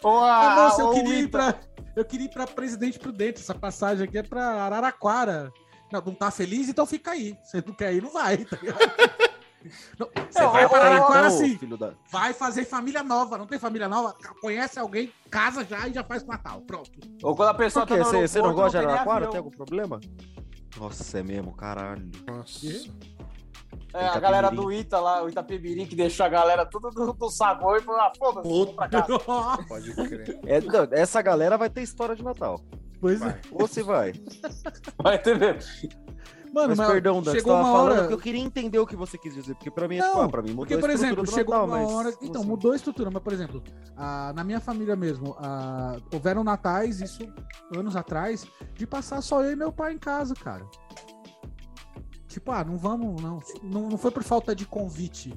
Ou 0.03 0.19
a. 0.19 0.51
Ah, 0.51 0.55
nossa, 0.55 0.81
eu 0.81 0.87
ou 0.87 0.93
queria 0.93 1.19
ir 1.19 1.27
pra. 1.29 1.55
Eu 1.95 2.03
queria 2.03 2.25
ir 2.25 2.29
pra 2.29 2.47
Presidente 2.47 2.97
Prudente. 2.97 3.39
Essa 3.39 3.53
passagem 3.53 4.05
aqui 4.05 4.17
é 4.17 4.23
pra 4.23 4.63
Araraquara. 4.63 5.51
Não, 5.93 6.01
não 6.01 6.15
tá 6.15 6.31
feliz, 6.31 6.67
então 6.67 6.87
fica 6.87 7.11
aí. 7.11 7.37
Você 7.43 7.63
não 7.65 7.71
quer 7.75 7.93
ir, 7.93 8.01
não 8.01 8.11
vai, 8.11 8.37
tá 8.37 8.57
ligado? 8.59 8.79
Não, 9.97 10.09
Você 10.29 10.45
vai 10.45 10.67
pra 10.67 10.77
ou- 10.77 10.83
Araraquara 10.85 11.27
Então, 11.27 11.37
assim. 11.37 11.57
filho 11.57 11.77
da... 11.77 11.93
Vai 12.11 12.33
fazer 12.33 12.65
família 12.65 13.01
nova. 13.01 13.37
Não 13.37 13.47
tem 13.47 13.57
família 13.57 13.87
nova? 13.87 14.13
Conhece 14.41 14.77
alguém, 14.77 15.09
casa 15.29 15.63
já 15.63 15.87
e 15.87 15.93
já 15.93 16.03
faz 16.03 16.25
Natal. 16.25 16.59
Pronto. 16.67 16.91
Ou 17.23 17.33
quando 17.33 17.47
a 17.47 17.53
pessoa 17.53 17.85
Por 17.87 17.95
quê? 17.95 18.03
tá 18.03 18.09
Você 18.09 18.27
você 18.27 18.41
não 18.41 18.53
gosta 18.53 18.79
de 18.79 18.85
Araraquara? 18.85 19.27
Tem 19.29 19.37
algum 19.37 19.51
problema? 19.51 20.01
Nossa, 20.77 21.17
é 21.19 21.23
mesmo, 21.23 21.55
caralho. 21.55 22.11
Nossa. 22.27 22.67
É, 23.93 24.05
a 24.05 24.19
galera 24.19 24.49
do 24.49 24.69
Ita 24.69 24.99
lá, 24.99 25.23
o 25.23 25.29
Itapemirim, 25.29 25.85
que 25.85 25.95
deixou 25.95 26.25
a 26.25 26.29
galera 26.29 26.65
tudo 26.65 26.89
do, 26.89 27.13
do 27.13 27.29
sabor 27.29 27.77
e 27.77 27.81
falou, 27.81 28.01
ah, 28.01 28.11
foda-se, 28.17 28.49
vamos 28.49 28.73
pra 28.75 28.89
casa. 28.89 29.17
Pode 29.69 29.93
crer. 29.95 30.39
É, 30.45 30.59
não, 30.59 30.87
essa 30.91 31.21
galera 31.21 31.57
vai 31.57 31.69
ter 31.69 31.83
história 31.83 32.17
de 32.17 32.21
Natal. 32.23 32.59
Pois 33.03 33.21
é. 33.21 33.39
Ou 33.51 33.67
se 33.67 33.81
vai. 33.83 34.13
Vai 35.01 35.19
ter 35.21 35.37
mesmo. 35.37 35.89
Mano, 36.53 36.75
Mas, 36.77 36.87
perdão, 36.87 37.19
Dan, 37.21 37.31
chegou 37.31 37.53
uma 37.53 37.63
falando 37.63 37.97
hora... 37.97 38.07
que 38.07 38.13
eu 38.13 38.17
queria 38.17 38.39
entender 38.39 38.77
o 38.79 38.85
que 38.85 38.95
você 38.95 39.17
quis 39.17 39.33
dizer, 39.33 39.55
porque 39.55 39.71
pra 39.71 39.87
mim, 39.87 39.97
é 39.97 40.03
tipo, 40.03 40.15
Não, 40.15 40.21
ah, 40.23 40.29
pra 40.29 40.41
mim 40.41 40.49
mudou 40.51 40.65
Porque, 40.67 40.75
a 40.75 40.79
por 40.79 40.89
estrutura 40.91 41.07
exemplo, 41.09 41.25
do 41.25 41.31
chegou 41.31 41.55
Natal, 41.55 41.67
uma 41.67 41.77
mas 41.79 41.91
hora. 41.91 42.13
Então, 42.21 42.43
mudou 42.43 42.71
a 42.71 42.75
estrutura, 42.75 43.09
mas, 43.11 43.23
por 43.23 43.33
exemplo, 43.33 43.63
a- 43.97 44.31
na 44.35 44.43
minha 44.43 44.59
família 44.61 44.95
mesmo, 44.95 45.35
a- 45.39 45.97
houveram 46.13 46.43
natais, 46.43 47.01
isso 47.01 47.27
anos 47.75 47.95
atrás, 47.95 48.45
de 48.75 48.85
passar 48.85 49.21
só 49.21 49.41
eu 49.43 49.51
e 49.51 49.55
meu 49.55 49.71
pai 49.71 49.93
em 49.93 49.97
casa, 49.97 50.35
cara. 50.35 50.63
Tipo, 52.27 52.51
ah, 52.51 52.63
não 52.63 52.77
vamos, 52.77 53.19
não. 53.21 53.39
Não, 53.63 53.89
não 53.89 53.97
foi 53.97 54.11
por 54.11 54.23
falta 54.23 54.55
de 54.55 54.65
convite. 54.65 55.33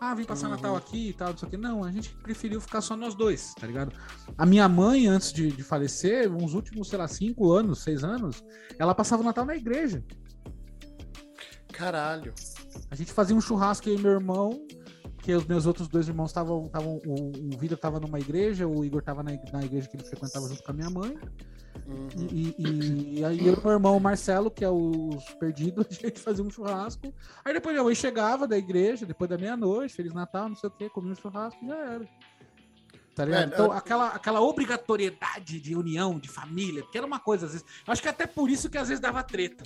Ah, 0.00 0.14
vim 0.14 0.24
passar 0.24 0.48
Natal 0.48 0.76
aqui 0.76 1.08
e 1.08 1.12
tal, 1.12 1.30
não 1.30 1.36
sei 1.36 1.48
o 1.48 1.50
que. 1.50 1.56
Não, 1.56 1.82
a 1.82 1.90
gente 1.90 2.14
preferiu 2.22 2.60
ficar 2.60 2.80
só 2.80 2.96
nós 2.96 3.14
dois, 3.14 3.52
tá 3.54 3.66
ligado? 3.66 3.92
A 4.36 4.46
minha 4.46 4.68
mãe, 4.68 5.08
antes 5.08 5.32
de, 5.32 5.50
de 5.50 5.62
falecer, 5.64 6.32
uns 6.32 6.54
últimos, 6.54 6.88
sei 6.88 6.98
lá, 6.98 7.08
cinco 7.08 7.50
anos, 7.50 7.80
seis 7.80 8.04
anos, 8.04 8.42
ela 8.78 8.94
passava 8.94 9.22
o 9.22 9.24
Natal 9.24 9.44
na 9.44 9.56
igreja. 9.56 10.04
Caralho. 11.72 12.32
A 12.90 12.94
gente 12.94 13.12
fazia 13.12 13.34
um 13.34 13.40
churrasco 13.40 13.88
e 13.88 13.98
meu 13.98 14.12
irmão, 14.12 14.64
que 15.20 15.34
os 15.34 15.44
meus 15.46 15.66
outros 15.66 15.88
dois 15.88 16.06
irmãos 16.06 16.30
estavam. 16.30 16.70
O, 17.06 17.54
o 17.54 17.58
Vida 17.58 17.74
estava 17.74 17.98
numa 17.98 18.20
igreja, 18.20 18.68
o 18.68 18.84
Igor 18.84 19.00
estava 19.00 19.22
na, 19.22 19.32
na 19.52 19.64
igreja 19.64 19.88
que 19.88 19.96
ele 19.96 20.04
frequentava 20.04 20.48
junto 20.48 20.62
com 20.62 20.70
a 20.70 20.74
minha 20.74 20.90
mãe. 20.90 21.18
Uhum. 21.86 22.08
E, 22.30 22.54
e- 22.58 23.18
e 23.20 23.24
aí 23.24 23.46
eu 23.46 23.54
e 23.54 23.60
meu 23.62 23.72
irmão 23.72 23.96
o 23.96 24.00
Marcelo, 24.00 24.50
que 24.50 24.64
é 24.64 24.70
os 24.70 25.24
perdidos, 25.40 25.86
a 26.02 26.06
gente 26.06 26.20
fazia 26.20 26.44
um 26.44 26.50
churrasco. 26.50 27.12
Aí 27.44 27.52
depois 27.52 27.74
minha 27.74 27.84
mãe 27.84 27.94
chegava 27.94 28.46
da 28.46 28.56
igreja, 28.58 29.06
depois 29.06 29.28
da 29.30 29.38
meia-noite, 29.38 29.94
Feliz 29.94 30.12
Natal, 30.12 30.48
não 30.48 30.56
sei 30.56 30.68
o 30.68 30.72
que, 30.72 30.88
comia 30.90 31.12
um 31.12 31.16
churrasco 31.16 31.62
e 31.64 31.68
já 31.68 31.76
era. 31.76 32.08
Tá 33.14 33.24
ligado? 33.24 33.42
É, 33.42 33.46
então, 33.54 33.66
eu- 33.66 33.72
aquela, 33.72 34.08
aquela 34.08 34.40
obrigatoriedade 34.40 35.60
de 35.60 35.74
união, 35.74 36.18
de 36.18 36.28
família, 36.28 36.82
porque 36.82 36.98
era 36.98 37.06
uma 37.06 37.18
coisa, 37.18 37.46
às 37.46 37.52
vezes. 37.52 37.66
Acho 37.86 38.00
que 38.02 38.08
até 38.08 38.26
por 38.26 38.48
isso 38.48 38.70
que 38.70 38.78
às 38.78 38.88
vezes 38.88 39.00
dava 39.00 39.22
treta. 39.22 39.64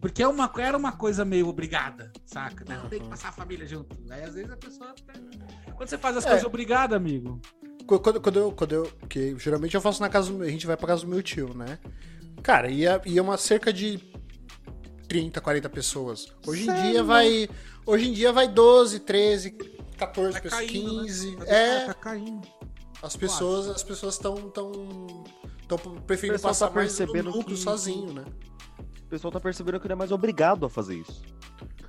Porque 0.00 0.22
é 0.22 0.28
uma, 0.28 0.48
era 0.58 0.76
uma 0.76 0.92
coisa 0.92 1.24
meio 1.24 1.48
obrigada, 1.48 2.12
saca? 2.26 2.64
Não, 2.68 2.88
tem 2.88 3.00
que 3.00 3.08
passar 3.08 3.30
a 3.30 3.32
família 3.32 3.66
junto. 3.66 3.96
Aí 4.10 4.22
às 4.22 4.34
vezes 4.34 4.50
a 4.52 4.56
pessoa. 4.56 4.90
até- 4.90 5.72
Quando 5.72 5.88
você 5.88 5.98
faz 5.98 6.16
as 6.16 6.24
É. 6.24 6.28
coisas 6.28 6.44
obrigada, 6.46 6.94
amigo. 6.94 7.40
Qu- 7.86 7.98
Quando, 8.00 8.20
quando 8.20 8.36
eu. 8.38 8.52
Quando 8.52 8.72
eu 8.72 8.92
que 9.08 9.36
geralmente 9.38 9.74
eu 9.74 9.80
faço 9.80 10.00
na 10.02 10.08
casa 10.08 10.30
do 10.30 10.38
meu. 10.38 10.46
A 10.46 10.50
gente 10.50 10.66
vai 10.66 10.76
pra 10.76 10.88
casa 10.88 11.02
do 11.02 11.08
meu 11.08 11.22
tio, 11.22 11.54
né? 11.54 11.78
Cara, 12.42 12.70
ia, 12.70 13.00
ia 13.06 13.22
uma 13.22 13.36
cerca 13.36 13.72
de 13.72 13.98
30, 15.08 15.40
40 15.40 15.68
pessoas. 15.68 16.28
Hoje 16.46 16.68
em 16.68 16.74
dia 16.90 17.02
vai. 17.02 17.48
Hoje 17.84 18.08
em 18.08 18.12
dia 18.12 18.32
vai 18.32 18.48
12, 18.48 19.00
13, 19.00 19.50
14 19.96 20.34
Tá 20.34 20.40
pessoas, 20.40 20.60
caindo, 20.66 20.94
né? 20.96 21.02
15. 21.02 21.36
Tá- 21.36 21.44
É, 21.46 21.86
Tá 21.86 21.94
caindo. 21.94 22.48
as 23.02 23.16
pessoas 23.16 23.68
as 23.68 23.82
pessoas 23.82 24.14
estão 24.14 24.34
tão, 24.50 24.72
tão 25.68 25.78
preferindo 26.06 26.34
pessoal 26.34 26.50
passar 26.52 26.68
tá 26.68 26.74
mais 26.74 26.92
no 26.92 26.96
percebendo 26.98 27.30
núcleo 27.30 27.56
que- 27.56 27.62
sozinho, 27.62 28.12
né? 28.12 28.24
O 29.04 29.08
pessoal 29.08 29.30
tá 29.32 29.38
percebendo 29.38 29.78
que 29.78 29.86
ele 29.86 29.92
é 29.92 29.96
mais 29.96 30.10
obrigado 30.10 30.66
a 30.66 30.68
fazer 30.70 30.96
isso. 30.96 31.22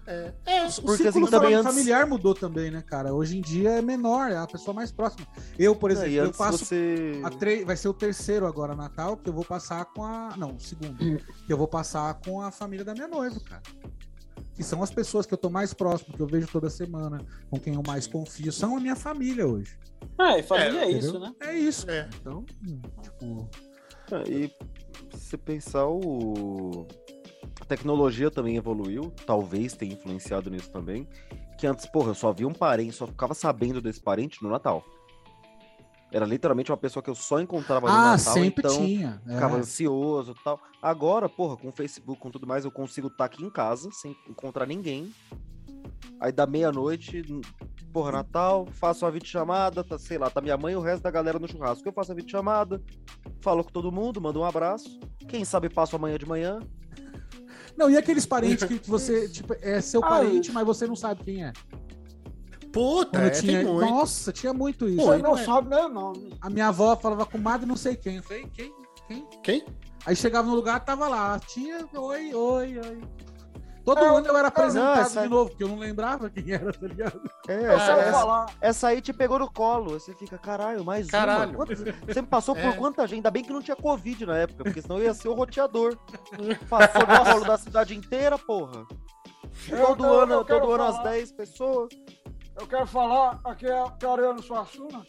É, 0.08 0.34
é 0.45 0.66
O 0.68 0.72
Porque, 0.82 1.03
círculo 1.03 1.26
assim, 1.26 1.32
também 1.32 1.51
fami- 1.51 1.53
antes- 1.55 1.74
familiar 1.74 2.08
mudou 2.08 2.34
também, 2.34 2.72
né, 2.72 2.82
cara? 2.82 3.14
Hoje 3.14 3.38
em 3.38 3.41
dia 3.41 3.72
é 3.72 3.82
menor, 3.82 4.32
é 4.32 4.38
a 4.38 4.47
pessoa 4.47 4.74
mais 4.74 4.89
próxima. 4.91 5.28
Eu, 5.60 5.76
por 5.76 5.91
exemplo, 5.91 6.10
e 6.12 6.16
eu 6.16 6.32
passo 6.32 6.66
você... 6.66 7.20
a 7.24 7.30
tre- 7.30 7.66
vai 7.66 7.76
ser 7.76 7.89
o 7.89 7.93
terceiro 7.93 8.47
agora 8.47 8.74
Natal, 8.74 9.18
que 9.18 9.30
eu 9.30 9.34
vou 9.34 9.43
passar 9.43 9.84
com 9.86 10.03
a. 10.05 10.34
Não, 10.38 10.55
o 10.55 10.60
segundo. 10.60 10.95
Que 10.97 11.51
eu 11.51 11.58
vou 11.58 11.68
passar 11.68 12.14
com 12.22 12.41
a 12.41 12.51
família 12.51 12.86
da 12.86 12.93
minha 12.93 13.08
noiva, 13.08 13.38
cara. 13.41 13.62
Que 14.55 14.64
são 14.64 14.82
as 14.82 14.89
pessoas 14.89 15.26
que 15.26 15.34
eu 15.34 15.38
tô 15.38 15.49
mais 15.49 15.74
próximo, 15.74 16.16
que 16.16 16.22
eu 16.22 16.26
vejo 16.26 16.47
toda 16.47 16.70
semana, 16.70 17.20
com 17.49 17.60
quem 17.60 17.76
eu 17.76 17.84
mais 17.86 18.08
confio. 18.08 18.51
São 18.51 18.78
a 18.78 18.80
minha 18.80 18.95
família 18.95 19.45
hoje. 19.45 19.78
É, 20.20 20.41
família 20.41 20.80
é, 20.82 20.86
É, 20.86 20.89
isso, 20.91 21.20
né? 21.20 21.32
É 21.41 21.53
isso. 21.53 21.89
É. 21.91 22.10
Então, 22.22 22.43
tipo. 23.03 23.49
É, 24.12 24.24
E 24.32 24.47
se 25.16 25.30
você 25.30 25.38
pensar, 25.38 25.86
o... 25.86 26.88
tecnologia 27.68 28.32
também 28.32 28.55
evoluiu, 28.55 29.11
talvez 29.26 29.74
tenha 29.74 29.93
influenciado 29.93 30.49
nisso 30.49 30.72
também. 30.72 31.07
Que 31.57 31.68
antes, 31.68 31.86
porra, 31.86 32.09
eu 32.11 32.15
só 32.15 32.32
via 32.32 32.47
um 32.47 32.53
parente, 32.53 32.93
só 32.93 33.07
ficava 33.07 33.34
sabendo 33.34 33.82
desse 33.82 34.01
parente 34.01 34.41
no 34.43 34.49
Natal. 34.49 34.84
Era 36.11 36.26
literalmente 36.26 36.72
uma 36.72 36.78
pessoa 36.78 37.03
que 37.03 37.09
eu 37.09 37.15
só 37.15 37.39
encontrava 37.41 37.88
no 37.88 37.93
Ah, 37.93 38.01
Natal, 38.18 38.34
sempre 38.34 38.63
então 38.65 38.78
tinha. 38.78 39.22
é. 39.28 39.34
ficava 39.34 39.57
ansioso 39.57 40.32
e 40.32 40.43
tal. 40.43 40.59
Agora, 40.82 41.28
porra, 41.28 41.57
com 41.57 41.68
o 41.68 41.72
Facebook, 41.72 42.20
com 42.22 42.32
tudo 42.32 42.47
mais, 42.47 42.63
eu 42.63 42.72
consigo 42.72 43.07
estar 43.07 43.26
aqui 43.26 43.43
em 43.43 43.49
casa 43.49 43.89
sem 43.91 44.15
encontrar 44.30 44.65
ninguém. 44.65 45.13
Aí 46.22 46.32
da 46.32 46.47
meia-noite, 46.47 47.22
porra, 47.91 48.11
Natal, 48.13 48.65
faço 48.72 49.03
uma 49.03 49.11
videochamada, 49.11 49.84
tá, 49.84 49.99
sei 49.99 50.18
lá, 50.18 50.30
tá 50.30 50.39
minha 50.39 50.55
mãe 50.57 50.74
e 50.74 50.78
o 50.78 50.82
resto 50.82 51.03
da 51.03 51.11
galera 51.11 51.38
no 51.39 51.47
churrasco. 51.47 51.88
Eu 51.88 51.91
faço 51.93 52.11
a 52.13 52.15
videochamada, 52.15 52.82
falo 53.41 53.63
com 53.63 53.72
todo 53.72 53.91
mundo, 53.91 54.22
mando 54.22 54.39
um 54.39 54.45
abraço. 54.45 54.99
Quem 55.28 55.43
sabe 55.43 55.70
passo 55.70 55.95
amanhã 55.97 56.18
de 56.18 56.26
manhã. 56.26 56.59
Não, 57.78 57.89
e 57.89 57.97
aqueles 57.97 58.25
parentes 58.25 58.63
que 58.67 58.80
você, 58.89 59.30
tipo, 59.30 59.55
é 59.61 59.80
seu 59.82 60.03
Ah, 60.03 60.07
parente, 60.09 60.51
mas 60.51 60.65
você 60.65 60.88
não 60.88 60.95
sabe 60.95 61.23
quem 61.23 61.45
é. 61.45 61.53
Puta, 62.71 63.21
é, 63.21 63.28
eu 63.28 63.32
tinha... 63.32 63.59
tem 63.63 63.65
muito. 63.73 63.89
Nossa, 63.89 64.32
tinha 64.32 64.53
muito 64.53 64.88
isso. 64.88 65.01
Você 65.05 65.11
Aí 65.13 65.21
não 65.21 65.32
não 65.32 65.38
é- 65.38 65.45
sabe 65.45 65.69
meu 65.69 65.88
nome. 65.89 66.34
A 66.41 66.49
minha 66.49 66.67
avó 66.67 66.95
falava 66.95 67.25
com 67.25 67.38
madre 67.38 67.65
não 67.65 67.75
sei 67.78 67.95
quem. 67.95 68.17
Eu 68.17 68.23
falei, 68.23 68.47
quem? 68.53 68.73
Quem? 69.07 69.28
Quem? 69.43 69.65
Aí 70.05 70.15
chegava 70.15 70.47
no 70.47 70.55
lugar, 70.55 70.84
tava 70.84 71.07
lá, 71.07 71.36
a 71.36 71.39
tia, 71.39 71.88
oi, 71.95 72.34
oi, 72.34 72.80
oi. 72.80 73.01
Todo 73.88 74.02
Eu- 74.04 74.18
ano 74.18 74.28
eu 74.28 74.36
era 74.38 74.50
apresentado 74.50 74.96
Não, 74.96 75.02
essa- 75.02 75.22
de 75.22 75.30
novo, 75.30 75.50
porque 75.50 75.64
eu 75.64 75.70
não 75.70 75.78
lembrava 75.80 76.30
quem 76.30 76.52
era, 76.52 76.74
tá 76.74 76.86
ligado? 76.88 77.22
É, 77.48 77.68
Eu 77.68 77.72
essa, 77.72 77.92
essa, 77.94 78.12
falar. 78.20 78.46
essa 78.60 78.88
aí 78.90 79.00
te 79.02 79.14
pegou 79.14 79.40
no 79.40 79.50
colo. 79.50 79.92
Você 79.92 80.14
fica, 80.14 80.38
caralho, 80.38 80.84
mais 80.84 81.08
Caralho. 81.08 81.56
uma. 81.56 81.66
Você 81.66 82.22
me 82.22 82.28
passou 82.28 82.54
É. 82.58 82.62
por 82.62 82.76
quanta 82.76 83.08
gente? 83.08 83.20
Ainda 83.20 83.32
bem 83.32 83.46
que 83.46 83.54
não 83.54 83.62
tinha 83.62 83.78
Covid 83.78 84.26
na 84.26 84.38
época, 84.40 84.66
porque 84.66 84.82
senão 84.82 84.98
eu 84.98 85.06
ia 85.06 85.14
ser 85.14 85.30
o 85.30 85.34
roteador. 85.34 85.98
Passou 86.70 87.02
no 87.08 87.26
colo 87.32 87.46
da 87.46 87.58
cidade 87.58 87.96
inteira, 87.96 88.38
porra. 88.38 88.86
Eu- 89.70 89.86
Todo 89.88 90.06
eu- 90.06 90.20
ano, 90.22 90.34
eu 90.34 90.44
todo 90.44 90.70
ano 90.74 90.84
as 90.84 90.98
falar- 90.98 91.10
10 91.10 91.32
pessoas. 91.32 91.88
Eu 92.60 92.68
quero 92.68 92.88
falar 92.88 93.40
aqui 93.46 93.68
é 93.68 93.84
que 93.98 94.06
é 94.06 94.10
Ariano 94.10 94.44
Suassuna, 94.44 95.06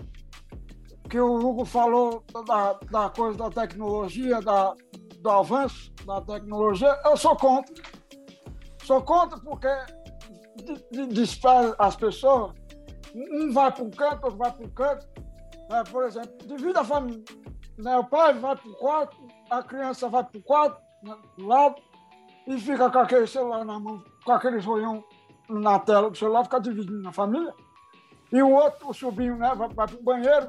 que 1.11 1.19
o 1.19 1.35
Hugo 1.35 1.65
falou 1.65 2.23
da, 2.47 2.75
da 2.89 3.11
coisa 3.11 3.37
da 3.39 3.51
tecnologia, 3.51 4.41
da, 4.41 4.73
do 5.19 5.31
avanço 5.31 5.91
da 6.07 6.21
tecnologia. 6.21 6.97
Eu 7.05 7.17
sou 7.17 7.35
contra. 7.35 7.75
Sou 8.89 9.03
contra 9.03 9.39
porque 9.39 9.69
despesa 11.11 11.77
as 11.79 11.95
pessoas. 11.95 12.55
Um 13.15 13.53
vai 13.53 13.71
para 13.71 13.85
um 13.85 13.91
canto, 13.91 14.25
outro 14.25 14.39
vai 14.39 14.51
para 14.51 14.65
um 14.65 14.71
canto. 14.71 15.07
né? 15.69 15.85
Por 15.93 16.05
exemplo, 16.05 16.33
divide 16.47 16.79
a 16.79 16.83
família. 16.83 17.23
Né? 17.77 17.99
O 17.99 18.05
pai 18.05 18.33
vai 18.33 18.57
para 18.57 18.71
o 18.71 18.75
quarto, 18.77 19.15
a 19.51 19.63
criança 19.63 20.09
vai 20.09 20.25
para 20.25 20.39
o 20.39 20.43
quarto, 20.43 20.81
né? 21.03 21.15
do 21.37 21.47
lado, 21.47 21.75
e 22.47 22.59
fica 22.59 22.91
com 22.91 22.99
aquele 23.01 23.27
celular 23.27 23.63
na 23.63 23.79
mão, 23.79 24.03
com 24.25 24.33
aquele 24.33 24.59
zoião 24.59 25.05
na 25.51 25.79
tela 25.81 26.09
do 26.09 26.17
celular, 26.17 26.45
fica 26.45 26.59
dividindo 26.59 27.03
na 27.03 27.13
família. 27.13 27.53
E 28.33 28.41
o 28.43 28.53
outro, 28.53 28.89
o 28.89 28.95
sobrinho, 28.95 29.37
né, 29.37 29.55
vai, 29.55 29.69
vai 29.69 29.87
pro 29.87 30.03
banheiro. 30.03 30.49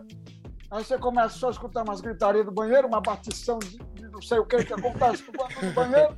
Aí 0.71 0.83
você 0.83 0.97
começa 0.99 1.35
só 1.37 1.47
a 1.47 1.51
escutar 1.51 1.83
umas 1.83 1.99
gritarias 1.99 2.45
do 2.45 2.51
banheiro, 2.51 2.87
uma 2.87 3.01
batição 3.01 3.57
de, 3.59 3.77
de 3.77 4.07
não 4.09 4.21
sei 4.21 4.37
o 4.39 4.45
que 4.45 4.63
que 4.63 4.73
acontece 4.73 5.23
no, 5.25 5.31
ba- 5.33 5.47
no 5.61 5.71
banheiro. 5.73 6.15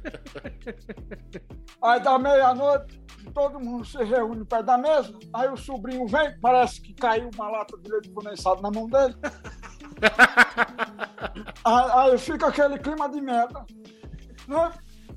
Aí 1.81 1.99
da 2.01 2.19
meia-noite, 2.19 3.01
todo 3.33 3.59
mundo 3.59 3.85
se 3.85 4.03
reúne 4.03 4.43
perto 4.43 4.65
da 4.65 4.77
mesa. 4.77 5.17
Aí 5.33 5.47
o 5.49 5.55
sobrinho 5.55 6.05
vem, 6.05 6.37
parece 6.41 6.81
que 6.81 6.93
caiu 6.93 7.29
uma 7.33 7.49
lata 7.49 7.77
de 7.77 7.89
leite 7.89 8.09
condensado 8.11 8.61
na 8.61 8.69
mão 8.71 8.87
dele. 8.87 9.15
Aí, 11.63 11.91
aí 12.11 12.17
fica 12.17 12.47
aquele 12.47 12.79
clima 12.79 13.07
de 13.07 13.21
merda. 13.21 13.63
Né? 14.47 14.71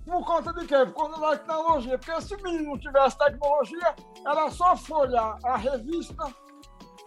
Por 0.04 0.24
conta 0.26 0.52
de 0.52 0.66
quê? 0.66 0.76
Por 0.86 0.92
conta 0.92 1.18
da 1.18 1.30
tecnologia. 1.38 1.98
Porque 1.98 2.20
se 2.20 2.34
o 2.34 2.42
menino 2.42 2.64
não 2.70 2.78
tivesse 2.78 3.16
tecnologia, 3.16 3.94
era 4.26 4.50
só 4.50 4.76
folhear 4.76 5.38
a 5.42 5.56
revista, 5.56 6.24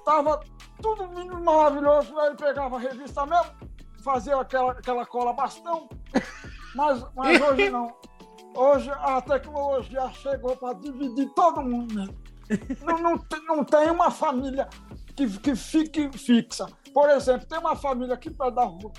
tava 0.08 0.40
tudo 0.82 1.06
lindo, 1.14 1.38
maravilhoso, 1.44 2.18
aí 2.18 2.28
ele 2.28 2.38
pegava 2.38 2.78
a 2.78 2.80
revista 2.80 3.26
mesmo, 3.26 3.52
fazia 4.02 4.38
aquela, 4.38 4.72
aquela 4.72 5.06
cola 5.06 5.34
bastão, 5.34 5.90
mas, 6.74 7.04
mas 7.14 7.42
hoje 7.42 7.70
não. 7.70 7.94
Hoje 8.56 8.90
a 8.90 9.22
tecnologia 9.22 10.10
chegou 10.14 10.56
para 10.56 10.74
dividir 10.80 11.30
todo 11.36 11.62
mundo 11.62 11.94
mesmo. 11.94 12.18
Não, 12.84 12.98
não, 12.98 13.18
tem, 13.18 13.46
não 13.46 13.64
tem 13.66 13.92
uma 13.92 14.10
família 14.10 14.70
que, 15.16 15.28
que 15.40 15.56
fique 15.56 16.10
fixa. 16.18 16.66
Por 16.94 17.10
exemplo, 17.10 17.46
tem 17.46 17.60
uma 17.60 17.76
família 17.76 18.16
aqui 18.16 18.32
perto 18.32 18.56
da 18.56 18.64
rua, 18.64 18.92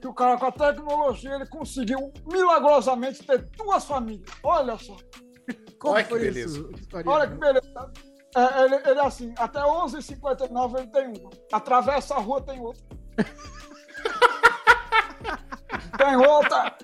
que 0.00 0.06
o 0.06 0.12
cara 0.12 0.36
com 0.36 0.46
a 0.46 0.52
tecnologia 0.52 1.34
ele 1.36 1.46
conseguiu 1.46 2.12
milagrosamente 2.30 3.24
ter 3.24 3.38
duas 3.56 3.84
famílias. 3.84 4.30
Olha 4.44 4.76
só. 4.76 4.96
Como 5.80 5.94
Olha 5.94 6.04
que 6.04 6.10
foi 6.10 6.20
beleza. 6.20 6.70
Olha 7.06 7.26
que 7.26 7.34
beleza. 7.34 7.92
É, 8.36 8.64
ele, 8.64 8.76
ele 8.88 9.00
assim, 9.00 9.34
até 9.36 9.60
11h59 9.60 10.78
ele 10.78 10.86
tem 10.88 11.08
uma. 11.08 11.30
Atravessa 11.52 12.14
a 12.14 12.20
rua 12.20 12.40
tem 12.40 12.60
outra. 12.60 12.84
tem 15.98 16.16
outra. 16.16 16.76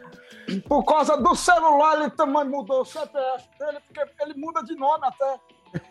Por 0.68 0.84
causa 0.84 1.16
do 1.16 1.34
celular, 1.34 2.00
ele 2.00 2.10
também 2.10 2.44
mudou 2.44 2.82
o 2.82 2.84
CPF 2.84 3.48
dele, 3.58 3.80
porque 3.80 4.22
ele 4.22 4.34
muda 4.34 4.62
de 4.62 4.76
nome 4.76 5.06
até. 5.06 5.40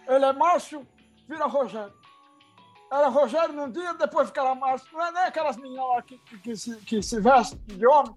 Ele 0.08 0.26
é 0.26 0.34
Márcio, 0.34 0.88
vira 1.28 1.46
Rogério. 1.46 1.94
era 2.92 3.10
Rogério 3.10 3.54
num 3.54 3.70
dia, 3.70 3.94
depois 3.94 4.28
ficava 4.28 4.56
Márcio. 4.56 4.88
Não 4.94 5.06
é 5.06 5.12
nem 5.12 5.24
aquelas 5.24 5.58
meninas 5.58 5.86
lá 5.88 6.02
que, 6.02 6.18
que, 6.20 6.40
que 6.40 6.56
se, 6.56 6.76
que 6.78 7.02
se 7.02 7.20
vestem 7.20 7.60
de 7.66 7.86
homem. 7.86 8.16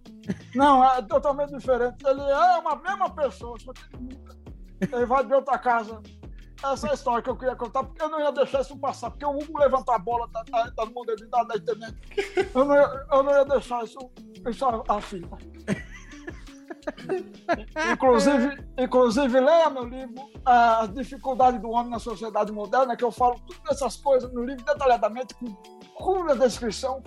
Não, 0.54 0.84
é 0.84 1.02
totalmente 1.02 1.56
diferente. 1.56 1.96
Ele 2.04 2.20
é 2.20 2.58
uma 2.58 2.76
mesma 2.76 3.10
pessoa, 3.10 3.58
só 3.58 3.72
que 3.72 3.82
ele 4.92 5.06
vai 5.06 5.24
de 5.24 5.34
outra 5.34 5.58
casa. 5.58 6.00
Essa 6.62 6.88
é 6.88 6.90
a 6.90 6.94
história 6.94 7.22
que 7.22 7.30
eu 7.30 7.36
queria 7.36 7.54
contar, 7.54 7.84
porque 7.84 8.02
eu 8.02 8.08
não 8.08 8.20
ia 8.20 8.32
deixar 8.32 8.62
isso 8.62 8.76
passar, 8.78 9.10
porque 9.10 9.24
o 9.24 9.30
Hugo 9.30 9.58
levantar 9.58 9.94
a 9.94 9.98
bola, 9.98 10.28
tá, 10.32 10.42
tá, 10.50 10.70
tá 10.72 10.84
no 10.84 10.92
mundo 10.92 11.14
da, 11.30 11.44
da 11.44 11.56
internet. 11.56 11.96
Eu 12.54 12.64
não, 12.64 12.74
ia, 12.74 13.06
eu 13.12 13.22
não 13.22 13.32
ia 13.32 13.44
deixar 13.44 13.84
isso, 13.84 13.98
isso 14.48 14.64
assim. 14.88 15.22
Inclusive, 17.92 18.66
inclusive, 18.78 19.40
leia 19.40 19.68
meu 19.68 19.84
livro 19.84 20.30
As 20.44 20.92
Dificuldades 20.94 21.60
do 21.60 21.70
Homem 21.70 21.90
na 21.90 21.98
Sociedade 21.98 22.50
Moderna, 22.50 22.96
que 22.96 23.04
eu 23.04 23.10
falo 23.10 23.38
todas 23.40 23.76
essas 23.76 23.96
coisas 23.96 24.32
no 24.32 24.42
livro 24.42 24.64
detalhadamente, 24.64 25.34
com 25.34 25.54
pura 25.98 26.34
descrição, 26.34 27.02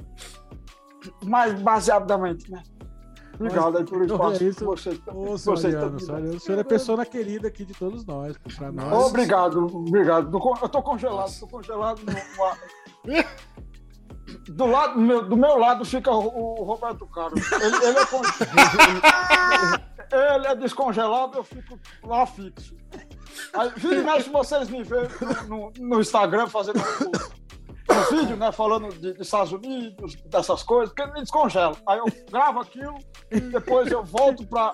mas 1.24 1.60
baseadamente, 1.62 2.52
né? 2.52 2.62
Obrigado 3.48 3.86
pelo 3.86 4.04
espaço. 4.06 4.44
É 4.44 4.48
isso. 4.48 4.60
que 4.60 4.66
vocês, 4.66 4.98
Ô, 4.98 5.02
que 5.02 5.14
vocês 5.14 5.42
Soriano, 5.74 5.98
o 6.36 6.40
senhor 6.40 6.60
é 6.60 6.64
pessoa 6.64 7.06
querida 7.06 7.48
aqui 7.48 7.66
de 7.66 7.74
todos 7.74 8.06
nós, 8.06 8.38
pra 8.58 8.72
nós. 8.72 9.06
Obrigado, 9.08 9.66
obrigado. 9.76 10.38
Eu 10.62 10.70
tô 10.70 10.82
congelado, 10.82 11.40
tô 11.40 11.48
congelado. 11.48 12.00
no- 12.06 13.22
Do, 14.50 14.66
lado, 14.66 15.00
meu, 15.00 15.28
do 15.28 15.36
meu 15.36 15.58
lado 15.58 15.84
fica 15.84 16.10
o, 16.12 16.60
o 16.62 16.64
Roberto 16.64 17.06
Carlos. 17.08 17.52
Ele, 17.52 17.76
ele 17.86 17.98
é 18.00 18.06
con- 18.06 18.22
ele 20.38 20.48
é 20.48 20.56
descongelado, 20.56 21.38
eu 21.38 21.44
fico 21.44 21.78
lá 22.04 22.26
fixo. 22.26 22.76
Aí, 23.54 23.70
vira 23.76 23.96
e 23.96 24.04
mexe, 24.04 24.30
vocês 24.30 24.70
me 24.70 24.84
veem 24.84 25.08
no, 25.48 25.58
no- 25.58 25.74
no 25.80 26.00
Instagram 26.02 26.48
fazendo 26.48 26.80
um, 27.90 28.18
vídeo, 28.18 28.36
né? 28.38 28.52
Falando 28.52 28.90
de, 28.94 29.14
de 29.14 29.22
Estados 29.22 29.52
Unidos, 29.52 30.16
dessas 30.26 30.64
coisas, 30.64 30.94
porque 30.94 31.12
me 31.14 31.22
descongela. 31.22 31.76
Aí 31.88 32.00
eu 32.00 32.06
gravo 32.30 32.60
aquilo, 32.60 32.98
depois 33.52 33.92
eu 33.92 34.04
volto 34.04 34.46
para 34.46 34.72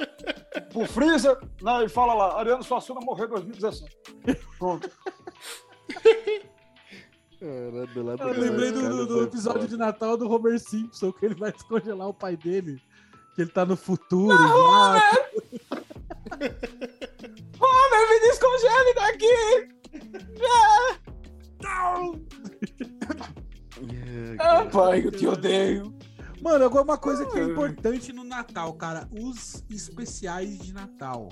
o 0.76 0.86
freezer, 0.86 1.38
né? 1.62 1.86
E 1.86 1.90
fala 1.90 2.14
lá, 2.14 2.40
Ariano 2.40 2.64
Suassuna 2.64 3.00
morreu 3.02 3.26
em 3.28 3.30
2017. 3.30 3.96
Pronto. 4.60 4.90
Eu 7.42 8.34
lembrei 8.40 8.72
do, 8.72 8.90
do- 8.90 9.06
do 9.06 9.24
episódio 9.24 9.68
de 9.68 9.78
Natal 9.78 10.18
do 10.18 10.30
Homer 10.30 10.60
Simpson, 10.60 11.12
que 11.12 11.26
ele 11.26 11.36
vai 11.36 11.52
descongelar 11.52 12.08
o 12.08 12.14
pai 12.14 12.36
dele. 12.36 12.82
Que 13.36 13.44
ele 13.44 13.52
tá 13.52 13.64
no 13.64 13.78
futuro. 13.78 14.36
já. 14.36 15.12
Homem, 17.60 18.10
me 18.10 18.20
descongele 18.22 18.94
daqui! 18.96 19.78
Ah, 24.40 24.66
pai, 24.66 25.06
eu 25.06 25.12
te 25.12 25.28
odeio. 25.28 25.94
Mano, 26.42 26.66
agora 26.66 26.84
uma 26.84 26.98
coisa 26.98 27.26
que 27.26 27.38
é 27.38 27.44
importante 27.44 28.12
no 28.12 28.24
Natal, 28.24 28.74
cara. 28.74 29.08
Os 29.12 29.64
especiais 29.70 30.58
de 30.60 30.74
Natal. 30.74 31.30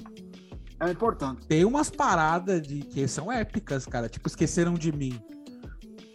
É 0.79 0.91
importante. 0.91 1.45
Tem 1.47 1.65
umas 1.65 1.89
paradas 1.89 2.61
de 2.61 2.81
que 2.81 3.07
são 3.07 3.31
épicas, 3.31 3.85
cara. 3.85 4.07
Tipo, 4.09 4.27
Esqueceram 4.27 4.73
de 4.75 4.91
Mim. 4.91 5.19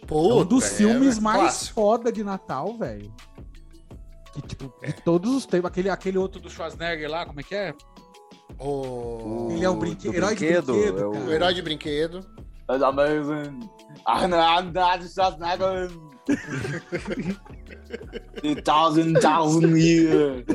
É 0.01 0.05
Puta, 0.05 0.35
um 0.35 0.45
dos 0.45 0.65
é, 0.65 0.69
filmes 0.75 1.17
é 1.17 1.21
mais 1.21 1.41
clássico. 1.41 1.73
foda 1.73 2.11
de 2.11 2.23
Natal, 2.23 2.77
velho. 2.77 3.13
Que, 4.33 4.41
tipo, 4.41 4.73
de 4.85 4.93
todos 5.03 5.33
os 5.35 5.45
tempos. 5.45 5.69
Aquele, 5.69 5.89
aquele 5.89 6.17
outro 6.17 6.39
do 6.41 6.49
Schwarzenegger 6.49 7.09
lá, 7.09 7.25
como 7.25 7.39
é 7.39 7.43
que 7.43 7.55
é? 7.55 7.73
O... 8.59 9.49
Ele 9.51 9.65
é 9.65 9.69
o 9.69 9.73
do 9.73 9.79
brinque... 9.79 10.07
herói 10.07 10.35
de 10.35 10.45
brinquedo, 10.45 10.73
brinquedo, 10.73 10.99
é 10.99 11.05
o- 11.07 11.11
cara. 11.11 11.25
o 11.25 11.31
herói 11.31 11.53
de 11.53 11.61
brinquedo. 11.61 12.40
That's 12.71 12.83
amazing. 12.83 13.69
I'm 14.07 14.29
not 14.29 15.01
Schwarzenegger. 15.01 15.91
A 18.43 18.61
thousand, 18.61 19.19
thousand 19.19 19.75
years. 19.77 20.45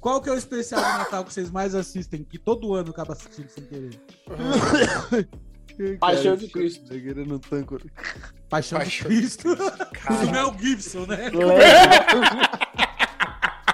Qual 0.00 0.22
que 0.22 0.30
é 0.30 0.32
o 0.32 0.36
especial 0.36 0.80
de 0.80 0.88
Natal 0.88 1.24
que 1.24 1.34
vocês 1.34 1.50
mais 1.50 1.74
assistem? 1.74 2.24
Que 2.24 2.38
todo 2.38 2.74
ano 2.74 2.90
acaba 2.90 3.12
assistindo 3.12 3.50
sem 3.50 3.64
querer. 3.66 4.00
Paixão 6.00 6.34
de 6.34 6.48
Cristo. 6.48 6.94
no 7.26 7.38
tanco. 7.38 7.76
Paixão, 8.48 8.78
Paixão 8.78 9.10
de 9.10 9.16
de 9.18 9.20
Cristo. 9.20 9.48
Do 9.54 10.30
Mel 10.30 10.56
Gibson, 10.58 11.04
né? 11.06 11.30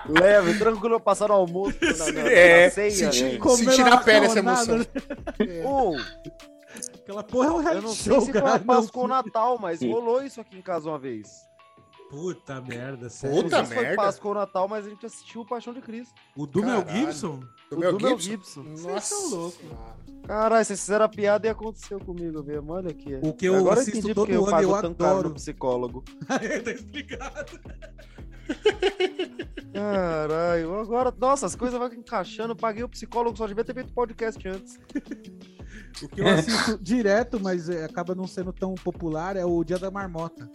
Leve, 0.09 0.59
tranquilo, 0.59 0.99
passar 1.01 1.31
o 1.31 1.35
almoço 1.35 1.77
na, 1.83 2.13
na, 2.13 2.31
É, 2.31 2.65
na 2.67 2.71
ceia. 2.71 2.91
senti-? 2.91 3.39
Comendo 3.39 3.71
Sentir 3.71 3.85
na 3.85 3.97
pele 3.99 4.27
essa 4.27 4.39
emoção. 4.39 4.79
né? 4.79 4.85
Ou, 5.65 5.97
Aquela 6.95 7.23
porra 7.25 7.49
é 7.49 7.51
um 7.53 7.63
eu 7.77 7.83
não 7.83 7.95
sei 7.95 8.13
show, 8.13 8.21
se 8.23 8.33
foi 8.33 8.41
cara. 8.41 8.59
Páscoa 8.61 9.03
ou 9.03 9.09
Natal, 9.09 9.59
mas 9.61 9.81
rolou 9.83 10.23
isso 10.23 10.41
aqui 10.41 10.57
em 10.59 10.63
casa 10.63 10.89
uma 10.89 10.99
vez. 10.99 11.29
Puta 12.11 12.61
merda, 12.63 13.11
sério. 13.11 13.43
Puta 13.43 13.57
sei 13.57 13.67
se 13.67 13.75
foi 13.75 13.83
merda. 13.83 13.97
Páscoa 14.03 14.29
ou 14.31 14.35
Natal, 14.35 14.69
mas 14.69 14.87
a 14.87 14.89
gente 14.91 15.05
assistiu 15.05 15.41
o 15.43 15.47
Paixão 15.47 15.75
de 15.75 15.81
Cristo. 15.83 16.15
O 16.37 16.47
do 16.47 16.63
Mel. 16.63 16.85
Gibson? 16.89 17.41
O 17.71 17.75
do 17.75 17.79
Mel 17.81 17.99
Gibson? 17.99 18.17
Gibson. 18.19 18.63
Nossa. 18.63 18.83
Vocês 18.83 19.05
são 19.05 19.31
loucos. 19.31 19.61
Caralho, 20.27 20.65
vocês 20.65 20.81
fizeram 20.81 21.05
a 21.05 21.09
piada 21.09 21.47
e 21.47 21.51
aconteceu 21.51 21.99
comigo 22.01 22.43
mesmo. 22.43 22.73
Olha 22.73 22.91
aqui. 22.91 23.15
O 23.23 23.33
que 23.35 23.47
eu 23.47 23.57
Agora 23.57 23.81
assisto 23.81 23.99
entendi 23.99 24.15
todo 24.15 24.27
porque 24.27 24.37
eu 24.37 24.43
ano, 24.43 24.51
pago 24.51 24.63
eu 24.77 24.83
tão 24.83 24.95
caro 24.95 25.11
adoro. 25.11 25.29
no 25.31 25.35
psicólogo. 25.37 26.05
tá 26.27 26.71
explicado. 26.71 27.61
Caralho, 29.73 30.79
agora, 30.81 31.13
nossa, 31.17 31.47
as 31.47 31.55
coisas 31.55 31.79
vão 31.79 31.93
encaixando. 31.93 32.57
Paguei 32.57 32.83
o 32.83 32.89
psicólogo, 32.89 33.37
só 33.37 33.47
devia 33.47 33.65
ter 33.65 33.75
feito 33.75 33.93
podcast 33.93 34.49
antes. 34.49 34.79
O 36.03 36.09
que 36.09 36.21
eu 36.21 36.29
assisto 36.29 36.79
direto, 36.79 37.41
mas 37.41 37.69
é, 37.69 37.85
acaba 37.85 38.15
não 38.15 38.27
sendo 38.27 38.53
tão 38.53 38.75
popular, 38.75 39.37
é 39.37 39.45
o 39.45 39.63
Dia 39.65 39.79
da 39.79 39.91
Marmota. 39.91 40.49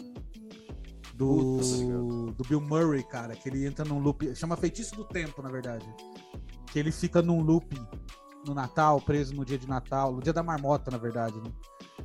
Do, 1.13 2.31
do 2.31 2.43
Bill 2.47 2.61
Murray, 2.61 3.03
cara, 3.03 3.35
que 3.35 3.47
ele 3.47 3.65
entra 3.65 3.85
num 3.85 3.99
loop. 3.99 4.35
Chama 4.35 4.57
Feitiço 4.57 4.95
do 4.95 5.03
Tempo, 5.03 5.41
na 5.41 5.49
verdade. 5.49 5.85
Que 6.71 6.79
ele 6.79 6.91
fica 6.91 7.21
num 7.21 7.41
loop 7.41 7.75
no 8.45 8.53
Natal, 8.53 8.99
preso 9.01 9.35
no 9.35 9.45
dia 9.45 9.57
de 9.57 9.67
Natal, 9.67 10.11
no 10.11 10.21
dia 10.21 10.33
da 10.33 10.41
marmota, 10.41 10.89
na 10.89 10.97
verdade, 10.97 11.35
né? 11.37 11.51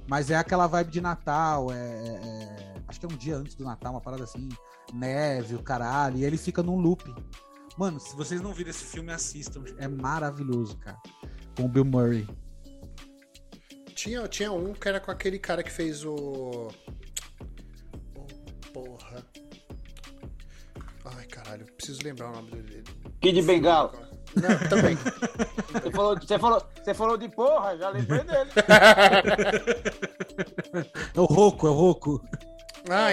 Mas 0.09 0.31
é 0.31 0.37
aquela 0.37 0.67
vibe 0.67 0.91
de 0.91 1.01
Natal, 1.03 1.71
é, 1.71 1.77
é- 1.77 2.21
é- 2.25 2.75
acho 2.89 2.99
que 2.99 3.05
é 3.05 3.09
um 3.09 3.17
dia 3.17 3.37
antes 3.37 3.55
do 3.55 3.65
Natal, 3.65 3.93
uma 3.93 4.01
parada 4.01 4.25
assim, 4.25 4.49
neve, 4.93 5.55
o 5.55 5.63
caralho, 5.63 6.17
e 6.17 6.25
ele 6.25 6.39
fica 6.39 6.63
num 6.63 6.77
loop. 6.77 7.15
Mano, 7.77 8.01
se 8.01 8.17
vocês 8.17 8.41
não 8.41 8.53
viram 8.53 8.71
esse 8.71 8.85
filme, 8.85 9.13
assistam. 9.13 9.63
É 9.77 9.87
maravilhoso, 9.87 10.77
cara. 10.79 10.99
Com 11.57 11.65
o 11.67 11.69
Bill 11.69 11.85
Murray. 11.85 12.27
Tinha, 13.95 14.27
tinha 14.29 14.51
um 14.51 14.73
que 14.73 14.89
era 14.89 14.99
com 14.99 15.11
aquele 15.11 15.39
cara 15.39 15.63
que 15.63 15.71
fez 15.71 16.05
o. 16.05 16.69
Oh, 18.17 18.73
porra. 18.73 19.25
Ai, 21.05 21.27
caralho, 21.27 21.67
preciso 21.75 22.03
lembrar 22.03 22.31
o 22.31 22.33
nome 22.37 22.51
dele. 22.51 22.85
Kid 23.21 23.43
Bengala. 23.43 24.08
Não, 24.37 24.69
também. 24.69 24.97
Você 25.69 25.91
falou, 25.93 26.19
você, 26.19 26.39
falou, 26.39 26.67
você 26.83 26.95
falou 26.95 27.17
de 27.19 27.29
porra, 27.29 27.77
já 27.77 27.91
lembrei 27.91 28.25
dele. 28.25 28.51
É 31.15 31.21
o 31.21 31.25
Roco, 31.25 31.67
é 31.67 31.71
o 31.71 31.75
Roco. 31.75 32.23
Ah, 32.89 33.09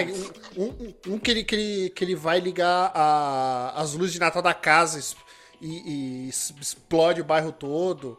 um, 0.56 0.64
um- 0.64 0.94
um 1.14 1.18
que, 1.18 1.30
ele, 1.30 1.44
que, 1.44 1.54
ele, 1.54 1.90
que 1.90 2.04
ele 2.04 2.14
vai 2.14 2.40
ligar 2.40 2.90
a- 2.94 3.72
as 3.76 3.94
luzes 3.94 4.12
de 4.14 4.20
Natal 4.20 4.40
da 4.42 4.54
casa 4.54 4.98
e, 5.60 6.26
e 6.26 6.28
explode 6.28 7.20
o 7.20 7.24
bairro 7.24 7.52
todo. 7.52 8.18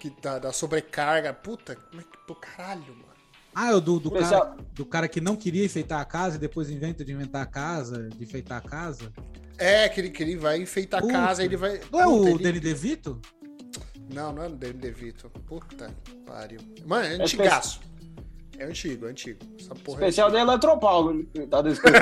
Que 0.00 0.10
dá, 0.22 0.38
dá 0.38 0.52
sobrecarga. 0.52 1.32
Puta, 1.34 1.74
como 1.76 2.00
é 2.00 2.04
que. 2.04 2.18
Pô, 2.26 2.34
caralho, 2.36 2.82
mano. 2.94 3.08
Ah, 3.54 3.70
é 3.70 3.74
o 3.74 3.80
do, 3.80 3.98
do, 3.98 4.10
Pessoal- 4.12 4.50
cara, 4.52 4.56
do 4.72 4.86
cara 4.86 5.08
que 5.08 5.20
não 5.20 5.34
queria 5.34 5.64
enfeitar 5.64 6.00
a 6.00 6.04
casa 6.04 6.36
e 6.36 6.38
depois 6.38 6.70
inventa 6.70 7.04
de 7.04 7.12
inventar 7.12 7.42
a 7.42 7.46
casa, 7.46 8.08
de 8.08 8.22
enfeitar 8.22 8.58
a 8.58 8.60
casa. 8.68 9.12
É, 9.58 9.88
que 9.88 10.00
ele, 10.00 10.10
que 10.10 10.22
ele 10.22 10.36
vai 10.36 10.60
enfeitar 10.62 11.00
a 11.00 11.02
Puta. 11.02 11.12
casa, 11.14 11.44
ele 11.44 11.56
vai. 11.56 11.80
Não 11.90 12.00
é 12.00 12.06
o 12.06 12.16
Puta, 12.18 12.30
ele- 12.30 12.42
Danny 12.44 12.60
DeVito? 12.60 13.20
Não, 14.14 14.32
não 14.32 14.42
é 14.44 14.46
o 14.46 14.50
Danny 14.50 14.74
DeVito. 14.74 15.28
Puta 15.46 15.94
que 16.04 16.14
pariu. 16.18 16.60
Mano, 16.86 17.04
é 17.06 17.14
antigaço. 17.22 17.80
É 18.58 18.64
antigo, 18.64 19.06
é 19.06 19.10
antigo. 19.10 19.38
Essa 19.58 19.74
porra 19.74 19.98
é 20.04 20.08
Especial 20.08 20.30
da 20.30 20.40
Eletropaulo. 20.40 21.24
Tá 21.48 21.62
descrito. 21.62 21.96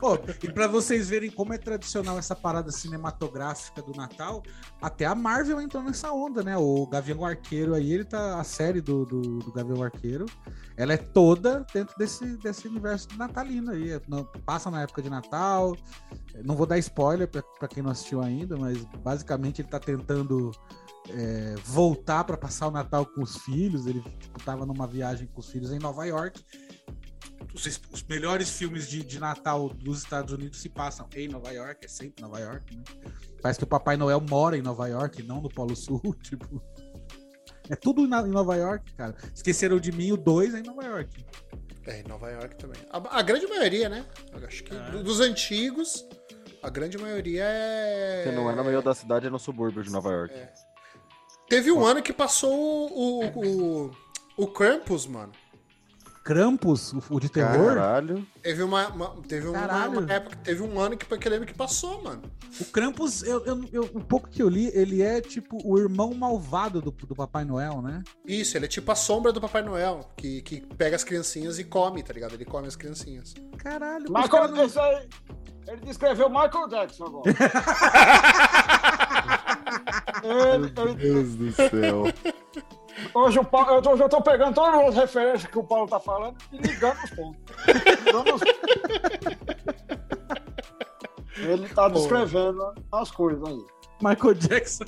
Ó, 0.00 0.16
e 0.42 0.52
pra 0.52 0.66
vocês 0.68 1.08
verem 1.08 1.30
como 1.30 1.52
é 1.52 1.58
tradicional 1.58 2.18
essa 2.18 2.34
parada 2.34 2.70
cinematográfica 2.70 3.82
do 3.82 3.92
Natal, 3.92 4.42
até 4.80 5.04
a 5.04 5.14
Marvel 5.14 5.60
entrou 5.60 5.82
nessa 5.82 6.12
onda, 6.12 6.42
né? 6.42 6.56
O 6.56 6.86
Gavião 6.86 7.24
Arqueiro 7.24 7.74
aí, 7.74 7.92
ele 7.92 8.04
tá. 8.04 8.38
A 8.40 8.44
série 8.44 8.80
do, 8.80 9.04
do, 9.04 9.20
do 9.40 9.52
Gavião 9.52 9.82
Arqueiro, 9.82 10.26
ela 10.76 10.92
é 10.92 10.96
toda 10.96 11.66
dentro 11.74 11.96
desse, 11.98 12.24
desse 12.38 12.68
universo 12.68 13.08
natalino 13.16 13.72
aí. 13.72 13.90
É, 13.92 14.00
não- 14.08 14.24
passa 14.44 14.70
na 14.70 14.82
época 14.82 15.02
de 15.02 15.10
Natal. 15.10 15.76
Não 16.44 16.54
vou 16.54 16.66
dar 16.66 16.78
spoiler 16.78 17.26
pra, 17.26 17.42
pra 17.42 17.66
quem 17.68 17.82
não 17.82 17.90
assistiu 17.90 18.20
ainda, 18.20 18.56
mas 18.56 18.84
basicamente 19.02 19.60
ele 19.60 19.68
tá 19.68 19.80
tentando. 19.80 20.52
É, 21.10 21.54
voltar 21.64 22.24
pra 22.24 22.36
passar 22.36 22.68
o 22.68 22.70
Natal 22.70 23.04
com 23.06 23.22
os 23.22 23.36
filhos. 23.38 23.86
Ele 23.86 24.00
tipo, 24.18 24.42
tava 24.44 24.64
numa 24.66 24.86
viagem 24.86 25.26
com 25.26 25.40
os 25.40 25.48
filhos 25.50 25.70
em 25.72 25.78
Nova 25.78 26.04
York 26.06 26.42
os, 27.54 27.80
os 27.92 28.02
melhores 28.02 28.50
filmes 28.50 28.88
de, 28.88 29.02
de 29.02 29.18
Natal 29.18 29.68
dos 29.70 29.98
Estados 29.98 30.32
Unidos 30.32 30.60
se 30.60 30.68
passam 30.68 31.08
em 31.14 31.26
Nova 31.28 31.50
York, 31.52 31.84
é 31.84 31.88
sempre 31.88 32.22
Nova 32.22 32.38
York, 32.38 32.76
né? 32.76 32.82
Parece 33.40 33.58
que 33.58 33.64
o 33.64 33.66
Papai 33.66 33.96
Noel 33.96 34.20
mora 34.20 34.56
em 34.58 34.62
Nova 34.62 34.86
York, 34.88 35.22
não 35.22 35.40
no 35.40 35.48
Polo 35.48 35.74
Sul, 35.74 36.00
tipo. 36.22 36.62
É 37.68 37.74
tudo 37.74 38.06
na- 38.06 38.20
em 38.22 38.30
Nova 38.30 38.54
York, 38.56 38.92
cara. 38.94 39.16
esqueceram 39.34 39.80
de 39.80 39.90
mim, 39.90 40.12
o 40.12 40.16
2 40.16 40.54
é 40.54 40.60
em 40.60 40.62
Nova 40.62 40.84
York. 40.84 41.24
É, 41.86 42.00
em 42.00 42.02
Nova 42.04 42.30
York 42.30 42.56
também. 42.56 42.80
A, 42.90 43.18
a 43.18 43.22
grande 43.22 43.46
maioria, 43.46 43.88
né? 43.88 44.04
Eu 44.32 44.46
acho 44.46 44.62
que 44.62 44.74
do- 44.74 45.02
dos 45.02 45.20
antigos, 45.20 46.06
a 46.62 46.68
grande 46.68 46.98
maioria 46.98 47.44
é. 47.44 48.24
Que 48.28 48.32
não 48.36 48.50
é 48.50 48.54
no 48.54 48.64
meio 48.64 48.82
da 48.82 48.94
cidade, 48.94 49.26
é 49.26 49.30
no 49.30 49.38
subúrbio 49.38 49.82
de 49.82 49.90
Nova 49.90 50.10
York. 50.10 50.34
Teve 51.48 51.70
um 51.72 51.84
ano 51.84 52.02
que 52.02 52.12
passou 52.12 52.52
o, 52.52 53.24
o, 53.24 53.86
o, 53.86 53.90
o 54.36 54.46
Krampus, 54.48 55.06
mano. 55.06 55.32
Krampus, 56.24 56.92
o, 56.92 57.00
o 57.10 57.20
de 57.20 57.28
terror. 57.28 57.74
Caralho. 57.76 58.26
Teve 58.42 58.64
uma, 58.64 58.88
uma- 58.88 59.14
teve 59.28 59.46
uma, 59.46 59.60
Caralho. 59.60 60.00
uma 60.00 60.12
época, 60.12 60.36
teve 60.42 60.60
um 60.60 60.80
ano 60.80 60.96
que, 60.96 61.06
que 61.06 61.28
eu 61.28 61.30
lembro 61.30 61.46
que 61.46 61.54
passou, 61.54 62.02
mano. 62.02 62.22
O 62.60 62.64
Krampus, 62.64 63.22
eu, 63.22 63.44
eu, 63.46 63.64
eu- 63.72 63.90
o 63.94 64.00
pouco 64.04 64.28
que 64.28 64.42
eu 64.42 64.48
li, 64.48 64.66
ele 64.74 65.02
é 65.02 65.20
tipo 65.20 65.56
o 65.64 65.78
irmão 65.78 66.12
malvado 66.14 66.82
do, 66.82 66.90
do 66.90 67.14
Papai 67.14 67.44
Noel, 67.44 67.80
né? 67.80 68.02
Isso, 68.24 68.56
ele 68.58 68.64
é 68.64 68.68
tipo 68.68 68.90
a 68.90 68.96
sombra 68.96 69.32
do 69.32 69.40
Papai 69.40 69.62
Noel, 69.62 70.00
que, 70.16 70.42
que 70.42 70.62
pega 70.74 70.96
as 70.96 71.04
criancinhas 71.04 71.60
e 71.60 71.64
come, 71.64 72.02
tá 72.02 72.12
ligado? 72.12 72.34
Ele 72.34 72.44
come 72.44 72.66
as 72.66 72.74
criancinhas. 72.74 73.32
Caralho, 73.58 74.06
Michael, 74.12 74.52
aí, 74.82 75.08
ele 75.68 75.80
descreveu 75.82 76.28
Michael 76.28 76.66
Jackson 76.68 77.04
agora. 77.04 77.30
ele- 80.22 80.94
Deus 80.94 81.34
do 81.36 81.52
céu. 81.52 82.04
hoje, 83.14 83.38
o 83.38 83.44
Paulo, 83.44 83.72
eu 83.76 83.82
tô, 83.82 83.92
hoje 83.92 84.02
eu 84.02 84.08
tô 84.08 84.20
pegando 84.22 84.54
todas 84.54 84.88
as 84.88 84.94
referências 84.94 85.50
que 85.50 85.58
o 85.58 85.64
Paulo 85.64 85.88
tá 85.88 85.98
falando 86.00 86.36
e 86.52 86.58
ligando 86.58 86.96
os 87.04 87.10
pontos. 87.10 87.40
Ligando 88.04 88.34
os- 88.34 88.42
Ele 91.38 91.68
tá 91.68 91.88
descrevendo 91.88 92.74
as 92.92 93.10
coisas 93.10 93.42
aí. 93.46 93.58
Michael 94.00 94.34
Jackson. 94.34 94.84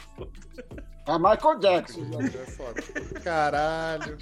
É 1.06 1.18
Michael 1.18 1.59
Jackson. 1.59 2.00
É 2.22 2.46
foda. 2.50 2.82
Caralho. 3.22 4.18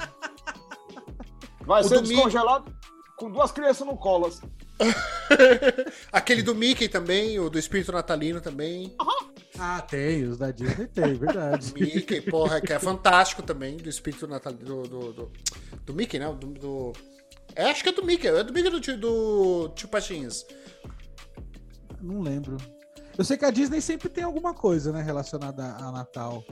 Vai 1.62 1.82
O 1.82 1.84
ser 1.84 2.00
descongelado 2.02 2.72
com 3.16 3.30
duas 3.30 3.50
crianças 3.50 3.86
no 3.86 3.96
colo. 3.96 4.26
Assim. 4.26 4.48
Aquele 6.12 6.42
do 6.42 6.54
Mickey 6.54 6.88
também, 6.88 7.38
o 7.40 7.48
do 7.50 7.58
Espírito 7.58 7.90
Natalino 7.92 8.40
também. 8.40 8.94
Ah, 9.58 9.80
tem, 9.80 10.24
os 10.24 10.38
da 10.38 10.50
Disney 10.50 10.86
tem, 10.86 11.14
verdade. 11.14 11.72
Mickey, 11.78 12.20
porra, 12.20 12.60
que 12.60 12.72
é 12.72 12.78
fantástico 12.78 13.42
também, 13.42 13.76
do 13.76 13.88
Espírito 13.88 14.26
Natalino. 14.26 14.82
Do, 14.82 14.82
do, 14.82 15.12
do, 15.12 15.32
do 15.86 15.94
Mickey, 15.94 16.18
né? 16.18 16.26
Do, 16.38 16.46
do- 16.48 16.92
É, 17.54 17.70
acho 17.70 17.82
que 17.82 17.88
é 17.88 17.92
do 17.92 18.04
Mickey. 18.04 18.26
É 18.28 18.44
do 18.44 18.52
Mickey 18.52 18.70
do, 18.70 18.80
tio- 18.80 18.98
do 18.98 19.68
Tio 19.74 19.88
Patinhas. 19.88 20.44
Não 22.00 22.20
lembro. 22.20 22.56
Eu 23.16 23.24
sei 23.24 23.36
que 23.38 23.46
a 23.46 23.50
Disney 23.50 23.80
sempre 23.80 24.10
tem 24.10 24.22
alguma 24.24 24.52
coisa, 24.52 24.92
né, 24.92 25.00
relacionada 25.00 25.64
a 25.64 25.90
Natal. 25.90 26.44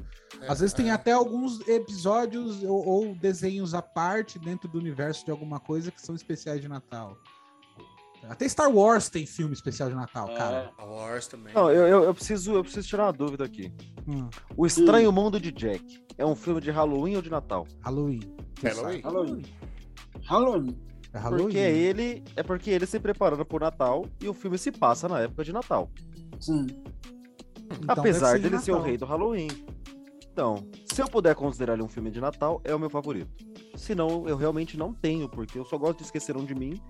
Às 0.48 0.60
vezes 0.60 0.72
tem 0.72 0.90
até 0.90 1.12
alguns 1.12 1.60
episódios 1.68 2.62
ou, 2.62 2.86
ou 2.86 3.14
desenhos 3.14 3.74
à 3.74 3.82
parte 3.82 4.38
dentro 4.38 4.66
do 4.68 4.78
universo 4.78 5.24
de 5.26 5.30
alguma 5.30 5.60
coisa 5.60 5.90
que 5.90 6.00
são 6.00 6.14
especiais 6.14 6.62
de 6.62 6.68
Natal. 6.68 7.18
Até 8.28 8.48
Star 8.48 8.70
Wars 8.74 9.08
tem 9.08 9.26
filme 9.26 9.52
especial 9.52 9.88
de 9.88 9.94
Natal, 9.94 10.28
cara. 10.34 10.70
Star 10.72 10.88
Wars 10.88 11.26
também. 11.26 11.54
Não, 11.54 11.70
eu, 11.70 11.86
eu, 11.86 12.04
eu 12.04 12.14
preciso, 12.14 12.54
eu 12.54 12.62
preciso 12.62 12.86
tirar 12.88 13.06
uma 13.06 13.12
dúvida 13.12 13.44
aqui. 13.44 13.72
Hum, 14.06 14.28
O 14.56 14.66
Estranho 14.66 15.12
Mundo 15.12 15.38
de 15.38 15.52
Jack 15.52 16.02
é 16.16 16.24
um 16.24 16.34
filme 16.34 16.60
de 16.60 16.70
Halloween 16.70 17.16
ou 17.16 17.22
de 17.22 17.30
Natal? 17.30 17.66
Halloween. 17.80 18.20
Halloween. 18.62 19.00
Halloween. 19.02 19.42
Halloween. 20.26 20.78
É 21.12 21.18
Halloween. 21.18 21.44
Porque 21.44 21.58
ele 21.58 22.24
é 22.34 22.42
porque 22.42 22.70
ele 22.70 22.86
se 22.86 22.98
preparando 22.98 23.44
pro 23.44 23.58
Natal 23.58 24.04
e 24.20 24.28
o 24.28 24.34
filme 24.34 24.58
se 24.58 24.72
passa 24.72 25.08
na 25.08 25.20
época 25.20 25.44
de 25.44 25.52
Natal. 25.52 25.90
Sim. 26.40 26.66
Então 27.80 27.94
apesar 27.96 28.32
ser 28.32 28.40
de 28.40 28.48
dele 28.48 28.62
ser 28.62 28.72
o 28.72 28.80
rei 28.80 28.96
do 28.96 29.04
Halloween. 29.06 29.48
Então, 30.32 30.66
se 30.92 31.00
eu 31.00 31.06
puder 31.06 31.34
considerar 31.36 31.74
ele 31.74 31.82
um 31.82 31.88
filme 31.88 32.10
de 32.10 32.20
Natal, 32.20 32.60
é 32.64 32.74
o 32.74 32.78
meu 32.78 32.90
favorito. 32.90 33.32
Se 33.76 33.94
não, 33.94 34.28
eu 34.28 34.36
realmente 34.36 34.76
não 34.76 34.92
tenho, 34.92 35.28
porque 35.28 35.58
eu 35.58 35.64
só 35.64 35.76
gosto 35.76 35.98
de 35.98 36.04
Esqueceram 36.04 36.44
de 36.44 36.54
Mim, 36.54 36.80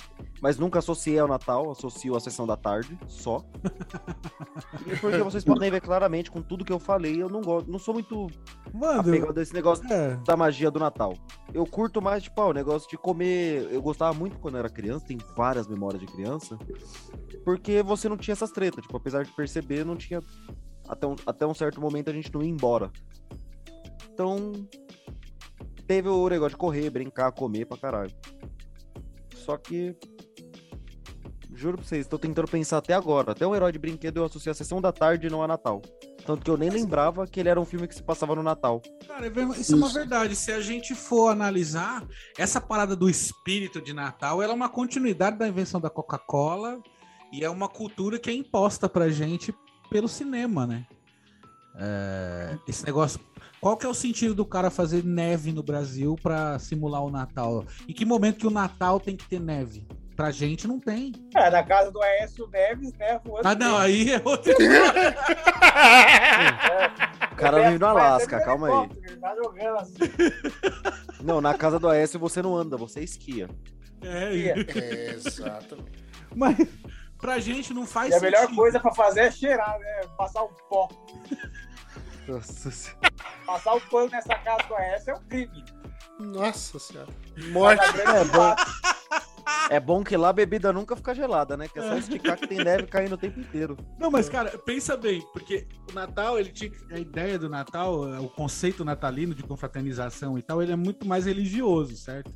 mas 0.40 0.59
nunca 0.59 0.78
associei 0.78 1.19
ao 1.19 1.27
Natal, 1.27 1.70
associo 1.70 2.15
à 2.15 2.20
sessão 2.20 2.47
da 2.47 2.56
tarde, 2.56 2.98
só. 3.06 3.43
e 4.86 4.97
porque 4.97 5.19
vocês 5.19 5.44
podem 5.44 5.70
ver 5.70 5.81
claramente, 5.81 6.31
com 6.31 6.43
tudo 6.43 6.65
que 6.65 6.73
eu 6.73 6.78
falei, 6.78 7.23
eu 7.23 7.28
não 7.28 7.40
gosto, 7.40 7.70
não 7.70 7.78
sou 7.78 7.94
muito 7.94 8.27
Mano, 8.73 9.01
apegado 9.01 9.39
a 9.39 9.43
esse 9.43 9.55
negócio 9.55 9.90
é, 9.90 10.16
da 10.27 10.36
magia 10.36 10.70
do 10.70 10.78
Natal. 10.78 11.15
Eu 11.55 11.65
curto 11.65 12.02
mais, 12.02 12.23
tipo, 12.23 12.40
ah, 12.40 12.48
o 12.48 12.52
negócio 12.52 12.89
de 12.90 12.98
comer. 12.98 13.69
Eu 13.70 13.81
gostava 13.81 14.12
muito 14.12 14.39
quando 14.39 14.55
eu 14.55 14.59
era 14.59 14.69
criança, 14.69 15.06
tem 15.06 15.16
várias 15.36 15.69
memórias 15.69 16.01
de 16.01 16.06
criança. 16.06 16.59
Porque 17.44 17.82
você 17.82 18.09
não 18.09 18.16
tinha 18.16 18.32
essas 18.32 18.51
tretas. 18.51 18.82
Tipo, 18.82 18.97
apesar 18.97 19.24
de 19.24 19.31
perceber, 19.31 19.85
não 19.85 19.97
tinha. 19.97 20.20
Até 20.89 21.06
um, 21.06 21.16
até 21.24 21.47
um 21.47 21.55
certo 21.55 21.81
momento 21.81 22.11
a 22.11 22.12
gente 22.12 22.32
não 22.35 22.43
ia 22.43 22.51
embora. 22.51 22.90
Então. 24.12 24.52
Teve 25.86 26.09
o 26.09 26.28
negócio 26.28 26.51
de 26.51 26.56
correr, 26.56 26.90
brincar, 26.90 27.32
comer 27.32 27.66
pra 27.66 27.77
caralho. 27.77 28.12
Só 29.35 29.56
que. 29.56 29.97
Juro 31.55 31.78
pra 31.78 31.86
vocês, 31.86 32.06
tô 32.06 32.19
tentando 32.19 32.48
pensar 32.48 32.78
até 32.78 32.94
agora. 32.94 33.32
Até 33.32 33.47
o 33.47 33.55
herói 33.55 33.70
de 33.70 33.78
brinquedo 33.78 34.16
eu 34.16 34.24
associei 34.24 34.51
a 34.51 34.55
sessão 34.55 34.81
da 34.81 34.90
tarde 34.90 35.27
e 35.27 35.31
não 35.31 35.43
a 35.43 35.47
Natal. 35.47 35.81
Tanto 36.27 36.43
que 36.43 36.51
eu 36.51 36.56
nem 36.56 36.70
lembrava 36.70 37.27
que 37.27 37.39
ele 37.39 37.48
era 37.48 37.61
um 37.61 37.65
filme 37.65 37.86
que 37.86 37.94
se 37.94 38.02
passava 38.02 38.35
no 38.35 38.43
Natal. 38.43 38.81
Cara, 39.06 39.27
é 39.27 39.61
isso 39.61 39.74
é 39.74 39.77
uma 39.77 39.90
verdade. 39.90 40.35
Se 40.35 40.51
a 40.51 40.61
gente 40.61 40.94
for 40.94 41.28
analisar, 41.28 42.05
essa 42.39 42.61
parada 42.61 42.97
do 42.97 43.09
espírito 43.09 43.81
de 43.81 43.93
Natal, 43.93 44.43
ela 44.43 44.52
é 44.52 44.56
uma 44.56 44.69
continuidade 44.69 45.39
da 45.39 45.47
invenção 45.47 45.81
da 45.81 45.90
Coca-Cola 45.90 46.81
e 47.31 47.44
é 47.44 47.51
uma 47.51 47.69
cultura 47.69 48.19
que 48.19 48.31
é 48.31 48.32
imposta 48.32 48.89
pra 48.89 49.11
gente 49.11 49.55
pelo 49.90 50.09
cinema, 50.09 50.66
né? 50.66 50.86
É, 51.77 52.57
esse 52.69 52.85
negócio. 52.85 53.19
Qual 53.61 53.77
que 53.77 53.87
é 53.87 53.89
o 53.89 53.95
sentido 53.95 54.35
do 54.35 54.45
cara 54.45 54.71
fazer 54.71 55.05
neve 55.05 55.53
no 55.53 55.63
Brasil 55.63 56.17
pra 56.23 56.59
simular 56.59 57.03
o 57.03 57.11
Natal? 57.11 57.65
Em 57.89 57.93
que 57.93 58.05
momento 58.05 58.39
que 58.39 58.47
o 58.47 58.51
Natal 58.51 59.01
tem 59.01 59.17
que 59.17 59.27
ter 59.27 59.41
neve? 59.41 59.87
Pra 60.15 60.31
gente 60.31 60.69
não 60.69 60.79
tem. 60.79 61.13
É, 61.35 61.51
na 61.51 61.63
casa 61.63 61.91
do 61.91 62.01
Aécio 62.01 62.47
Neves, 62.47 62.93
né? 62.93 63.21
Ah, 63.43 63.55
não, 63.55 63.79
bem. 63.79 63.81
aí 63.81 64.13
é 64.13 64.23
outro. 64.25 64.53
O 67.35 67.37
cara 67.37 67.65
vive 67.65 67.79
no 67.81 67.87
Alasca, 67.87 68.41
calma 68.41 68.69
aí. 68.69 69.17
Tá 69.17 69.35
jogando 69.35 69.77
assim. 69.79 69.95
Não, 71.21 71.41
na 71.41 71.53
casa 71.53 71.81
do 71.81 71.89
Aécio 71.89 72.21
você 72.21 72.41
não 72.41 72.57
anda, 72.57 72.77
você 72.77 73.01
esquia. 73.01 73.49
É, 74.01 74.51
É, 74.79 75.11
exatamente. 75.15 76.05
mas 76.35 76.57
pra 77.25 77.39
gente 77.39 77.73
não 77.73 77.87
faz 77.87 78.11
E 78.13 78.17
a 78.17 78.21
melhor 78.21 78.41
sentido. 78.43 78.57
coisa 78.57 78.79
pra 78.79 78.93
fazer 78.95 79.21
é 79.21 79.31
cheirar, 79.31 79.79
né? 79.79 80.01
Passar 80.15 80.43
um 80.45 80.51
pó. 80.69 80.89
Nossa 82.29 82.71
senhora. 82.71 83.11
Passar 83.47 83.75
o 83.75 83.81
pano 83.81 84.11
nessa 84.11 84.35
casa 84.35 84.63
do 84.69 84.75
Aécio 84.75 85.11
é 85.13 85.15
um 85.17 85.23
crime. 85.25 85.65
Nossa 86.21 86.79
senhora. 86.79 87.09
Morte. 87.51 87.83
É 87.99 88.25
bom. 88.25 88.55
É 89.71 89.81
bom 89.81 90.05
que 90.05 90.15
lá 90.19 90.29
a 90.29 90.33
bebida 90.35 90.71
nunca 90.71 90.95
fica 90.97 91.15
gelada, 91.15 91.57
né? 91.57 91.67
Que 91.67 91.79
é 91.79 91.83
só 91.83 91.97
esticar 91.97 92.37
que 92.37 92.47
tem 92.47 92.59
neve 92.59 92.87
caindo 92.87 93.15
o 93.15 93.19
tempo 93.19 93.41
inteiro. 93.41 93.75
Não, 93.99 94.11
mas 94.11 94.29
cara, 94.29 94.59
pensa 94.59 94.95
bem, 94.95 95.27
porque 95.33 95.67
o 95.91 95.95
Natal, 95.95 96.39
ele 96.39 96.51
tinha 96.51 96.71
a 96.91 96.99
ideia 96.99 97.39
do 97.39 97.49
Natal, 97.49 98.03
o 98.21 98.29
conceito 98.29 98.85
natalino 98.85 99.35
de 99.35 99.43
confraternização 99.43 100.39
e 100.39 100.43
tal, 100.43 100.63
ele 100.63 100.73
é 100.73 100.77
muito 100.77 101.07
mais 101.07 101.25
religioso, 101.25 101.97
certo? 101.97 102.31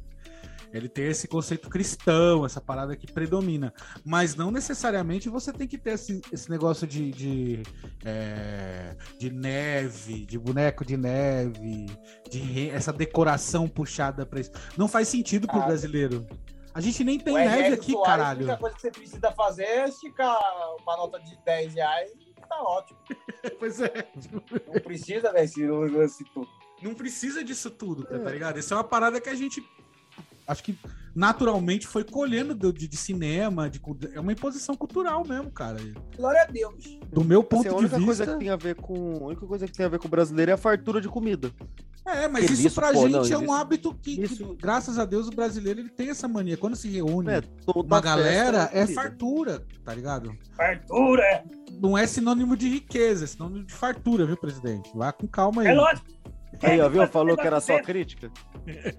Ele 0.73 0.89
tem 0.89 1.07
esse 1.07 1.27
conceito 1.27 1.69
cristão, 1.70 2.45
essa 2.45 2.61
parada 2.61 2.95
que 2.97 3.11
predomina. 3.11 3.73
Mas 4.05 4.35
não 4.35 4.51
necessariamente 4.51 5.28
você 5.28 5.53
tem 5.53 5.66
que 5.66 5.78
ter 5.78 5.93
esse, 5.93 6.20
esse 6.32 6.51
negócio 6.51 6.86
de, 6.86 7.11
de, 7.11 7.62
é, 8.05 8.97
de 9.19 9.31
neve, 9.31 10.27
de 10.27 10.39
boneco 10.39 10.85
de 10.85 10.97
neve, 10.97 11.86
de 12.31 12.70
essa 12.70 12.93
decoração 12.93 13.69
puxada 13.69 14.27
pra 14.27 14.40
isso. 14.40 14.51
Não 14.77 14.89
faz 14.89 15.09
sentido 15.09 15.47
pro 15.47 15.61
Ah, 15.61 15.66
brasileiro. 15.66 16.27
A 16.74 16.81
gente 16.81 17.03
nem 17.03 17.19
tem 17.19 17.35
neve 17.35 17.57
Henrique 17.59 17.74
aqui, 17.74 17.93
Soares, 17.93 18.07
A 18.07 18.16
caralho. 18.16 18.39
única 18.40 18.57
coisa 18.57 18.77
que 18.77 18.82
você 18.82 18.90
precisa 18.90 19.32
fazer 19.32 19.65
é 19.65 19.89
esticar 19.89 20.39
uma 20.82 20.97
nota 20.97 21.19
de 21.19 21.36
10 21.45 21.74
reais 21.74 22.11
e 22.12 22.35
tá 22.49 22.62
ótimo. 22.62 22.99
Pois 23.59 23.81
é. 23.81 24.07
Não 24.32 24.81
precisa 24.82 25.32
desse 25.32 25.65
lance 25.66 26.24
tudo. 26.35 26.49
Não 26.82 26.95
precisa 26.95 27.43
disso 27.43 27.70
tudo, 27.70 28.05
tá, 28.05 28.19
tá 28.19 28.31
ligado? 28.31 28.59
Isso 28.59 28.73
é 28.74 28.77
uma 28.77 28.85
parada 28.85 29.20
que 29.20 29.28
a 29.28 29.35
gente 29.35 29.61
acho 30.48 30.62
que 30.64 30.76
naturalmente 31.14 31.86
foi 31.86 32.02
colhendo 32.04 32.54
do- 32.54 32.72
de, 32.72 32.88
de 32.88 32.96
cinema, 32.96 33.68
de, 33.68 33.80
é 34.14 34.20
uma 34.20 34.32
imposição 34.32 34.74
cultural 34.74 35.24
mesmo, 35.26 35.50
cara. 35.50 35.78
Glória 36.16 36.42
a 36.42 36.46
Deus. 36.46 36.98
Do 37.12 37.22
meu 37.24 37.40
Assim, 37.40 37.48
ponto 37.48 37.66
a 37.66 37.70
de 37.70 37.76
única 37.76 37.96
coisa 38.00 38.24
vista. 38.24 38.32
que 38.32 38.38
tem 38.38 38.48
a 38.50 38.56
ver 38.56 38.74
com. 38.76 39.16
A 39.22 39.26
única 39.26 39.46
coisa 39.46 39.66
que 39.66 39.72
tem 39.72 39.86
a 39.86 39.88
ver 39.88 39.98
com 39.98 40.06
o 40.06 40.10
brasileiro 40.10 40.50
é 40.50 40.54
a 40.54 40.58
fartura 40.58 41.00
de 41.00 41.08
comida. 41.08 41.52
É, 42.06 42.26
mas 42.26 42.46
Que 42.46 42.52
isso 42.54 42.66
isso, 42.68 42.74
pra 42.74 42.90
pô, 42.92 43.00
gente 43.02 43.12
não, 43.12 43.18
é 43.18 43.38
um 43.38 43.42
isso- 43.44 43.52
hábito 43.52 43.94
que, 43.94 44.16
que, 44.16 44.22
isso- 44.24 44.56
graças 44.58 44.98
a 44.98 45.04
Deus, 45.04 45.28
o 45.28 45.30
brasileiro 45.30 45.80
ele 45.80 45.90
tem 45.90 46.08
essa 46.08 46.26
mania. 46.26 46.56
Quando 46.56 46.74
se 46.74 46.88
reúne 46.88 47.30
É, 47.30 47.40
toda 47.66 47.80
uma 47.80 48.00
festa 48.00 48.16
galera, 48.16 48.70
é 48.72 48.80
comida. 48.82 48.94
fartura, 49.02 49.66
tá 49.84 49.94
ligado? 49.94 50.34
Fartura. 50.56 51.44
Não 51.80 51.98
é 51.98 52.06
sinônimo 52.06 52.56
de 52.56 52.68
riqueza, 52.68 53.24
é 53.24 53.26
sinônimo 53.26 53.64
de 53.64 53.74
fartura, 53.74 54.24
viu, 54.24 54.36
presidente? 54.38 54.90
Vá 54.94 55.12
com 55.12 55.26
calma 55.26 55.62
aí. 55.62 55.68
É 55.68 55.74
lógico. 55.74 56.06
Aí, 56.62 56.80
ó, 56.80 56.89
viu? 56.89 57.06
Falou 57.06 57.36
que 57.36 57.47
era 57.47 57.60
só 57.60 57.80
crítica. 57.82 58.30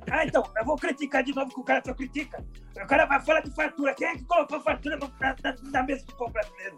Ah, 0.09 0.25
então, 0.25 0.43
eu 0.57 0.65
vou 0.65 0.75
criticar 0.77 1.23
de 1.23 1.33
novo 1.35 1.53
que 1.53 1.59
o 1.59 1.63
cara 1.63 1.81
só 1.85 1.93
critica. 1.93 2.43
O 2.81 2.87
cara 2.87 3.05
vai 3.05 3.19
falar 3.21 3.41
de 3.41 3.53
fartura. 3.53 3.93
Quem 3.93 4.07
é 4.07 4.15
que 4.15 4.23
colocou 4.25 4.61
fartura 4.61 4.97
no- 4.97 5.11
na, 5.19 5.35
na, 5.43 5.55
na 5.71 5.83
mesa 5.83 6.05
do 6.05 6.15
povo 6.15 6.31
brasileiro? 6.31 6.77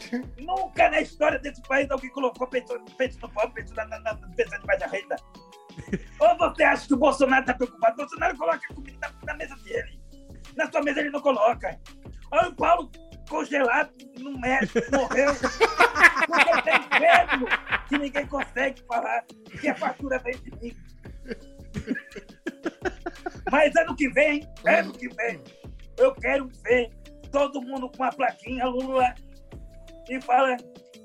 Nunca 0.40 0.90
na 0.90 1.00
história 1.00 1.38
desse 1.38 1.60
país 1.62 1.90
alguém 1.90 2.10
colocou 2.10 2.46
pensando, 2.46 2.84
pensando 2.96 3.22
no 3.22 3.30
povo, 3.30 3.52
pensando 3.52 3.76
na, 3.76 3.86
na, 3.86 4.00
na, 4.00 4.14
pensando 4.34 4.60
de 4.60 4.66
baixa 4.66 4.86
renda. 4.86 5.16
Ou 6.20 6.38
você 6.38 6.62
acha 6.62 6.86
que 6.86 6.94
o 6.94 6.98
Bolsonaro 6.98 7.44
tá 7.44 7.54
preocupado? 7.54 7.94
O 7.94 7.96
Bolsonaro 7.98 8.36
coloca 8.36 8.60
a 8.70 8.74
comida 8.74 8.98
na, 9.00 9.32
na 9.32 9.34
mesa 9.38 9.54
dele. 9.56 10.00
Na 10.56 10.70
sua 10.70 10.82
mesa 10.82 11.00
ele 11.00 11.10
não 11.10 11.20
coloca. 11.20 11.78
Olha 12.30 12.48
o 12.48 12.54
Paulo 12.54 12.90
congelado 13.32 13.90
no 14.18 14.38
médico, 14.38 14.78
morreu. 14.92 15.32
Porque 16.26 16.62
tem 16.62 17.00
medo 17.00 17.46
que 17.88 17.98
ninguém 17.98 18.26
consegue 18.26 18.82
falar 18.82 19.24
que 19.58 19.68
a 19.68 19.74
fatura 19.74 20.18
vem 20.18 20.36
de 20.38 20.50
mim. 20.60 20.76
Mas 23.50 23.74
ano 23.74 23.96
que 23.96 24.08
vem, 24.10 24.46
ano 24.66 24.92
que 24.92 25.08
vem, 25.08 25.42
eu 25.98 26.14
quero 26.14 26.48
ver 26.62 26.90
todo 27.30 27.62
mundo 27.62 27.90
com 27.96 28.04
a 28.04 28.12
plaquinha 28.12 28.66
Lula 28.66 29.14
e 30.08 30.20
fala 30.20 30.56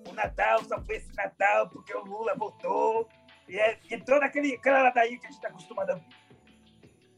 o 0.10 0.14
Natal 0.14 0.64
só 0.66 0.82
foi 0.84 0.98
esse 0.98 1.16
Natal 1.16 1.70
porque 1.70 1.95
o 1.95 2.04
Lula 2.04 2.36
voltou. 2.36 3.08
E, 3.48 3.58
é, 3.58 3.80
e 3.90 3.98
toda 4.02 4.26
aquele, 4.26 4.56
aquela 4.56 4.82
ladainha 4.82 5.18
que 5.18 5.26
a 5.26 5.30
gente 5.30 5.38
está 5.38 5.48
acostumado 5.48 5.91
a 5.91 5.95
ver. 5.95 6.04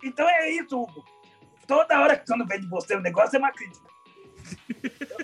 Então 0.03 0.29
é 0.29 0.51
isso, 0.51 0.79
Hugo. 0.79 1.03
Toda 1.65 1.99
hora 1.99 2.15
que 2.15 2.27
quando 2.27 2.45
vem 2.45 2.59
de 2.59 2.67
você 2.67 2.95
o 2.95 3.01
negócio 3.01 3.35
é 3.35 3.39
uma 3.39 3.51
crítica. 3.51 3.89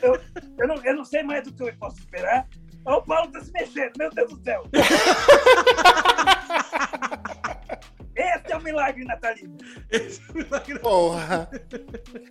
Eu, 0.01 0.19
eu, 0.59 0.67
não, 0.67 0.75
eu 0.83 0.95
não 0.95 1.05
sei 1.05 1.23
mais 1.23 1.43
do 1.43 1.53
que 1.53 1.63
eu 1.63 1.73
posso 1.77 1.99
esperar. 1.99 2.47
Olha 2.85 2.97
o 2.97 3.01
Paulo 3.03 3.31
tá 3.31 3.41
se 3.41 3.51
mexendo, 3.51 3.93
meu 3.97 4.09
Deus 4.11 4.29
do 4.31 4.43
céu. 4.43 4.63
Esse 8.15 8.53
é 8.53 8.57
o 8.57 8.63
milagre 8.63 9.03
natalino. 9.03 9.57
Porra. 10.81 11.49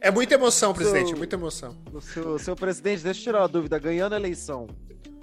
É 0.01 0.11
muita 0.11 0.35
emoção, 0.35 0.73
presidente, 0.73 1.11
Sou- 1.11 1.19
muita 1.19 1.37
emoção. 1.37 1.77
O 1.93 2.01
seu, 2.01 2.39
seu 2.39 2.57
presidente, 2.57 3.03
deixa 3.03 3.21
eu 3.21 3.25
tirar 3.25 3.41
uma 3.41 3.49
dúvida. 3.49 3.79
Ganhando 3.79 4.15
a 4.15 4.17
eleição, 4.17 4.67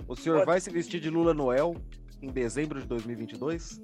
o 0.07 0.15
senhor 0.15 0.35
Pode. 0.39 0.45
vai 0.47 0.59
se 0.61 0.69
vestir 0.69 0.99
de 0.99 1.09
Lula 1.09 1.33
Noel 1.33 1.75
em 2.21 2.31
dezembro 2.31 2.79
de 2.79 2.85
2022? 2.87 3.81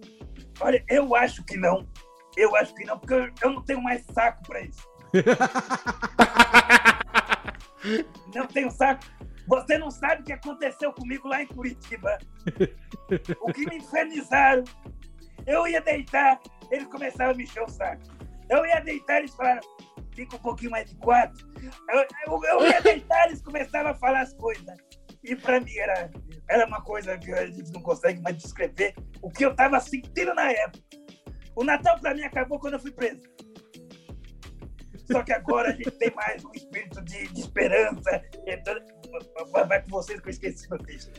Olha, 0.60 0.84
eu 0.90 1.16
acho 1.16 1.44
que 1.46 1.58
não. 1.58 1.88
Eu 2.36 2.56
acho 2.56 2.74
que 2.76 2.86
não, 2.86 3.00
porque 3.00 3.14
eu, 3.14 3.30
eu 3.42 3.50
não 3.52 3.64
tenho 3.64 3.82
mais 3.82 4.04
saco 4.14 4.44
pra 4.44 4.62
isso. 4.62 4.86
não 8.34 8.48
tenho 8.48 8.72
saco. 8.72 9.04
Você 9.48 9.78
não 9.78 9.90
sabe 9.90 10.22
o 10.22 10.26
que 10.26 10.34
aconteceu 10.34 10.92
comigo 10.92 11.28
lá 11.28 11.42
em 11.42 11.48
Curitiba. 11.48 12.18
O 13.42 13.54
que 13.54 13.70
me 13.70 13.78
infernizaram. 13.78 14.64
Eu 15.46 15.66
ia 15.66 15.80
deitar, 15.80 16.40
eles 16.70 16.88
começaram 16.88 17.32
a 17.32 17.34
me 17.34 17.44
encher 17.44 17.64
o 17.64 17.70
saco. 17.70 18.04
Eu 18.50 18.66
ia 18.66 18.82
deitar, 18.82 19.20
eles 19.20 19.34
falaram, 19.34 19.62
fica 20.14 20.36
um 20.36 20.40
pouquinho 20.40 20.72
mais 20.72 20.90
de 20.90 20.96
quatro. 20.98 21.48
Eu, 21.90 22.06
eu, 22.28 22.44
eu 22.44 22.68
ia 22.68 22.82
deitar, 22.82 23.28
eles 23.28 23.42
começaram 23.42 23.92
a 23.92 23.96
falar 23.96 24.22
as 24.22 24.34
coisas. 24.34 24.78
E 25.24 25.36
pra 25.36 25.60
mim 25.60 25.76
era, 25.78 26.12
era 26.50 26.66
uma 26.66 26.82
coisa 26.82 27.18
que 27.18 27.32
a 27.32 27.46
gente 27.48 27.72
não 27.72 27.82
consegue 27.82 28.22
mais 28.22 28.38
descrever 28.38 28.94
o 29.22 29.30
que 29.30 29.46
eu 29.46 29.56
tava 29.56 29.80
sentindo 29.80 30.34
na 30.34 30.52
época. 30.52 30.84
O 31.56 31.64
Natal 31.64 32.00
pra 32.00 32.14
mim 32.14 32.24
acabou 32.24 32.60
quando 32.60 32.74
eu 32.74 32.80
fui 32.80 32.92
preso. 32.92 33.24
Só 35.12 35.24
que 35.24 35.32
agora 35.34 35.70
a 35.70 35.72
gente 35.72 35.92
tem 35.92 36.12
mais 36.14 36.44
um 36.44 36.52
espírito 36.54 37.02
de, 37.04 37.28
de 37.30 37.40
esperança. 37.42 38.22
Então, 38.46 38.76
vai, 39.68 39.82
com 39.82 39.90
vocês 39.90 40.20
que 40.20 40.28
eu 40.28 40.32
esqueci 40.32 40.70
meu 40.70 40.80
texto. 40.80 41.12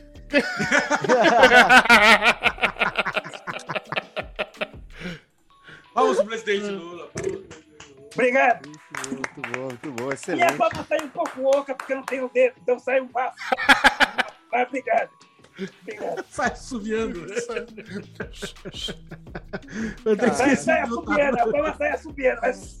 Vamos, 5.93 6.21
presidente 6.23 6.67
Lula. 6.69 7.09
Obrigado. 8.13 8.67
Muito 8.67 9.41
bom, 9.41 9.59
muito 9.65 9.91
bom, 9.91 10.03
Minha 10.03 10.13
excelente. 10.13 10.53
baba 10.57 10.85
saiu 10.87 11.05
um 11.05 11.09
pouco 11.09 11.43
oca 11.45 11.75
porque 11.75 11.93
eu 11.93 11.97
não 11.97 12.03
tenho 12.03 12.29
dedo, 12.29 12.55
então 12.61 12.79
saiu 12.79 13.03
um 13.03 13.07
bafo. 13.07 13.37
Mas 14.51 14.67
obrigado. 14.67 15.09
Obrigado. 15.81 16.25
Sai 16.29 16.51
que 16.51 16.59
Sai, 20.33 20.55
sai 20.55 20.81
assobiando, 20.81 21.39
a 21.39 21.45
baba 21.45 21.75
sai 21.75 21.91
assobiando. 21.91 22.41
Mas, 22.41 22.77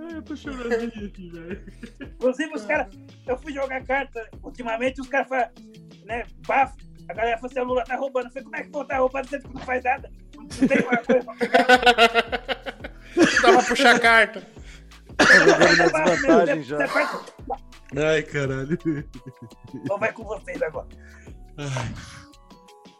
Ai, 0.00 0.16
eu 0.16 0.22
tô 0.22 0.36
chorando 0.36 0.72
aqui, 0.72 1.30
velho. 1.30 1.64
inclusive, 2.02 2.54
os 2.54 2.64
caras. 2.64 2.94
Eu 3.26 3.38
fui 3.38 3.52
jogar 3.52 3.84
carta 3.84 4.28
ultimamente, 4.42 5.00
os 5.00 5.08
caras 5.08 5.28
falam, 5.28 5.48
né, 6.04 6.24
bafo. 6.46 6.76
A 7.08 7.14
galera 7.14 7.38
falou 7.38 7.50
assim: 7.50 7.60
o 7.60 7.64
Lula 7.64 7.84
tá 7.84 7.96
roubando. 7.96 8.26
Eu 8.26 8.30
falei, 8.30 8.44
como 8.44 8.56
é 8.56 8.62
que 8.62 8.68
o 8.68 8.72
Lula 8.72 8.86
tá 8.86 8.98
roubando? 8.98 9.28
Você 9.28 9.38
não 9.38 9.60
faz 9.62 9.82
nada. 9.82 10.10
Não 10.36 10.46
tem 10.46 10.78
uma 10.80 10.96
coisa 10.98 11.24
pra 11.24 11.34
pegar. 11.34 11.66
Dá 13.42 13.52
pra 13.52 13.62
puxar 13.62 14.00
carta. 14.00 14.46
Tá 15.16 15.24
jogando 15.24 15.76
na 15.76 16.04
desvantagem 16.04 16.62
já. 16.62 16.78
Ai, 17.96 18.22
caralho. 18.22 18.78
Então 19.74 19.98
vai 19.98 20.12
com 20.12 20.24
vocês 20.24 20.62
agora. 20.62 20.86
Ai, 21.56 21.94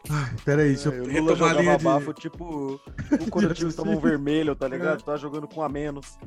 peraí, 0.45 0.69
deixa 0.69 0.89
É, 0.89 0.97
eu 0.99 1.03
o 1.03 1.07
Lula 1.07 1.33
retomar 1.33 1.57
a 1.57 1.61
linha 1.61 1.77
de... 1.77 1.83
bafo, 1.83 2.13
tipo, 2.13 2.73
o 3.21 3.29
quando 3.29 3.51
o 3.51 3.53
time 3.53 3.71
toma 3.73 3.91
um 3.91 3.99
vermelho, 3.99 4.55
tá 4.55 4.67
ligado? 4.67 5.03
Tá 5.03 5.15
jogando 5.17 5.47
com 5.47 5.61
a 5.63 5.69
menos. 5.69 6.17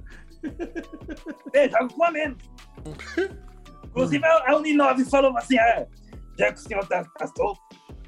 É, 1.54 1.68
joga 1.68 1.88
com 1.88 2.04
a 2.04 2.10
menos. 2.10 2.38
Inclusive, 3.84 4.24
a 4.24 4.56
Uninove 4.56 5.04
falou 5.04 5.36
assim: 5.36 5.58
ah, 5.58 5.86
já 6.38 6.52
que 6.52 6.58
o 6.58 6.62
senhor 6.62 6.86
tá, 6.88 7.04
tá 7.18 7.26
solto, 7.26 7.60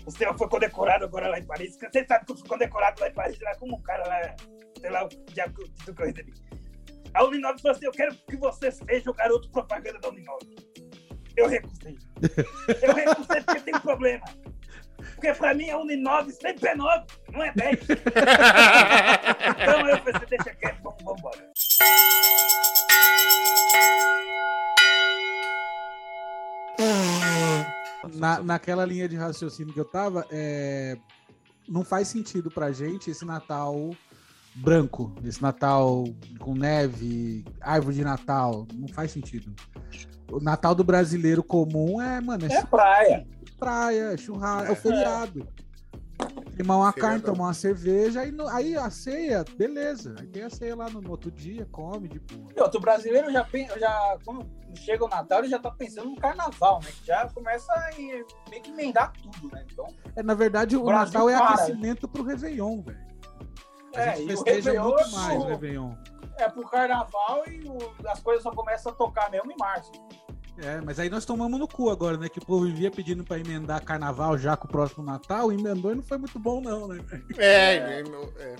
o 0.06 0.10
senhor 0.10 0.36
foi 0.36 0.48
condecorado 0.48 1.05
agora 1.05 1.28
lá 1.28 1.38
em 1.38 1.44
Paris. 1.46 1.76
Você 1.78 2.05
sabe 2.06 2.24
que 2.24 2.32
eu 2.32 2.36
fui 2.36 2.48
condecorado 2.48 3.01
lá 3.01 3.09
em 3.09 3.12
Paris, 3.14 3.38
lá 3.40 3.55
como 3.56 3.76
um 3.76 3.82
cara 3.82 4.02
lá, 4.09 4.34
sei 4.80 4.90
lá, 4.90 5.05
o 5.05 5.09
diabo 5.32 5.55
eu- 5.60 5.94
que 5.94 6.02
eu 6.02 6.06
recebi. 6.06 6.32
A 7.12 7.24
Uninove 7.24 7.60
falou 7.60 7.76
assim: 7.76 7.86
eu 7.86 7.92
quero 7.92 8.14
que 8.28 8.36
você 8.36 8.70
seja 8.72 9.10
o 9.10 9.14
garoto 9.14 9.48
propaganda 9.51 9.98
da 10.01 10.09
Uninove. 10.09 10.56
Eu 11.36 11.48
recusei. 11.48 11.98
Eu 12.82 12.94
recusei 12.94 13.42
porque 13.42 13.60
tem 13.60 13.74
um 13.76 13.80
problema. 13.80 14.24
Porque 15.14 15.32
pra 15.35 15.55
mim 15.55 15.70
a 15.70 15.78
Uninove 15.78 16.32
sempre 16.32 16.68
é 16.68 16.74
9, 16.74 17.05
não 17.32 17.43
é 17.43 17.52
10. 17.52 17.81
então 19.62 19.89
eu 19.89 20.01
pensei, 20.01 20.26
deixa 20.28 20.55
quieto, 20.55 20.82
vamos, 20.82 21.02
vamos 21.02 21.20
embora. 21.20 21.52
Na, 28.14 28.43
naquela 28.43 28.85
linha 28.85 29.09
de 29.09 29.16
raciocínio 29.16 29.72
que 29.72 29.81
eu 29.81 29.85
tava, 29.85 30.26
é, 30.31 30.97
não 31.68 31.85
faz 31.85 32.09
sentido 32.09 32.51
pra 32.51 32.72
gente 32.72 33.10
esse 33.10 33.24
Natal 33.24 33.90
branco, 34.55 35.12
esse 35.24 35.43
Natal 35.43 36.05
com 36.39 36.55
neve, 36.55 37.44
árvore 37.60 37.97
de 37.97 38.05
Natal, 38.05 38.66
não 38.72 38.89
faz 38.89 39.10
sentido. 39.10 39.52
O 40.31 40.40
Natal 40.40 40.74
do 40.74 40.85
brasileiro 40.85 41.43
comum 41.43 42.01
é, 42.01 42.20
mano, 42.20 42.47
é, 42.47 42.55
É 42.55 42.62
praia. 42.62 43.26
Praia, 43.59 44.12
é 44.12 44.16
churrasco, 44.16 44.68
é 44.68 44.72
o 44.72 44.76
feriado. 44.76 45.48
Tomar 46.56 46.76
uma 46.76 46.93
carne, 46.93 47.16
Feriadão. 47.18 47.35
tomar 47.35 47.44
uma 47.48 47.55
cerveja, 47.55 48.20
aí, 48.20 48.32
aí 48.52 48.76
a 48.76 48.89
ceia, 48.89 49.44
beleza. 49.56 50.14
Aí 50.20 50.26
tem 50.28 50.44
a 50.44 50.51
ceia 50.51 50.76
lá 50.76 50.89
no, 50.89 51.01
no 51.01 51.10
outro 51.10 51.28
dia, 51.31 51.66
come 51.72 52.09
de 52.09 52.20
boa. 52.20 52.52
E 52.56 52.60
outro 52.60 52.81
brasileiro 52.81 53.31
já, 53.32 53.44
já 53.76 54.18
quando 54.24 54.48
chega 54.76 55.05
o 55.05 55.09
Natal, 55.09 55.40
ele 55.40 55.48
já 55.48 55.59
tá 55.59 55.70
pensando 55.72 56.10
no 56.10 56.16
carnaval, 56.16 56.81
né? 56.85 56.90
Já 57.05 57.28
começa 57.28 57.72
a 57.72 57.90
ir- 57.98 58.24
meio 58.48 58.62
que 58.62 58.70
emendar 58.70 59.12
tudo, 59.14 59.52
né? 59.52 59.64
Então, 59.72 59.86
É, 60.14 60.22
na 60.22 60.35
verdade, 60.35 60.76
o 60.76 60.85
Brasil 60.85 61.12
Natal 61.14 61.28
é 61.28 61.36
para. 61.36 61.55
aquecimento 61.55 62.09
pro 62.09 62.22
Réveillon, 62.22 62.81
velho. 62.82 63.05
A 63.97 64.01
É, 64.01 64.16
gente 64.16 64.20
e 64.20 64.24
o 64.24 64.28
festeja 64.36 64.70
Réveillon 64.70 64.89
muito 64.94 65.02
é 65.02 65.10
mais 65.10 65.43
o 65.43 65.47
Réveillon. 65.47 65.94
é 66.39 66.48
pro 66.48 66.68
carnaval 66.68 67.43
e 67.48 67.64
o- 67.68 68.09
as 68.09 68.20
coisas 68.20 68.43
só 68.44 68.52
começam 68.52 68.93
a 68.93 68.94
tocar 68.94 69.28
mesmo 69.31 69.51
em 69.51 69.56
março. 69.59 69.90
É, 70.59 70.81
mas 70.81 71.01
aí 71.01 71.10
nós 71.10 71.24
tomamos 71.24 71.59
no 71.59 71.66
cu 71.66 71.90
agora, 71.90 72.16
né? 72.16 72.28
Que 72.28 72.39
o 72.39 72.44
povo 72.47 72.64
vivia 72.64 72.90
pedindo 72.90 73.24
pra 73.24 73.39
emendar 73.39 73.85
carnaval 73.85 74.39
já 74.39 74.56
com 74.56 74.66
o 74.68 74.70
próximo 74.70 75.05
Natal, 75.05 75.51
emendou 75.52 75.90
e 75.90 75.97
não 75.97 76.02
foi 76.02 76.16
muito 76.16 76.39
bom, 76.39 76.60
não, 76.60 76.86
né? 76.86 77.05
É, 77.36 77.74
é, 77.76 78.05
é. 78.39 78.56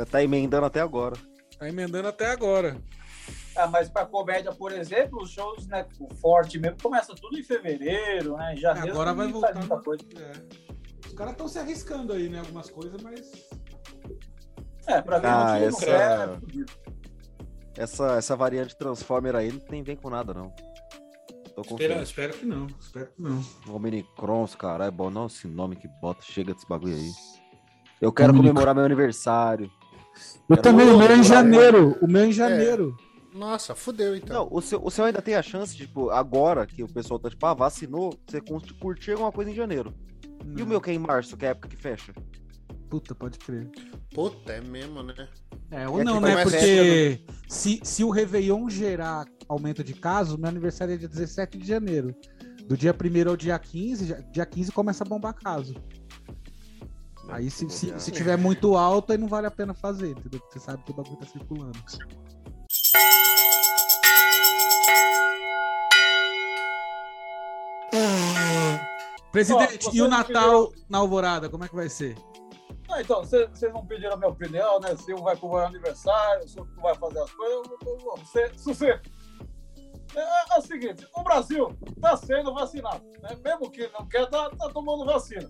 É, 0.00 0.04
Tá 0.04 0.22
emendando 0.22 0.66
até 0.66 0.80
agora. 0.80 1.16
Tá 1.58 1.68
emendando 1.68 2.06
até 2.08 2.30
agora. 2.30 2.76
Ah, 3.56 3.66
mas 3.66 3.88
pra 3.88 4.06
comédia, 4.06 4.52
por 4.52 4.70
exemplo, 4.70 5.20
os 5.20 5.30
shows, 5.30 5.66
né, 5.66 5.84
o 5.98 6.14
forte 6.14 6.56
mesmo, 6.60 6.76
começa 6.80 7.12
tudo 7.16 7.36
em 7.36 7.42
fevereiro, 7.42 8.36
né? 8.36 8.54
Em 8.54 8.58
janeiro 8.58 8.90
Agora 8.92 9.12
vai 9.12 9.26
voltar. 9.26 9.54
muita 9.56 9.78
coisa. 9.80 10.04
É. 10.16 10.32
Os 11.04 11.12
caras 11.14 11.32
estão 11.32 11.48
se 11.48 11.58
arriscando 11.58 12.12
aí, 12.12 12.28
né? 12.28 12.38
Algumas 12.38 12.70
coisas, 12.70 13.02
mas. 13.02 13.48
É, 14.86 15.02
pra 15.02 15.18
ver 15.18 15.26
Ah, 15.26 15.58
essa- 15.58 15.70
não 15.70 15.78
quer, 15.80 16.62
é. 17.76 17.82
Essa, 17.82 18.12
essa 18.16 18.36
variante 18.36 18.76
Transformer 18.76 19.34
aí 19.34 19.50
não 19.50 19.58
tem 19.60 19.82
vem 19.82 19.96
com 19.96 20.08
nada, 20.10 20.32
não. 20.32 20.52
Tô 21.62 21.74
Espero, 21.76 22.02
espero 22.02 22.32
que 22.34 22.46
não. 22.46 22.66
Espero 22.80 23.06
que 23.14 23.22
não. 23.22 23.42
Omnicrons, 23.68 24.54
cara, 24.54 24.86
é 24.86 24.90
bom. 24.90 25.10
Não, 25.10 25.26
esse 25.26 25.46
nome 25.48 25.76
que 25.76 25.88
bota, 26.00 26.22
chega 26.22 26.52
desse 26.54 26.66
bagulho 26.68 26.94
aí. 26.94 27.10
Eu 28.00 28.12
quero 28.12 28.30
Omnicron. 28.30 28.48
comemorar 28.50 28.74
meu 28.74 28.84
aniversário. 28.84 29.70
Eu 30.48 30.56
Quero 30.56 30.62
também, 30.62 30.88
o 30.88 30.98
meu 30.98 31.08
é 31.08 31.16
em 31.16 31.22
janeiro. 31.22 31.96
O 32.02 32.06
meu 32.06 32.22
é 32.22 32.26
em 32.26 32.32
janeiro. 32.32 32.96
Nossa, 33.34 33.74
fudeu 33.74 34.16
então. 34.16 34.44
Não, 34.44 34.48
o 34.50 34.60
seu, 34.60 34.84
o 34.84 34.90
seu 34.90 35.04
ainda 35.04 35.22
tem 35.22 35.34
a 35.34 35.42
chance, 35.42 35.76
tipo, 35.76 36.10
agora 36.10 36.66
que 36.66 36.82
o 36.82 36.88
pessoal 36.88 37.20
tá, 37.20 37.28
tipo, 37.30 37.44
ah, 37.46 37.54
vacinou, 37.54 38.12
você 38.26 38.40
cur- 38.40 38.62
curtir 38.80 39.12
alguma 39.12 39.30
coisa 39.30 39.50
em 39.50 39.54
janeiro. 39.54 39.94
E 40.56 40.62
o 40.62 40.66
meu 40.66 40.80
que 40.80 40.90
é 40.90 40.94
em 40.94 40.98
março, 40.98 41.36
que 41.36 41.44
é 41.44 41.48
a 41.48 41.50
época 41.52 41.68
que 41.68 41.76
fecha? 41.76 42.12
Puta, 42.88 43.14
pode 43.14 43.38
crer. 43.38 43.68
Puta, 44.14 44.52
é 44.52 44.60
mesmo, 44.60 45.02
né? 45.02 45.28
É, 45.70 45.86
ou 45.88 46.00
É 46.00 46.04
não, 46.04 46.14
que 46.14 46.20
né? 46.20 46.42
Porque 46.42 47.20
se, 47.46 47.80
se 47.82 48.02
o 48.02 48.10
Réveillon 48.10 48.68
gerar 48.70 49.26
aumento 49.48 49.84
de 49.84 49.92
casos, 49.92 50.36
meu 50.38 50.48
aniversário 50.48 50.94
é 50.94 50.96
dia 50.96 51.08
17 51.08 51.58
de 51.58 51.66
janeiro. 51.66 52.14
Do 52.66 52.76
dia 52.76 52.94
1 52.94 53.28
ao 53.28 53.36
dia 53.36 53.58
15, 53.58 54.06
já- 54.06 54.20
dia 54.20 54.46
15 54.46 54.72
começa 54.72 55.04
a 55.04 55.06
bombar 55.06 55.34
caso. 55.34 55.74
Aí 57.30 57.50
se, 57.50 57.68
se, 57.68 57.92
se 57.98 58.10
tiver 58.10 58.38
muito 58.38 58.74
alto, 58.74 59.12
aí 59.12 59.18
não 59.18 59.28
vale 59.28 59.46
a 59.46 59.50
pena 59.50 59.74
fazer, 59.74 60.10
entendeu? 60.12 60.40
Porque 60.40 60.58
você 60.58 60.64
sabe 60.64 60.82
que 60.82 60.90
o 60.90 60.94
bagulho 60.94 61.16
tá 61.18 61.26
circulando. 61.26 61.78
Presidente, 69.30 69.88
Ó, 69.88 69.90
e 69.92 70.02
o 70.02 70.08
Natal 70.08 70.72
na 70.88 70.98
Alvorada, 70.98 71.48
como 71.48 71.64
é 71.64 71.68
que 71.68 71.74
vai 71.74 71.88
ser? 71.88 72.16
Ah, 72.90 73.02
então, 73.02 73.22
vocês 73.22 73.72
não 73.72 73.86
pediram 73.86 74.14
a 74.14 74.16
minha 74.16 74.30
opinião, 74.30 74.80
né? 74.80 74.96
Se 74.96 75.12
um 75.12 75.22
vai 75.22 75.36
comemorar 75.36 75.68
aniversário, 75.68 76.48
se 76.48 76.58
outro 76.58 76.80
vai 76.80 76.94
fazer 76.94 77.20
as 77.20 77.30
coisas, 77.30 77.62
você, 78.16 78.52
sossego. 78.58 79.02
É, 80.16 80.20
é, 80.20 80.44
é 80.54 80.58
o 80.58 80.62
seguinte, 80.62 81.06
o 81.14 81.22
Brasil 81.22 81.76
está 81.86 82.16
sendo 82.16 82.54
vacinado, 82.54 83.04
né? 83.20 83.36
Mesmo 83.44 83.70
que 83.70 83.86
não 83.88 84.08
quer, 84.08 84.26
tá, 84.26 84.48
tá 84.50 84.70
tomando 84.70 85.04
vacina. 85.04 85.48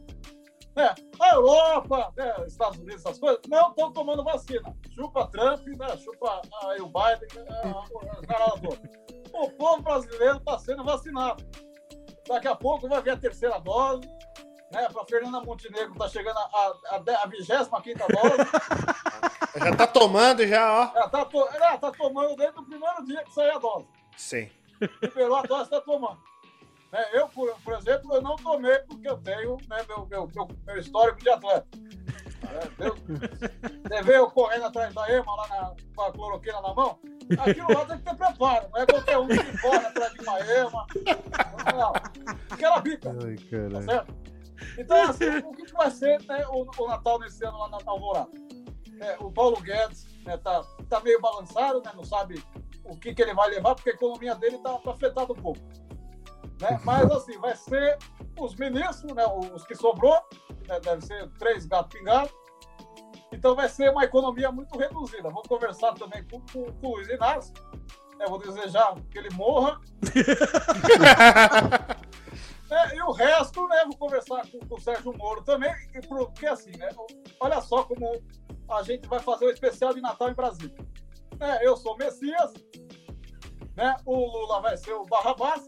Né? 0.74 0.94
A 1.20 1.34
Europa, 1.34 2.12
né, 2.16 2.34
Estados 2.46 2.78
Unidos, 2.78 3.04
essas 3.04 3.18
coisas, 3.18 3.40
não 3.48 3.70
estão 3.70 3.92
tomando 3.92 4.22
vacina. 4.22 4.74
Chupa 4.94 5.26
Trump, 5.28 5.66
né? 5.66 5.96
chupa 5.96 6.40
aí 6.64 6.80
o 6.80 6.86
Biden, 6.86 7.44
né? 7.44 7.60
a, 7.62 8.26
caralho. 8.26 8.78
O 9.32 9.50
povo 9.50 9.82
brasileiro 9.82 10.38
está 10.38 10.58
sendo 10.58 10.84
vacinado. 10.84 11.44
Daqui 12.28 12.46
a 12.46 12.54
pouco 12.54 12.88
vai 12.88 13.02
vir 13.02 13.10
a 13.10 13.16
terceira 13.16 13.58
dose, 13.58 14.08
né? 14.72 14.88
Para 14.92 15.04
Fernanda 15.04 15.40
Montenegro 15.40 15.94
tá 15.96 16.08
chegando 16.08 16.38
a, 16.38 16.42
a, 16.42 16.96
a, 16.96 16.98
de- 16.98 17.10
a 17.14 17.26
25 17.26 17.80
dose. 17.80 19.58
Já 19.58 19.74
tá 19.74 19.86
tomando, 19.88 20.46
já, 20.46 20.72
ó. 20.72 20.96
Ela 20.96 21.08
tá, 21.08 21.24
to- 21.24 21.48
tá 21.80 21.90
tomando 21.90 22.36
desde 22.36 22.58
o 22.60 22.62
primeiro 22.64 23.04
dia 23.04 23.24
que 23.24 23.32
saiu 23.34 23.56
a 23.56 23.58
dose. 23.58 23.86
Sim. 24.16 24.48
Liberou 25.02 25.36
a 25.36 25.42
dose, 25.42 25.68
tá 25.68 25.80
tomando. 25.80 26.18
Né, 26.92 27.04
eu, 27.12 27.28
por, 27.28 27.52
por 27.64 27.74
exemplo, 27.74 28.14
eu 28.14 28.22
não 28.22 28.36
tomei 28.36 28.78
porque 28.80 29.08
eu 29.08 29.18
tenho 29.18 29.56
né, 29.68 29.84
meu, 29.88 30.06
meu, 30.06 30.30
meu, 30.32 30.48
meu 30.64 30.76
histórico 30.78 31.20
de 31.20 31.28
atleta. 31.30 31.66
É, 32.44 32.86
eu- 32.86 32.94
Você 32.94 34.02
vê 34.02 34.16
eu 34.16 34.30
correndo 34.30 34.66
atrás 34.66 34.94
da 34.94 35.10
EMA 35.12 35.34
lá 35.34 35.48
na, 35.48 35.74
com 35.96 36.02
a 36.02 36.12
cloroquina 36.12 36.60
na 36.60 36.72
mão? 36.74 36.98
Aquilo 37.40 37.72
lá 37.76 37.84
tem 37.84 37.98
que 37.98 38.04
ter 38.04 38.14
preparo, 38.16 38.68
não 38.72 38.80
é 38.80 38.86
qualquer 38.86 39.18
um 39.18 39.26
que 39.28 39.58
corre 39.60 39.76
atrás 39.86 40.12
de 40.12 40.20
uma 40.20 40.40
EMA. 40.40 40.86
Não, 41.74 41.92
aquela 42.50 42.78
bica. 42.80 43.10
Tá 43.12 43.82
certo? 43.82 44.14
Então, 44.76 45.10
assim, 45.10 45.38
o 45.38 45.52
que, 45.52 45.72
vai 45.72 45.90
ser 45.90 46.22
né, 46.24 46.44
o, 46.48 46.66
o 46.76 46.88
Natal 46.88 47.18
nesse 47.18 47.44
ano 47.44 47.58
lá 47.58 47.68
na 47.68 47.78
Alvorada? 47.86 48.30
É, 49.00 49.16
o 49.20 49.30
Paulo 49.30 49.60
Guedes 49.60 50.06
né, 50.24 50.36
tá, 50.36 50.62
tá 50.88 51.00
meio 51.00 51.20
balançado, 51.20 51.80
né, 51.84 51.92
não 51.94 52.04
sabe 52.04 52.42
o 52.84 52.96
que, 52.96 53.14
que 53.14 53.22
ele 53.22 53.34
vai 53.34 53.50
levar, 53.50 53.74
porque 53.74 53.90
a 53.90 53.94
economia 53.94 54.34
dele 54.34 54.58
tá, 54.58 54.76
tá 54.78 54.90
afetada 54.90 55.32
um 55.32 55.36
pouco. 55.36 55.60
Né? 56.60 56.80
Mas, 56.84 57.10
assim, 57.10 57.38
vai 57.38 57.54
ser 57.54 57.98
os 58.38 58.54
ministros, 58.56 59.12
né, 59.14 59.24
os 59.54 59.64
que 59.64 59.74
sobrou, 59.74 60.16
né, 60.66 60.80
deve 60.80 61.04
ser 61.04 61.28
três 61.38 61.66
gatos 61.66 61.96
pingados. 61.96 62.32
Então, 63.30 63.54
vai 63.54 63.68
ser 63.68 63.90
uma 63.90 64.04
economia 64.04 64.50
muito 64.50 64.76
reduzida. 64.76 65.28
Vou 65.28 65.42
conversar 65.42 65.92
também 65.94 66.24
com, 66.24 66.40
com, 66.40 66.72
com 66.72 66.86
o 66.86 66.96
Luiz 66.96 67.08
Inácio. 67.08 67.52
né, 68.18 68.26
vou 68.26 68.38
desejar 68.38 68.94
que 69.10 69.18
ele 69.18 69.28
morra. 69.34 69.78
É, 72.70 72.96
e 72.96 73.02
o 73.02 73.12
resto, 73.12 73.66
né, 73.66 73.84
vou 73.86 73.96
conversar 73.96 74.46
com, 74.50 74.58
com 74.58 74.74
o 74.74 74.80
Sérgio 74.80 75.16
Moro 75.16 75.42
também, 75.42 75.72
porque 76.06 76.46
assim, 76.46 76.70
né, 76.76 76.90
olha 77.40 77.60
só 77.62 77.82
como 77.84 78.22
a 78.70 78.82
gente 78.82 79.08
vai 79.08 79.20
fazer 79.20 79.46
o 79.46 79.50
especial 79.50 79.94
de 79.94 80.00
Natal 80.00 80.28
em 80.28 80.34
Brasília. 80.34 80.76
É, 81.40 81.66
eu 81.66 81.76
sou 81.76 81.94
o 81.94 81.96
Messias, 81.96 82.52
né, 83.74 83.96
o 84.04 84.14
Lula 84.14 84.60
vai 84.60 84.76
ser 84.76 84.92
o 84.92 85.04
Barrabás, 85.06 85.66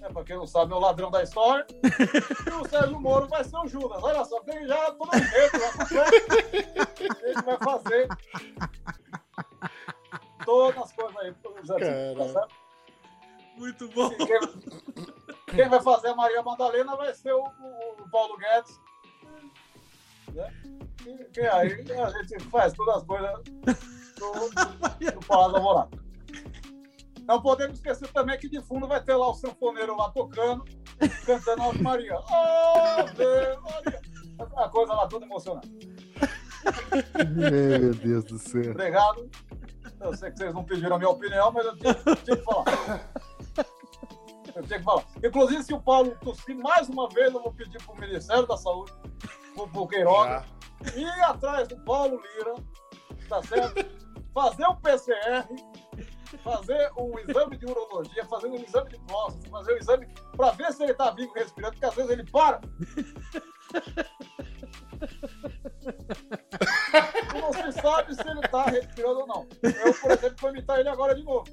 né, 0.00 0.08
para 0.12 0.24
quem 0.24 0.36
não 0.36 0.46
sabe, 0.46 0.72
é 0.72 0.76
o 0.76 0.80
ladrão 0.80 1.08
da 1.08 1.22
história, 1.22 1.66
e 1.72 2.50
o 2.50 2.68
Sérgio 2.68 3.00
Moro 3.00 3.28
vai 3.28 3.44
ser 3.44 3.56
o 3.56 3.68
Judas. 3.68 4.02
Olha 4.02 4.24
só, 4.24 4.40
tem 4.40 4.66
já 4.66 4.90
todo 4.90 5.10
tá 5.10 5.20
pronto. 5.20 6.00
a 7.22 7.28
gente 7.28 7.44
vai 7.44 7.58
fazer 7.58 8.08
todas 10.44 10.82
as 10.82 10.92
coisas 10.92 11.16
aí. 11.18 11.28
artigos, 11.28 12.18
tá 12.18 12.40
certo? 12.40 12.63
Muito 13.56 13.88
bom. 13.90 14.10
Quem, 14.10 14.40
quem 15.56 15.68
vai 15.68 15.80
fazer 15.82 16.08
a 16.08 16.14
Maria 16.16 16.42
Madalena 16.42 16.96
vai 16.96 17.14
ser 17.14 17.32
o, 17.32 17.44
o- 17.44 18.08
Paulo 18.10 18.36
Guedes. 18.36 18.80
Né? 20.32 20.52
E, 21.06 21.24
que 21.32 21.40
aí 21.40 21.72
a 22.02 22.22
gente 22.22 22.44
faz 22.50 22.72
todas 22.72 22.96
as 22.96 23.02
coisas 23.04 23.42
do, 24.18 25.10
do 25.12 25.26
Palácio 25.26 25.56
Alvorada. 25.56 26.04
Não 27.26 27.40
podemos 27.40 27.78
esquecer 27.78 28.08
também 28.12 28.38
que 28.38 28.48
de 28.48 28.60
fundo 28.60 28.86
vai 28.86 29.02
ter 29.02 29.14
lá 29.14 29.30
o 29.30 29.34
sanfoneiro 29.34 29.96
lá 29.96 30.10
tocando, 30.10 30.64
cantando 31.24 31.62
Ave 31.62 31.82
Maria. 31.82 32.16
Ave 32.18 33.56
Maria. 33.62 34.00
A 34.56 34.68
coisa 34.68 34.92
lá 34.92 35.06
toda 35.06 35.24
emocionante. 35.24 35.70
Meu 37.36 37.94
Deus 37.94 38.24
do 38.24 38.38
céu. 38.38 38.72
Obrigado. 38.72 39.30
Eu 40.00 40.14
sei 40.16 40.30
que 40.30 40.38
vocês 40.38 40.52
não 40.54 40.64
pediram 40.64 40.96
a 40.96 40.98
minha 40.98 41.10
opinião, 41.10 41.50
mas 41.52 41.64
eu 41.64 41.76
tinha, 41.78 41.94
tinha 41.94 42.36
que 42.36 42.42
falar. 42.42 42.64
Eu 44.54 44.62
tinha 44.62 44.78
que 44.78 44.84
falar. 44.84 45.04
Inclusive, 45.22 45.62
se 45.62 45.74
o 45.74 45.80
Paulo 45.80 46.16
tossir 46.22 46.56
mais 46.56 46.88
uma 46.88 47.08
vez, 47.08 47.32
eu 47.34 47.42
vou 47.42 47.52
pedir 47.52 47.82
para 47.82 47.92
o 47.92 48.00
Ministério 48.00 48.46
da 48.46 48.56
Saúde, 48.56 48.92
para 49.54 49.80
o 49.80 49.88
Queiroga, 49.88 50.44
ir 50.94 51.24
atrás 51.24 51.68
do 51.68 51.76
Paulo 51.84 52.20
Lira, 52.20 52.54
tá 53.28 53.42
certo? 53.42 53.84
Fazer 54.32 54.66
o 54.66 54.76
PCR, 54.76 55.46
fazer 56.42 56.90
o 56.96 57.18
exame 57.20 57.56
de 57.56 57.66
urologia, 57.66 58.24
fazer 58.26 58.48
o 58.48 58.54
exame 58.56 58.90
de 58.90 58.98
próstata, 59.00 59.48
fazer 59.50 59.72
o 59.72 59.76
exame 59.78 60.08
para 60.36 60.50
ver 60.52 60.72
se 60.72 60.82
ele 60.82 60.92
está 60.92 61.10
vivo 61.10 61.32
respirando, 61.34 61.72
porque 61.72 61.86
às 61.86 61.94
vezes 61.94 62.10
ele 62.10 62.24
para. 62.30 62.60
E 67.34 67.40
não 67.40 67.52
se 67.52 67.72
sabe 67.80 68.14
se 68.14 68.28
ele 68.28 68.40
está 68.40 68.64
respirando 68.64 69.20
ou 69.20 69.26
não. 69.26 69.48
Eu, 69.62 69.94
por 69.94 70.10
exemplo, 70.12 70.36
vou 70.40 70.50
imitar 70.50 70.80
ele 70.80 70.88
agora 70.88 71.14
de 71.14 71.22
novo. 71.22 71.44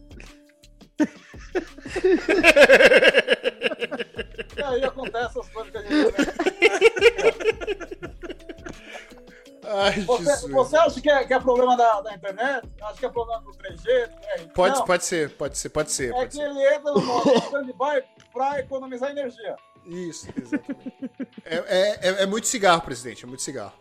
E 4.57 4.64
aí 4.64 4.84
acontece 4.84 5.40
as 5.40 5.49
coisas 5.49 5.72
que 5.72 5.78
a 5.78 5.82
gente 5.82 6.11
vê. 6.11 6.11
Ai, 9.82 10.02
Você, 10.02 10.48
você 10.49 10.78
acha 10.78 11.02
que 11.02 11.10
é, 11.10 11.24
que 11.26 11.34
é 11.34 11.40
problema 11.40 11.76
da, 11.76 12.02
da 12.02 12.14
internet? 12.14 12.68
Acha 12.82 12.98
que 12.99 13.06
é 13.06 13.10
problema 13.10 13.41
do 13.41 13.52
3G? 13.52 13.84
do 14.10 14.26
R? 14.26 14.48
Pode, 14.53 14.78
Não, 14.80 14.86
pode 14.86 15.06
ser, 15.06 15.30
pode 15.36 15.58
ser, 15.58 15.70
pode 15.70 15.91
ser. 15.91 16.10
É 16.10 16.14
Pode 16.14 16.28
que 16.30 16.36
ser. 16.36 16.44
ele 16.49 16.76
entra 16.76 16.91
no 16.94 17.02
modo 17.02 17.30
stand-by 17.45 18.03
para 18.32 18.60
economizar 18.60 19.12
energia. 19.12 19.56
Isso, 19.86 20.28
exatamente. 20.40 21.12
É, 21.44 21.56
é, 21.56 21.99
é- 22.10 22.24
é 22.24 22.26
muito 22.26 22.48
cigarro, 22.48 22.82
presidente, 22.82 23.24
é 23.26 23.28
muito 23.28 23.41
cigarro. 23.41 23.74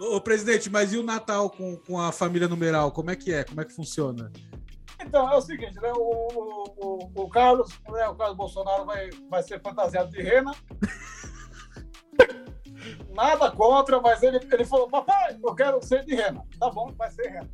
Ô, 0.00 0.16
ô, 0.16 0.20
presidente, 0.20 0.70
mas 0.70 0.92
e 0.92 0.96
o 0.96 1.02
Natal 1.02 1.50
com, 1.50 1.76
com 1.76 2.00
a 2.00 2.10
família 2.12 2.48
numeral? 2.48 2.90
Como 2.92 3.10
é 3.10 3.16
que 3.16 3.32
é? 3.32 3.44
Como 3.44 3.60
é 3.60 3.64
que 3.64 3.72
funciona? 3.74 4.32
Então, 5.00 5.30
é 5.30 5.36
o 5.36 5.40
seguinte, 5.40 5.74
né? 5.80 5.92
O, 5.94 5.98
o, 5.98 6.74
o, 7.14 7.22
o 7.24 7.28
Carlos, 7.28 7.68
né, 7.88 8.08
o 8.08 8.14
Carlos 8.14 8.36
Bolsonaro 8.36 8.84
vai, 8.84 9.10
vai 9.30 9.42
ser 9.42 9.60
fantasiado 9.60 10.10
de 10.10 10.22
rena. 10.22 10.52
Nada 13.14 13.50
contra, 13.50 14.00
mas 14.00 14.22
ele, 14.22 14.38
ele 14.50 14.64
falou, 14.64 14.88
papai, 14.88 15.38
eu 15.42 15.54
quero 15.54 15.82
ser 15.84 16.04
de 16.04 16.14
rena. 16.14 16.44
Tá 16.58 16.70
bom, 16.70 16.92
vai 16.96 17.10
ser 17.10 17.28
rena. 17.28 17.50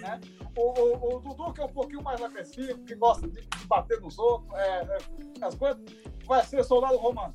Né? 0.00 0.20
O, 0.56 0.80
o, 0.80 1.16
o 1.16 1.20
Dudu, 1.20 1.52
que 1.52 1.60
é 1.60 1.64
um 1.64 1.72
pouquinho 1.72 2.02
mais 2.02 2.20
agressivo, 2.22 2.84
que 2.84 2.94
gosta 2.94 3.28
de, 3.28 3.40
de 3.40 3.66
bater 3.66 4.00
nos 4.00 4.18
outros, 4.18 4.52
é, 4.58 4.82
é, 4.82 4.98
as 5.44 5.54
coisas, 5.54 5.82
vai 6.26 6.44
ser 6.44 6.64
soldado 6.64 6.96
romano. 6.96 7.34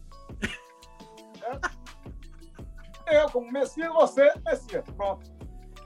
Certo? 1.39 1.69
Eu, 3.07 3.29
como 3.31 3.51
Messias, 3.51 3.91
você, 3.93 4.31
Messias. 4.45 4.83
Pronto. 4.95 5.29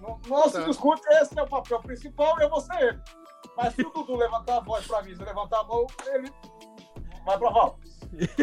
Não, 0.01 0.19
não 0.27 0.43
se 0.49 0.59
Tá. 0.59 0.63
discute, 0.65 1.01
esse 1.13 1.39
é 1.39 1.43
o 1.43 1.47
papel 1.47 1.79
principal 1.81 2.37
e 2.39 2.43
eu 2.43 2.49
vou 2.49 2.59
ser 2.59 2.75
ele. 2.81 3.01
Mas 3.55 3.73
se 3.75 3.81
o 3.81 3.89
Dudu 3.91 4.15
levantar 4.17 4.57
a 4.57 4.59
voz 4.59 4.85
pra 4.85 5.01
mim, 5.03 5.15
se 5.15 5.23
levantar 5.23 5.59
a 5.61 5.63
mão, 5.63 5.85
ele 6.07 6.29
vai 7.25 7.37
pra 7.37 7.49
vala. 7.49 7.75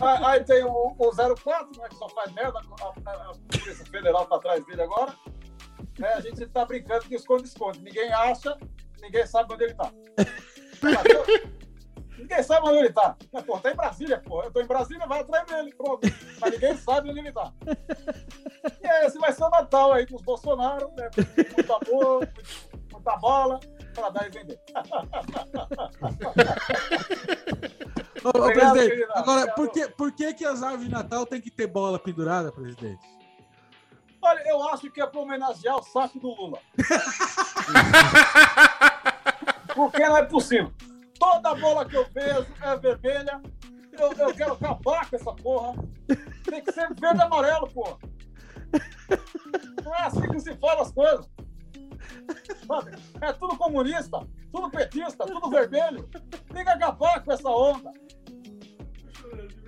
Né? 0.00 0.26
aí, 0.26 0.44
tem 0.44 0.62
o, 0.64 0.94
o 0.98 1.10
04, 1.36 1.80
né, 1.80 1.88
que 1.88 1.94
só 1.96 2.08
faz 2.10 2.32
merda, 2.32 2.58
a, 2.58 3.10
a- 3.10 3.30
a 3.30 3.32
Polícia 3.34 3.86
Federal 3.86 4.26
tá 4.26 4.36
atrás 4.36 4.64
dele 4.66 4.82
agora. 4.82 5.14
Né, 5.98 6.08
a 6.12 6.20
gente 6.20 6.46
tá 6.48 6.64
brincando 6.64 7.08
de 7.08 7.14
esconde-esconde. 7.14 7.80
Ninguém 7.82 8.12
acha, 8.12 8.56
ninguém 9.00 9.26
sabe 9.26 9.54
onde 9.54 9.64
ele 9.64 9.74
tá. 9.74 9.90
Ninguém 12.18 12.42
sabe 12.42 12.66
onde 12.68 12.78
ele 12.78 12.92
tá. 12.92 13.14
Mas, 13.30 13.44
pô, 13.44 13.58
tá 13.58 13.70
em 13.70 13.76
Brasília, 13.76 14.18
pô. 14.24 14.42
Eu 14.42 14.50
tô 14.50 14.60
em 14.62 14.66
Brasília, 14.66 15.06
vai 15.06 15.20
atrás 15.20 15.46
dele, 15.46 15.74
pronto. 15.74 16.00
Mas 16.40 16.50
ninguém 16.52 16.74
sabe 16.76 17.10
onde 17.10 17.18
ele 17.20 17.30
tá. 17.32 17.52
E 18.82 19.04
esse 19.06 19.18
vai 19.18 19.32
ser 19.32 19.44
o 19.44 19.50
Natal 19.50 19.92
aí 19.92 20.06
dos 20.06 20.22
Bolsonaro, 20.22 20.90
né? 20.96 21.10
Muito 21.54 21.72
amor, 21.74 22.20
muito- 22.20 22.85
muita 23.06 23.16
bola, 23.18 23.60
pra 23.94 24.10
dar 24.10 24.26
e 24.26 24.30
vender. 24.30 24.58
Ô, 28.24 28.28
ô, 28.28 28.30
Obrigado, 28.42 28.72
presidente, 28.72 28.88
querida. 28.88 29.12
agora, 29.14 29.40
Obrigado. 29.42 29.54
por 29.54 29.70
que, 29.70 29.88
por 29.88 30.10
que, 30.12 30.34
que 30.34 30.44
as 30.44 30.60
árvores 30.62 30.86
de 30.86 30.90
Natal 30.90 31.24
tem 31.24 31.40
que 31.40 31.48
ter 31.50 31.68
bola 31.68 31.96
pendurada, 31.96 32.50
presidente? 32.50 33.06
Olha, 34.20 34.42
eu 34.48 34.68
acho 34.70 34.90
que 34.90 35.00
é 35.00 35.06
pra 35.06 35.20
homenagear 35.20 35.76
o 35.76 35.82
saco 35.82 36.18
do 36.18 36.34
Lula. 36.34 36.58
Porque 39.76 40.04
não 40.04 40.16
é 40.16 40.24
possível. 40.24 40.72
Toda 41.20 41.54
bola 41.54 41.84
que 41.84 41.96
eu 41.96 42.04
vejo 42.12 42.46
é 42.60 42.76
vermelha 42.76 43.40
Eu, 43.92 44.12
eu 44.14 44.34
quero 44.34 44.54
acabar 44.54 45.08
com 45.08 45.14
essa 45.16 45.32
porra. 45.32 45.74
Tem 46.44 46.64
que 46.64 46.72
ser 46.72 46.92
verde 46.94 47.20
e 47.20 47.22
amarelo, 47.22 47.68
porra. 47.68 47.96
Não 49.84 49.94
é 49.94 50.02
assim 50.02 50.28
que 50.28 50.40
se 50.40 50.52
fala 50.56 50.82
as 50.82 50.90
coisas. 50.90 51.30
É 53.20 53.32
tudo 53.32 53.56
comunista, 53.56 54.20
tudo 54.52 54.70
petista, 54.70 55.26
tudo 55.26 55.50
vermelho. 55.50 56.08
Tem 56.52 56.64
que 56.64 56.70
acabar 56.70 57.22
com 57.22 57.32
essa 57.32 57.48
onda. 57.48 57.90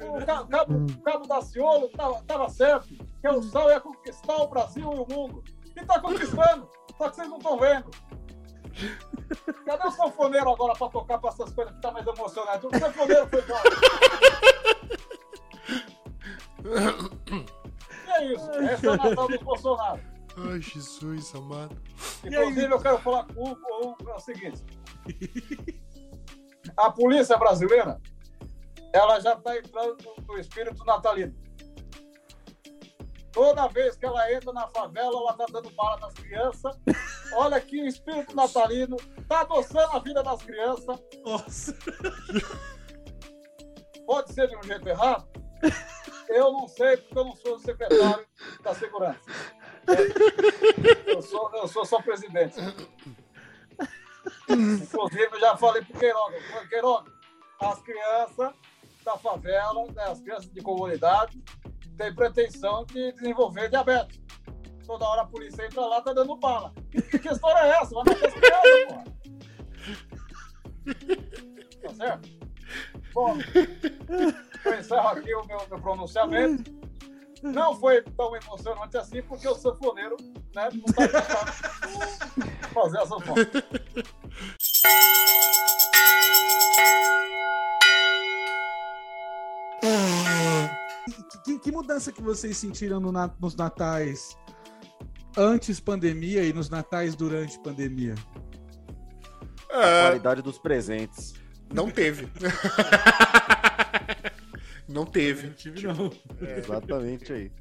O 0.01 0.25
Ca- 0.25 0.47
Cabo, 0.47 0.87
o 0.87 1.03
Cabo 1.03 1.27
Daciolo 1.27 1.87
estava 1.87 2.23
tava 2.23 2.49
certo, 2.49 2.89
que 3.21 3.29
o 3.29 3.43
sol 3.43 3.71
ia 3.71 3.81
conquistar 3.81 4.37
o 4.37 4.49
Brasil 4.49 4.91
e 4.93 4.99
o 4.99 5.07
mundo. 5.13 5.43
E 5.77 5.81
está 5.81 6.01
conquistando, 6.01 6.69
só 6.97 7.09
que 7.11 7.17
vocês 7.17 7.29
não 7.29 7.39
estão 7.39 7.59
vendo. 7.59 7.91
Cadê 9.67 9.89
o 9.89 9.91
sanfoneiro 9.91 10.51
agora 10.51 10.73
para 10.75 10.89
tocar 10.89 11.19
para 11.19 11.31
essas 11.31 11.53
coisas 11.53 11.75
que 11.75 11.81
tá 11.81 11.91
mais 11.91 12.07
emocionante? 12.07 12.67
O 12.67 12.79
sanfoneiro 12.79 13.27
foi 13.29 13.43
embora. 13.43 13.63
E 18.07 18.11
é 18.11 18.35
isso, 18.35 18.51
esse 18.53 18.87
é 18.87 18.91
o 18.91 18.97
Natal 18.97 19.29
do 19.29 19.39
Bolsonaro. 19.45 20.01
Ai, 20.51 20.61
Jesus 20.61 21.35
amado. 21.35 21.77
Inclusive, 22.25 22.73
eu 22.73 22.81
quero 22.81 22.99
falar 22.99 23.27
com 23.27 23.43
o, 23.53 23.57
com 23.57 24.13
o- 24.13 24.19
seguinte. 24.21 24.63
A 26.77 26.91
polícia 26.91 27.37
brasileira, 27.37 28.01
ela 28.93 29.19
já 29.21 29.33
está 29.35 29.57
entrando 29.57 29.97
no, 30.05 30.27
no 30.27 30.39
espírito 30.39 30.85
natalino. 30.85 31.35
Toda 33.33 33.69
vez 33.69 33.97
que 33.97 34.05
ela 34.05 34.33
entra 34.33 34.53
na 34.53 34.67
favela, 34.69 35.17
ela 35.17 35.31
está 35.33 35.47
dando 35.51 35.71
bala 35.71 35.99
nas 36.01 36.15
crianças. 36.15 36.77
Olha 37.35 37.61
que 37.61 37.81
o 37.83 37.87
espírito 37.87 38.35
natalino 38.35 38.97
está 39.19 39.41
adoçando 39.43 39.97
a 39.97 39.99
vida 40.01 40.23
das 40.23 40.43
crianças. 40.43 40.99
Nossa. 41.25 41.77
Pode 44.07 44.33
ser 44.33 44.49
de 44.49 44.57
um 44.57 44.63
jeito 44.63 44.89
errado? 44.89 45.29
Eu 46.29 46.53
não 46.53 46.67
sei, 46.69 46.97
porque 46.97 47.19
eu 47.19 47.25
não 47.25 47.37
sou 47.37 47.55
o 47.57 47.59
secretário 47.59 48.27
da 48.63 48.75
segurança. 48.75 49.21
Eu 51.07 51.23
sou, 51.23 51.51
eu 51.55 51.67
sou 51.67 51.85
só 51.85 52.01
presidente. 52.01 52.61
Inclusive, 54.49 55.29
eu 55.33 55.41
já 55.41 55.57
falei 55.57 55.83
pro 55.83 55.99
Queiroga. 55.99 56.37
Queiroga, 56.69 57.13
as 57.61 57.83
crianças 57.83 58.53
da 59.05 59.17
favela, 59.17 59.87
né, 59.93 60.05
as 60.05 60.21
crianças 60.21 60.51
de 60.51 60.61
comunidade, 60.61 61.43
têm 61.97 62.15
pretensão 62.15 62.85
de 62.85 63.13
desenvolver 63.13 63.69
diabetes. 63.69 64.21
Toda 64.87 65.07
hora 65.07 65.23
a 65.23 65.27
polícia 65.27 65.65
entra 65.67 65.81
lá, 65.81 66.01
tá 66.01 66.13
dando 66.13 66.37
bala. 66.37 66.73
Que, 66.91 67.19
que 67.19 67.29
história 67.29 67.61
é 67.61 67.83
essa? 67.83 67.95
Vai 67.95 68.05
matar 68.05 68.27
as 68.27 68.35
crianças, 68.35 68.85
porra. 68.87 69.05
Tá 71.83 71.95
certo? 71.95 72.29
Bom, 73.13 73.37
eu 74.65 74.79
encerro 74.79 75.09
aqui 75.09 75.35
o 75.35 75.47
meu, 75.47 75.59
meu 75.69 75.81
pronunciamento. 75.81 76.88
Não 77.43 77.75
foi 77.79 78.03
tão 78.03 78.35
emocionante 78.37 78.97
assim, 78.97 79.23
porque 79.23 79.47
o 79.47 79.55
sanfoneiro 79.55 80.17
né, 80.55 80.69
não 80.73 80.83
tá 80.93 81.07
tentando 81.07 82.73
fazer 82.75 82.99
a 82.99 83.07
sanfona. 83.07 83.49
Que, 91.45 91.59
que- 91.59 91.73
mudança 91.73 92.13
que 92.13 92.21
vocês 92.23 92.57
sentiram 92.57 93.01
no 93.01 93.13
nos 93.41 93.55
natais 93.57 94.37
antes 95.37 95.81
pandemia 95.81 96.43
e 96.45 96.53
nos 96.53 96.69
natais 96.69 97.15
durante 97.15 97.59
pandemia? 97.61 98.15
É, 99.71 100.03
Qualidade 100.09 100.43
dos 100.43 100.59
presentes. 100.59 101.35
não 101.73 101.91
teve. 101.91 102.29
não 104.89 105.05
teve. 105.05 105.51
tive 105.51 105.87
não. 105.87 106.11
Exatamente 106.41 107.33
aí. 107.33 107.53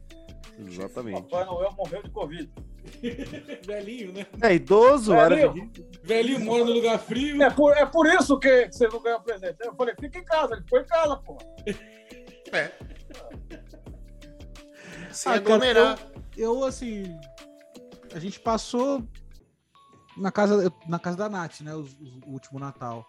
Exatamente. 0.59 1.21
Papai 1.23 1.45
Noel 1.45 1.71
morreu 1.73 2.01
de 2.01 2.09
Covid. 2.09 2.49
Velhinho, 3.67 4.13
né? 4.13 4.25
É 4.41 4.55
idoso, 4.55 5.13
Velhinho. 5.13 5.71
Velhinho 6.03 6.39
mora 6.39 6.65
no 6.65 6.71
lugar 6.71 6.97
frio. 6.99 7.41
É 7.43 7.49
por, 7.49 7.75
é 7.75 7.85
por 7.85 8.07
isso 8.07 8.39
que 8.39 8.67
você 8.71 8.87
não 8.87 9.01
ganhou 9.01 9.19
presente. 9.21 9.57
Eu 9.59 9.75
falei, 9.75 9.93
fica 9.99 10.19
em 10.19 10.23
casa. 10.23 10.53
Ele 10.53 10.63
ficou 10.63 10.79
em 10.79 10.85
casa, 10.85 11.17
pô. 11.17 11.37
É. 12.51 12.71
Sem 15.11 15.31
Ah, 15.33 15.35
cara, 15.35 15.55
aglomerar. 15.55 15.99
Eu, 16.35 16.63
assim, 16.63 17.19
a 18.13 18.19
gente 18.19 18.39
passou 18.39 19.03
na 20.15 20.31
casa, 20.31 20.71
na 20.87 20.97
casa 20.99 21.17
da 21.17 21.29
Nath, 21.29 21.61
né? 21.61 21.75
O, 21.75 21.85
o 22.25 22.31
último 22.31 22.59
Natal. 22.59 23.05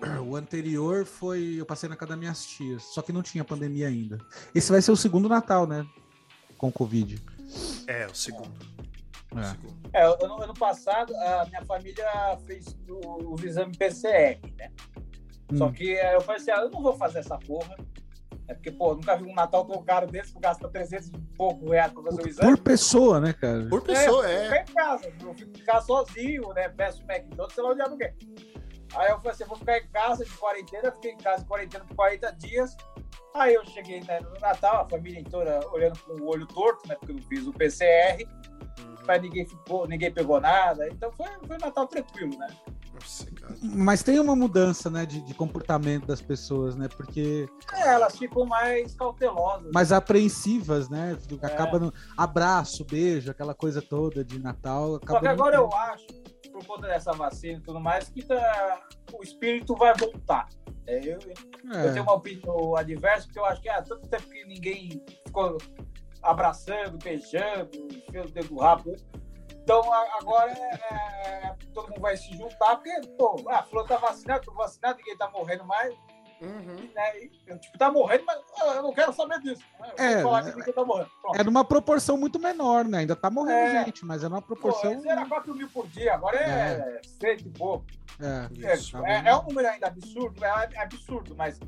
O 0.26 0.36
anterior 0.36 1.04
foi. 1.04 1.56
Eu 1.58 1.66
passei 1.66 1.88
na 1.88 1.96
casa 1.96 2.10
das 2.10 2.18
minhas 2.18 2.44
tias. 2.46 2.82
Só 2.84 3.02
que 3.02 3.12
não 3.12 3.22
tinha 3.22 3.44
pandemia 3.44 3.88
ainda. 3.88 4.18
Esse 4.54 4.70
vai 4.72 4.80
ser 4.82 4.90
o 4.92 4.96
segundo 4.96 5.28
Natal, 5.28 5.66
né? 5.66 5.86
Com 6.56 6.70
Covid. 6.70 7.22
É, 7.86 8.06
o 8.06 8.14
segundo. 8.14 8.52
É. 9.36 9.42
segundo. 9.44 9.80
É, 9.92 10.04
ano, 10.24 10.42
ano 10.42 10.54
passado, 10.54 11.14
a 11.16 11.46
minha 11.46 11.64
família 11.64 12.04
fez 12.46 12.76
o- 12.88 13.32
os 13.34 13.42
exames 13.44 13.76
PCR, 13.76 14.38
né? 14.56 14.70
Só 15.56 15.66
Hum. 15.66 15.72
que 15.72 15.94
é, 15.96 16.14
eu 16.14 16.20
falei 16.20 16.40
assim, 16.40 16.50
ah, 16.52 16.60
eu 16.62 16.70
não 16.70 16.80
vou 16.82 16.96
fazer 16.96 17.18
essa 17.20 17.36
porra. 17.38 17.76
É 18.48 18.54
porque, 18.54 18.70
pô, 18.72 18.94
nunca 18.94 19.16
vi 19.16 19.24
um 19.24 19.34
Natal 19.34 19.64
tão 19.64 19.80
caro 19.84 20.06
desse, 20.08 20.32
tu 20.32 20.40
gasta 20.40 20.68
300 20.68 21.08
e 21.08 21.12
pouco 21.36 21.70
reais 21.70 21.92
pra 21.92 22.02
fazer 22.02 22.22
o 22.22 22.28
exame. 22.28 22.48
Por 22.56 22.58
pessoa, 22.62 23.20
né, 23.20 23.32
cara? 23.32 23.66
Por 23.68 23.80
pessoa, 23.82 24.28
é. 24.28 24.34
é. 24.34 24.44
Ficar 24.44 24.62
em 24.62 24.74
casa, 24.74 25.12
eu 25.22 25.34
fico 25.34 25.56
ficar 25.58 25.80
sozinho, 25.82 26.52
né? 26.52 26.68
Peço 26.68 27.02
o 27.02 27.12
McDonald's, 27.12 27.54
sei 27.54 27.62
lá 27.64 27.70
o 27.70 27.74
diabo 27.74 27.96
que 27.96 28.04
é. 28.04 28.14
Aí 28.94 29.10
eu 29.10 29.16
falei 29.18 29.32
assim, 29.32 29.44
vou 29.44 29.56
ficar 29.56 29.78
em 29.78 29.86
casa 29.88 30.24
de 30.24 30.30
quarentena, 30.32 30.90
fiquei 30.92 31.12
em 31.12 31.18
casa 31.18 31.42
de 31.42 31.48
quarentena 31.48 31.84
por 31.84 31.94
40 31.96 32.32
dias. 32.32 32.76
Aí 33.34 33.54
eu 33.54 33.64
cheguei 33.64 34.00
né, 34.02 34.20
no 34.20 34.38
Natal, 34.40 34.82
a 34.84 34.88
família 34.88 35.20
inteira 35.20 35.60
olhando 35.72 35.98
com 36.00 36.12
o 36.20 36.26
olho 36.28 36.46
torto, 36.46 36.88
né? 36.88 36.96
Porque 36.96 37.12
eu 37.12 37.16
não 37.16 37.22
fiz 37.22 37.46
o 37.46 37.52
PCR. 37.52 38.26
Mas 39.06 39.22
ninguém 39.22 39.46
ficou, 39.46 39.86
ninguém 39.86 40.12
pegou 40.12 40.40
nada. 40.40 40.88
Então 40.88 41.10
foi, 41.12 41.28
foi 41.46 41.56
um 41.56 41.60
Natal 41.60 41.86
tranquilo, 41.86 42.36
né? 42.38 42.48
Nossa, 42.92 43.30
cara. 43.30 43.54
Mas 43.62 44.02
tem 44.02 44.18
uma 44.18 44.34
mudança, 44.36 44.90
né, 44.90 45.06
de, 45.06 45.20
de 45.22 45.32
comportamento 45.32 46.06
das 46.06 46.20
pessoas, 46.20 46.74
né? 46.76 46.88
Porque 46.88 47.48
É, 47.72 47.88
elas 47.94 48.18
ficam 48.18 48.44
mais 48.44 48.94
cautelosas. 48.94 49.70
mais 49.72 49.92
apreensivas, 49.92 50.88
né? 50.88 51.16
Acaba 51.42 51.76
É. 51.76 51.80
no 51.80 51.94
abraço, 52.16 52.84
beijo, 52.84 53.30
aquela 53.30 53.54
coisa 53.54 53.80
toda 53.80 54.24
de 54.24 54.38
Natal. 54.40 55.00
Só 55.06 55.20
que 55.20 55.28
agora 55.28 55.56
eu 55.56 55.72
acho, 55.72 56.06
por 56.60 56.76
conta 56.76 56.86
dessa 56.88 57.12
vacina 57.12 57.58
e 57.58 57.62
tudo 57.62 57.80
mais, 57.80 58.08
que 58.08 58.22
tá- 58.24 58.80
o 59.12 59.22
espírito 59.22 59.74
vai 59.74 59.92
voltar. 59.96 60.48
É, 60.86 60.96
eu, 60.98 61.18
tendo. 61.18 61.74
eu 61.74 61.80
É. 61.80 61.92
tenho 61.92 62.02
uma 62.04 62.14
opinião 62.14 62.76
adversa, 62.76 63.26
porque 63.26 63.38
eu 63.38 63.44
acho 63.44 63.60
que 63.60 63.68
há 63.68 63.82
tanto 63.82 64.08
tempo 64.08 64.28
que 64.28 64.44
ninguém 64.44 65.04
ficou 65.26 65.58
abraçando, 66.22 66.98
beijando, 67.02 67.70
enfiando 67.92 68.28
o 68.28 68.32
dedo 68.32 68.54
no 68.54 68.60
rabo. 68.60 68.94
Então 69.62 69.92
a- 69.92 70.18
agora 70.20 70.50
é- 70.52 71.44
é- 71.46 71.56
todo 71.72 71.88
mundo 71.90 72.00
vai 72.00 72.16
se 72.16 72.32
juntar, 72.36 72.76
porque, 72.76 73.00
pô, 73.18 73.36
ah, 73.48 73.62
fulano 73.62 73.88
tá 73.88 73.96
vacinado, 73.98 74.44
tô 74.44 74.52
vacinado, 74.54 74.98
ninguém 74.98 75.16
tá 75.16 75.30
morrendo 75.30 75.64
mais. 75.64 75.94
Uhum. 76.40 76.88
Né? 76.94 77.18
E, 77.18 77.28
tipo, 77.58 77.78
tá 77.78 77.90
morrendo, 77.90 78.24
mas 78.26 78.38
ah, 78.62 78.74
eu 78.76 78.82
não 78.82 78.92
quero 78.92 79.12
saber 79.12 79.40
disso. 79.40 79.62
Né? 79.78 79.92
Eu 79.98 80.04
É, 80.04 80.14
né? 80.16 80.72
tá 80.72 80.84
morrendo. 80.84 81.10
Pronto. 81.20 81.40
É 81.40 81.44
numa 81.44 81.64
proporção 81.64 82.16
muito 82.16 82.38
menor, 82.38 82.84
né? 82.84 82.98
Ainda 82.98 83.14
tá 83.14 83.30
morrendo 83.30 83.58
É. 83.76 83.84
gente, 83.84 84.04
mas 84.04 84.24
é 84.24 84.28
numa 84.28 84.40
Pô, 84.40 84.48
proporção. 84.56 84.92
antes 84.92 85.04
era 85.04 85.26
4 85.26 85.54
mil 85.54 85.68
por 85.68 85.86
dia, 85.88 86.14
agora 86.14 86.36
é, 86.38 87.00
100 87.20 87.36
e 87.38 87.48
pouco. 87.50 87.84
É. 88.20 88.66
É, 88.66 88.74
Isso. 88.74 88.92
tá 88.92 89.08
é, 89.08 89.28
é 89.28 89.36
um 89.36 89.42
número 89.42 89.68
ainda 89.68 89.86
absurdo, 89.88 90.44
é 90.44 90.78
absurdo, 90.78 91.34
mas 91.36 91.58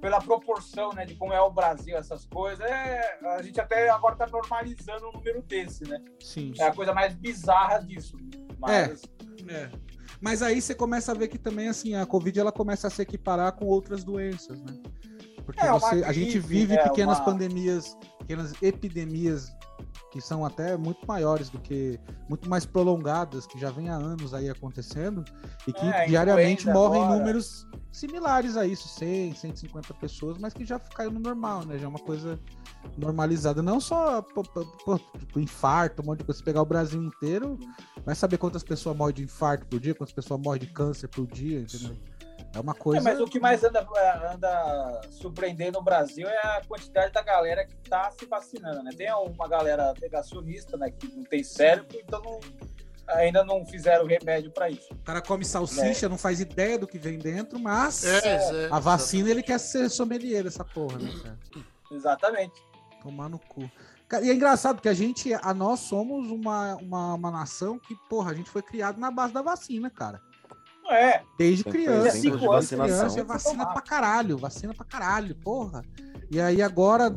pela 0.00 0.20
proporção 0.20 0.92
né, 0.92 1.04
de 1.04 1.14
como 1.16 1.32
é 1.32 1.40
o 1.40 1.50
Brasil, 1.50 1.96
essas 1.96 2.24
coisas, 2.26 2.64
é, 2.64 3.18
a 3.24 3.42
gente 3.42 3.60
até 3.60 3.88
agora 3.88 4.14
está 4.14 4.26
normalizando 4.26 5.08
um 5.08 5.12
número 5.12 5.42
desse, 5.42 5.84
né? 5.88 6.00
Sim. 6.20 6.52
É 6.58 6.64
a 6.64 6.72
coisa 6.74 6.92
mais 6.92 7.14
bizarra 7.14 7.78
disso. 7.78 8.16
Mas, 8.58 9.02
É. 9.48 9.70
Mas 10.20 10.42
aí 10.42 10.60
você 10.60 10.74
começa 10.74 11.12
a 11.12 11.14
ver 11.14 11.28
que 11.28 11.38
também, 11.38 11.68
assim, 11.68 11.94
a 11.94 12.04
Covid 12.04 12.38
ela 12.40 12.52
começa 12.52 12.86
a 12.88 12.90
se 12.90 13.00
equiparar 13.02 13.52
com 13.52 13.66
outras 13.66 14.02
doenças, 14.04 14.60
né? 14.60 14.74
Porque 15.44 15.64
É, 15.64 15.70
você, 15.70 16.02
a 16.04 16.12
gente 16.12 16.32
gripe, 16.32 16.46
vive 16.46 16.74
é, 16.74 16.82
pequenas 16.82 17.18
uma- 17.18 17.24
pandemias, 17.24 17.96
pequenas 18.18 18.52
epidemias 18.62 19.50
que 20.10 20.20
são 20.20 20.44
até 20.44 20.76
muito 20.76 21.06
maiores 21.06 21.50
do 21.50 21.58
que, 21.58 21.98
muito 22.28 22.48
mais 22.48 22.64
prolongadas, 22.64 23.46
que 23.46 23.58
já 23.58 23.70
vem 23.70 23.88
há 23.88 23.94
anos 23.94 24.32
aí 24.32 24.48
acontecendo, 24.48 25.24
e 25.66 25.72
que 25.72 25.84
É, 25.86 26.06
diariamente 26.06 26.62
influenza 26.62 26.78
morrem 26.80 27.02
agora. 27.02 27.18
números 27.18 27.66
similares 27.92 28.56
a 28.56 28.66
isso, 28.66 28.88
100, 28.88 29.34
150 29.34 29.92
pessoas, 29.94 30.38
mas 30.38 30.54
que 30.54 30.64
já 30.64 30.78
caiu 30.78 31.10
no 31.10 31.20
normal, 31.20 31.64
né? 31.66 31.78
Já 31.78 31.84
é 31.84 31.88
uma 31.88 31.98
coisa 31.98 32.38
normalizada. 32.96 33.62
Não 33.62 33.80
só 33.80 34.22
pô, 34.22 34.42
pô, 34.42 34.98
tipo, 35.18 35.40
infarto, 35.40 36.02
um 36.02 36.06
monte 36.06 36.20
de 36.20 36.24
coisa. 36.24 36.38
Se 36.38 36.44
pegar 36.44 36.62
o 36.62 36.66
Brasil 36.66 37.02
inteiro, 37.02 37.58
vai 38.04 38.14
saber 38.14 38.38
quantas 38.38 38.62
pessoas 38.62 38.96
morrem 38.96 39.14
de 39.14 39.24
infarto 39.24 39.66
por 39.66 39.80
dia, 39.80 39.94
quantas 39.94 40.14
pessoas 40.14 40.40
morrem 40.40 40.60
de 40.60 40.68
câncer 40.68 41.08
por 41.08 41.26
dia, 41.26 41.60
entendeu? 41.60 41.96
É 42.54 42.60
uma 42.60 42.72
é, 42.72 42.74
coisa. 42.74 43.02
mas 43.02 43.20
o 43.20 43.26
que 43.26 43.38
mais 43.38 43.62
anda, 43.62 43.86
anda 44.32 45.00
surpreendendo 45.10 45.78
no 45.78 45.84
Brasil 45.84 46.26
é 46.26 46.38
a 46.38 46.62
quantidade 46.66 47.12
da 47.12 47.22
galera 47.22 47.66
que 47.66 47.74
está 47.84 48.10
se 48.10 48.26
vacinando, 48.26 48.82
né? 48.82 48.90
Tem 48.96 49.12
uma 49.12 49.48
galera 49.48 49.94
negacionista, 50.00 50.76
né, 50.76 50.90
que 50.90 51.08
não 51.14 51.24
tem 51.24 51.42
cérebro, 51.44 51.98
então 51.98 52.20
não, 52.22 52.40
ainda 53.08 53.44
não 53.44 53.64
fizeram 53.66 54.06
remédio 54.06 54.50
pra 54.50 54.70
isso. 54.70 54.92
O 54.92 55.04
cara 55.04 55.20
come 55.20 55.44
salsicha, 55.44 56.08
não 56.08 56.18
faz 56.18 56.40
ideia 56.40 56.78
do 56.78 56.86
que 56.86 56.98
vem 56.98 57.18
dentro, 57.18 57.58
mas 57.58 58.04
É, 58.04 58.36
é, 58.36 58.68
a 58.70 58.78
vacina 58.78 59.30
ele 59.30 59.42
quer 59.42 59.58
ser 59.58 59.88
sommelier 59.90 60.44
dessa 60.44 60.64
porra, 60.64 60.98
né, 60.98 61.10
cara? 61.22 61.38
Exatamente. 61.90 62.62
Tomar 63.02 63.28
no 63.28 63.38
cu. 63.38 63.70
E 64.22 64.30
é 64.30 64.34
engraçado 64.34 64.80
que 64.80 64.88
a 64.88 64.94
gente, 64.94 65.32
a 65.34 65.52
nós 65.52 65.80
somos 65.80 66.30
uma, 66.30 66.76
uma, 66.76 67.14
uma 67.14 67.30
nação 67.30 67.78
que, 67.78 67.94
porra, 68.08 68.30
a 68.30 68.34
gente 68.34 68.48
foi 68.48 68.62
criado 68.62 68.98
na 68.98 69.10
base 69.10 69.34
da 69.34 69.42
vacina, 69.42 69.90
cara. 69.90 70.20
Não 70.88 70.94
é. 70.96 71.22
Desde 71.38 71.64
criança. 71.64 72.10
Cinco 72.16 72.50
anos. 72.50 72.68
Criança 72.68 73.20
é 73.20 73.24
vacina 73.24 73.66
pra 73.66 73.82
caralho, 73.82 74.38
vacina 74.38 74.72
pra 74.74 74.84
caralho, 74.84 75.34
porra. 75.34 75.82
E 76.30 76.40
aí 76.40 76.60
agora, 76.62 77.10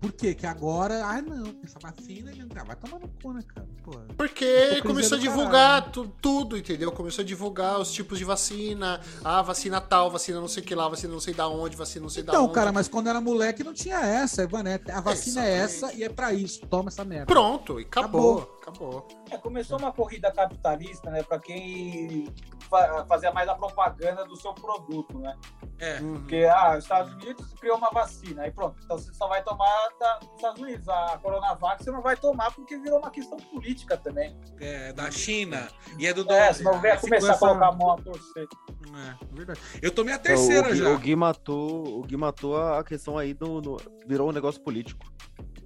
por 0.00 0.12
quê? 0.12 0.34
Que 0.34 0.44
agora, 0.46 1.04
ai 1.06 1.22
não, 1.22 1.44
essa 1.64 1.78
vacina, 1.80 2.32
ah, 2.56 2.64
vai 2.64 2.74
tomar 2.76 2.98
no 2.98 3.08
cu, 3.22 3.32
né, 3.32 3.40
cara? 3.54 3.66
Porra. 3.84 4.04
Porque 4.16 4.82
começou 4.82 5.16
a 5.16 5.20
divulgar 5.20 5.90
tu- 5.92 6.12
tudo, 6.20 6.56
entendeu? 6.56 6.90
Começou 6.90 7.22
a 7.22 7.26
divulgar 7.26 7.78
os 7.80 7.92
tipos 7.92 8.18
de 8.18 8.24
vacina. 8.24 9.00
Ah, 9.24 9.42
vacina 9.42 9.80
tal, 9.80 10.10
vacina 10.10 10.40
não 10.40 10.48
sei 10.48 10.62
o 10.62 10.66
que 10.66 10.74
lá, 10.74 10.88
vacina 10.88 11.12
não 11.12 11.20
sei 11.20 11.34
da 11.34 11.48
onde, 11.48 11.76
vacina 11.76 12.02
não 12.02 12.10
sei 12.10 12.22
da 12.24 12.32
Então, 12.32 12.44
onde. 12.46 12.54
cara, 12.54 12.72
mas 12.72 12.88
quando 12.88 13.08
era 13.08 13.20
moleque 13.20 13.62
não 13.62 13.72
tinha 13.72 13.98
essa, 14.00 14.42
Ivanete. 14.42 14.90
A 14.90 15.00
vacina 15.00 15.44
é 15.44 15.62
exatamente. 15.62 15.84
essa 15.94 15.94
e 15.98 16.02
é 16.04 16.08
pra 16.08 16.32
isso. 16.32 16.66
Toma 16.66 16.88
essa 16.88 17.04
merda. 17.04 17.26
Pronto, 17.26 17.78
e 17.80 17.84
acabou. 17.84 18.38
Acabou. 18.38 18.57
É, 19.30 19.36
começou 19.38 19.78
uma 19.78 19.92
corrida 19.92 20.30
capitalista, 20.32 21.10
né? 21.10 21.22
Pra 21.22 21.38
quem 21.38 22.32
fa 22.68 23.04
fazia 23.06 23.32
mais 23.32 23.48
a 23.48 23.54
propaganda 23.54 24.24
do 24.24 24.36
seu 24.36 24.52
produto, 24.54 25.18
né? 25.18 25.36
É. 25.78 26.00
Uhum. 26.00 26.14
Porque, 26.14 26.44
ah, 26.50 26.72
os 26.76 26.84
Estados 26.84 27.12
Unidos 27.14 27.54
criou 27.54 27.76
uma 27.78 27.90
vacina, 27.90 28.42
aí 28.42 28.50
pronto. 28.50 28.76
Então 28.84 28.98
você 28.98 29.12
só 29.14 29.28
vai 29.28 29.42
tomar 29.42 29.88
da, 30.00 30.16
dos 30.18 30.34
Estados 30.36 30.60
Unidos. 30.60 30.88
A 30.88 31.18
Coronavac 31.22 31.82
você 31.82 31.90
não 31.90 32.02
vai 32.02 32.16
tomar 32.16 32.52
porque 32.52 32.76
virou 32.78 32.98
uma 32.98 33.10
questão 33.10 33.36
política 33.38 33.96
também. 33.96 34.36
É, 34.60 34.92
da 34.92 35.10
China 35.10 35.68
e 35.98 36.06
é 36.06 36.12
do 36.12 36.30
É, 36.32 36.52
senão 36.52 36.80
vai 36.80 36.98
começar 36.98 37.34
a 37.34 37.38
colocar 37.38 37.68
a 37.68 37.72
mão 37.72 37.92
a 37.92 37.96
torcer. 37.96 38.46
É, 38.94 39.34
verdade. 39.34 39.60
Eu 39.80 39.90
tomei 39.94 40.14
a 40.14 40.16
Então, 40.16 40.34
terceira 40.34 40.68
o, 40.68 40.72
Gui, 40.72 40.78
já. 40.78 40.88
o 40.90 40.98
Gui 40.98 41.16
matou, 41.16 41.98
o 42.00 42.02
Gui 42.02 42.16
matou 42.16 42.56
a 42.60 42.82
questão 42.82 43.16
aí 43.16 43.32
do, 43.32 43.60
do- 43.60 43.76
virou 44.06 44.28
um 44.28 44.32
negócio 44.32 44.60
político. 44.60 45.06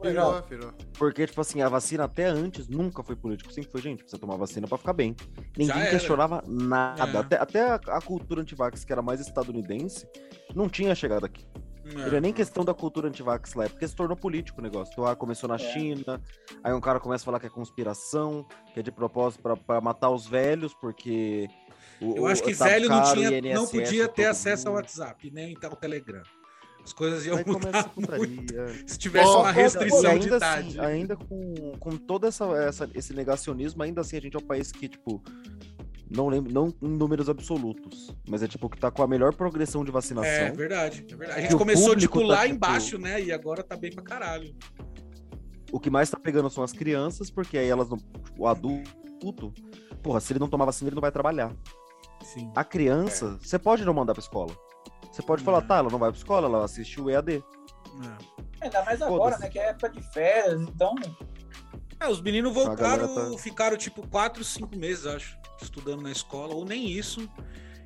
Legal. 0.02 0.32
Virou, 0.42 0.48
virou. 0.48 0.72
Porque, 0.98 1.26
tipo 1.26 1.40
assim, 1.40 1.62
a 1.62 1.68
vacina 1.68 2.04
até 2.04 2.26
antes 2.26 2.68
nunca 2.68 3.02
foi 3.02 3.16
político. 3.16 3.52
Sempre 3.52 3.70
foi, 3.70 3.80
gente, 3.80 3.98
precisa 4.00 4.18
tomar 4.20 4.36
vacina 4.36 4.66
pra 4.68 4.78
ficar 4.78 4.92
bem. 4.92 5.14
Ninguém 5.56 5.80
era. 5.82 5.90
questionava 5.90 6.42
nada. 6.46 7.18
É. 7.18 7.20
Até, 7.20 7.36
até 7.38 7.60
a, 7.70 7.74
a 7.74 8.00
cultura 8.00 8.40
antivax, 8.42 8.84
que 8.84 8.92
era 8.92 9.02
mais 9.02 9.20
estadunidense, 9.20 10.06
não 10.54 10.68
tinha 10.68 10.94
chegado 10.94 11.24
aqui. 11.26 11.46
É. 11.84 11.94
Não 12.10 12.16
é 12.16 12.20
nem 12.20 12.32
questão 12.32 12.64
da 12.64 12.72
cultura 12.72 13.08
antivax 13.08 13.54
lá, 13.54 13.64
é 13.64 13.68
porque 13.68 13.88
se 13.88 13.96
tornou 13.96 14.16
político 14.16 14.60
o 14.60 14.62
negócio. 14.62 14.92
Então, 14.92 15.04
ah, 15.04 15.16
começou 15.16 15.48
na 15.48 15.56
É. 15.56 15.58
China, 15.58 16.20
aí 16.62 16.72
um 16.72 16.80
cara 16.80 17.00
começa 17.00 17.24
a 17.24 17.26
falar 17.26 17.40
que 17.40 17.46
é 17.46 17.50
conspiração, 17.50 18.46
que 18.72 18.78
é 18.78 18.82
de 18.82 18.92
propósito 18.92 19.42
pra, 19.42 19.56
pra 19.56 19.80
matar 19.80 20.10
os 20.10 20.26
velhos, 20.26 20.72
porque. 20.74 21.48
o- 22.00 22.16
Eu 22.18 22.26
acho 22.28 22.40
o- 22.40 22.44
que 22.46 22.54
tá 22.56 22.66
velho 22.66 22.88
não, 22.88 23.12
tinha, 23.12 23.54
não 23.54 23.66
podia 23.66 24.04
pra 24.04 24.12
ter 24.14 24.26
acesso 24.26 24.68
ao. 24.68 24.74
WhatsApp, 24.74 25.28
nem 25.32 25.52
então 25.52 25.70
ao 25.70 25.76
Telegram. 25.76 26.22
As 26.84 26.92
coisas 26.92 27.24
iam 27.24 27.36
mudar 27.46 27.90
se 28.86 28.98
tivesse 28.98 29.28
uma 29.28 29.50
e 29.50 29.54
restrição 29.54 30.10
ainda 30.10 30.18
de 30.18 30.26
idade. 30.36 30.68
Assim, 30.68 30.80
ainda 30.80 31.16
com, 31.16 31.72
com 31.78 31.90
todo 31.96 32.26
essa, 32.26 32.44
essa- 32.56 32.90
esse 32.94 33.14
negacionismo, 33.14 33.82
ainda 33.82 34.00
assim 34.00 34.16
a 34.16 34.20
gente 34.20 34.34
é 34.34 34.38
um 34.38 34.42
país 34.46 34.72
que, 34.72 34.88
tipo, 34.88 35.22
não 36.10 36.28
lembro, 36.28 36.52
não 36.52 36.74
em 36.82 36.88
números 36.88 37.28
absolutos, 37.28 38.14
mas 38.28 38.42
é 38.42 38.48
tipo 38.48 38.68
que 38.68 38.78
tá 38.78 38.90
com 38.90 39.02
a 39.02 39.06
melhor 39.06 39.32
progressão 39.34 39.84
de 39.84 39.90
vacinação. 39.92 40.30
É 40.30 40.50
verdade, 40.50 41.06
é 41.10 41.14
verdade. 41.16 41.38
A 41.38 41.42
gente 41.42 41.54
o 41.54 41.58
começou, 41.58 41.90
público 41.90 42.18
tipo, 42.18 42.28
tá, 42.28 42.34
lá 42.34 42.42
tipo- 42.42 42.54
embaixo, 42.56 42.98
né? 42.98 43.22
E 43.22 43.30
agora 43.32 43.62
tá 43.62 43.76
bem 43.76 43.92
pra 43.92 44.02
caralho. 44.02 44.54
O 45.70 45.78
que 45.80 45.88
mais 45.88 46.10
tá 46.10 46.18
pegando 46.18 46.50
são 46.50 46.62
as 46.64 46.72
crianças, 46.72 47.30
porque 47.30 47.56
aí 47.56 47.68
elas 47.68 47.88
não. 47.88 47.96
O 48.36 48.46
adulto, 48.46 49.52
porra, 50.02 50.20
se 50.20 50.32
ele 50.32 50.40
não 50.40 50.48
tomar 50.48 50.64
vacina, 50.66 50.88
ele 50.88 50.96
não 50.96 51.00
vai 51.00 51.12
trabalhar. 51.12 51.54
Sim. 52.22 52.50
A 52.54 52.62
criança, 52.64 53.38
você 53.42 53.58
pode 53.58 53.84
não 53.84 53.94
mandar 53.94 54.12
pra 54.14 54.20
escola. 54.20 54.54
Você 55.12 55.22
pode 55.22 55.42
falar, 55.44 55.62
tá, 55.62 55.76
ela 55.76 55.90
não 55.90 55.98
vai 55.98 56.10
pra 56.10 56.18
escola, 56.18 56.46
ela 56.48 56.64
assiste 56.64 57.00
o 57.00 57.10
EAD. 57.10 57.44
Ainda 58.60 58.84
mais 58.84 59.02
agora, 59.02 59.22
Foda-se. 59.24 59.42
né? 59.42 59.48
Que 59.50 59.58
é 59.58 59.68
época 59.68 59.90
de 59.90 60.02
férias, 60.12 60.60
então. 60.62 60.94
É, 62.00 62.08
os 62.08 62.20
meninos 62.20 62.52
voltaram, 62.52 63.14
tá- 63.14 63.38
ficaram 63.38 63.76
tipo 63.76 64.06
4, 64.08 64.42
5 64.42 64.76
meses, 64.76 65.06
acho, 65.06 65.36
estudando 65.60 66.02
na 66.02 66.10
escola, 66.10 66.54
ou 66.54 66.64
nem 66.64 66.88
isso, 66.90 67.28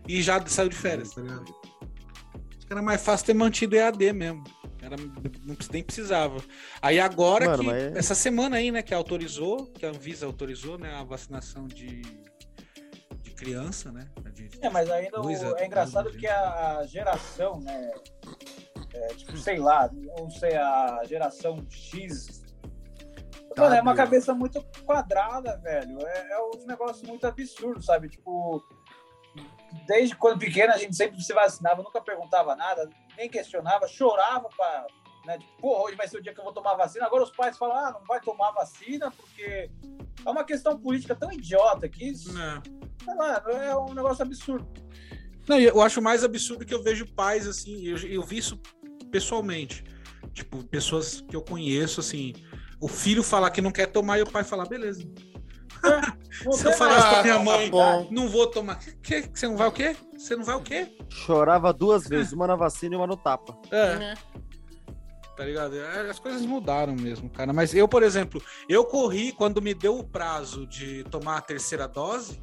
e 0.08 0.22
já 0.22 0.44
saiu 0.46 0.68
de 0.68 0.76
férias, 0.76 1.10
tá 1.12 1.20
ligado? 1.20 1.42
Acho 1.44 2.66
que 2.66 2.72
era 2.72 2.80
mais 2.82 3.02
fácil 3.04 3.26
ter 3.26 3.34
mantido 3.34 3.76
EAD 3.76 4.12
mesmo. 4.12 4.44
Era, 4.80 4.96
não 4.96 5.56
nem 5.72 5.82
precisava. 5.82 6.38
Aí 6.80 7.00
agora 7.00 7.46
Mano, 7.46 7.58
que. 7.64 7.66
mas- 7.68 7.96
Essa 7.96 8.14
semana 8.14 8.56
aí, 8.56 8.70
né, 8.70 8.82
que 8.82 8.94
autorizou, 8.94 9.66
que 9.66 9.84
a 9.84 9.88
Anvisa 9.90 10.24
autorizou, 10.26 10.78
né, 10.78 10.94
a 10.94 11.02
vacinação 11.02 11.66
de 11.66 12.02
criança, 13.36 13.92
né? 13.92 14.08
de- 14.32 14.50
É, 14.60 14.68
mas 14.68 14.90
ainda 14.90 15.20
o- 15.20 15.28
a- 15.28 15.60
é 15.60 15.66
engraçado 15.66 16.10
porque 16.10 16.26
a 16.26 16.82
geração, 16.86 17.60
né? 17.60 17.92
é, 18.94 19.06
tipo, 19.08 19.36
sei 19.36 19.58
lá, 19.58 19.90
não 20.18 20.30
sei, 20.30 20.56
a 20.56 21.02
geração 21.04 21.64
X. 21.70 22.44
Mano, 23.56 23.74
é 23.74 23.80
uma 23.80 23.94
cabeça 23.94 24.34
muito 24.34 24.62
quadrada, 24.84 25.56
velho. 25.58 25.98
É, 26.06 26.32
é 26.32 26.42
uns 26.44 26.66
negócios 26.66 27.02
muito 27.08 27.26
absurdos, 27.26 27.86
sabe? 27.86 28.08
Tipo, 28.08 28.62
desde 29.86 30.14
quando 30.16 30.38
pequena 30.40 30.74
a 30.74 30.78
gente 30.78 30.94
sempre 30.94 31.20
se 31.22 31.32
vacinava, 31.32 31.82
nunca 31.82 32.00
perguntava 32.02 32.54
nada, 32.54 32.88
nem 33.16 33.28
questionava, 33.30 33.86
chorava 33.88 34.48
pra. 34.56 34.86
Né, 35.26 35.38
pô, 35.60 35.84
hoje 35.84 35.96
vai 35.96 36.06
ser 36.06 36.18
o 36.18 36.22
dia 36.22 36.32
que 36.32 36.38
eu 36.38 36.44
vou 36.44 36.52
tomar 36.52 36.74
vacina. 36.74 37.04
Agora 37.04 37.24
os 37.24 37.30
pais 37.32 37.58
falam, 37.58 37.76
ah, 37.76 37.92
não 37.92 38.04
vai 38.06 38.20
tomar 38.20 38.52
vacina 38.52 39.10
porque 39.10 39.68
é 40.24 40.30
uma 40.30 40.44
questão 40.44 40.78
política 40.78 41.16
tão 41.16 41.32
idiota 41.32 41.88
que, 41.88 42.12
Não. 42.32 42.62
sei 43.04 43.14
lá, 43.16 43.42
é 43.48 43.76
um 43.76 43.92
negócio 43.92 44.22
absurdo. 44.22 44.68
Não, 45.48 45.58
eu 45.58 45.82
acho 45.82 46.00
mais 46.00 46.22
absurdo 46.22 46.64
que 46.64 46.72
eu 46.74 46.82
vejo 46.82 47.06
pais 47.12 47.46
assim, 47.46 47.86
eu, 47.86 47.96
eu 48.08 48.22
vi 48.22 48.38
isso 48.38 48.60
pessoalmente. 49.10 49.84
Tipo, 50.32 50.62
pessoas 50.64 51.20
que 51.22 51.34
eu 51.34 51.42
conheço, 51.42 52.00
assim, 52.00 52.32
o 52.80 52.86
filho 52.86 53.22
falar 53.22 53.50
que 53.50 53.60
não 53.60 53.72
quer 53.72 53.86
tomar 53.86 54.18
e 54.18 54.22
o 54.22 54.30
pai 54.30 54.44
falar, 54.44 54.66
beleza. 54.66 55.02
Não 56.44 56.52
Se 56.52 56.66
eu 56.66 56.72
falasse 56.72 57.08
pra 57.08 57.22
minha 57.22 57.38
mãe, 57.38 57.70
bom. 57.70 58.08
não 58.10 58.28
vou 58.28 58.46
tomar. 58.46 58.78
Que? 59.02 59.22
Você 59.22 59.48
não 59.48 59.56
vai 59.56 59.68
o 59.68 59.72
quê? 59.72 59.96
Você 60.16 60.36
não 60.36 60.44
vai 60.44 60.54
o 60.56 60.60
quê? 60.60 60.96
Chorava 61.08 61.72
duas 61.72 62.06
vezes, 62.06 62.32
uma 62.32 62.46
na 62.46 62.56
vacina 62.56 62.94
e 62.94 62.98
uma 62.98 63.06
no 63.06 63.16
tapa. 63.16 63.58
É. 63.72 64.14
Tá 65.36 65.44
ligado? 65.44 65.76
É, 65.78 66.08
As 66.08 66.18
coisas 66.18 66.42
mudaram 66.46 66.94
mesmo, 66.94 67.28
cara. 67.28 67.52
Mas 67.52 67.74
eu, 67.74 67.86
por 67.86 68.02
exemplo, 68.02 68.42
eu 68.68 68.84
corri 68.84 69.32
quando 69.32 69.60
me 69.60 69.74
deu 69.74 69.98
o 69.98 70.04
prazo 70.04 70.66
de 70.66 71.04
tomar 71.04 71.36
a 71.36 71.40
terceira 71.42 71.86
dose. 71.86 72.40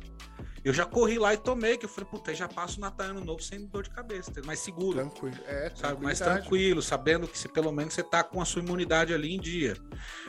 Eu 0.63 0.73
já 0.73 0.85
corri 0.85 1.19
lá 1.19 1.33
e 1.33 1.37
tomei, 1.37 1.77
que 1.77 1.85
eu 1.85 1.89
falei, 1.89 2.09
puta, 2.09 2.33
já 2.33 2.47
passo 2.47 2.77
o 2.77 2.81
Natal 2.81 3.07
Ano 3.07 3.25
Novo 3.25 3.41
sem 3.41 3.65
dor 3.65 3.83
de 3.83 3.89
cabeça, 3.89 4.31
mais 4.45 4.59
seguro. 4.59 4.97
Tranquilo. 4.97 5.37
É, 5.45 5.71
sabe, 5.75 6.01
mais 6.01 6.19
tranquilo, 6.19 6.81
sabendo 6.81 7.27
que 7.27 7.37
se 7.37 7.49
pelo 7.49 7.71
menos 7.71 7.93
você 7.93 8.01
tá 8.01 8.23
com 8.23 8.41
a 8.41 8.45
sua 8.45 8.61
imunidade 8.61 9.13
ali 9.13 9.33
em 9.33 9.39
dia. 9.39 9.75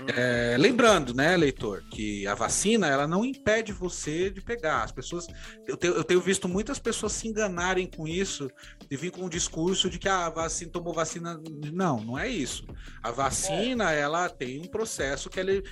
É, 0.08 0.56
lembrando, 0.58 1.14
né, 1.14 1.36
leitor, 1.36 1.84
que 1.90 2.26
a 2.26 2.34
vacina 2.34 2.88
ela 2.88 3.06
não 3.06 3.24
impede 3.24 3.72
você 3.72 4.28
de 4.28 4.40
pegar. 4.40 4.82
As 4.82 4.90
pessoas, 4.90 5.26
eu 5.66 5.76
tenho, 5.76 5.94
eu 5.94 6.02
tenho 6.02 6.20
visto 6.20 6.48
muitas 6.48 6.80
pessoas 6.80 7.12
se 7.12 7.28
enganarem 7.28 7.86
com 7.86 8.08
isso 8.08 8.50
e 8.90 8.96
vir 8.96 9.12
com 9.12 9.22
um 9.22 9.28
discurso 9.28 9.88
de 9.88 9.98
que 9.98 10.08
a 10.08 10.28
vacina 10.28 10.70
tomou 10.70 10.92
vacina. 10.92 11.40
Não, 11.72 12.00
não 12.00 12.18
é 12.18 12.28
isso. 12.28 12.66
A 13.02 13.10
vacina 13.12 13.92
ela 13.92 14.28
tem 14.28 14.60
um 14.60 14.66
processo 14.66 15.30
que 15.30 15.38
ele 15.38 15.62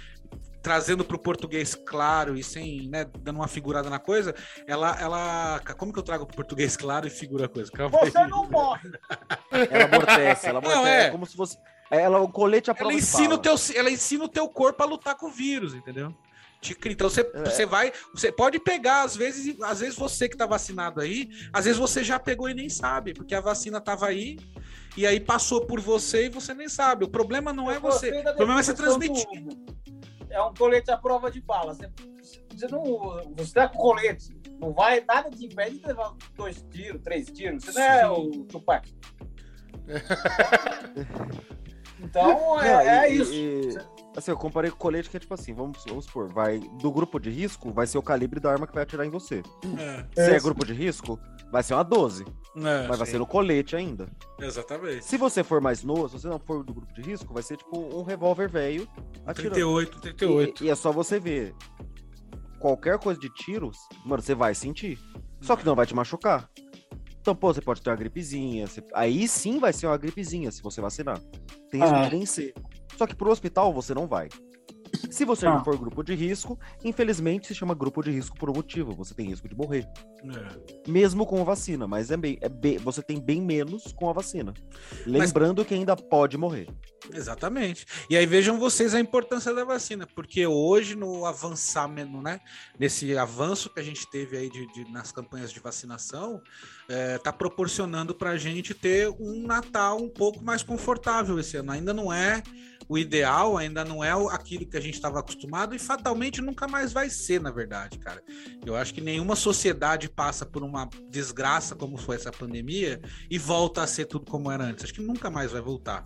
trazendo 0.63 1.05
para 1.05 1.17
o 1.17 1.19
português 1.19 1.75
claro 1.75 2.37
e 2.37 2.43
sem, 2.43 2.89
né, 2.89 3.05
dando 3.19 3.37
uma 3.37 3.49
figurada 3.49 3.91
na 3.91 3.99
coisa, 3.99 4.35
ela, 4.67 4.97
ela, 5.01 5.61
como 5.77 5.93
que 5.93 5.99
eu 5.99 6.03
trago 6.03 6.25
para 6.25 6.37
português 6.37 6.77
claro 6.77 7.07
e 7.07 7.11
figura 7.11 7.47
a 7.47 7.49
coisa? 7.49 7.71
Calma 7.73 7.99
aí. 8.01 8.11
Você 8.11 8.27
não 8.27 8.49
morre. 8.49 8.91
Ela 9.51 9.85
amortece, 9.85 10.47
ela 10.49 10.61
Não, 10.61 10.71
amortece. 10.71 10.97
é. 10.97 11.07
É 11.07 11.11
como 11.11 11.27
se 11.27 11.37
fosse. 11.37 11.59
Ela, 11.91 12.21
o 12.21 12.29
colete 12.29 12.73
prova 12.73 12.85
ela 12.91 12.95
ensina, 12.95 13.35
o 13.35 13.39
teu, 13.39 13.55
ela 13.75 13.91
ensina 13.91 14.25
o 14.25 14.29
teu 14.29 14.49
corpo 14.49 14.83
a 14.83 14.87
lutar 14.87 15.15
com 15.15 15.27
o 15.27 15.31
vírus, 15.31 15.75
entendeu? 15.75 16.15
Então 16.87 17.11
você, 17.11 17.25
você 17.45 17.67
vai, 17.67 17.93
você 18.15 18.31
pode 18.31 18.61
pegar, 18.61 19.03
às 19.03 19.17
vezes, 19.17 19.61
às 19.63 19.81
vezes 19.81 19.97
você 19.97 20.29
que 20.29 20.37
tá 20.37 20.47
vacinado 20.47 21.01
aí, 21.01 21.29
às 21.53 21.65
vezes 21.65 21.79
você 21.79 22.05
já 22.05 22.21
pegou 22.21 22.49
e 22.49 22.55
nem 22.55 22.69
sabe, 22.69 23.13
porque 23.13 23.35
a 23.35 23.41
vacina 23.41 23.81
tava 23.81 24.07
aí 24.07 24.39
e 24.97 25.05
aí 25.05 25.19
passou 25.19 25.67
por 25.67 25.81
você 25.81 26.27
e 26.27 26.29
você 26.29 26.55
nem 26.55 26.69
sabe. 26.69 27.05
O 27.05 27.09
problema 27.09 27.53
não 27.53 27.69
é 27.69 27.81
você, 27.81 28.11
o 28.11 28.23
problema 28.37 28.61
é 28.61 28.63
você 28.63 28.73
definição 28.73 28.99
do 28.99 29.05
transmitir. 29.07 29.43
Hugo. 29.43 29.62
É 30.33 30.43
um 30.43 30.53
colete 30.55 30.91
à 30.91 30.97
prova 30.97 31.31
de 31.31 31.41
bala. 31.41 31.75
Você, 31.75 31.91
você 32.55 32.67
não. 32.69 32.83
Você 33.37 33.53
tá 33.55 33.69
com 33.69 33.79
colete. 33.79 34.35
Não 34.59 34.73
vai, 34.73 35.01
nada 35.05 35.29
te 35.31 35.45
impede 35.47 35.79
de 35.79 35.87
levar 35.87 36.15
dois 36.37 36.63
tiros, 36.71 37.01
três 37.03 37.27
tiros. 37.27 37.65
Você 37.65 37.79
não 37.79 37.87
é 37.87 38.09
o 38.11 38.31
Tupac. 38.45 38.93
Então, 42.05 42.61
é, 42.61 42.73
Não, 42.73 42.81
é 42.81 43.09
isso. 43.11 43.33
e- 43.33 43.79
assim, 44.17 44.33
eu 44.33 44.37
comparei 44.37 44.71
com 44.71 44.77
o 44.77 44.81
colete 44.81 45.09
que 45.09 45.17
é 45.17 45.21
tipo 45.21 45.33
assim, 45.35 45.55
vamos, 45.55 45.85
vamos 45.87 46.05
supor, 46.07 46.29
vai 46.33 46.59
do 46.59 46.91
grupo 46.91 47.21
de 47.21 47.31
risco, 47.31 47.73
vai 47.73 47.87
ser 47.87 47.97
o 47.97 48.03
calibre 48.03 48.41
da 48.41 48.51
arma 48.51 48.67
que 48.67 48.75
vai 48.75 48.83
atirar 48.83 49.07
em 49.07 49.11
você. 49.11 49.41
É, 50.17 50.25
Se 50.25 50.31
é 50.33 50.41
grupo 50.41 50.67
de 50.67 50.73
risco, 50.73 51.19
vai 51.53 51.63
ser 51.63 51.75
uma 51.75 51.85
12, 51.85 52.25
é, 52.57 52.87
mas 52.89 52.99
vai 52.99 53.07
sim, 53.07 53.13
ser 53.13 53.19
no 53.19 53.27
colete 53.27 53.75
ainda. 53.77 54.09
Exatamente. 54.41 55.05
Se 55.05 55.17
você 55.17 55.43
for 55.43 55.61
mais 55.61 55.83
novo, 55.83 56.09
se 56.09 56.19
você 56.21 56.29
não 56.29 56.39
for 56.39 56.63
do 56.65 56.75
grupo 56.75 56.93
de 56.95 57.01
risco, 57.03 57.33
vai 57.33 57.43
ser 57.43 57.57
tipo 57.57 57.79
um 57.79 58.03
revólver 58.03 58.49
velho 58.49 58.87
atirando. 59.27 59.53
38, 59.55 60.01
38. 60.01 60.65
E, 60.65 60.67
e 60.67 60.71
é 60.71 60.75
só 60.75 60.93
você 60.93 61.19
ver. 61.19 61.55
qualquer 62.61 62.99
coisa 62.99 63.19
de 63.21 63.29
tiros, 63.35 63.77
mano, 64.05 64.23
você 64.23 64.35
vai 64.35 64.55
sentir. 64.55 64.99
Só 65.41 65.57
que 65.57 65.67
não 65.67 65.75
vai 65.75 65.85
te 65.87 65.95
machucar. 65.95 66.49
Então, 67.21 67.35
pô, 67.35 67.53
você 67.53 67.61
pode 67.61 67.81
ter 67.83 67.91
uma 67.91 67.97
gripezinha. 67.97 68.67
você- 68.67 68.83
Aí 68.95 69.27
sim 69.27 69.59
vai 69.59 69.73
ser 69.73 69.87
uma 69.87 69.97
gripezinha 69.97 70.51
se 70.53 70.63
você 70.63 70.81
vacinar. 70.81 71.19
Tem 71.71 71.81
risco 71.81 71.95
Ah. 71.97 72.05
de 72.09 72.15
nem 72.17 72.27
ser. 72.27 72.53
Só 72.97 73.07
que 73.07 73.15
pro 73.17 73.31
hospital 73.31 73.73
você 73.73 73.95
não 73.95 74.07
vai. 74.07 74.29
Se 75.11 75.25
você 75.25 75.47
Ah. 75.47 75.55
não 75.55 75.65
for 75.65 75.77
grupo 75.79 76.03
de 76.03 76.15
risco, 76.15 76.59
infelizmente 76.85 77.47
se 77.49 77.55
chama 77.55 77.75
grupo 77.75 78.03
de 78.03 78.11
risco 78.11 78.37
por 78.39 78.51
um 78.51 78.53
motivo. 78.53 78.93
Você 78.95 79.15
tem 79.15 79.27
risco 79.29 79.49
de 79.49 79.55
morrer. 79.55 79.89
É. 80.25 80.91
Mesmo 80.91 81.25
com 81.27 81.41
a 81.41 81.45
vacina, 81.45 81.87
mas 81.87 82.11
é 82.11 82.17
bem, 82.17 82.39
é 82.41 82.49
bem- 82.49 82.79
você 82.79 83.03
tem 83.03 83.21
bem 83.21 83.41
menos 83.41 83.93
com 83.93 84.09
a 84.09 84.13
vacina. 84.13 84.53
Lembrando 85.07 85.65
que 85.65 85.75
ainda 85.75 85.97
pode 85.97 86.37
morrer. 86.37 86.69
Exatamente. 87.13 87.85
E 88.09 88.17
aí 88.17 88.25
vejam 88.27 88.59
vocês 88.59 88.95
a 88.95 89.01
importância 89.01 89.53
da 89.53 89.65
vacina, 89.65 90.07
porque 90.15 90.47
hoje 90.47 90.95
no 90.95 91.27
avançamento, 91.27 92.21
né, 92.23 92.39
nesse 92.79 93.17
avanço 93.17 93.71
que 93.71 93.81
a 93.81 93.83
gente 93.83 94.09
teve 94.11 94.37
aí 94.37 94.49
de, 94.51 94.67
de- 94.73 94.91
nas 94.93 95.11
campanhas 95.11 95.51
de 95.53 95.59
vacinação, 95.61 96.41
está 96.89 97.33
proporcionando 97.33 98.15
para 98.15 98.31
a 98.31 98.37
gente 98.37 98.75
ter 98.75 99.09
um 99.19 99.43
Natal 99.47 99.99
um 100.01 100.09
pouco 100.09 100.43
mais 100.45 100.63
confortável 100.63 101.39
esse 101.39 101.57
ano. 101.57 101.73
Ainda 101.73 101.93
não 101.93 102.13
é 102.13 102.43
o 102.93 102.99
ideal, 102.99 103.57
ainda 103.57 103.87
não 103.87 104.05
é 104.05 104.11
aquilo 104.35 104.67
que 104.67 104.77
a 104.77 104.81
gente 104.81 104.93
estava 104.93 105.19
acostumado 105.19 105.75
e 105.75 105.79
fatalmente 105.79 106.43
nunca 106.43 106.69
mais 106.69 106.93
vai 106.93 107.09
ser, 107.09 107.41
na 107.41 107.51
verdade, 107.51 107.99
cara. 107.99 108.23
Eu 108.67 108.77
acho 108.77 108.93
que 108.93 109.01
nenhuma 109.01 109.35
sociedade 109.35 110.11
passa 110.11 110.45
por 110.45 110.63
uma 110.63 110.87
desgraça 111.09 111.75
como 111.75 111.97
foi 111.97 112.17
essa 112.17 112.31
pandemia 112.31 113.01
e 113.31 113.39
volta 113.39 113.83
a 113.83 113.87
ser 113.87 114.05
tudo 114.05 114.31
como 114.31 114.51
era 114.51 114.65
antes. 114.65 114.85
Acho 114.85 114.93
que 114.93 115.01
nunca 115.01 115.31
mais 115.31 115.53
vai 115.53 115.63
voltar. 115.63 116.05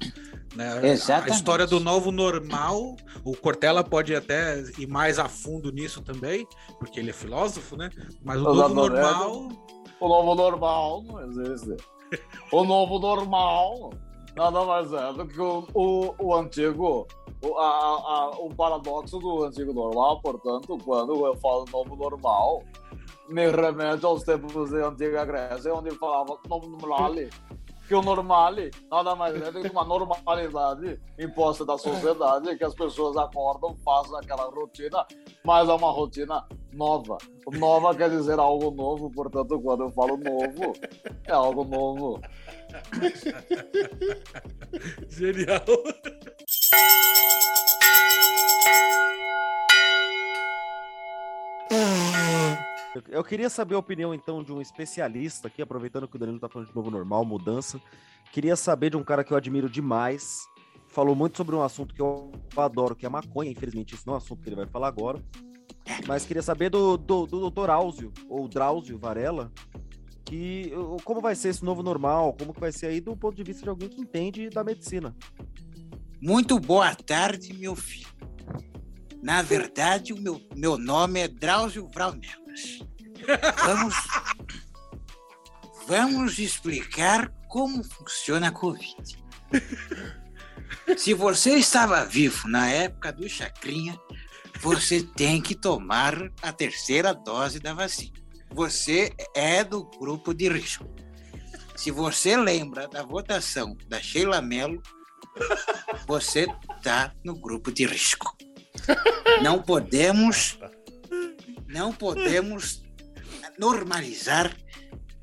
Né? 0.54 0.80
A 1.24 1.28
história 1.28 1.66
do 1.66 1.80
novo 1.80 2.12
normal, 2.12 2.94
o 3.24 3.36
Cortella 3.36 3.82
pode 3.82 4.14
até 4.14 4.62
ir 4.78 4.86
mais 4.86 5.18
a 5.18 5.28
fundo 5.28 5.72
nisso 5.72 6.00
também, 6.02 6.46
porque 6.78 7.00
ele 7.00 7.10
é 7.10 7.12
filósofo, 7.12 7.76
né? 7.76 7.90
Mas 8.24 8.40
o 8.40 8.44
novo 8.44 8.60
Exatamente. 8.60 8.90
normal. 8.90 9.48
O 9.98 10.08
novo 10.08 10.34
normal 10.36 11.02
não 11.02 11.20
existe. 11.20 11.76
O 12.52 12.64
novo 12.64 13.00
normal 13.00 13.90
nada 14.36 14.64
mais 14.64 14.92
é 14.92 15.12
do 15.12 15.26
que 15.26 15.40
o, 15.40 15.66
o, 15.74 16.14
o 16.18 16.34
antigo, 16.34 17.06
o, 17.42 17.58
a, 17.58 17.66
a- 17.68 18.30
o 18.38 18.54
paradoxo 18.54 19.18
do 19.18 19.44
antigo 19.44 19.72
normal. 19.72 20.20
Portanto, 20.20 20.78
quando 20.84 21.26
eu 21.26 21.34
falo 21.36 21.64
novo 21.72 21.96
normal, 21.96 22.62
me 23.28 23.50
remete 23.50 24.04
aos 24.04 24.22
tempos 24.22 24.70
da 24.70 24.88
antiga 24.88 25.24
Grécia, 25.24 25.74
onde 25.74 25.90
falava 25.92 26.38
novo 26.48 26.68
normale. 26.68 27.30
Que 27.88 27.94
o 27.94 28.02
normale 28.02 28.72
nada 28.90 29.14
mais 29.14 29.40
é 29.40 29.48
do 29.52 29.60
que 29.62 29.68
uma 29.70 29.84
normalidade 29.84 31.00
imposta 31.16 31.64
da 31.64 31.78
sociedade, 31.78 32.56
que 32.58 32.64
as 32.64 32.74
pessoas 32.74 33.16
acordam, 33.16 33.76
fazem 33.84 34.18
aquela 34.18 34.50
rotina, 34.50 35.06
mas 35.44 35.68
é 35.68 35.72
uma 35.72 35.92
rotina 35.92 36.44
nova. 36.72 37.16
Nova 37.52 37.94
quer 37.94 38.10
dizer 38.10 38.40
algo 38.40 38.72
novo, 38.72 39.08
portanto, 39.08 39.60
quando 39.60 39.84
eu 39.84 39.90
falo 39.90 40.16
novo, 40.16 40.72
é 41.28 41.32
algo 41.32 41.62
novo. 41.62 42.20
Genial. 45.08 45.64
Eu, 53.10 53.22
queria 53.22 53.50
saber 53.50 53.74
a 53.74 53.78
opinião, 53.78 54.14
então, 54.14 54.42
de 54.42 54.52
um 54.52 54.60
especialista 54.60 55.48
aqui, 55.48 55.60
aproveitando 55.60 56.08
que 56.08 56.16
o 56.16 56.18
Danilo 56.18 56.38
tá 56.38 56.48
falando 56.48 56.68
de 56.68 56.74
novo 56.74 56.90
normal, 56.90 57.24
mudança. 57.24 57.80
Queria 58.32 58.56
saber 58.56 58.90
de 58.90 58.96
um 58.96 59.04
cara 59.04 59.22
que 59.22 59.32
eu 59.32 59.36
admiro 59.36 59.68
demais. 59.68 60.46
Falou 60.88 61.14
muito 61.14 61.36
sobre 61.36 61.54
um 61.54 61.62
assunto 61.62 61.94
que 61.94 62.00
eu 62.00 62.32
adoro, 62.56 62.96
que 62.96 63.04
é 63.04 63.08
maconha. 63.08 63.50
Infelizmente, 63.50 63.94
isso 63.94 64.04
não 64.06 64.14
é 64.14 64.16
um 64.16 64.18
assunto 64.18 64.42
que 64.42 64.48
ele 64.48 64.56
vai 64.56 64.66
falar 64.66 64.88
agora. 64.88 65.22
Mas 66.06 66.24
queria 66.24 66.42
saber 66.42 66.70
do, 66.70 66.96
do, 66.96 67.26
do 67.26 67.50
Dr. 67.50 67.70
Áuzio, 67.70 68.12
ou 68.28 68.48
Drauzio 68.48 68.98
Varela, 68.98 69.52
que 70.26 70.72
como 71.04 71.20
vai 71.20 71.34
ser 71.36 71.50
esse 71.50 71.64
novo 71.64 71.82
normal, 71.82 72.34
como 72.36 72.52
que 72.52 72.60
vai 72.60 72.72
ser 72.72 72.88
aí 72.88 73.00
do 73.00 73.16
ponto 73.16 73.36
de 73.36 73.44
vista 73.44 73.62
de 73.62 73.68
alguém 73.68 73.88
que 73.88 74.00
entende 74.00 74.50
da 74.50 74.64
medicina. 74.64 75.16
Muito 76.20 76.58
boa 76.58 76.94
tarde, 76.94 77.54
meu 77.54 77.76
filho. 77.76 78.08
Na 79.22 79.40
verdade, 79.40 80.12
o 80.12 80.20
meu, 80.20 80.40
meu 80.54 80.76
nome 80.76 81.20
é 81.20 81.28
Drauzio 81.28 81.88
Vraunelas. 81.88 82.80
Vamos, 83.64 83.94
vamos 85.86 86.38
explicar 86.38 87.32
como 87.48 87.84
funciona 87.84 88.48
a 88.48 88.52
Covid. 88.52 89.24
Se 90.96 91.14
você 91.14 91.56
estava 91.56 92.04
vivo 92.04 92.48
na 92.48 92.68
época 92.68 93.12
do 93.12 93.28
Chacrinha, 93.28 93.98
você 94.60 95.02
tem 95.02 95.40
que 95.40 95.54
tomar 95.54 96.14
a 96.42 96.52
terceira 96.52 97.12
dose 97.12 97.60
da 97.60 97.74
vacina. 97.74 98.25
Você 98.50 99.12
é 99.34 99.62
do 99.62 99.84
grupo 99.84 100.32
de 100.32 100.48
risco. 100.48 100.88
Se 101.76 101.90
você 101.90 102.36
lembra 102.36 102.88
da 102.88 103.02
votação 103.02 103.76
da 103.86 104.00
Sheila 104.00 104.40
Mello, 104.40 104.82
você 106.06 106.46
está 106.76 107.14
no 107.22 107.34
grupo 107.34 107.70
de 107.70 107.86
risco. 107.86 108.36
Não 109.42 109.62
podemos, 109.62 110.58
não 111.66 111.92
podemos 111.92 112.82
normalizar 113.58 114.56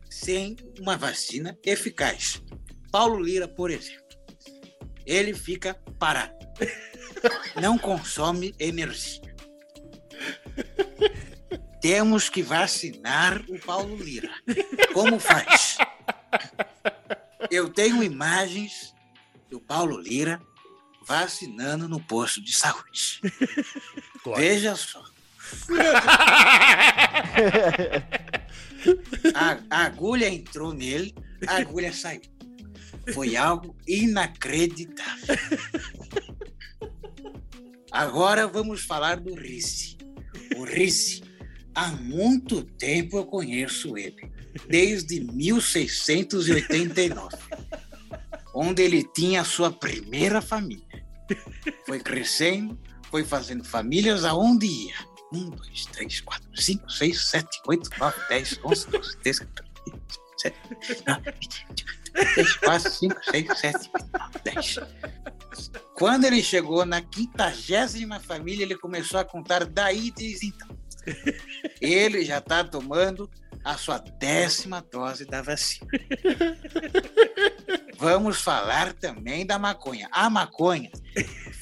sem 0.10 0.56
uma 0.80 0.95
vacina 0.95 1.58
eficaz. 1.66 2.41
Paulo 2.91 3.22
Lira, 3.22 3.48
por 3.48 3.72
exemplo, 3.72 4.04
ele 5.06 5.34
fica 5.34 5.74
parado, 5.98 6.34
não 7.60 7.78
consome 7.78 8.54
energia. 8.60 9.34
Temos 11.84 12.30
que 12.30 12.42
vacinar 12.42 13.44
o 13.50 13.60
Paulo 13.60 13.98
Lira. 13.98 14.34
Como 14.94 15.20
faz? 15.20 15.78
Eu 17.52 17.70
tenho 17.70 18.02
imagens 18.02 18.96
do 19.50 19.60
Paulo 19.60 20.00
Lira 20.00 20.42
vacinando 21.06 21.90
no 21.90 22.00
posto 22.00 22.42
de 22.42 22.54
saúde. 22.56 23.20
Veja 24.38 24.78
só. 24.78 25.04
A, 29.36 29.60
a 29.70 29.86
agulha 29.86 30.30
entrou 30.30 30.74
nele, 30.74 31.14
a 31.46 31.58
agulha 31.58 31.92
saiu. 31.92 32.22
Foi 33.14 33.36
algo 33.36 33.76
inacreditável. 33.86 35.36
Agora 37.92 38.48
vamos 38.48 38.84
falar 38.86 39.20
do 39.20 39.36
Risse. 39.36 39.98
O 40.56 40.64
Risse, 40.64 41.23
há 41.76 41.88
muito 41.88 42.64
tempo 42.64 43.18
eu 43.18 43.26
conheço 43.26 43.98
ele, 43.98 44.32
desde 44.68 45.22
1689 45.22 47.36
onde 48.54 48.84
ele 48.84 49.04
tinha 49.04 49.41
a 49.41 49.45
sua 49.45 49.72
primeira 49.72 50.41
família. 50.41 51.04
Foi 51.86 52.00
crescendo, 52.00 52.80
foi 53.10 53.24
fazendo 53.24 53.64
famílias 53.64 54.24
aonde 54.24 54.68
ia. 54.68 54.95
Um, 55.34 55.50
dois, 55.50 55.88
três, 55.88 56.22
quatro, 56.22 56.48
cinco, 56.62 56.88
seis, 56.91 57.28
sete, 57.28 57.60
oito, 57.68 57.90
nove, 57.98 58.16
dez, 58.30 58.60
onze, 58.64 58.88
doze, 58.88 59.18
treze, 59.18 59.40
14, 59.40 59.74
15, 59.86 59.98
17, 60.44 60.78
19, 60.80 61.32
20, 61.32 61.86
3, 62.14 62.58
4, 62.58 62.91
5, 62.91 63.26
6, 63.32 63.60
7, 63.60 63.90
8, 63.95 64.10
9, 64.14 64.40
10. 64.44 64.80
Quando 65.95 66.26
ele 66.26 66.44
chegou 66.44 66.86
na 66.86 67.02
quintagésima 67.02 68.20
família, 68.20 68.64
ele 68.64 68.78
começou 68.78 69.20
a 69.20 69.26
contar 69.26 69.66
daí 69.66 70.12
desde 70.12 70.45
então. 70.48 70.78
Ele 71.82 72.24
já 72.24 72.38
está 72.38 72.64
tomando 72.64 73.30
a 73.64 73.78
sua 73.78 73.98
décima 73.98 74.86
dose 74.92 75.26
da 75.26 75.42
vacina. 75.42 75.90
Vamos 77.98 78.42
falar 78.42 78.94
também 78.94 79.46
da 79.46 79.58
maconha. 79.58 80.10
A 80.12 80.30
maconha 80.30 80.92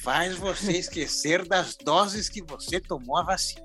faz 0.02 0.36
você 0.36 0.72
esquecer 0.72 1.46
das 1.46 1.76
doses 1.76 2.28
que 2.28 2.42
você 2.42 2.80
tomou 2.80 3.16
a 3.16 3.22
vacina. 3.22 3.62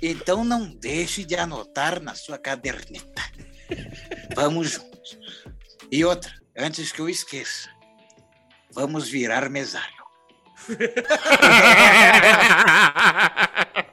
Então 0.00 0.44
não 0.44 0.68
deixe 0.68 1.24
de 1.24 1.34
anotar 1.34 2.00
na 2.00 2.14
sua 2.14 2.38
caderneta. 2.38 3.22
Vamos 4.34 4.70
juntos. 4.70 5.18
E 5.90 6.04
outra, 6.04 6.32
antes 6.56 6.92
que 6.92 7.00
eu 7.00 7.08
esqueça, 7.08 7.68
vamos 8.72 9.08
virar 9.08 9.50
mesário. 9.50 9.96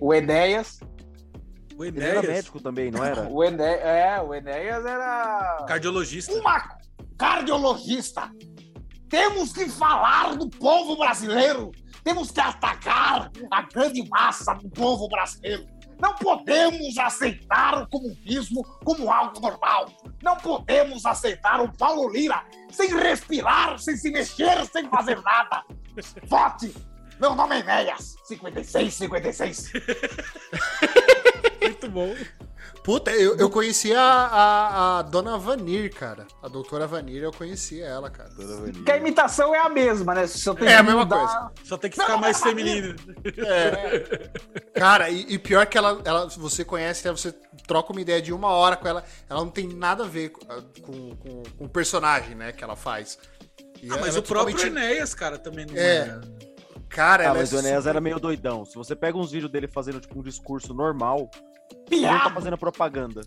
O 0.00 0.12
Enéas. 0.12 0.80
O 1.76 1.84
Ele 1.84 2.00
era 2.02 2.18
Enéas, 2.18 2.26
médico 2.26 2.60
também, 2.60 2.90
não 2.90 3.04
era? 3.04 3.28
O 3.28 3.44
Ené, 3.44 3.74
é, 3.82 4.20
o 4.20 4.34
Enéas 4.34 4.84
era. 4.84 5.64
cardiologista. 5.66 6.32
Uma 6.32 6.78
cardiologista. 7.18 8.30
Temos 9.08 9.52
que 9.52 9.68
falar 9.68 10.36
do 10.36 10.48
povo 10.48 10.96
brasileiro. 10.96 11.70
Temos 12.02 12.30
que 12.30 12.40
atacar 12.40 13.30
a 13.50 13.62
grande 13.62 14.08
massa 14.08 14.54
do 14.54 14.68
povo 14.70 15.08
brasileiro. 15.08 15.66
Não 16.00 16.14
podemos 16.14 16.98
aceitar 16.98 17.82
o 17.82 17.88
comunismo 17.88 18.62
como 18.84 19.10
algo 19.10 19.40
normal. 19.40 19.90
Não 20.22 20.36
podemos 20.36 21.06
aceitar 21.06 21.60
o 21.60 21.72
Paulo 21.72 22.10
Lira 22.10 22.44
sem 22.70 22.94
respirar, 22.94 23.78
sem 23.78 23.96
se 23.96 24.10
mexer, 24.10 24.64
sem 24.66 24.88
fazer 24.88 25.20
nada. 25.22 25.64
Vote! 26.24 26.74
Meu 27.18 27.34
nome 27.34 27.56
é 27.56 27.60
Enéas, 27.60 28.14
5656. 28.24 29.72
Muito 31.62 31.90
bom. 31.90 32.14
Puta, 32.86 33.10
eu, 33.10 33.36
eu 33.36 33.50
conheci 33.50 33.92
a, 33.92 34.00
a, 34.00 34.98
a 35.00 35.02
dona 35.02 35.36
Vanir, 35.36 35.92
cara. 35.92 36.24
A 36.40 36.46
doutora 36.46 36.86
Vanir, 36.86 37.20
eu 37.20 37.32
conhecia 37.32 37.84
ela, 37.84 38.08
cara. 38.08 38.30
Porque 38.72 38.92
a 38.92 38.96
imitação 38.96 39.52
é 39.52 39.58
a 39.58 39.68
mesma, 39.68 40.14
né? 40.14 40.24
É 40.64 40.76
a 40.76 40.82
mesma 40.84 41.00
mudar- 41.00 41.18
coisa. 41.18 41.52
Só 41.64 41.76
tem 41.76 41.90
que 41.90 42.00
ficar 42.00 42.16
mais 42.16 42.40
feminino. 42.40 42.94
É. 43.38 44.30
Cara, 44.78 45.10
e, 45.10 45.32
e 45.34 45.36
pior 45.36 45.66
que 45.66 45.76
ela, 45.76 46.00
ela, 46.04 46.28
você 46.28 46.64
conhece, 46.64 47.08
ela, 47.08 47.16
você 47.16 47.32
troca 47.66 47.90
uma 47.90 48.00
ideia 48.00 48.22
de 48.22 48.32
uma 48.32 48.50
hora 48.50 48.76
com 48.76 48.86
ela, 48.86 49.02
ela 49.28 49.40
não 49.40 49.50
tem 49.50 49.66
nada 49.66 50.04
a 50.04 50.06
ver 50.06 50.28
com, 50.28 50.46
com, 50.80 51.16
com- 51.16 51.42
o 51.58 51.68
personagem, 51.68 52.36
né, 52.36 52.52
que 52.52 52.62
ela 52.62 52.76
faz. 52.76 53.18
E 53.82 53.90
Ah, 53.90 53.96
mas 54.00 54.10
ela 54.10 54.20
o 54.20 54.22
próprio 54.22 54.54
totalmente- 54.54 54.80
Enéas, 54.86 55.12
cara, 55.12 55.38
também 55.38 55.66
não 55.66 55.74
É. 55.76 55.80
é. 55.96 56.20
Cara, 56.88 57.24
Ah, 57.24 57.26
ela 57.26 57.34
mas 57.38 57.52
é 57.52 57.56
o 57.56 57.58
Enéas 57.58 57.78
super- 57.78 57.90
era 57.90 58.00
meio 58.00 58.20
doidão. 58.20 58.64
Se 58.64 58.76
você 58.76 58.94
pega 58.94 59.18
uns 59.18 59.32
vídeos 59.32 59.50
dele 59.50 59.66
fazendo, 59.66 59.98
tipo, 60.00 60.16
um 60.20 60.22
discurso 60.22 60.72
normal, 60.72 61.28
ele 61.90 62.06
não 62.06 62.18
tá 62.18 62.30
fazendo 62.30 62.58
propaganda. 62.58 63.22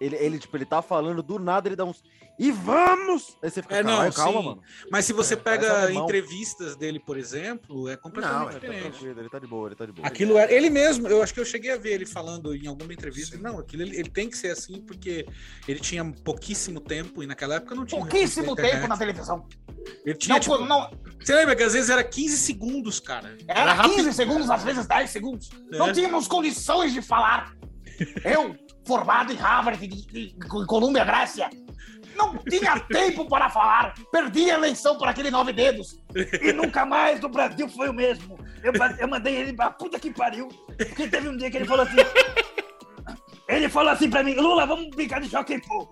Ele, 0.00 0.16
ele, 0.16 0.38
tipo, 0.38 0.56
ele 0.56 0.64
tá 0.64 0.80
falando, 0.80 1.22
do 1.22 1.38
nada 1.38 1.68
ele 1.68 1.76
dá 1.76 1.84
uns. 1.84 2.02
E 2.38 2.50
vamos! 2.50 3.36
Aí 3.42 3.50
você 3.50 3.60
fica, 3.60 3.76
É, 3.76 3.82
não, 3.82 3.92
"Caralho, 3.96 4.12
calma, 4.14 4.40
sim. 4.40 4.46
mano. 4.46 4.62
Mas 4.90 5.04
se 5.04 5.12
você 5.12 5.34
É, 5.34 5.36
pega 5.36 5.92
entrevistas 5.92 6.74
dele, 6.74 6.98
por 6.98 7.18
exemplo, 7.18 7.86
é 7.86 7.98
completamente 7.98 8.38
Não, 8.40 8.50
ele 8.50 8.60
tá 8.60 8.66
diferente. 8.66 9.06
Ele 9.18 9.28
tá 9.28 9.38
de 9.38 9.46
boa, 9.46 9.68
ele 9.68 9.74
tá 9.74 9.84
de 9.84 9.92
boa. 9.92 10.08
Aquilo 10.08 10.38
era. 10.38 10.50
Ele 10.50 10.70
mesmo, 10.70 11.06
eu 11.06 11.22
acho 11.22 11.34
que 11.34 11.40
eu 11.40 11.44
cheguei 11.44 11.70
a 11.70 11.76
ver 11.76 11.92
ele 11.92 12.06
falando 12.06 12.54
em 12.56 12.66
alguma 12.66 12.94
entrevista. 12.94 13.36
Não, 13.36 13.58
aquilo 13.58 13.82
ele, 13.82 13.94
ele 13.94 14.08
tem 14.08 14.30
que 14.30 14.38
ser 14.38 14.52
assim, 14.52 14.80
porque 14.80 15.26
ele 15.68 15.80
tinha 15.80 16.02
pouquíssimo 16.24 16.80
tempo 16.80 17.22
e 17.22 17.26
naquela 17.26 17.56
época 17.56 17.74
não 17.74 17.84
tinha. 17.84 18.00
Pouquíssimo 18.00 18.56
tempo 18.56 18.88
na 18.88 18.96
televisão. 18.96 19.46
Ele 20.06 20.14
tinha, 20.16 20.34
Não, 20.34 20.40
tipo, 20.40 20.58
não, 20.64 20.90
Você 21.22 21.34
lembra 21.34 21.54
que 21.54 21.62
às 21.62 21.74
vezes 21.74 21.90
era 21.90 22.02
15 22.02 22.38
segundos, 22.38 23.00
cara? 23.00 23.36
Era 23.46 23.82
15 23.86 24.14
segundos, 24.14 24.48
às 24.48 24.62
vezes 24.64 24.86
10 24.86 25.10
segundos. 25.10 25.50
É. 25.70 25.76
Não 25.76 25.92
tínhamos 25.92 26.26
condições 26.26 26.94
de 26.94 27.02
falar. 27.02 27.54
Eu, 28.24 28.56
formado 28.86 29.32
em 29.32 29.36
Harvard 29.36 29.84
e 30.12 30.34
em 30.36 30.66
Colômbia, 30.66 31.04
Grécia, 31.04 31.50
não 32.16 32.36
tinha 32.38 32.78
tempo 32.90 33.26
para 33.28 33.48
falar. 33.48 33.94
Perdi 34.12 34.50
a 34.50 34.54
eleição 34.54 34.96
por 34.96 35.08
aquele 35.08 35.30
nove 35.30 35.52
dedos. 35.52 35.98
E 36.40 36.52
nunca 36.52 36.84
mais 36.84 37.20
no 37.20 37.28
Brasil 37.28 37.68
foi 37.68 37.88
o 37.88 37.94
mesmo. 37.94 38.38
Eu, 38.62 38.72
eu 38.98 39.08
mandei 39.08 39.36
ele 39.36 39.52
pra 39.52 39.70
puta 39.70 39.98
que 39.98 40.10
pariu. 40.10 40.48
Porque 40.76 41.08
teve 41.08 41.28
um 41.28 41.36
dia 41.36 41.50
que 41.50 41.56
ele 41.56 41.66
falou 41.66 41.84
assim. 41.84 41.96
Ele 43.48 43.68
falou 43.68 43.90
assim 43.90 44.08
pra 44.08 44.22
mim, 44.22 44.34
Lula, 44.34 44.64
vamos 44.64 44.90
brincar 44.90 45.20
de 45.20 45.26
em 45.26 45.60
pô. 45.60 45.88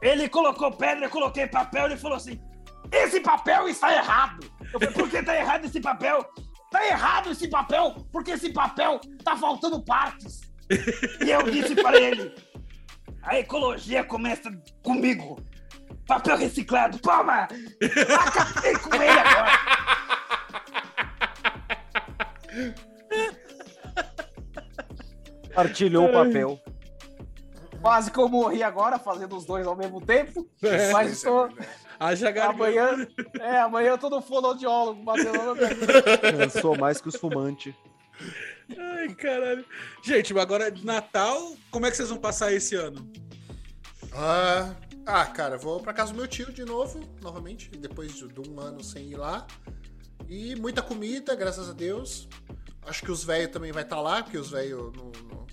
Ele 0.00 0.28
colocou 0.28 0.72
pedra, 0.72 1.04
eu 1.04 1.10
coloquei 1.10 1.46
papel, 1.46 1.86
ele 1.86 1.96
falou 1.96 2.16
assim: 2.16 2.40
Esse 2.90 3.20
papel 3.20 3.68
está 3.68 3.92
errado. 3.92 4.50
eu 4.60 4.80
falei, 4.80 4.90
por 4.90 5.10
que 5.10 5.22
tá 5.22 5.36
errado 5.36 5.66
esse 5.66 5.78
papel? 5.80 6.24
Tá 6.70 6.86
errado 6.86 7.30
esse 7.30 7.48
papel, 7.48 7.94
porque 8.10 8.30
esse 8.30 8.50
papel 8.52 9.00
tá 9.22 9.36
faltando 9.36 9.84
partes. 9.84 10.49
E 11.24 11.30
eu 11.30 11.42
disse 11.50 11.74
para 11.74 12.00
ele: 12.00 12.32
a 13.22 13.38
ecologia 13.38 14.04
começa 14.04 14.50
comigo. 14.82 15.38
Papel 16.06 16.36
reciclado, 16.36 16.98
toma! 16.98 17.48
Acabei 18.18 18.76
com 18.78 18.94
ele 18.94 19.10
agora! 19.10 19.50
Partilhou 25.54 26.06
o 26.06 26.12
papel. 26.12 26.60
Quase 27.80 28.10
que 28.10 28.18
eu 28.18 28.28
morri 28.28 28.62
agora, 28.62 28.98
fazendo 28.98 29.36
os 29.36 29.44
dois 29.44 29.66
ao 29.66 29.76
mesmo 29.76 30.00
tempo. 30.00 30.46
É. 30.62 30.92
Mas 30.92 31.12
estou. 31.12 31.48
Haja 31.98 32.30
garganta. 32.30 32.64
Amanhã, 32.64 33.08
é, 33.40 33.58
amanhã 33.58 33.90
eu 33.90 33.98
tô 33.98 34.08
no 34.08 34.22
fonoaudiólogo, 34.22 35.02
batendo 35.02 35.32
na 35.54 35.54
minha 35.54 36.44
Eu 36.44 36.50
sou 36.50 36.76
mais 36.76 37.00
que 37.00 37.08
os 37.08 37.16
fumantes. 37.16 37.74
Ai, 38.78 39.14
caralho. 39.14 39.64
Gente, 40.02 40.36
agora 40.38 40.70
de 40.70 40.84
Natal, 40.84 41.56
como 41.70 41.86
é 41.86 41.90
que 41.90 41.96
vocês 41.96 42.08
vão 42.08 42.18
passar 42.18 42.52
esse 42.52 42.74
ano? 42.74 43.10
Ah, 44.12 44.74
ah, 45.06 45.26
cara, 45.26 45.56
vou 45.56 45.80
pra 45.80 45.92
casa 45.92 46.12
do 46.12 46.16
meu 46.18 46.26
tio 46.28 46.52
de 46.52 46.64
novo, 46.64 47.00
novamente, 47.22 47.70
depois 47.70 48.12
de, 48.14 48.24
um 48.48 48.60
ano 48.60 48.82
sem 48.82 49.10
ir 49.10 49.16
lá. 49.16 49.46
E 50.28 50.54
muita 50.56 50.82
comida, 50.82 51.34
graças 51.34 51.68
a 51.68 51.72
Deus. 51.72 52.28
Acho 52.86 53.02
que 53.02 53.10
os 53.10 53.24
velhos 53.24 53.52
também 53.52 53.72
vai 53.72 53.82
estar 53.82 54.00
lá, 54.00 54.22
porque 54.22 54.38
os 54.38 54.50
velhos 54.50 54.92
não- 54.96 55.12
não- 55.28 55.46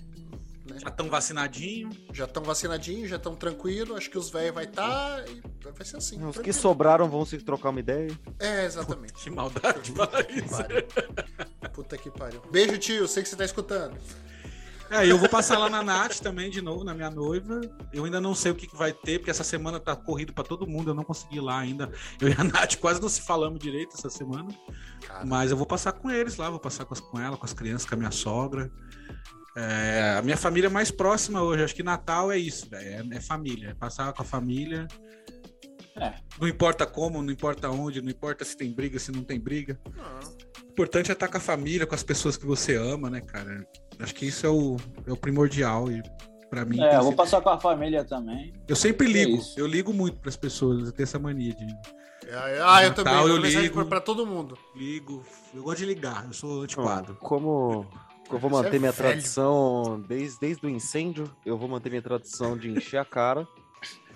Já 0.80 0.88
estão 0.88 1.08
vacinadinhos? 1.08 1.96
já 2.12 2.24
estão 2.24 2.42
vacinadinhos, 2.42 3.10
já 3.10 3.16
estão 3.16 3.34
tranquilos. 3.34 3.96
Acho 3.96 4.10
que 4.10 4.18
os 4.18 4.30
velhos 4.30 4.54
vai 4.54 4.64
estar 4.64 5.24
e 5.28 5.40
vai 5.72 5.84
ser 5.84 5.96
assim. 5.96 6.16
Os 6.16 6.28
que 6.28 6.32
tranquilo. 6.34 6.54
sobraram 6.58 7.08
vão 7.08 7.24
se 7.24 7.38
trocar 7.38 7.70
uma 7.70 7.80
ideia. 7.80 8.10
É, 8.38 8.64
exatamente. 8.64 9.14
Que 9.14 9.30
maldade, 9.30 9.92
falar 9.92 10.24
Que 10.24 10.42
pariu. 10.42 10.84
Puta 11.72 11.96
que 11.98 12.10
pariu. 12.10 12.42
Beijo, 12.50 12.78
tio. 12.78 13.06
Sei 13.08 13.22
que 13.22 13.28
você 13.28 13.36
tá 13.36 13.44
escutando. 13.44 13.96
É, 14.90 15.06
eu 15.06 15.18
vou 15.18 15.28
passar 15.28 15.58
lá 15.58 15.68
na 15.68 15.82
Nath 15.82 16.20
também, 16.20 16.48
de 16.48 16.62
novo, 16.62 16.82
na 16.82 16.94
minha 16.94 17.10
noiva. 17.10 17.60
Eu 17.92 18.06
ainda 18.06 18.22
não 18.22 18.34
sei 18.34 18.52
o 18.52 18.54
que, 18.54 18.66
que 18.66 18.74
vai 18.74 18.90
ter, 18.90 19.18
porque 19.18 19.30
essa 19.30 19.44
semana 19.44 19.78
tá 19.78 19.94
corrido 19.94 20.32
pra 20.32 20.42
todo 20.42 20.66
mundo, 20.66 20.88
eu 20.90 20.94
não 20.94 21.04
consegui 21.04 21.36
ir 21.36 21.40
lá 21.42 21.58
ainda. 21.58 21.92
Eu 22.18 22.26
e 22.30 22.32
a 22.32 22.42
Nath 22.42 22.76
quase 22.76 22.98
não 22.98 23.08
se 23.10 23.20
falamos 23.20 23.58
direito 23.58 23.94
essa 23.94 24.08
semana. 24.08 24.48
Cara, 25.06 25.26
Mas 25.26 25.50
eu 25.50 25.58
vou 25.58 25.66
passar 25.66 25.92
com 25.92 26.10
eles 26.10 26.38
lá, 26.38 26.48
vou 26.48 26.58
passar 26.58 26.86
com, 26.86 26.94
as- 26.94 27.00
com 27.00 27.20
ela, 27.20 27.36
com 27.36 27.44
as 27.44 27.52
crianças, 27.52 27.86
com 27.86 27.96
a 27.96 27.98
minha 27.98 28.10
sogra. 28.10 28.72
É, 29.60 30.14
a 30.18 30.22
minha 30.22 30.36
família 30.36 30.70
mais 30.70 30.90
próxima 30.90 31.42
hoje, 31.42 31.64
acho 31.64 31.74
que 31.74 31.82
Natal 31.82 32.30
é 32.30 32.38
isso, 32.38 32.68
velho. 32.70 33.12
É, 33.12 33.16
é 33.16 33.20
família. 33.20 33.70
É 33.70 33.74
passar 33.74 34.12
com 34.12 34.22
a 34.22 34.24
família. 34.24 34.86
É. 35.96 36.12
Não 36.40 36.46
importa 36.46 36.86
como, 36.86 37.20
não 37.22 37.32
importa 37.32 37.68
onde, 37.68 38.00
não 38.00 38.10
importa 38.10 38.44
se 38.44 38.56
tem 38.56 38.70
briga, 38.72 38.98
se 39.00 39.10
não 39.10 39.24
tem 39.24 39.40
briga. 39.40 39.78
não. 39.96 40.48
O 40.68 40.70
importante 40.80 41.10
é 41.10 41.12
estar 41.12 41.26
com 41.26 41.36
a 41.36 41.40
família, 41.40 41.84
com 41.88 41.94
as 41.96 42.04
pessoas 42.04 42.36
que 42.36 42.46
você 42.46 42.76
ama, 42.76 43.10
né, 43.10 43.20
cara? 43.20 43.66
Acho 43.98 44.14
que 44.14 44.26
isso 44.26 44.46
é 44.46 44.48
o, 44.48 44.76
é 45.08 45.12
o 45.12 45.16
primordial. 45.16 45.90
E 45.90 46.00
pra 46.48 46.64
mim. 46.64 46.80
É, 46.80 46.94
eu 46.94 47.02
vou 47.02 47.12
passar 47.16 47.40
com 47.40 47.48
a 47.48 47.58
família 47.58 48.04
também. 48.04 48.52
Eu 48.68 48.76
sempre 48.76 49.08
É 49.08 49.10
ligo. 49.24 49.42
eu 49.56 49.66
ligo 49.66 49.92
muito 49.92 50.20
pras 50.20 50.36
pessoas. 50.36 50.86
Eu 50.86 50.92
tenho 50.92 51.02
essa 51.02 51.18
mania 51.18 51.52
de 51.52 51.66
Ah, 52.62 52.84
eu 52.84 52.90
Natal 52.90 53.04
também. 53.04 53.26
eu 53.28 53.36
ligo. 53.38 53.84
pra 53.86 54.00
todo 54.00 54.24
mundo. 54.24 54.56
ligo. 54.76 55.26
Eu 55.52 55.64
gosto 55.64 55.78
de 55.78 55.86
ligar. 55.86 56.24
Eu 56.26 56.32
sou 56.32 56.62
antiquado. 56.62 57.16
Como 57.16 57.84
eu 58.34 58.38
vou 58.38 58.50
Você 58.50 58.56
manter 58.64 58.76
é 58.76 58.78
minha 58.78 58.92
velho. 58.92 59.10
tradição 59.10 60.04
desde, 60.08 60.38
desde 60.40 60.66
o 60.66 60.68
incêndio, 60.68 61.30
eu 61.46 61.56
vou 61.56 61.68
manter 61.68 61.88
minha 61.90 62.02
tradição 62.02 62.56
de 62.56 62.70
encher 62.70 62.98
a 62.98 63.04
cara. 63.04 63.46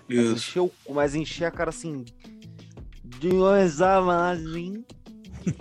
Mas 0.07 0.17
encher, 0.31 0.59
o- 0.61 0.71
mas 0.89 1.15
encher 1.15 1.45
a 1.45 1.51
cara 1.51 1.69
assim. 1.69 2.03
De 3.03 3.29
examen. 3.63 4.85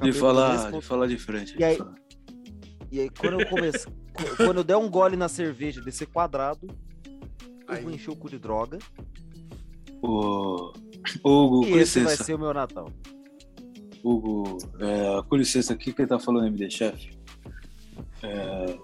De 0.02 0.12
falar, 0.12 0.70
de 0.72 0.80
falar 0.80 1.06
de 1.06 1.16
frente. 1.16 1.56
E 1.58 1.64
aí- 1.64 1.78
E 2.90 3.00
aí, 3.00 3.08
quando 3.10 3.40
eu 3.40 3.48
começar. 3.48 3.90
quando 4.36 4.58
eu 4.58 4.64
der 4.64 4.76
um 4.76 4.90
gole 4.90 5.16
na 5.16 5.28
cerveja 5.28 5.80
desse 5.80 6.04
quadrado, 6.04 6.66
eu 6.66 7.74
Aí. 7.74 7.82
vou 7.82 7.90
encher 7.92 8.10
o 8.10 8.16
cu 8.16 8.28
de 8.28 8.38
droga. 8.38 8.78
Hugo, 10.02 11.64
E 11.66 11.70
com 11.70 11.78
esse 11.78 12.00
vai 12.00 12.12
licença. 12.12 12.24
ser 12.24 12.34
o 12.34 12.38
meu 12.38 12.52
Natal. 12.52 12.90
Hugo, 14.04 14.58
é, 14.80 15.22
com 15.28 15.36
licença 15.36 15.72
aqui, 15.72 15.92
quem 15.92 16.06
tá 16.06 16.18
falando 16.18 16.44
é 16.44 16.48
MD 16.48 16.68
Chef. 16.70 17.10
É, 18.22 18.78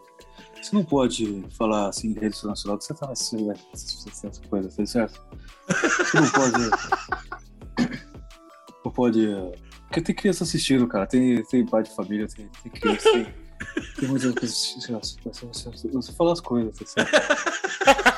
você 0.61 0.75
não 0.75 0.85
pode 0.85 1.45
falar 1.57 1.89
assim 1.89 2.09
em 2.09 2.15
rede 2.15 2.45
nacional 2.45 2.79
que 2.79 2.85
você 2.85 2.95
tá 2.95 3.07
nessa 3.07 3.37
essas 3.73 4.39
coisas, 4.49 4.77
tá 4.77 4.87
certo? 4.87 5.23
Você 5.69 6.21
não 6.21 6.31
pode. 6.31 8.09
Não 8.85 8.93
pode. 8.93 9.29
é, 9.29 9.53
Porque 9.87 10.01
tem 10.01 10.15
criança 10.15 10.45
assistindo, 10.45 10.87
cara. 10.87 11.07
Tem, 11.07 11.43
tem 11.45 11.67
pai 11.67 11.83
de 11.83 11.91
família, 11.91 12.27
tem, 12.27 12.49
tem 12.63 12.73
criança, 12.73 13.11
tem, 13.11 13.35
tem 13.99 14.09
muitas 14.09 14.33
coisas. 14.33 14.77
Você 15.93 16.13
fala 16.13 16.33
as 16.33 16.41
coisas, 16.41 16.79
tá 16.79 16.87
certo? 16.87 18.18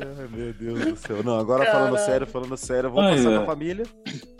Ai, 0.00 0.28
meu 0.30 0.52
Deus 0.52 0.80
do 0.84 0.96
céu. 0.96 1.22
Não, 1.22 1.38
agora 1.38 1.64
falando 1.70 1.98
sério, 1.98 2.26
falando 2.26 2.56
sério, 2.56 2.88
eu 2.88 2.92
vou 2.92 3.00
Ai, 3.00 3.16
passar 3.16 3.32
é. 3.32 3.36
com 3.36 3.42
a 3.42 3.46
família. 3.46 3.86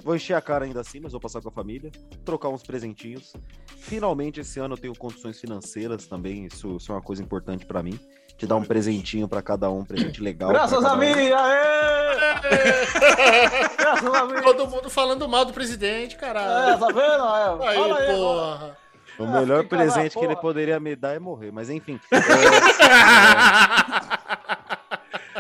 Vou 0.03 0.17
encher 0.17 0.35
a 0.35 0.41
cara 0.41 0.65
ainda 0.65 0.81
assim, 0.81 1.01
mas 1.01 1.13
vou 1.13 1.21
passar 1.21 1.41
com 1.41 1.49
a 1.49 1.53
família. 1.53 1.91
Trocar 2.25 2.49
uns 2.49 2.63
presentinhos. 2.63 3.33
Finalmente, 3.79 4.41
esse 4.41 4.59
ano 4.61 4.75
eu 4.75 4.79
tenho 4.79 4.95
condições 4.97 5.41
financeiras 5.41 6.07
também. 6.07 6.47
Isso, 6.47 6.77
isso 6.77 6.93
é 6.93 6.95
uma 6.95 7.03
coisa 7.03 7.23
importante 7.23 7.67
pra 7.67 7.83
mim. 7.83 7.99
Te 8.37 8.47
dar 8.47 8.57
um 8.57 8.63
presentinho 8.65 9.27
pra 9.27 9.43
cada 9.43 9.69
um, 9.71 9.81
um 9.81 9.85
presente 9.85 10.23
legal. 10.23 10.51
Graças 10.51 10.85
a 10.85 10.95
um. 10.95 10.99
mim! 10.99 11.07
Aê! 11.07 11.33
Graças 13.77 14.15
a 14.15 14.25
mim! 14.27 14.41
Todo 14.43 14.69
mundo 14.69 14.89
falando 14.89 15.29
mal 15.29 15.45
do 15.45 15.53
presidente, 15.53 16.15
É, 16.15 16.19
caralho. 16.19 16.79
tá 16.79 16.87
vendo? 16.87 17.65
É, 17.65 17.69
Aí, 17.69 17.75
fala 17.77 17.99
aí, 17.99 18.07
porra. 18.15 18.79
O 19.19 19.27
melhor 19.27 19.67
presente 19.67 20.17
que 20.17 20.25
ele 20.25 20.37
poderia 20.37 20.79
me 20.79 20.95
dar 20.95 21.17
é 21.17 21.19
morrer, 21.19 21.51
mas 21.51 21.69
enfim. 21.69 21.99
É, 22.81 24.18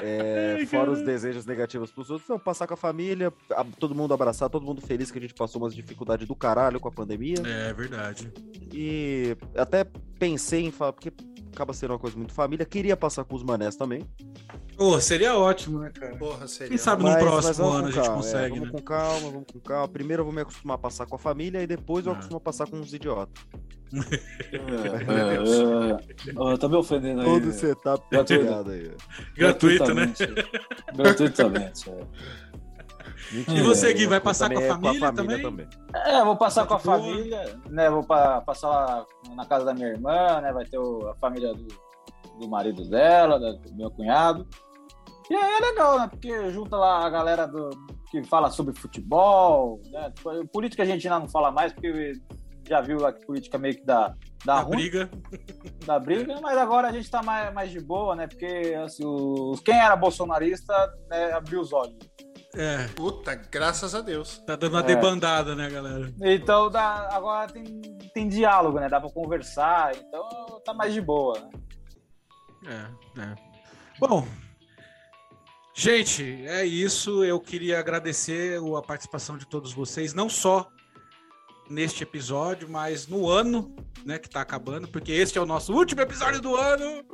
é, 0.03 0.67
fora 0.67 0.91
os 0.91 1.03
desejos 1.03 1.47
negativos 1.47 1.91
pros 1.91 2.11
outros, 2.11 2.29
não, 2.29 2.39
passar 2.39 2.67
com 2.67 2.75
a 2.75 2.77
família, 2.77 3.33
todo 3.79 3.95
mundo 3.95 4.15
abraçar, 4.15 4.49
todo 4.49 4.65
mundo 4.65 4.81
feliz 4.81 5.11
que 5.11 5.19
a 5.19 5.21
gente 5.21 5.35
passou 5.35 5.63
umas 5.63 5.75
dificuldades 5.75 6.27
do 6.27 6.35
caralho 6.35 6.81
com 6.81 6.89
a 6.89 6.93
pandemia. 6.93 7.37
É 7.45 7.73
verdade. 7.73 8.33
E 8.73 9.37
até 9.57 9.85
pensei 10.19 10.67
em 10.67 10.71
falar, 10.71 10.93
porque 10.93 11.13
acaba 11.59 11.73
sendo 11.73 11.91
uma 11.93 11.99
coisa 11.99 12.17
muito 12.17 12.33
família, 12.33 12.65
queria 12.65 12.97
passar 12.97 13.25
com 13.25 13.35
os 13.35 13.43
manés 13.43 13.75
também. 13.75 14.07
Pô, 14.77 15.01
seria 15.01 15.37
ótimo, 15.37 15.81
né, 15.81 15.91
cara? 15.91 16.15
Porra, 16.17 16.47
seria. 16.47 16.69
Quem 16.69 16.79
sabe 16.79 17.03
no 17.03 17.09
Mas- 17.11 17.21
próximo 17.23 17.49
mas 17.49 17.59
ano 17.59 17.87
a 17.87 17.91
gente 17.91 17.95
calma, 17.95 18.13
é, 18.13 18.17
consegue, 18.17 18.55
vamos 18.61 18.67
né? 18.67 18.79
com 18.79 18.85
calma, 18.85 19.31
vamos 19.31 19.47
com 19.53 19.59
calma. 19.61 19.89
Primeiro 19.89 20.21
eu 20.21 20.25
vou 20.25 20.33
me 20.33 20.41
acostumar 20.41 20.77
a 20.77 20.79
passar 20.79 21.07
com 21.07 21.17
a 21.17 21.19
família 21.19 21.61
e 21.61 21.67
depois 21.67 22.07
eu 22.07 22.13
Ah. 22.13 22.15
acostumo 22.15 22.37
a 22.37 22.41
passar 22.41 22.69
com 22.69 22.77
uns 22.77 22.95
idiotas. 22.95 23.45
É, 24.53 24.57
é, 26.31 26.33
ó, 26.37 26.57
tá 26.57 26.69
me 26.69 26.77
ofendendo 26.77 27.21
aí. 27.23 27.27
Todo 27.27 27.53
setup 27.53 28.07
Gratuito. 28.11 28.43
ligado 28.45 28.71
aí. 28.71 28.91
Gratuito, 29.37 29.95
né? 29.95 30.13
Gratuitamente. 30.15 30.27
Gratuitamente. 30.95 31.91
É. 33.33 33.53
E 33.53 33.63
você, 33.63 33.93
Gui, 33.93 34.07
vai 34.07 34.21
passar 34.21 34.49
com 34.51 34.59
a 34.59 34.63
também 34.69 34.97
é 34.97 34.99
família 34.99 35.43
também? 35.43 35.69
É, 35.95 36.25
vou 36.25 36.37
passar 36.37 36.67
com 36.67 36.75
a 36.75 36.79
família, 36.79 37.59
né? 37.69 37.91
Vou 37.91 38.03
pa- 38.05 38.41
passar 38.41 38.69
lá 38.69 39.07
na 39.35 39.45
casa 39.47 39.65
da 39.65 39.75
minha 39.75 39.89
irmã, 39.89 40.41
né? 40.41 40.53
Vai 40.53 40.65
ter 40.65 40.79
o- 40.79 41.09
a 41.09 41.15
família 41.17 41.53
do, 41.55 41.67
do 42.41 42.49
marido 42.49 42.89
dela, 42.89 43.39
da- 43.39 43.53
do 43.53 43.75
meu 43.77 43.91
cunhado. 43.91 44.47
E 45.31 45.35
aí 45.35 45.57
é 45.57 45.61
legal, 45.61 45.99
né? 45.99 46.09
Porque 46.09 46.51
junta 46.51 46.77
lá 46.77 47.05
a 47.05 47.11
galera 47.11 47.47
do, 47.47 47.69
que 48.11 48.23
fala 48.25 48.51
sobre 48.51 48.75
futebol, 48.79 49.81
né? 49.91 50.13
Política 50.53 50.83
a 50.83 50.87
gente 50.87 51.07
ainda 51.07 51.21
não 51.21 51.29
fala 51.29 51.51
mais, 51.51 51.73
porque 51.73 52.15
já 52.67 52.81
viu 52.81 52.99
que 53.13 53.27
política 53.27 53.59
meio 53.59 53.75
que 53.77 53.85
dá 53.85 54.15
Da 54.45 54.61
ruim 54.61 54.77
briga. 54.77 55.11
da 55.87 55.99
briga, 55.99 56.39
mas 56.41 56.57
agora 56.57 56.89
a 56.89 56.93
gente 56.93 57.11
tá 57.11 57.23
mais, 57.23 57.53
mais 57.53 57.71
de 57.71 57.81
boa, 57.81 58.15
né? 58.17 58.27
Porque 58.27 58.75
assim, 58.83 59.05
os, 59.07 59.61
quem 59.61 59.75
era 59.79 59.97
bolsonarista 59.97 60.73
né, 61.11 61.33
abriu 61.33 61.61
os 61.61 61.73
olhos. 61.73 61.97
É, 62.55 62.89
Puta, 62.97 63.35
graças 63.35 63.95
a 63.95 64.01
Deus. 64.01 64.39
tá 64.47 64.57
dando 64.57 64.73
uma 64.75 64.81
É. 64.81 64.85
debandada, 64.85 65.55
né, 65.55 65.69
galera? 65.69 66.13
Então 66.23 66.71
dá, 66.71 67.09
agora 67.13 67.53
tem, 67.53 67.81
tem 68.15 68.29
diálogo, 68.29 68.81
né? 68.81 68.89
Dá 68.89 69.01
pra 69.01 69.11
conversar, 69.11 69.95
então 69.97 70.61
tá 70.65 70.73
mais 70.73 70.93
de 70.95 71.01
boa. 71.01 71.39
Né? 72.63 72.91
É, 73.17 73.21
é. 73.23 73.35
Bom, 74.01 74.27
gente, 75.75 76.45
é 76.47 76.65
isso. 76.65 77.23
Eu 77.25 77.39
queria 77.39 77.79
agradecer 77.79 78.59
a 78.77 78.83
participação 78.83 79.37
de 79.37 79.47
todos 79.47 79.73
vocês, 79.73 80.15
não 80.15 80.29
só 80.29 80.67
neste 81.69 82.03
episódio, 82.03 82.69
mas 82.69 83.07
no 83.07 83.29
ano, 83.29 83.75
né, 84.05 84.19
que 84.19 84.29
tá 84.29 84.41
acabando, 84.41 84.89
porque 84.89 85.13
este 85.13 85.39
é 85.39 85.41
o 85.41 85.47
nosso 85.47 85.73
último 85.73 86.01
episódio 86.01 86.41
do 86.41 86.57
ano. 86.57 87.05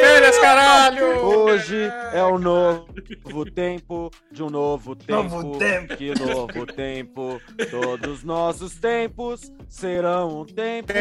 Férias, 0.00 0.38
caralho! 0.38 1.06
Hoje 1.24 1.76
é 2.12 2.22
o 2.22 2.38
novo 2.38 3.50
tempo 3.50 4.10
de 4.30 4.42
um 4.42 4.50
novo 4.50 4.94
tempo. 4.94 5.22
Novo 5.22 5.58
tempo. 5.58 5.96
Que 5.96 6.14
novo 6.18 6.66
tempo. 6.66 7.40
Todos 7.70 8.22
nossos 8.22 8.74
tempos 8.76 9.50
serão 9.68 10.40
um 10.40 10.44
tempo. 10.44 10.92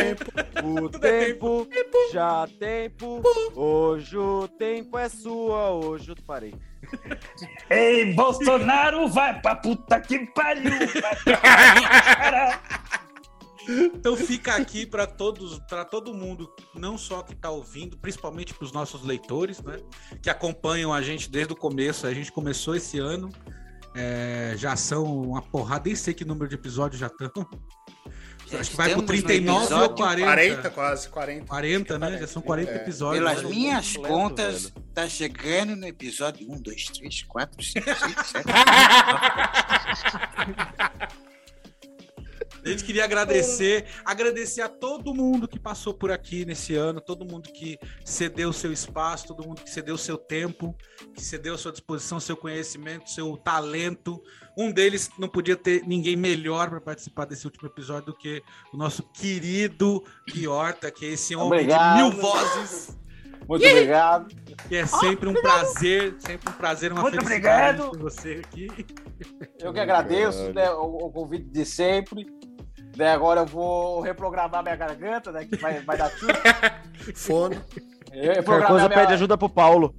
O 0.63 0.89
Tudo 0.89 1.05
é 1.05 1.25
tempo 1.25 1.67
já 2.11 2.47
tempo. 2.59 3.21
Hoje 3.55 4.17
o 4.17 4.47
tempo 4.47 4.97
é 4.97 5.09
sua. 5.09 5.71
Hoje 5.71 6.09
eu 6.09 6.15
parei. 6.25 6.55
Ei, 7.69 8.13
Bolsonaro, 8.13 9.07
vai 9.07 9.39
pra 9.41 9.55
puta 9.55 9.99
que 9.99 10.25
pariu! 10.27 10.71
Então 13.67 14.15
fica 14.15 14.55
aqui 14.55 14.85
para 14.85 15.05
todos, 15.05 15.59
para 15.67 15.83
todo 15.83 16.13
mundo, 16.13 16.49
não 16.73 16.97
só 16.97 17.21
que 17.21 17.33
está 17.33 17.49
ouvindo, 17.49 17.97
principalmente 17.97 18.53
para 18.53 18.63
os 18.63 18.71
nossos 18.71 19.03
leitores, 19.03 19.61
né, 19.61 19.79
que 20.21 20.29
acompanham 20.29 20.93
a 20.93 21.01
gente 21.01 21.29
desde 21.29 21.51
o 21.51 21.55
começo. 21.55 22.07
A 22.07 22.13
gente 22.13 22.31
começou 22.31 22.75
esse 22.75 22.97
ano, 22.97 23.29
é, 23.93 24.53
já 24.55 24.75
são 24.77 25.03
uma 25.03 25.41
porrada, 25.41 25.83
nem 25.85 25.95
sei 25.95 26.13
que 26.13 26.23
número 26.23 26.47
de 26.47 26.55
episódios 26.55 26.99
já 26.99 27.07
estão. 27.07 27.45
Já 28.49 28.59
Acho 28.59 28.69
que 28.71 28.77
vai 28.77 28.89
pro 28.93 29.01
estamos 29.01 29.21
no 29.21 29.27
39 29.27 29.57
ou 29.57 29.63
episódio 29.65 29.95
40. 29.97 30.25
40, 30.25 30.69
quase, 30.69 31.09
40. 31.09 31.45
40, 31.47 31.99
né? 31.99 32.17
Já 32.17 32.27
são 32.27 32.41
40 32.41 32.71
É. 32.71 32.75
episódios. 32.77 33.23
Pelas 33.25 33.43
né? 33.43 33.49
minhas 33.49 33.93
completo, 33.95 34.15
contas, 34.15 34.63
velho. 34.69 34.85
tá 34.93 35.09
chegando 35.09 35.75
no 35.75 35.85
episódio 35.85 36.49
1, 36.51 36.61
2, 36.61 36.85
3, 36.85 37.23
4, 37.23 37.63
5, 37.63 37.85
6, 37.85 37.97
7. 38.27 38.43
A 42.67 42.71
gente 42.71 42.83
queria 42.83 43.05
agradecer, 43.05 43.85
agradecer 44.03 44.61
a 44.61 44.67
todo 44.67 45.13
mundo 45.13 45.47
que 45.47 45.57
passou 45.57 45.93
por 45.93 46.11
aqui 46.11 46.43
nesse 46.45 46.75
ano, 46.75 46.99
todo 46.99 47.25
mundo 47.25 47.49
que 47.49 47.79
cedeu 48.03 48.51
seu 48.51 48.73
espaço, 48.73 49.27
todo 49.27 49.47
mundo 49.47 49.61
que 49.63 49.69
cedeu 49.69 49.97
seu 49.97 50.17
tempo, 50.17 50.75
que 51.13 51.23
cedeu 51.23 51.57
sua 51.57 51.71
disposição, 51.71 52.19
seu 52.19 52.35
conhecimento, 52.35 53.09
seu 53.09 53.37
talento. 53.37 54.21
Um 54.57 54.69
deles 54.69 55.09
não 55.17 55.29
podia 55.29 55.55
ter 55.55 55.83
ninguém 55.87 56.17
melhor 56.17 56.69
para 56.69 56.81
participar 56.81 57.25
desse 57.25 57.45
último 57.45 57.69
episódio 57.69 58.07
do 58.07 58.13
que 58.13 58.43
o 58.73 58.77
nosso 58.77 59.01
querido 59.13 60.03
Guiorta, 60.29 60.91
que 60.91 61.05
é 61.05 61.09
esse 61.09 61.35
homem 61.35 61.61
Obrigado. 61.61 61.95
de 61.95 62.03
mil 62.03 62.21
vozes, 62.21 62.97
Muito 63.47 63.65
obrigado. 63.65 64.35
que 64.67 64.75
é 64.75 64.85
sempre 64.85 65.29
um 65.29 65.33
prazer, 65.33 66.15
sempre 66.19 66.49
um 66.49 66.53
prazer, 66.53 66.91
uma 66.91 67.01
Muito 67.01 67.13
felicidade 67.23 67.81
obrigado. 67.81 67.91
ter 67.91 68.03
você 68.03 68.41
aqui. 68.43 68.67
Eu 69.59 69.71
que 69.71 69.79
agradeço 69.79 70.51
né, 70.51 70.69
o, 70.71 71.05
o 71.05 71.11
convite 71.11 71.45
de 71.45 71.65
sempre. 71.65 72.25
Né, 72.97 73.11
agora 73.11 73.41
eu 73.41 73.45
vou 73.45 74.01
reprogramar 74.01 74.63
minha 74.63 74.75
garganta, 74.75 75.31
né? 75.31 75.45
Que 75.45 75.55
vai, 75.57 75.79
vai 75.81 75.97
dar 75.97 76.09
tudo. 76.09 76.33
Fono. 77.15 77.55
Eu 78.11 78.43
Qualquer 78.43 78.67
coisa 78.67 78.87
minha- 78.87 78.99
pede 78.99 79.13
ajuda 79.13 79.37
pro 79.37 79.47
Paulo. 79.49 79.93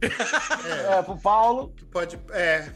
É, 0.00 1.02
pro 1.02 1.16
Paulo, 1.20 1.74
Pode. 1.90 2.18
É. 2.30 2.70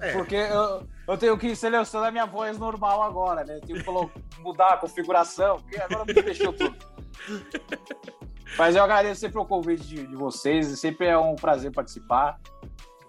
é, 0.00 0.12
porque 0.12 0.36
eu, 0.36 0.86
eu 1.08 1.18
tenho 1.18 1.36
que 1.36 1.56
selecionar 1.56 2.12
minha 2.12 2.26
voz 2.26 2.56
normal 2.58 3.02
agora, 3.02 3.44
né? 3.44 3.56
Eu 3.56 3.60
tenho 3.62 3.82
que 3.82 4.40
mudar 4.40 4.74
a 4.74 4.76
configuração, 4.76 5.56
porque 5.56 5.80
agora 5.80 6.04
me 6.04 6.14
deixou 6.22 6.52
tudo. 6.52 6.76
Mas 8.56 8.76
eu 8.76 8.84
agradeço 8.84 9.20
sempre 9.20 9.40
o 9.40 9.44
convite 9.44 9.84
de, 9.86 10.06
de 10.06 10.14
vocês, 10.14 10.78
sempre 10.78 11.06
é 11.06 11.18
um 11.18 11.34
prazer 11.34 11.72
participar. 11.72 12.38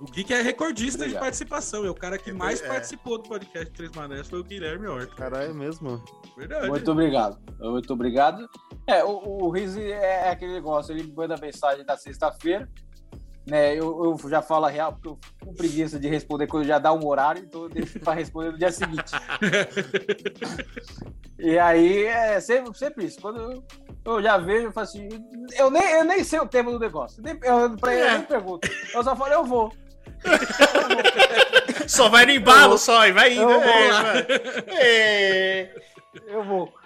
O 0.01 0.05
Gui 0.05 0.25
é 0.33 0.41
recordista 0.41 0.97
de 0.97 1.03
Obrigado. 1.03 1.21
participação. 1.21 1.85
É 1.85 1.89
o 1.89 1.93
cara 1.93 2.17
que 2.17 2.33
mais 2.33 2.59
É. 2.59 2.67
participou 2.67 3.19
do 3.21 3.29
podcast 3.29 3.71
Três 3.71 3.91
Manés 3.91 4.27
foi 4.27 4.39
o 4.39 4.43
Guilherme 4.43 4.87
Horta. 4.87 5.15
Caralho, 5.15 5.51
é 5.51 5.53
mesmo. 5.53 6.03
Verdade. 6.35 6.67
Muito 6.67 6.91
obrigado. 6.91 7.37
Muito 7.59 7.93
obrigado. 7.93 8.49
É, 8.87 9.03
o, 9.03 9.43
o 9.43 9.49
Rizzi 9.51 9.79
é, 9.91 10.25
é 10.25 10.29
aquele 10.31 10.53
negócio, 10.53 10.91
ele 10.91 11.13
manda 11.15 11.37
mensagem 11.37 11.85
na 11.85 11.95
sexta-feira, 11.95 12.67
né? 13.47 13.75
Eu, 13.75 14.17
eu 14.23 14.29
já 14.29 14.41
falo 14.41 14.65
a 14.65 14.69
real, 14.69 14.93
porque 14.93 15.09
eu 15.09 15.19
fico 15.23 15.45
com 15.45 15.53
preguiça 15.53 15.99
de 15.99 16.07
responder 16.07 16.47
quando 16.47 16.65
já 16.65 16.79
dá 16.79 16.91
um 16.91 17.05
horário, 17.05 17.43
então 17.43 17.63
eu 17.63 17.69
deixo 17.69 17.99
para 17.99 18.13
responder 18.13 18.53
no 18.53 18.57
dia 18.57 18.71
seguinte. 18.71 19.11
e 21.37 21.59
aí 21.59 22.05
é 22.05 22.39
sempre, 22.39 22.75
sempre 22.75 23.05
isso. 23.05 23.21
Quando 23.21 23.39
eu, 23.39 23.63
eu 24.05 24.23
já 24.23 24.37
vejo, 24.39 24.65
eu 24.65 24.71
falo 24.71 24.85
assim, 24.85 25.07
eu 25.57 25.69
nem, 25.69 25.87
eu 25.91 26.03
nem 26.05 26.23
sei 26.23 26.39
o 26.39 26.47
tema 26.47 26.71
do 26.71 26.79
negócio. 26.79 27.21
Nem, 27.21 27.37
eu, 27.43 27.77
pra 27.77 27.93
ele, 27.93 28.07
eu 28.07 28.11
nem 28.17 28.21
pergunto. 28.23 28.67
Eu 28.93 29.03
só 29.03 29.15
falo, 29.15 29.31
eu 29.31 29.45
vou. 29.45 29.71
Só 31.87 32.09
vai 32.09 32.25
no 32.25 32.31
embalo 32.31 32.77
só 32.77 33.05
e 33.05 33.11
vai 33.11 33.33
indo. 33.33 33.49
Eu 33.49 33.61
vou 33.61 33.69
É. 33.69 34.27
É. 34.69 35.69
Eu 36.27 36.43
vou. 36.43 36.80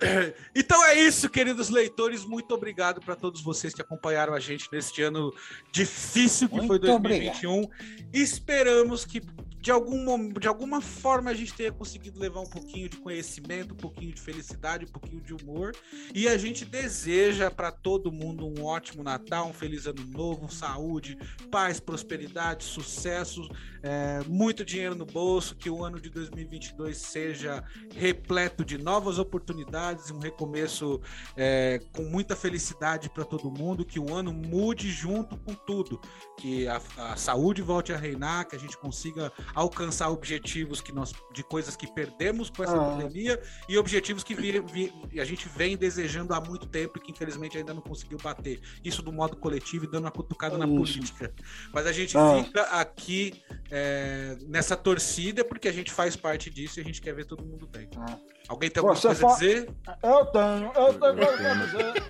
Então 0.54 0.84
é 0.84 0.98
isso, 0.98 1.28
queridos 1.28 1.68
leitores. 1.68 2.24
Muito 2.24 2.54
obrigado 2.54 3.00
para 3.00 3.14
todos 3.14 3.42
vocês 3.42 3.74
que 3.74 3.80
acompanharam 3.80 4.34
a 4.34 4.40
gente 4.40 4.68
neste 4.72 5.02
ano 5.02 5.32
difícil 5.70 6.48
que 6.48 6.58
foi 6.58 6.78
Muito 6.78 6.86
2021. 6.86 7.68
Esperamos 8.12 9.04
que 9.04 9.22
de, 9.60 9.70
algum, 9.70 10.32
de 10.32 10.48
alguma 10.48 10.80
forma 10.80 11.30
a 11.30 11.34
gente 11.34 11.52
tenha 11.52 11.70
conseguido 11.70 12.18
levar 12.18 12.40
um 12.40 12.48
pouquinho 12.48 12.88
de 12.88 12.96
conhecimento, 12.96 13.74
um 13.74 13.76
pouquinho 13.76 14.12
de 14.12 14.20
felicidade, 14.20 14.86
um 14.86 14.88
pouquinho 14.88 15.20
de 15.20 15.34
humor. 15.34 15.72
E 16.14 16.26
a 16.26 16.38
gente 16.38 16.64
deseja 16.64 17.50
para 17.50 17.70
todo 17.70 18.10
mundo 18.10 18.46
um 18.46 18.64
ótimo 18.64 19.02
Natal, 19.02 19.48
um 19.48 19.52
feliz 19.52 19.86
ano 19.86 20.04
novo, 20.06 20.50
saúde, 20.50 21.18
paz, 21.50 21.78
prosperidade, 21.78 22.64
sucesso, 22.64 23.46
é, 23.82 24.20
muito 24.26 24.64
dinheiro 24.64 24.94
no 24.94 25.04
bolso, 25.04 25.54
que 25.54 25.68
o 25.68 25.84
ano 25.84 26.00
de 26.00 26.08
2022 26.08 26.96
seja 26.96 27.62
repleto 27.94 28.64
de 28.64 28.78
novas 28.78 29.18
oportunidades 29.18 29.89
e 29.92 30.12
um 30.12 30.18
recomeço 30.18 31.00
é, 31.36 31.80
com 31.92 32.02
muita 32.04 32.36
felicidade 32.36 33.10
para 33.10 33.24
todo 33.24 33.50
mundo, 33.50 33.84
que 33.84 33.98
o 33.98 34.14
ano 34.14 34.32
mude 34.32 34.90
junto 34.90 35.36
com 35.38 35.54
tudo, 35.54 36.00
que 36.38 36.66
a, 36.68 36.80
a 36.98 37.16
saúde 37.16 37.60
volte 37.62 37.92
a 37.92 37.96
reinar, 37.96 38.46
que 38.48 38.54
a 38.56 38.58
gente 38.58 38.76
consiga 38.78 39.32
alcançar 39.54 40.08
objetivos 40.10 40.80
que 40.80 40.92
nós 40.92 41.12
de 41.34 41.42
coisas 41.42 41.74
que 41.76 41.86
perdemos 41.92 42.48
com 42.50 42.62
essa 42.62 42.76
Ah. 42.76 42.90
pandemia 42.96 43.40
e 43.68 43.76
objetivos 43.76 44.22
que 44.22 44.34
vi- 44.34 44.60
vi- 44.60 44.92
a 45.20 45.24
gente 45.24 45.48
vem 45.48 45.76
desejando 45.76 46.32
há 46.34 46.40
muito 46.40 46.66
tempo 46.66 46.98
e 46.98 47.00
que 47.00 47.10
infelizmente 47.10 47.58
ainda 47.58 47.74
não 47.74 47.82
conseguiu 47.82 48.18
bater. 48.22 48.60
Isso 48.84 49.02
do 49.02 49.12
modo 49.12 49.36
coletivo 49.36 49.84
e 49.84 49.88
dando 49.90 50.04
uma 50.04 50.10
cutucada 50.10 50.56
na 50.56 50.66
política. 50.66 51.34
Mas 51.72 51.86
a 51.86 51.92
gente 51.92 52.16
Ah. 52.16 52.42
fica 52.44 52.62
aqui 52.64 53.42
é, 53.70 54.36
nessa 54.48 54.76
torcida 54.76 55.44
porque 55.44 55.68
a 55.68 55.72
gente 55.72 55.92
faz 55.92 56.16
parte 56.16 56.50
disso 56.50 56.78
e 56.78 56.82
a 56.82 56.84
gente 56.84 57.00
quer 57.00 57.14
ver 57.14 57.24
todo 57.24 57.44
mundo 57.44 57.66
bem. 57.66 57.88
Ah. 57.96 58.16
Alguém 58.48 58.70
tem 58.70 58.80
alguma 58.80 58.96
Você 58.96 59.06
coisa 59.08 59.20
fa- 59.20 59.28
a 59.28 59.34
dizer? 59.34 59.74
Eu 60.02 60.26
tenho, 60.26 60.72
eu 60.74 60.94
tenho 60.98 61.16
coisa 61.16 61.36
pra 61.36 61.54
dizer. 61.54 62.04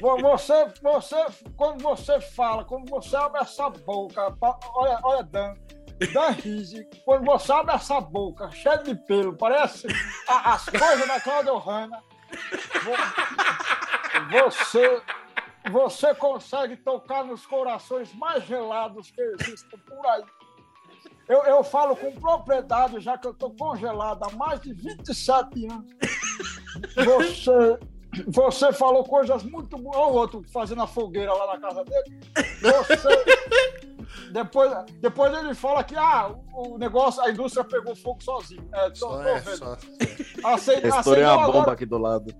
Vo- 0.00 0.18
Você, 0.20 0.66
você, 0.82 1.26
quando 1.56 1.82
você 1.82 2.20
fala, 2.20 2.64
quando 2.64 2.88
você 2.90 3.16
abre 3.16 3.40
essa 3.40 3.68
boca, 3.70 4.34
olha, 4.74 4.98
olha, 5.02 5.22
Dan, 5.22 5.54
Dan 6.12 6.30
Rizzi, 6.32 6.86
quando 7.04 7.24
você 7.24 7.52
abre 7.52 7.74
essa 7.74 8.00
boca, 8.00 8.50
cheia 8.50 8.76
de 8.78 8.94
pelo, 8.94 9.34
parece 9.36 9.86
a- 10.28 10.54
as 10.54 10.64
coisas 10.66 11.06
da 11.08 11.20
Cláudia 11.20 11.52
Hanna, 11.58 12.02
vo- 12.84 14.50
você, 14.50 15.00
você 15.70 16.14
consegue 16.14 16.76
tocar 16.76 17.24
nos 17.24 17.44
corações 17.46 18.12
mais 18.14 18.44
gelados 18.44 19.10
que 19.10 19.20
existem 19.20 19.78
por 19.80 20.06
aí. 20.06 20.22
Eu, 21.28 21.42
eu 21.44 21.64
falo 21.64 21.96
com 21.96 22.12
propriedade, 22.12 23.00
já 23.00 23.18
que 23.18 23.26
eu 23.26 23.32
estou 23.32 23.50
congelado 23.56 24.22
há 24.24 24.30
mais 24.36 24.60
de 24.60 24.72
27 24.72 25.66
anos. 25.66 25.92
Você, 26.94 27.78
você 28.28 28.72
falou 28.72 29.02
coisas 29.04 29.42
muito 29.42 29.76
boas. 29.76 29.96
Olha 29.96 30.06
o 30.12 30.14
outro 30.14 30.44
fazendo 30.52 30.82
a 30.82 30.86
fogueira 30.86 31.32
lá 31.32 31.54
na 31.54 31.60
casa 31.60 31.84
dele. 31.84 32.20
Você, 32.60 34.30
depois, 34.30 34.72
depois 35.00 35.32
ele 35.36 35.54
fala 35.54 35.82
que 35.82 35.96
ah, 35.96 36.32
o 36.54 36.78
negócio, 36.78 37.20
a 37.22 37.30
indústria 37.30 37.64
pegou 37.64 37.96
fogo 37.96 38.22
sozinho. 38.22 38.68
É, 38.72 38.90
tô, 38.90 38.96
Só 38.96 39.08
tô 39.08 39.28
é, 39.28 39.40
vendo. 39.40 39.56
só. 39.56 39.74
Estourei 39.74 40.90
acendeu 40.90 41.28
uma 41.28 41.46
bomba 41.46 41.58
agora- 41.58 41.72
aqui 41.72 41.86
do 41.86 41.98
lado. 41.98 42.32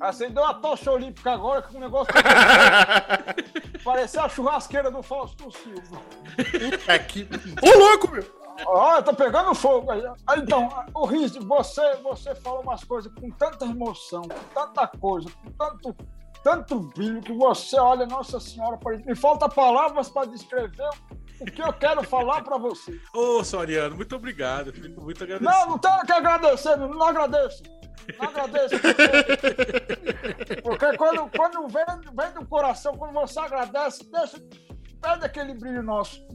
Acendeu 0.00 0.44
a 0.44 0.54
tocha 0.54 0.90
olímpica 0.90 1.32
agora 1.32 1.62
com 1.62 1.76
um 1.76 1.80
negócio. 1.80 2.12
Parecia 3.84 4.22
a 4.22 4.28
churrasqueira 4.28 4.90
do 4.90 5.02
Fausto 5.02 5.50
Silva. 5.50 6.00
É 6.86 6.98
que... 6.98 7.28
Ô, 7.62 7.78
louco, 7.78 8.10
meu! 8.10 8.24
Olha, 8.66 9.02
tá 9.02 9.12
pegando 9.12 9.54
fogo 9.54 9.90
aí. 9.90 10.02
Ah, 10.26 10.36
Então, 10.36 10.68
o 10.94 11.06
Riz, 11.06 11.36
você, 11.36 11.96
você 11.96 12.34
fala 12.34 12.60
umas 12.60 12.82
coisas 12.84 13.12
com 13.14 13.30
tanta 13.30 13.64
emoção, 13.64 14.22
com 14.22 14.54
tanta 14.54 14.86
coisa, 14.86 15.28
com 15.30 15.50
tanto, 15.52 15.96
tanto 16.42 16.80
brilho 16.80 17.20
que 17.20 17.32
você 17.32 17.78
olha, 17.78 18.06
Nossa 18.06 18.40
Senhora, 18.40 18.78
me 19.04 19.14
falta 19.14 19.48
palavras 19.48 20.08
para 20.08 20.26
descrever 20.26 20.88
o 21.40 21.44
que 21.44 21.62
eu 21.62 21.72
quero 21.72 22.02
falar 22.02 22.42
para 22.42 22.58
você. 22.58 23.00
Ô, 23.14 23.42
Soriano, 23.44 23.96
muito 23.96 24.16
obrigado. 24.16 24.72
Fico 24.72 25.02
muito 25.02 25.22
agradecido. 25.24 25.50
Não, 25.50 25.70
não 25.70 25.78
tenho 25.78 26.00
que 26.04 26.12
agradecer, 26.12 26.76
não, 26.76 27.02
agradeço. 27.02 27.62
Não 28.18 28.28
agradeço. 28.28 28.74
Porque, 28.80 30.62
porque 30.62 30.96
quando, 30.96 31.30
quando 31.30 31.68
vem, 31.68 31.84
vem 32.14 32.32
do 32.34 32.46
coração, 32.46 32.96
quando 32.96 33.12
você 33.12 33.38
agradece, 33.38 34.10
deixa, 34.10 34.38
perde 35.00 35.24
aquele 35.26 35.54
brilho 35.54 35.82
nosso. 35.82 36.26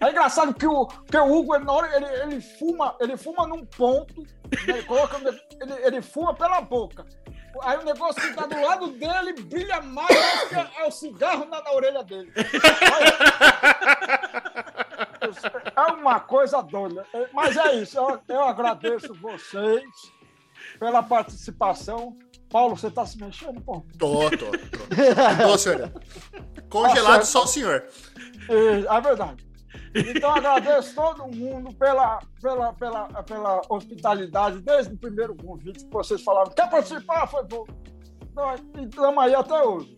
É 0.00 0.10
engraçado 0.10 0.52
que 0.52 0.66
o, 0.66 0.86
que 0.86 1.16
o 1.16 1.32
Hugo, 1.32 1.54
ele, 1.54 1.64
na 1.64 1.72
hora, 1.72 1.96
ele, 1.96 2.06
ele 2.22 2.40
fuma, 2.40 2.96
ele 2.98 3.16
fuma 3.16 3.46
num 3.46 3.64
ponto, 3.64 4.22
né, 4.22 4.28
ele, 4.66 4.82
coloca, 4.82 5.16
ele, 5.16 5.72
ele 5.84 6.02
fuma 6.02 6.34
pela 6.34 6.60
boca. 6.60 7.06
Aí 7.60 7.78
o 7.78 7.84
negócio 7.84 8.20
que 8.20 8.34
tá 8.34 8.46
do 8.46 8.60
lado 8.60 8.88
dele 8.88 9.34
brilha 9.34 9.80
mais 9.80 10.08
do 10.08 10.48
que 10.48 10.78
é 10.78 10.86
o 10.86 10.90
cigarro 10.90 11.44
na, 11.46 11.62
na 11.62 11.72
orelha 11.72 12.02
dele. 12.02 12.32
É 15.74 15.92
uma 15.92 16.20
coisa 16.20 16.60
doida. 16.62 17.06
Mas 17.32 17.56
é 17.56 17.76
isso, 17.76 17.96
eu, 17.96 18.20
eu 18.28 18.42
agradeço 18.42 19.14
vocês 19.14 19.82
pela 20.78 21.02
participação. 21.02 22.16
Paulo, 22.50 22.76
você 22.76 22.90
tá 22.90 23.06
se 23.06 23.16
mexendo, 23.18 23.60
pô? 23.62 23.82
Tô, 23.98 24.28
tô, 24.30 24.36
tô. 24.36 25.42
Tô, 25.42 25.58
senhor. 25.58 25.90
Congelado 26.68 27.20
Tá 27.20 27.24
só 27.24 27.44
o 27.44 27.46
senhor. 27.46 27.86
É, 28.48 28.96
é 28.96 29.00
verdade. 29.00 29.46
Então 29.94 30.30
agradeço 30.34 30.94
todo 30.94 31.26
mundo 31.28 31.74
pela, 31.74 32.18
pela, 32.40 32.72
pela, 32.72 33.06
pela 33.22 33.60
hospitalidade, 33.68 34.60
desde 34.60 34.94
o 34.94 34.98
primeiro 34.98 35.34
convite 35.36 35.84
que 35.84 35.92
vocês 35.92 36.22
falaram. 36.22 36.50
Quer 36.50 36.70
participar? 36.70 37.26
Foi 37.26 37.44
bom. 37.44 37.66
Nós 38.34 38.60
estamos 38.80 39.22
aí 39.22 39.34
até 39.34 39.62
hoje. 39.62 39.94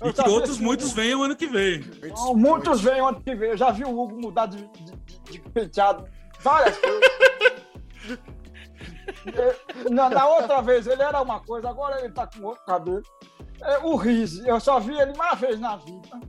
Eu 0.00 0.08
E 0.08 0.12
que 0.12 0.28
outros 0.28 0.58
muitos 0.58 0.86
Hugo- 0.86 0.96
venham 0.96 1.22
ano 1.22 1.36
que 1.36 1.46
vem. 1.46 1.80
Não, 2.16 2.34
Muitos 2.34 2.80
vêm 2.80 2.98
ano 3.00 3.20
que 3.22 3.34
vem. 3.36 3.50
Eu 3.50 3.56
já 3.56 3.70
vi 3.70 3.84
o 3.84 3.96
Hugo 4.00 4.20
mudar 4.20 4.46
de, 4.46 4.66
de, 4.66 4.96
de- 5.30 5.38
penteado 5.50 6.04
várias 6.40 6.76
vezes. 6.78 8.18
Na, 9.90 10.10
na 10.10 10.26
outra 10.26 10.60
vez 10.60 10.86
ele 10.86 11.02
era 11.02 11.20
uma 11.20 11.38
coisa, 11.40 11.68
agora 11.68 12.00
ele 12.00 12.12
tá 12.12 12.26
com 12.26 12.44
outro 12.44 12.64
cabelo. 12.64 13.02
É, 13.60 13.78
o 13.78 13.94
Riz, 13.96 14.44
eu 14.44 14.58
só 14.58 14.80
vi 14.80 14.98
ele 14.98 15.12
uma 15.12 15.34
vez 15.34 15.60
na 15.60 15.76
vida. 15.76 16.20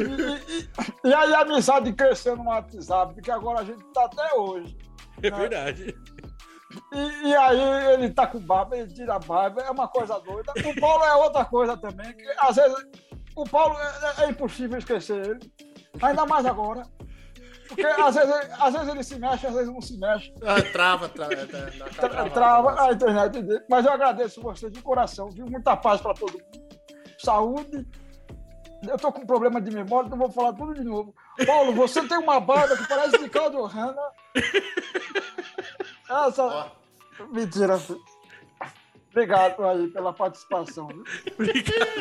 E, 0.00 0.22
e- 0.22 0.58
e- 0.60 1.08
e 1.08 1.14
aí 1.14 1.34
a 1.34 1.40
amizade 1.40 1.92
cresceu 1.92 2.36
no 2.36 2.44
WhatsApp, 2.48 3.14
porque 3.14 3.30
agora 3.30 3.60
a 3.60 3.64
gente 3.64 3.82
tá 3.92 4.04
até 4.04 4.34
hoje. 4.34 4.76
É 5.22 5.30
verdade. 5.30 5.94
E, 6.92 7.28
e 7.28 7.34
aí 7.36 7.92
ele 7.94 8.10
tá 8.10 8.26
com 8.26 8.38
barba, 8.40 8.76
ele 8.76 8.92
tira 8.92 9.14
a 9.14 9.18
barba, 9.18 9.60
é 9.62 9.70
uma 9.70 9.88
coisa 9.88 10.18
doida. 10.20 10.52
O 10.64 10.80
Paulo 10.80 11.04
é 11.04 11.14
outra 11.16 11.44
coisa 11.44 11.76
também, 11.76 12.12
que 12.14 12.24
às 12.38 12.56
vezes 12.56 12.76
o 13.36 13.44
Paulo 13.44 13.76
é, 14.18 14.24
é 14.24 14.28
impossível 14.30 14.78
esquecer 14.78 15.26
ele. 15.26 15.52
Ainda 16.00 16.24
mais 16.26 16.46
agora. 16.46 16.82
Porque 17.68 17.86
às 17.86 18.14
vezes, 18.16 18.34
ele- 18.34 18.52
às 18.58 18.72
vezes 18.72 18.88
ele 18.88 19.02
se 19.04 19.18
mexe, 19.18 19.46
às 19.46 19.54
vezes 19.54 19.72
não 19.72 19.80
se 19.80 19.98
mexe. 19.98 20.32
Ah, 20.42 20.60
trava, 20.72 21.08
trava. 21.08 21.34
dá- 21.36 21.44
dá 21.44 21.66
aquela 21.66 21.90
Tra- 21.90 22.08
travada. 22.08 22.30
Trava 22.30 22.82
a 22.82 22.92
internet 22.92 23.42
dele. 23.42 23.64
Mas 23.68 23.84
eu 23.86 23.92
agradeço 23.92 24.40
você 24.42 24.68
de 24.70 24.80
coração, 24.82 25.28
viu? 25.30 25.46
Muita 25.46 25.76
paz 25.76 26.00
para 26.00 26.14
todo 26.14 26.32
mundo. 26.32 26.68
Saúde. 27.18 27.86
Eu 28.88 28.96
tô 28.98 29.12
com 29.12 29.26
problema 29.26 29.60
de 29.60 29.70
memória, 29.70 30.06
então 30.06 30.18
vou 30.18 30.30
falar 30.30 30.52
tudo 30.54 30.74
de 30.74 30.82
novo. 30.82 31.14
Paulo, 31.46 31.72
você 31.74 32.06
tem 32.08 32.18
uma 32.18 32.40
barba 32.40 32.76
que 32.76 32.88
parece 32.88 33.18
de 33.18 33.28
Claudio 33.28 33.64
Hanna. 33.64 34.00
Essa. 36.08 36.72
Mentira. 37.32 37.78
Obrigado 39.10 39.64
aí 39.64 39.88
pela 39.88 40.12
participação. 40.12 40.86
viu? 40.88 41.04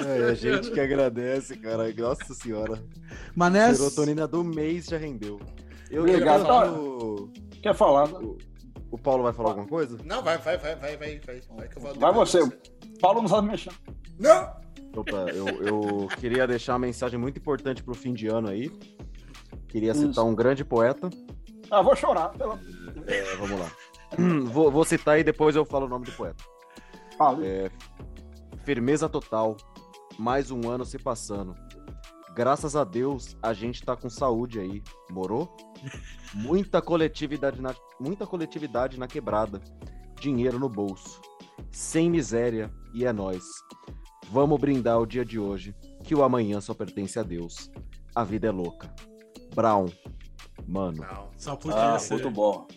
É, 0.05 0.29
a 0.29 0.33
gente 0.33 0.71
que 0.71 0.79
agradece, 0.79 1.57
cara. 1.57 1.91
Nossa 1.93 2.33
senhora. 2.33 2.83
Mané, 3.35 3.73
Serotonina 3.73 4.27
do 4.27 4.43
mês 4.43 4.85
já 4.85 4.97
rendeu. 4.97 5.39
Eu 5.89 6.03
Obrigado. 6.03 6.47
eu- 6.47 7.31
Quer 7.61 7.73
falar? 7.75 8.07
né? 8.07 8.19
o, 8.19 8.37
o 8.91 8.97
Paulo 8.97 9.23
vai 9.23 9.33
falar 9.33 9.49
alguma 9.49 9.67
coisa? 9.67 9.97
Não, 10.05 10.21
vai, 10.23 10.37
vai, 10.37 10.57
vai, 10.57 10.75
vai, 10.75 10.97
vai, 10.97 11.19
vai. 11.19 11.41
Vai, 11.57 11.67
que 11.67 11.77
eu 11.77 11.81
vou 11.81 11.93
Vai 11.95 12.13
você. 12.13 12.39
Paulo 13.01 13.21
não 13.21 13.27
sabe 13.27 13.47
mexer. 13.49 13.73
Não! 14.19 14.53
Opa, 14.95 15.29
eu, 15.31 15.47
eu 15.47 16.07
queria 16.19 16.47
deixar 16.47 16.73
uma 16.73 16.79
mensagem 16.79 17.19
muito 17.19 17.37
importante 17.37 17.83
pro 17.83 17.93
fim 17.93 18.13
de 18.13 18.27
ano 18.27 18.49
aí. 18.49 18.71
Queria 19.67 19.93
citar 19.93 20.25
um 20.25 20.33
grande 20.33 20.65
poeta. 20.65 21.09
Ah, 21.69 21.81
vou 21.81 21.95
chorar. 21.95 22.29
Pela... 22.29 22.59
É, 23.07 23.35
vamos 23.35 23.59
lá. 23.59 23.71
Vou, 24.51 24.71
vou 24.71 24.83
citar 24.83 25.19
e 25.19 25.23
depois 25.23 25.55
eu 25.55 25.63
falo 25.63 25.85
o 25.85 25.89
nome 25.89 26.05
do 26.05 26.11
poeta. 26.13 26.43
Fala. 27.15 27.45
É, 27.45 27.69
firmeza 28.63 29.07
total. 29.07 29.55
Mais 30.17 30.49
um 30.49 30.67
ano 30.67 30.83
se 30.83 30.97
passando. 30.97 31.55
Graças 32.33 32.75
a 32.75 32.83
Deus 32.83 33.37
a 33.39 33.53
gente 33.53 33.83
tá 33.83 33.95
com 33.95 34.09
saúde 34.09 34.59
aí. 34.59 34.81
Morou? 35.11 35.55
Muita 36.33 36.81
coletividade 36.81 37.61
na, 37.61 37.75
muita 37.99 38.25
coletividade 38.25 38.99
na 38.99 39.07
quebrada. 39.07 39.61
Dinheiro 40.19 40.57
no 40.57 40.67
bolso. 40.67 41.21
Sem 41.71 42.09
miséria 42.09 42.71
e 42.93 43.05
é 43.05 43.13
nós. 43.13 43.43
Vamos 44.31 44.59
brindar 44.59 44.99
o 44.99 45.05
dia 45.05 45.25
de 45.25 45.39
hoje, 45.39 45.75
que 46.03 46.13
o 46.13 46.23
amanhã 46.23 46.61
só 46.61 46.73
pertence 46.73 47.17
a 47.19 47.23
Deus. 47.23 47.69
A 48.13 48.23
vida 48.23 48.47
é 48.47 48.51
louca. 48.51 48.93
Brown. 49.55 49.87
Mano. 50.67 51.05
Só 51.37 51.55
podia 51.55 51.95
Ah, 51.95 51.99
ser. 51.99 52.13
muito 52.13 52.29
bom. 52.29 52.67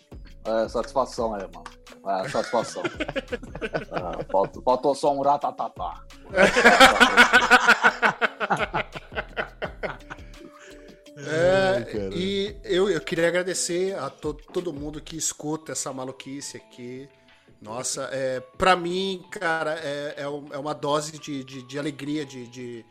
É, 0.45 0.67
satisfação 0.67 1.33
aí, 1.35 1.43
mano. 1.43 1.63
É, 2.23 2.29
satisfação. 2.29 2.83
É, 3.93 4.23
faltou, 4.31 4.61
faltou 4.63 4.95
só 4.95 5.13
um 5.15 5.21
ratatatá. 5.21 6.03
É, 11.15 12.09
e 12.13 12.55
eu, 12.63 12.89
eu 12.89 12.99
queria 12.99 13.27
agradecer 13.27 13.97
a 13.97 14.09
to- 14.09 14.33
todo 14.33 14.73
mundo 14.73 14.99
que 15.01 15.15
escuta 15.15 15.71
essa 15.71 15.93
maluquice 15.93 16.57
aqui. 16.57 17.07
Nossa, 17.63 18.09
é, 18.11 18.41
pra 18.57 18.75
mim, 18.75 19.23
cara, 19.31 19.75
é, 19.79 20.15
é, 20.17 20.23
é 20.23 20.57
uma 20.57 20.73
dose 20.73 21.17
de, 21.17 21.43
de, 21.45 21.63
de 21.63 21.79
alegria, 21.79 22.25
de, 22.25 22.45
de, 22.47 22.85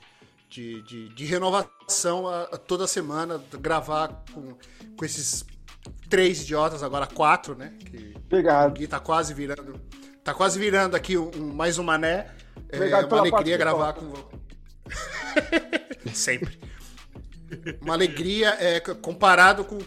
de, 0.48 1.08
de- 1.14 1.24
renovação 1.26 2.26
a, 2.26 2.44
a 2.44 2.56
toda 2.56 2.86
semana, 2.86 3.42
gravar 3.60 4.24
com, 4.32 4.56
com 4.96 5.04
esses 5.04 5.44
três 6.08 6.42
idiotas, 6.42 6.82
agora 6.82 7.06
quatro, 7.06 7.54
né? 7.54 7.74
Que 7.78 8.14
Obrigado. 8.24 8.72
Gui 8.72 8.86
tá 8.86 8.98
quase 8.98 9.34
virando. 9.34 9.78
Tá 10.24 10.32
quase 10.32 10.58
virando 10.58 10.94
aqui 10.96 11.18
um, 11.18 11.30
um- 11.36 11.52
mais 11.52 11.78
um 11.78 11.82
mané. 11.82 12.28
É 12.70 12.78
uma 13.04 13.18
alegria 13.18 13.56
gravar 13.58 13.92
com 13.92 14.10
Sempre. 16.14 16.58
Uma 17.82 17.92
alegria 17.94 18.56
é, 18.58 18.80
comparado 18.80 19.64
com 19.64 19.78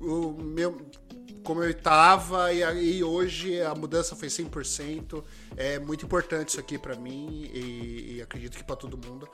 o 0.00 0.32
meu 0.42 0.88
como 1.48 1.62
eu 1.64 1.70
estava 1.70 2.52
e, 2.52 2.62
aí 2.62 3.02
hoje 3.02 3.58
a 3.62 3.74
mudança 3.74 4.14
foi 4.14 4.28
100%. 4.28 5.24
É 5.56 5.78
muito 5.78 6.04
importante 6.04 6.50
isso 6.50 6.60
aqui 6.60 6.76
pra 6.76 6.94
mim 6.94 7.50
e, 7.54 8.16
e 8.16 8.22
acredito 8.22 8.54
que 8.58 8.62
pra 8.62 8.76
todo 8.76 8.98
mundo. 8.98 9.26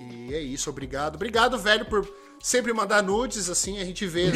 E 0.00 0.32
é 0.32 0.40
isso, 0.40 0.70
obrigado. 0.70 1.16
Obrigado, 1.16 1.58
velho, 1.58 1.84
por 1.86 2.08
sempre 2.40 2.72
mandar 2.72 3.02
nudes, 3.02 3.50
assim, 3.50 3.80
a 3.80 3.84
gente 3.84 4.06
vê. 4.06 4.26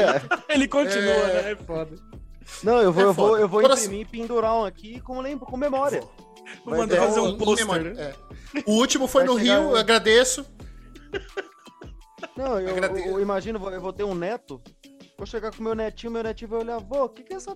Ele 0.48 0.66
continua, 0.66 1.02
É. 1.12 1.42
né? 1.42 1.52
É 1.52 1.56
foda. 1.56 1.94
Não, 2.62 2.80
eu 2.80 2.90
vou, 2.94 3.02
É 3.02 3.06
eu 3.06 3.12
vou, 3.12 3.38
eu 3.38 3.48
vou 3.48 3.60
Toda 3.60 3.74
imprimir 3.74 4.00
e 4.00 4.04
pendurar 4.06 4.54
um 4.54 4.64
aqui 4.64 5.00
com, 5.02 5.20
lembro, 5.20 5.44
com 5.44 5.58
memória. 5.58 6.00
Vou 6.64 6.78
mandar 6.78 6.96
fazer 6.96 7.20
um- 7.20 7.28
um 7.28 7.36
pôster, 7.36 7.94
né? 7.94 8.14
é. 8.54 8.62
O 8.64 8.72
último 8.72 9.06
foi 9.06 9.26
Vai 9.26 9.34
no 9.34 9.38
Rio, 9.38 9.52
um- 9.60 9.70
eu 9.72 9.76
agradeço. 9.76 10.46
Não, 12.36 12.58
eu, 12.58 12.76
eu- 12.76 12.96
eu 13.12 13.20
imagino, 13.20 13.68
eu 13.70 13.80
vou 13.82 13.92
ter 13.92 14.04
um 14.04 14.14
neto. 14.14 14.62
Vou 15.20 15.26
chegar 15.26 15.54
com 15.54 15.62
meu 15.62 15.74
netinho, 15.74 16.10
meu 16.10 16.22
netinho 16.22 16.48
vai 16.48 16.60
olhar, 16.60 16.78
vô, 16.78 17.04
o 17.04 17.08
que, 17.10 17.22
que 17.22 17.34
é 17.34 17.36
essa. 17.36 17.54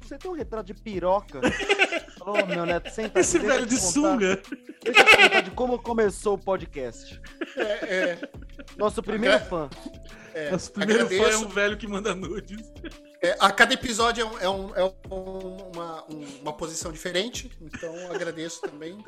Você 0.00 0.18
tem 0.18 0.28
um 0.28 0.34
retrato 0.34 0.66
de 0.66 0.74
piroca? 0.74 1.40
Falou, 2.18 2.42
"Ô, 2.42 2.46
meu 2.46 2.66
neto, 2.66 2.90
senta 2.90 3.10
aqui, 3.10 3.18
Esse 3.20 3.38
velho 3.38 3.64
de 3.64 3.76
contar- 3.76 3.92
sunga. 3.92 4.42
Deixa 4.82 5.00
eu 5.02 5.06
contar 5.22 5.40
de 5.42 5.50
como 5.52 5.78
começou 5.80 6.34
o 6.34 6.38
podcast. 6.38 7.20
É, 7.56 8.18
Nosso 8.76 9.00
primeiro 9.04 9.38
fã. 9.38 9.70
é, 10.34 10.50
Nosso 10.50 10.72
primeiro 10.72 11.06
fã 11.06 11.14
é 11.14 11.18
agradeço. 11.18 11.44
um 11.44 11.48
velho 11.48 11.76
que 11.76 11.86
manda 11.86 12.12
nudes. 12.12 12.60
É, 13.22 13.36
a 13.38 13.52
cada 13.52 13.72
episódio 13.74 14.22
é, 14.22 14.26
um- 14.26 14.38
é 14.40 14.48
um- 14.48 14.74
é 14.74 14.84
um- 14.84 15.70
uma, 15.72 16.04
um- 16.12 16.38
uma 16.42 16.52
posição 16.54 16.90
diferente, 16.90 17.52
então 17.60 17.94
agradeço 18.12 18.60
também. 18.62 18.98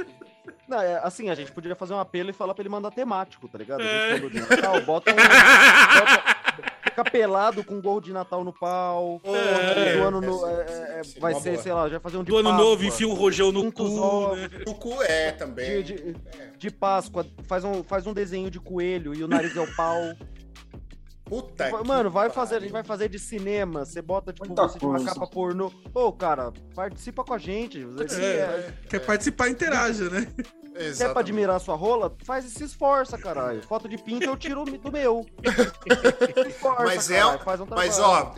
Não, 0.68 0.80
é, 0.80 0.98
assim, 1.02 1.30
a 1.30 1.34
gente 1.34 1.50
podia 1.50 1.74
fazer 1.74 1.94
um 1.94 1.98
apelo 1.98 2.30
e 2.30 2.32
falar 2.32 2.54
pra 2.54 2.62
ele 2.62 2.68
mandar 2.68 2.90
temático, 2.92 3.48
tá 3.48 3.58
ligado? 3.58 3.80
A 3.80 3.84
É. 3.84 4.08
gente 4.10 4.16
falou 4.20 4.30
de 4.30 4.40
Natal, 4.40 4.80
bota 4.82 5.10
um. 5.10 5.14
bota- 5.16 6.37
fica 6.98 7.04
pelado 7.10 7.64
com 7.64 7.80
gorro 7.80 8.00
de 8.00 8.12
Natal 8.12 8.44
no 8.44 8.52
pau. 8.52 9.20
É, 9.24 9.96
do 9.96 10.02
ano 10.04 10.18
é, 10.22 10.26
no, 10.26 10.46
é, 10.46 10.66
sim, 10.66 10.82
é, 10.82 11.04
sim, 11.04 11.20
vai 11.20 11.34
ser, 11.34 11.50
boa. 11.52 11.62
sei 11.62 11.72
lá, 11.72 11.82
já 11.84 11.90
vai 11.90 12.00
fazer 12.00 12.16
um 12.18 12.24
de 12.24 12.30
Do 12.30 12.38
ano 12.38 12.50
Páscoa, 12.50 12.64
novo, 12.64 12.84
enfia 12.84 13.08
um 13.08 13.14
rojão 13.14 13.52
no 13.52 13.60
Juntos 13.62 13.88
cu, 13.88 14.00
ovos. 14.00 14.38
né? 14.38 14.48
O 14.66 14.74
cu 14.74 15.02
é 15.02 15.32
De, 15.32 15.38
também. 15.38 15.82
de, 15.82 16.16
de 16.58 16.70
Páscoa, 16.70 17.26
faz 17.44 17.64
um, 17.64 17.82
faz 17.82 18.06
um 18.06 18.12
desenho 18.12 18.50
de 18.50 18.58
coelho 18.58 19.14
e 19.14 19.22
o 19.22 19.28
nariz 19.28 19.56
é 19.56 19.60
o 19.60 19.74
pau. 19.74 20.00
Puta 21.28 21.70
Vai- 21.70 21.82
que 21.82 21.88
Mano, 21.88 22.10
vai 22.10 22.30
fazer, 22.30 22.56
a 22.56 22.60
gente 22.60 22.72
vai 22.72 22.82
fazer 22.82 23.08
de 23.08 23.18
cinema. 23.18 23.84
Você 23.84 24.00
bota, 24.00 24.32
tipo, 24.32 24.46
Muita 24.46 24.62
você 24.62 24.78
de 24.78 24.84
uma 24.86 24.96
coisa. 24.98 25.12
capa 25.14 25.26
pornô. 25.26 25.70
Ô, 25.94 26.12
cara, 26.12 26.52
participa 26.74 27.22
com 27.22 27.34
a 27.34 27.38
gente. 27.38 27.84
Você 27.84 28.20
É, 28.20 28.36
é, 28.36 28.74
Quer 28.88 29.00
participar, 29.00 29.48
interaja, 29.48 30.08
né? 30.08 30.20
Se 30.22 30.40
é 30.40 30.72
pra 30.74 30.82
Exatamente. 30.86 31.18
admirar 31.18 31.60
sua 31.60 31.74
rola, 31.74 32.14
faz 32.24 32.44
e 32.44 32.50
se 32.50 32.62
esforça, 32.64 33.18
caralho. 33.18 33.60
Foto 33.62 33.88
de 33.88 33.98
pinto 33.98 34.24
eu 34.24 34.36
tiro 34.36 34.64
do 34.64 34.92
meu. 34.92 35.26
Esforça, 36.48 36.84
Mas 36.84 37.10
é, 37.10 37.18
caralho, 37.20 37.38
faz 37.40 37.60
um 37.60 37.66
mas 37.66 37.98
ó, 37.98 38.32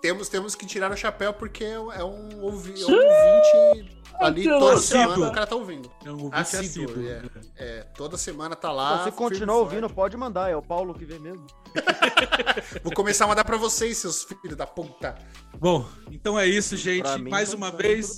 temos, 0.00 0.28
temos 0.28 0.54
que 0.54 0.66
tirar 0.66 0.90
o 0.90 0.96
chapéu 0.96 1.32
porque 1.32 1.64
é 1.64 1.78
um, 1.78 1.92
é 1.92 2.04
um 2.04 2.42
ouvi- 2.42 2.82
é 2.82 2.86
um 2.86 2.92
ouvinte 2.92 3.99
ali 4.20 4.44
toda 4.44 4.74
Assíduo. 4.74 5.00
semana 5.02 5.28
o 5.28 5.32
cara 5.32 5.46
tá 5.46 5.56
ouvindo. 5.56 5.90
É 6.04 6.10
um 6.12 6.30
Assíduo, 6.32 7.06
é. 7.08 7.22
É, 7.56 7.82
toda 7.96 8.16
semana 8.16 8.54
tá 8.54 8.70
lá. 8.72 9.02
Se 9.04 9.08
e 9.08 9.12
ouvindo, 9.54 9.88
pode 9.88 10.16
mandar. 10.16 10.50
É 10.50 10.56
o 10.56 10.62
Paulo 10.62 10.94
que 10.94 11.04
vê 11.04 11.18
mesmo. 11.18 11.44
forte. 11.46 12.80
Vou 12.82 12.92
começar 12.92 13.24
a 13.24 13.28
mandar 13.28 13.44
pra 13.44 13.56
vocês, 13.56 13.98
seus 13.98 14.24
filhos 14.24 14.56
da 14.56 14.66
puta. 14.66 15.14
Bom, 15.58 15.86
então 16.10 16.38
é 16.38 16.46
isso, 16.46 16.76
gente. 16.76 17.08
Mim, 17.18 17.30
Mais 17.30 17.50
tá- 17.50 17.56
uma 17.56 17.70
tá 17.70 17.76
vez, 17.76 18.16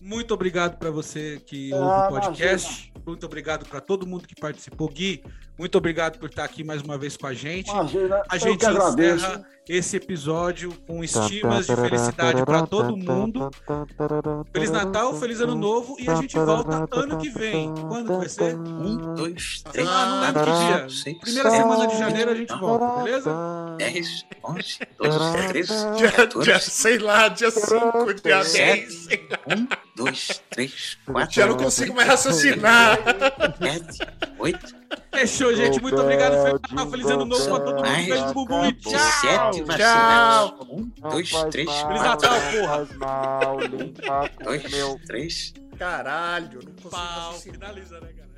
muito 0.00 0.34
obrigado 0.34 0.78
pra 0.78 0.90
você 0.90 1.40
que 1.46 1.72
Ah, 1.72 1.76
ouve 1.76 2.16
o 2.18 2.20
podcast. 2.20 2.92
Muito 3.06 3.26
obrigado 3.26 3.66
pra 3.66 3.80
todo 3.80 4.06
mundo 4.06 4.26
que 4.26 4.34
participou. 4.34 4.88
Gui, 4.88 5.22
muito 5.58 5.78
obrigado 5.78 6.18
por 6.18 6.28
estar 6.28 6.44
aqui 6.44 6.64
mais 6.64 6.82
uma 6.82 6.98
vez 6.98 7.16
com 7.16 7.26
a 7.26 7.32
gente. 7.34 7.70
Imagina, 7.70 8.22
A 8.28 8.36
gente 8.38 8.64
encerra 8.66 9.44
esse 9.66 9.96
episódio 9.96 10.72
com 10.86 11.02
estimas 11.02 11.66
de 11.66 11.74
felicidade 11.74 12.44
pra 12.44 12.66
todo 12.66 12.94
mundo. 12.96 13.50
Feliz 14.52 14.70
Natal, 14.70 15.14
feliz 15.18 15.40
Ano 15.40 15.54
Novo 15.54 15.96
e 15.98 16.08
a 16.10 16.16
gente 16.16 16.36
volta 16.38 16.86
ano 16.92 17.16
que 17.18 17.30
vem. 17.30 17.72
Quando 17.88 18.10
que 18.12 18.16
vai 18.18 18.28
ser? 18.28 18.54
Um, 18.56 19.14
dois, 19.14 19.62
três, 19.72 19.88
Ah, 19.88 20.06
não 20.06 20.20
lembro 20.20 20.44
que 20.44 20.66
dia. 20.66 20.88
seis, 20.90 21.18
Primeira 21.18 21.50
sete, 21.50 21.62
semana 21.62 21.86
de 21.86 21.98
janeiro 21.98 22.30
a 22.30 22.34
gente 22.34 22.54
volta, 22.58 23.02
beleza? 23.04 23.30
10, 23.78 24.26
11, 24.44 24.78
12, 24.98 25.48
13, 25.48 25.96
Dia, 25.96 26.12
14, 26.12 26.44
dia, 26.50 26.58
sei 26.60 26.98
lá, 26.98 27.28
dia 27.28 27.50
5, 27.50 28.14
dia 28.22 28.42
10. 28.42 28.48
Sete. 28.48 29.28
1, 29.46 29.66
2, 29.96 30.42
3, 30.50 30.98
4, 31.06 31.32
Já 31.34 31.46
não 31.46 31.56
consigo 31.56 31.94
mais 31.94 32.08
raciocinar. 32.08 32.98
7, 33.62 33.98
8, 34.38 34.76
Fechou, 35.12 35.54
gente. 35.54 35.80
Muito 35.80 36.00
obrigado. 36.00 36.32
Feliz 36.32 36.60
Natal, 36.70 36.90
feliz 36.90 37.06
Ano 37.06 37.24
Novo 37.24 37.44
pra 37.44 37.60
todo 37.60 37.76
mundo. 37.76 37.82
Beijo 37.82 38.26
no 38.26 38.34
bumbum 38.34 38.64
e 38.66 38.72
tchau. 38.72 39.00
7 39.00 39.62
vacinados. 39.62 40.66
1, 40.68 40.92
2, 41.10 41.30
3, 41.30 41.52
Feliz 41.52 42.02
4, 42.02 42.02
Natal, 42.02 42.40
porra. 42.52 42.86
2, 44.44 44.62
3. 45.06 45.54
Caralho, 45.78 46.60
não 46.64 46.72
consigo 46.72 46.90
Pau. 46.90 47.32
Finaliza, 47.34 48.00
né, 48.00 48.08
cara? 48.08 48.33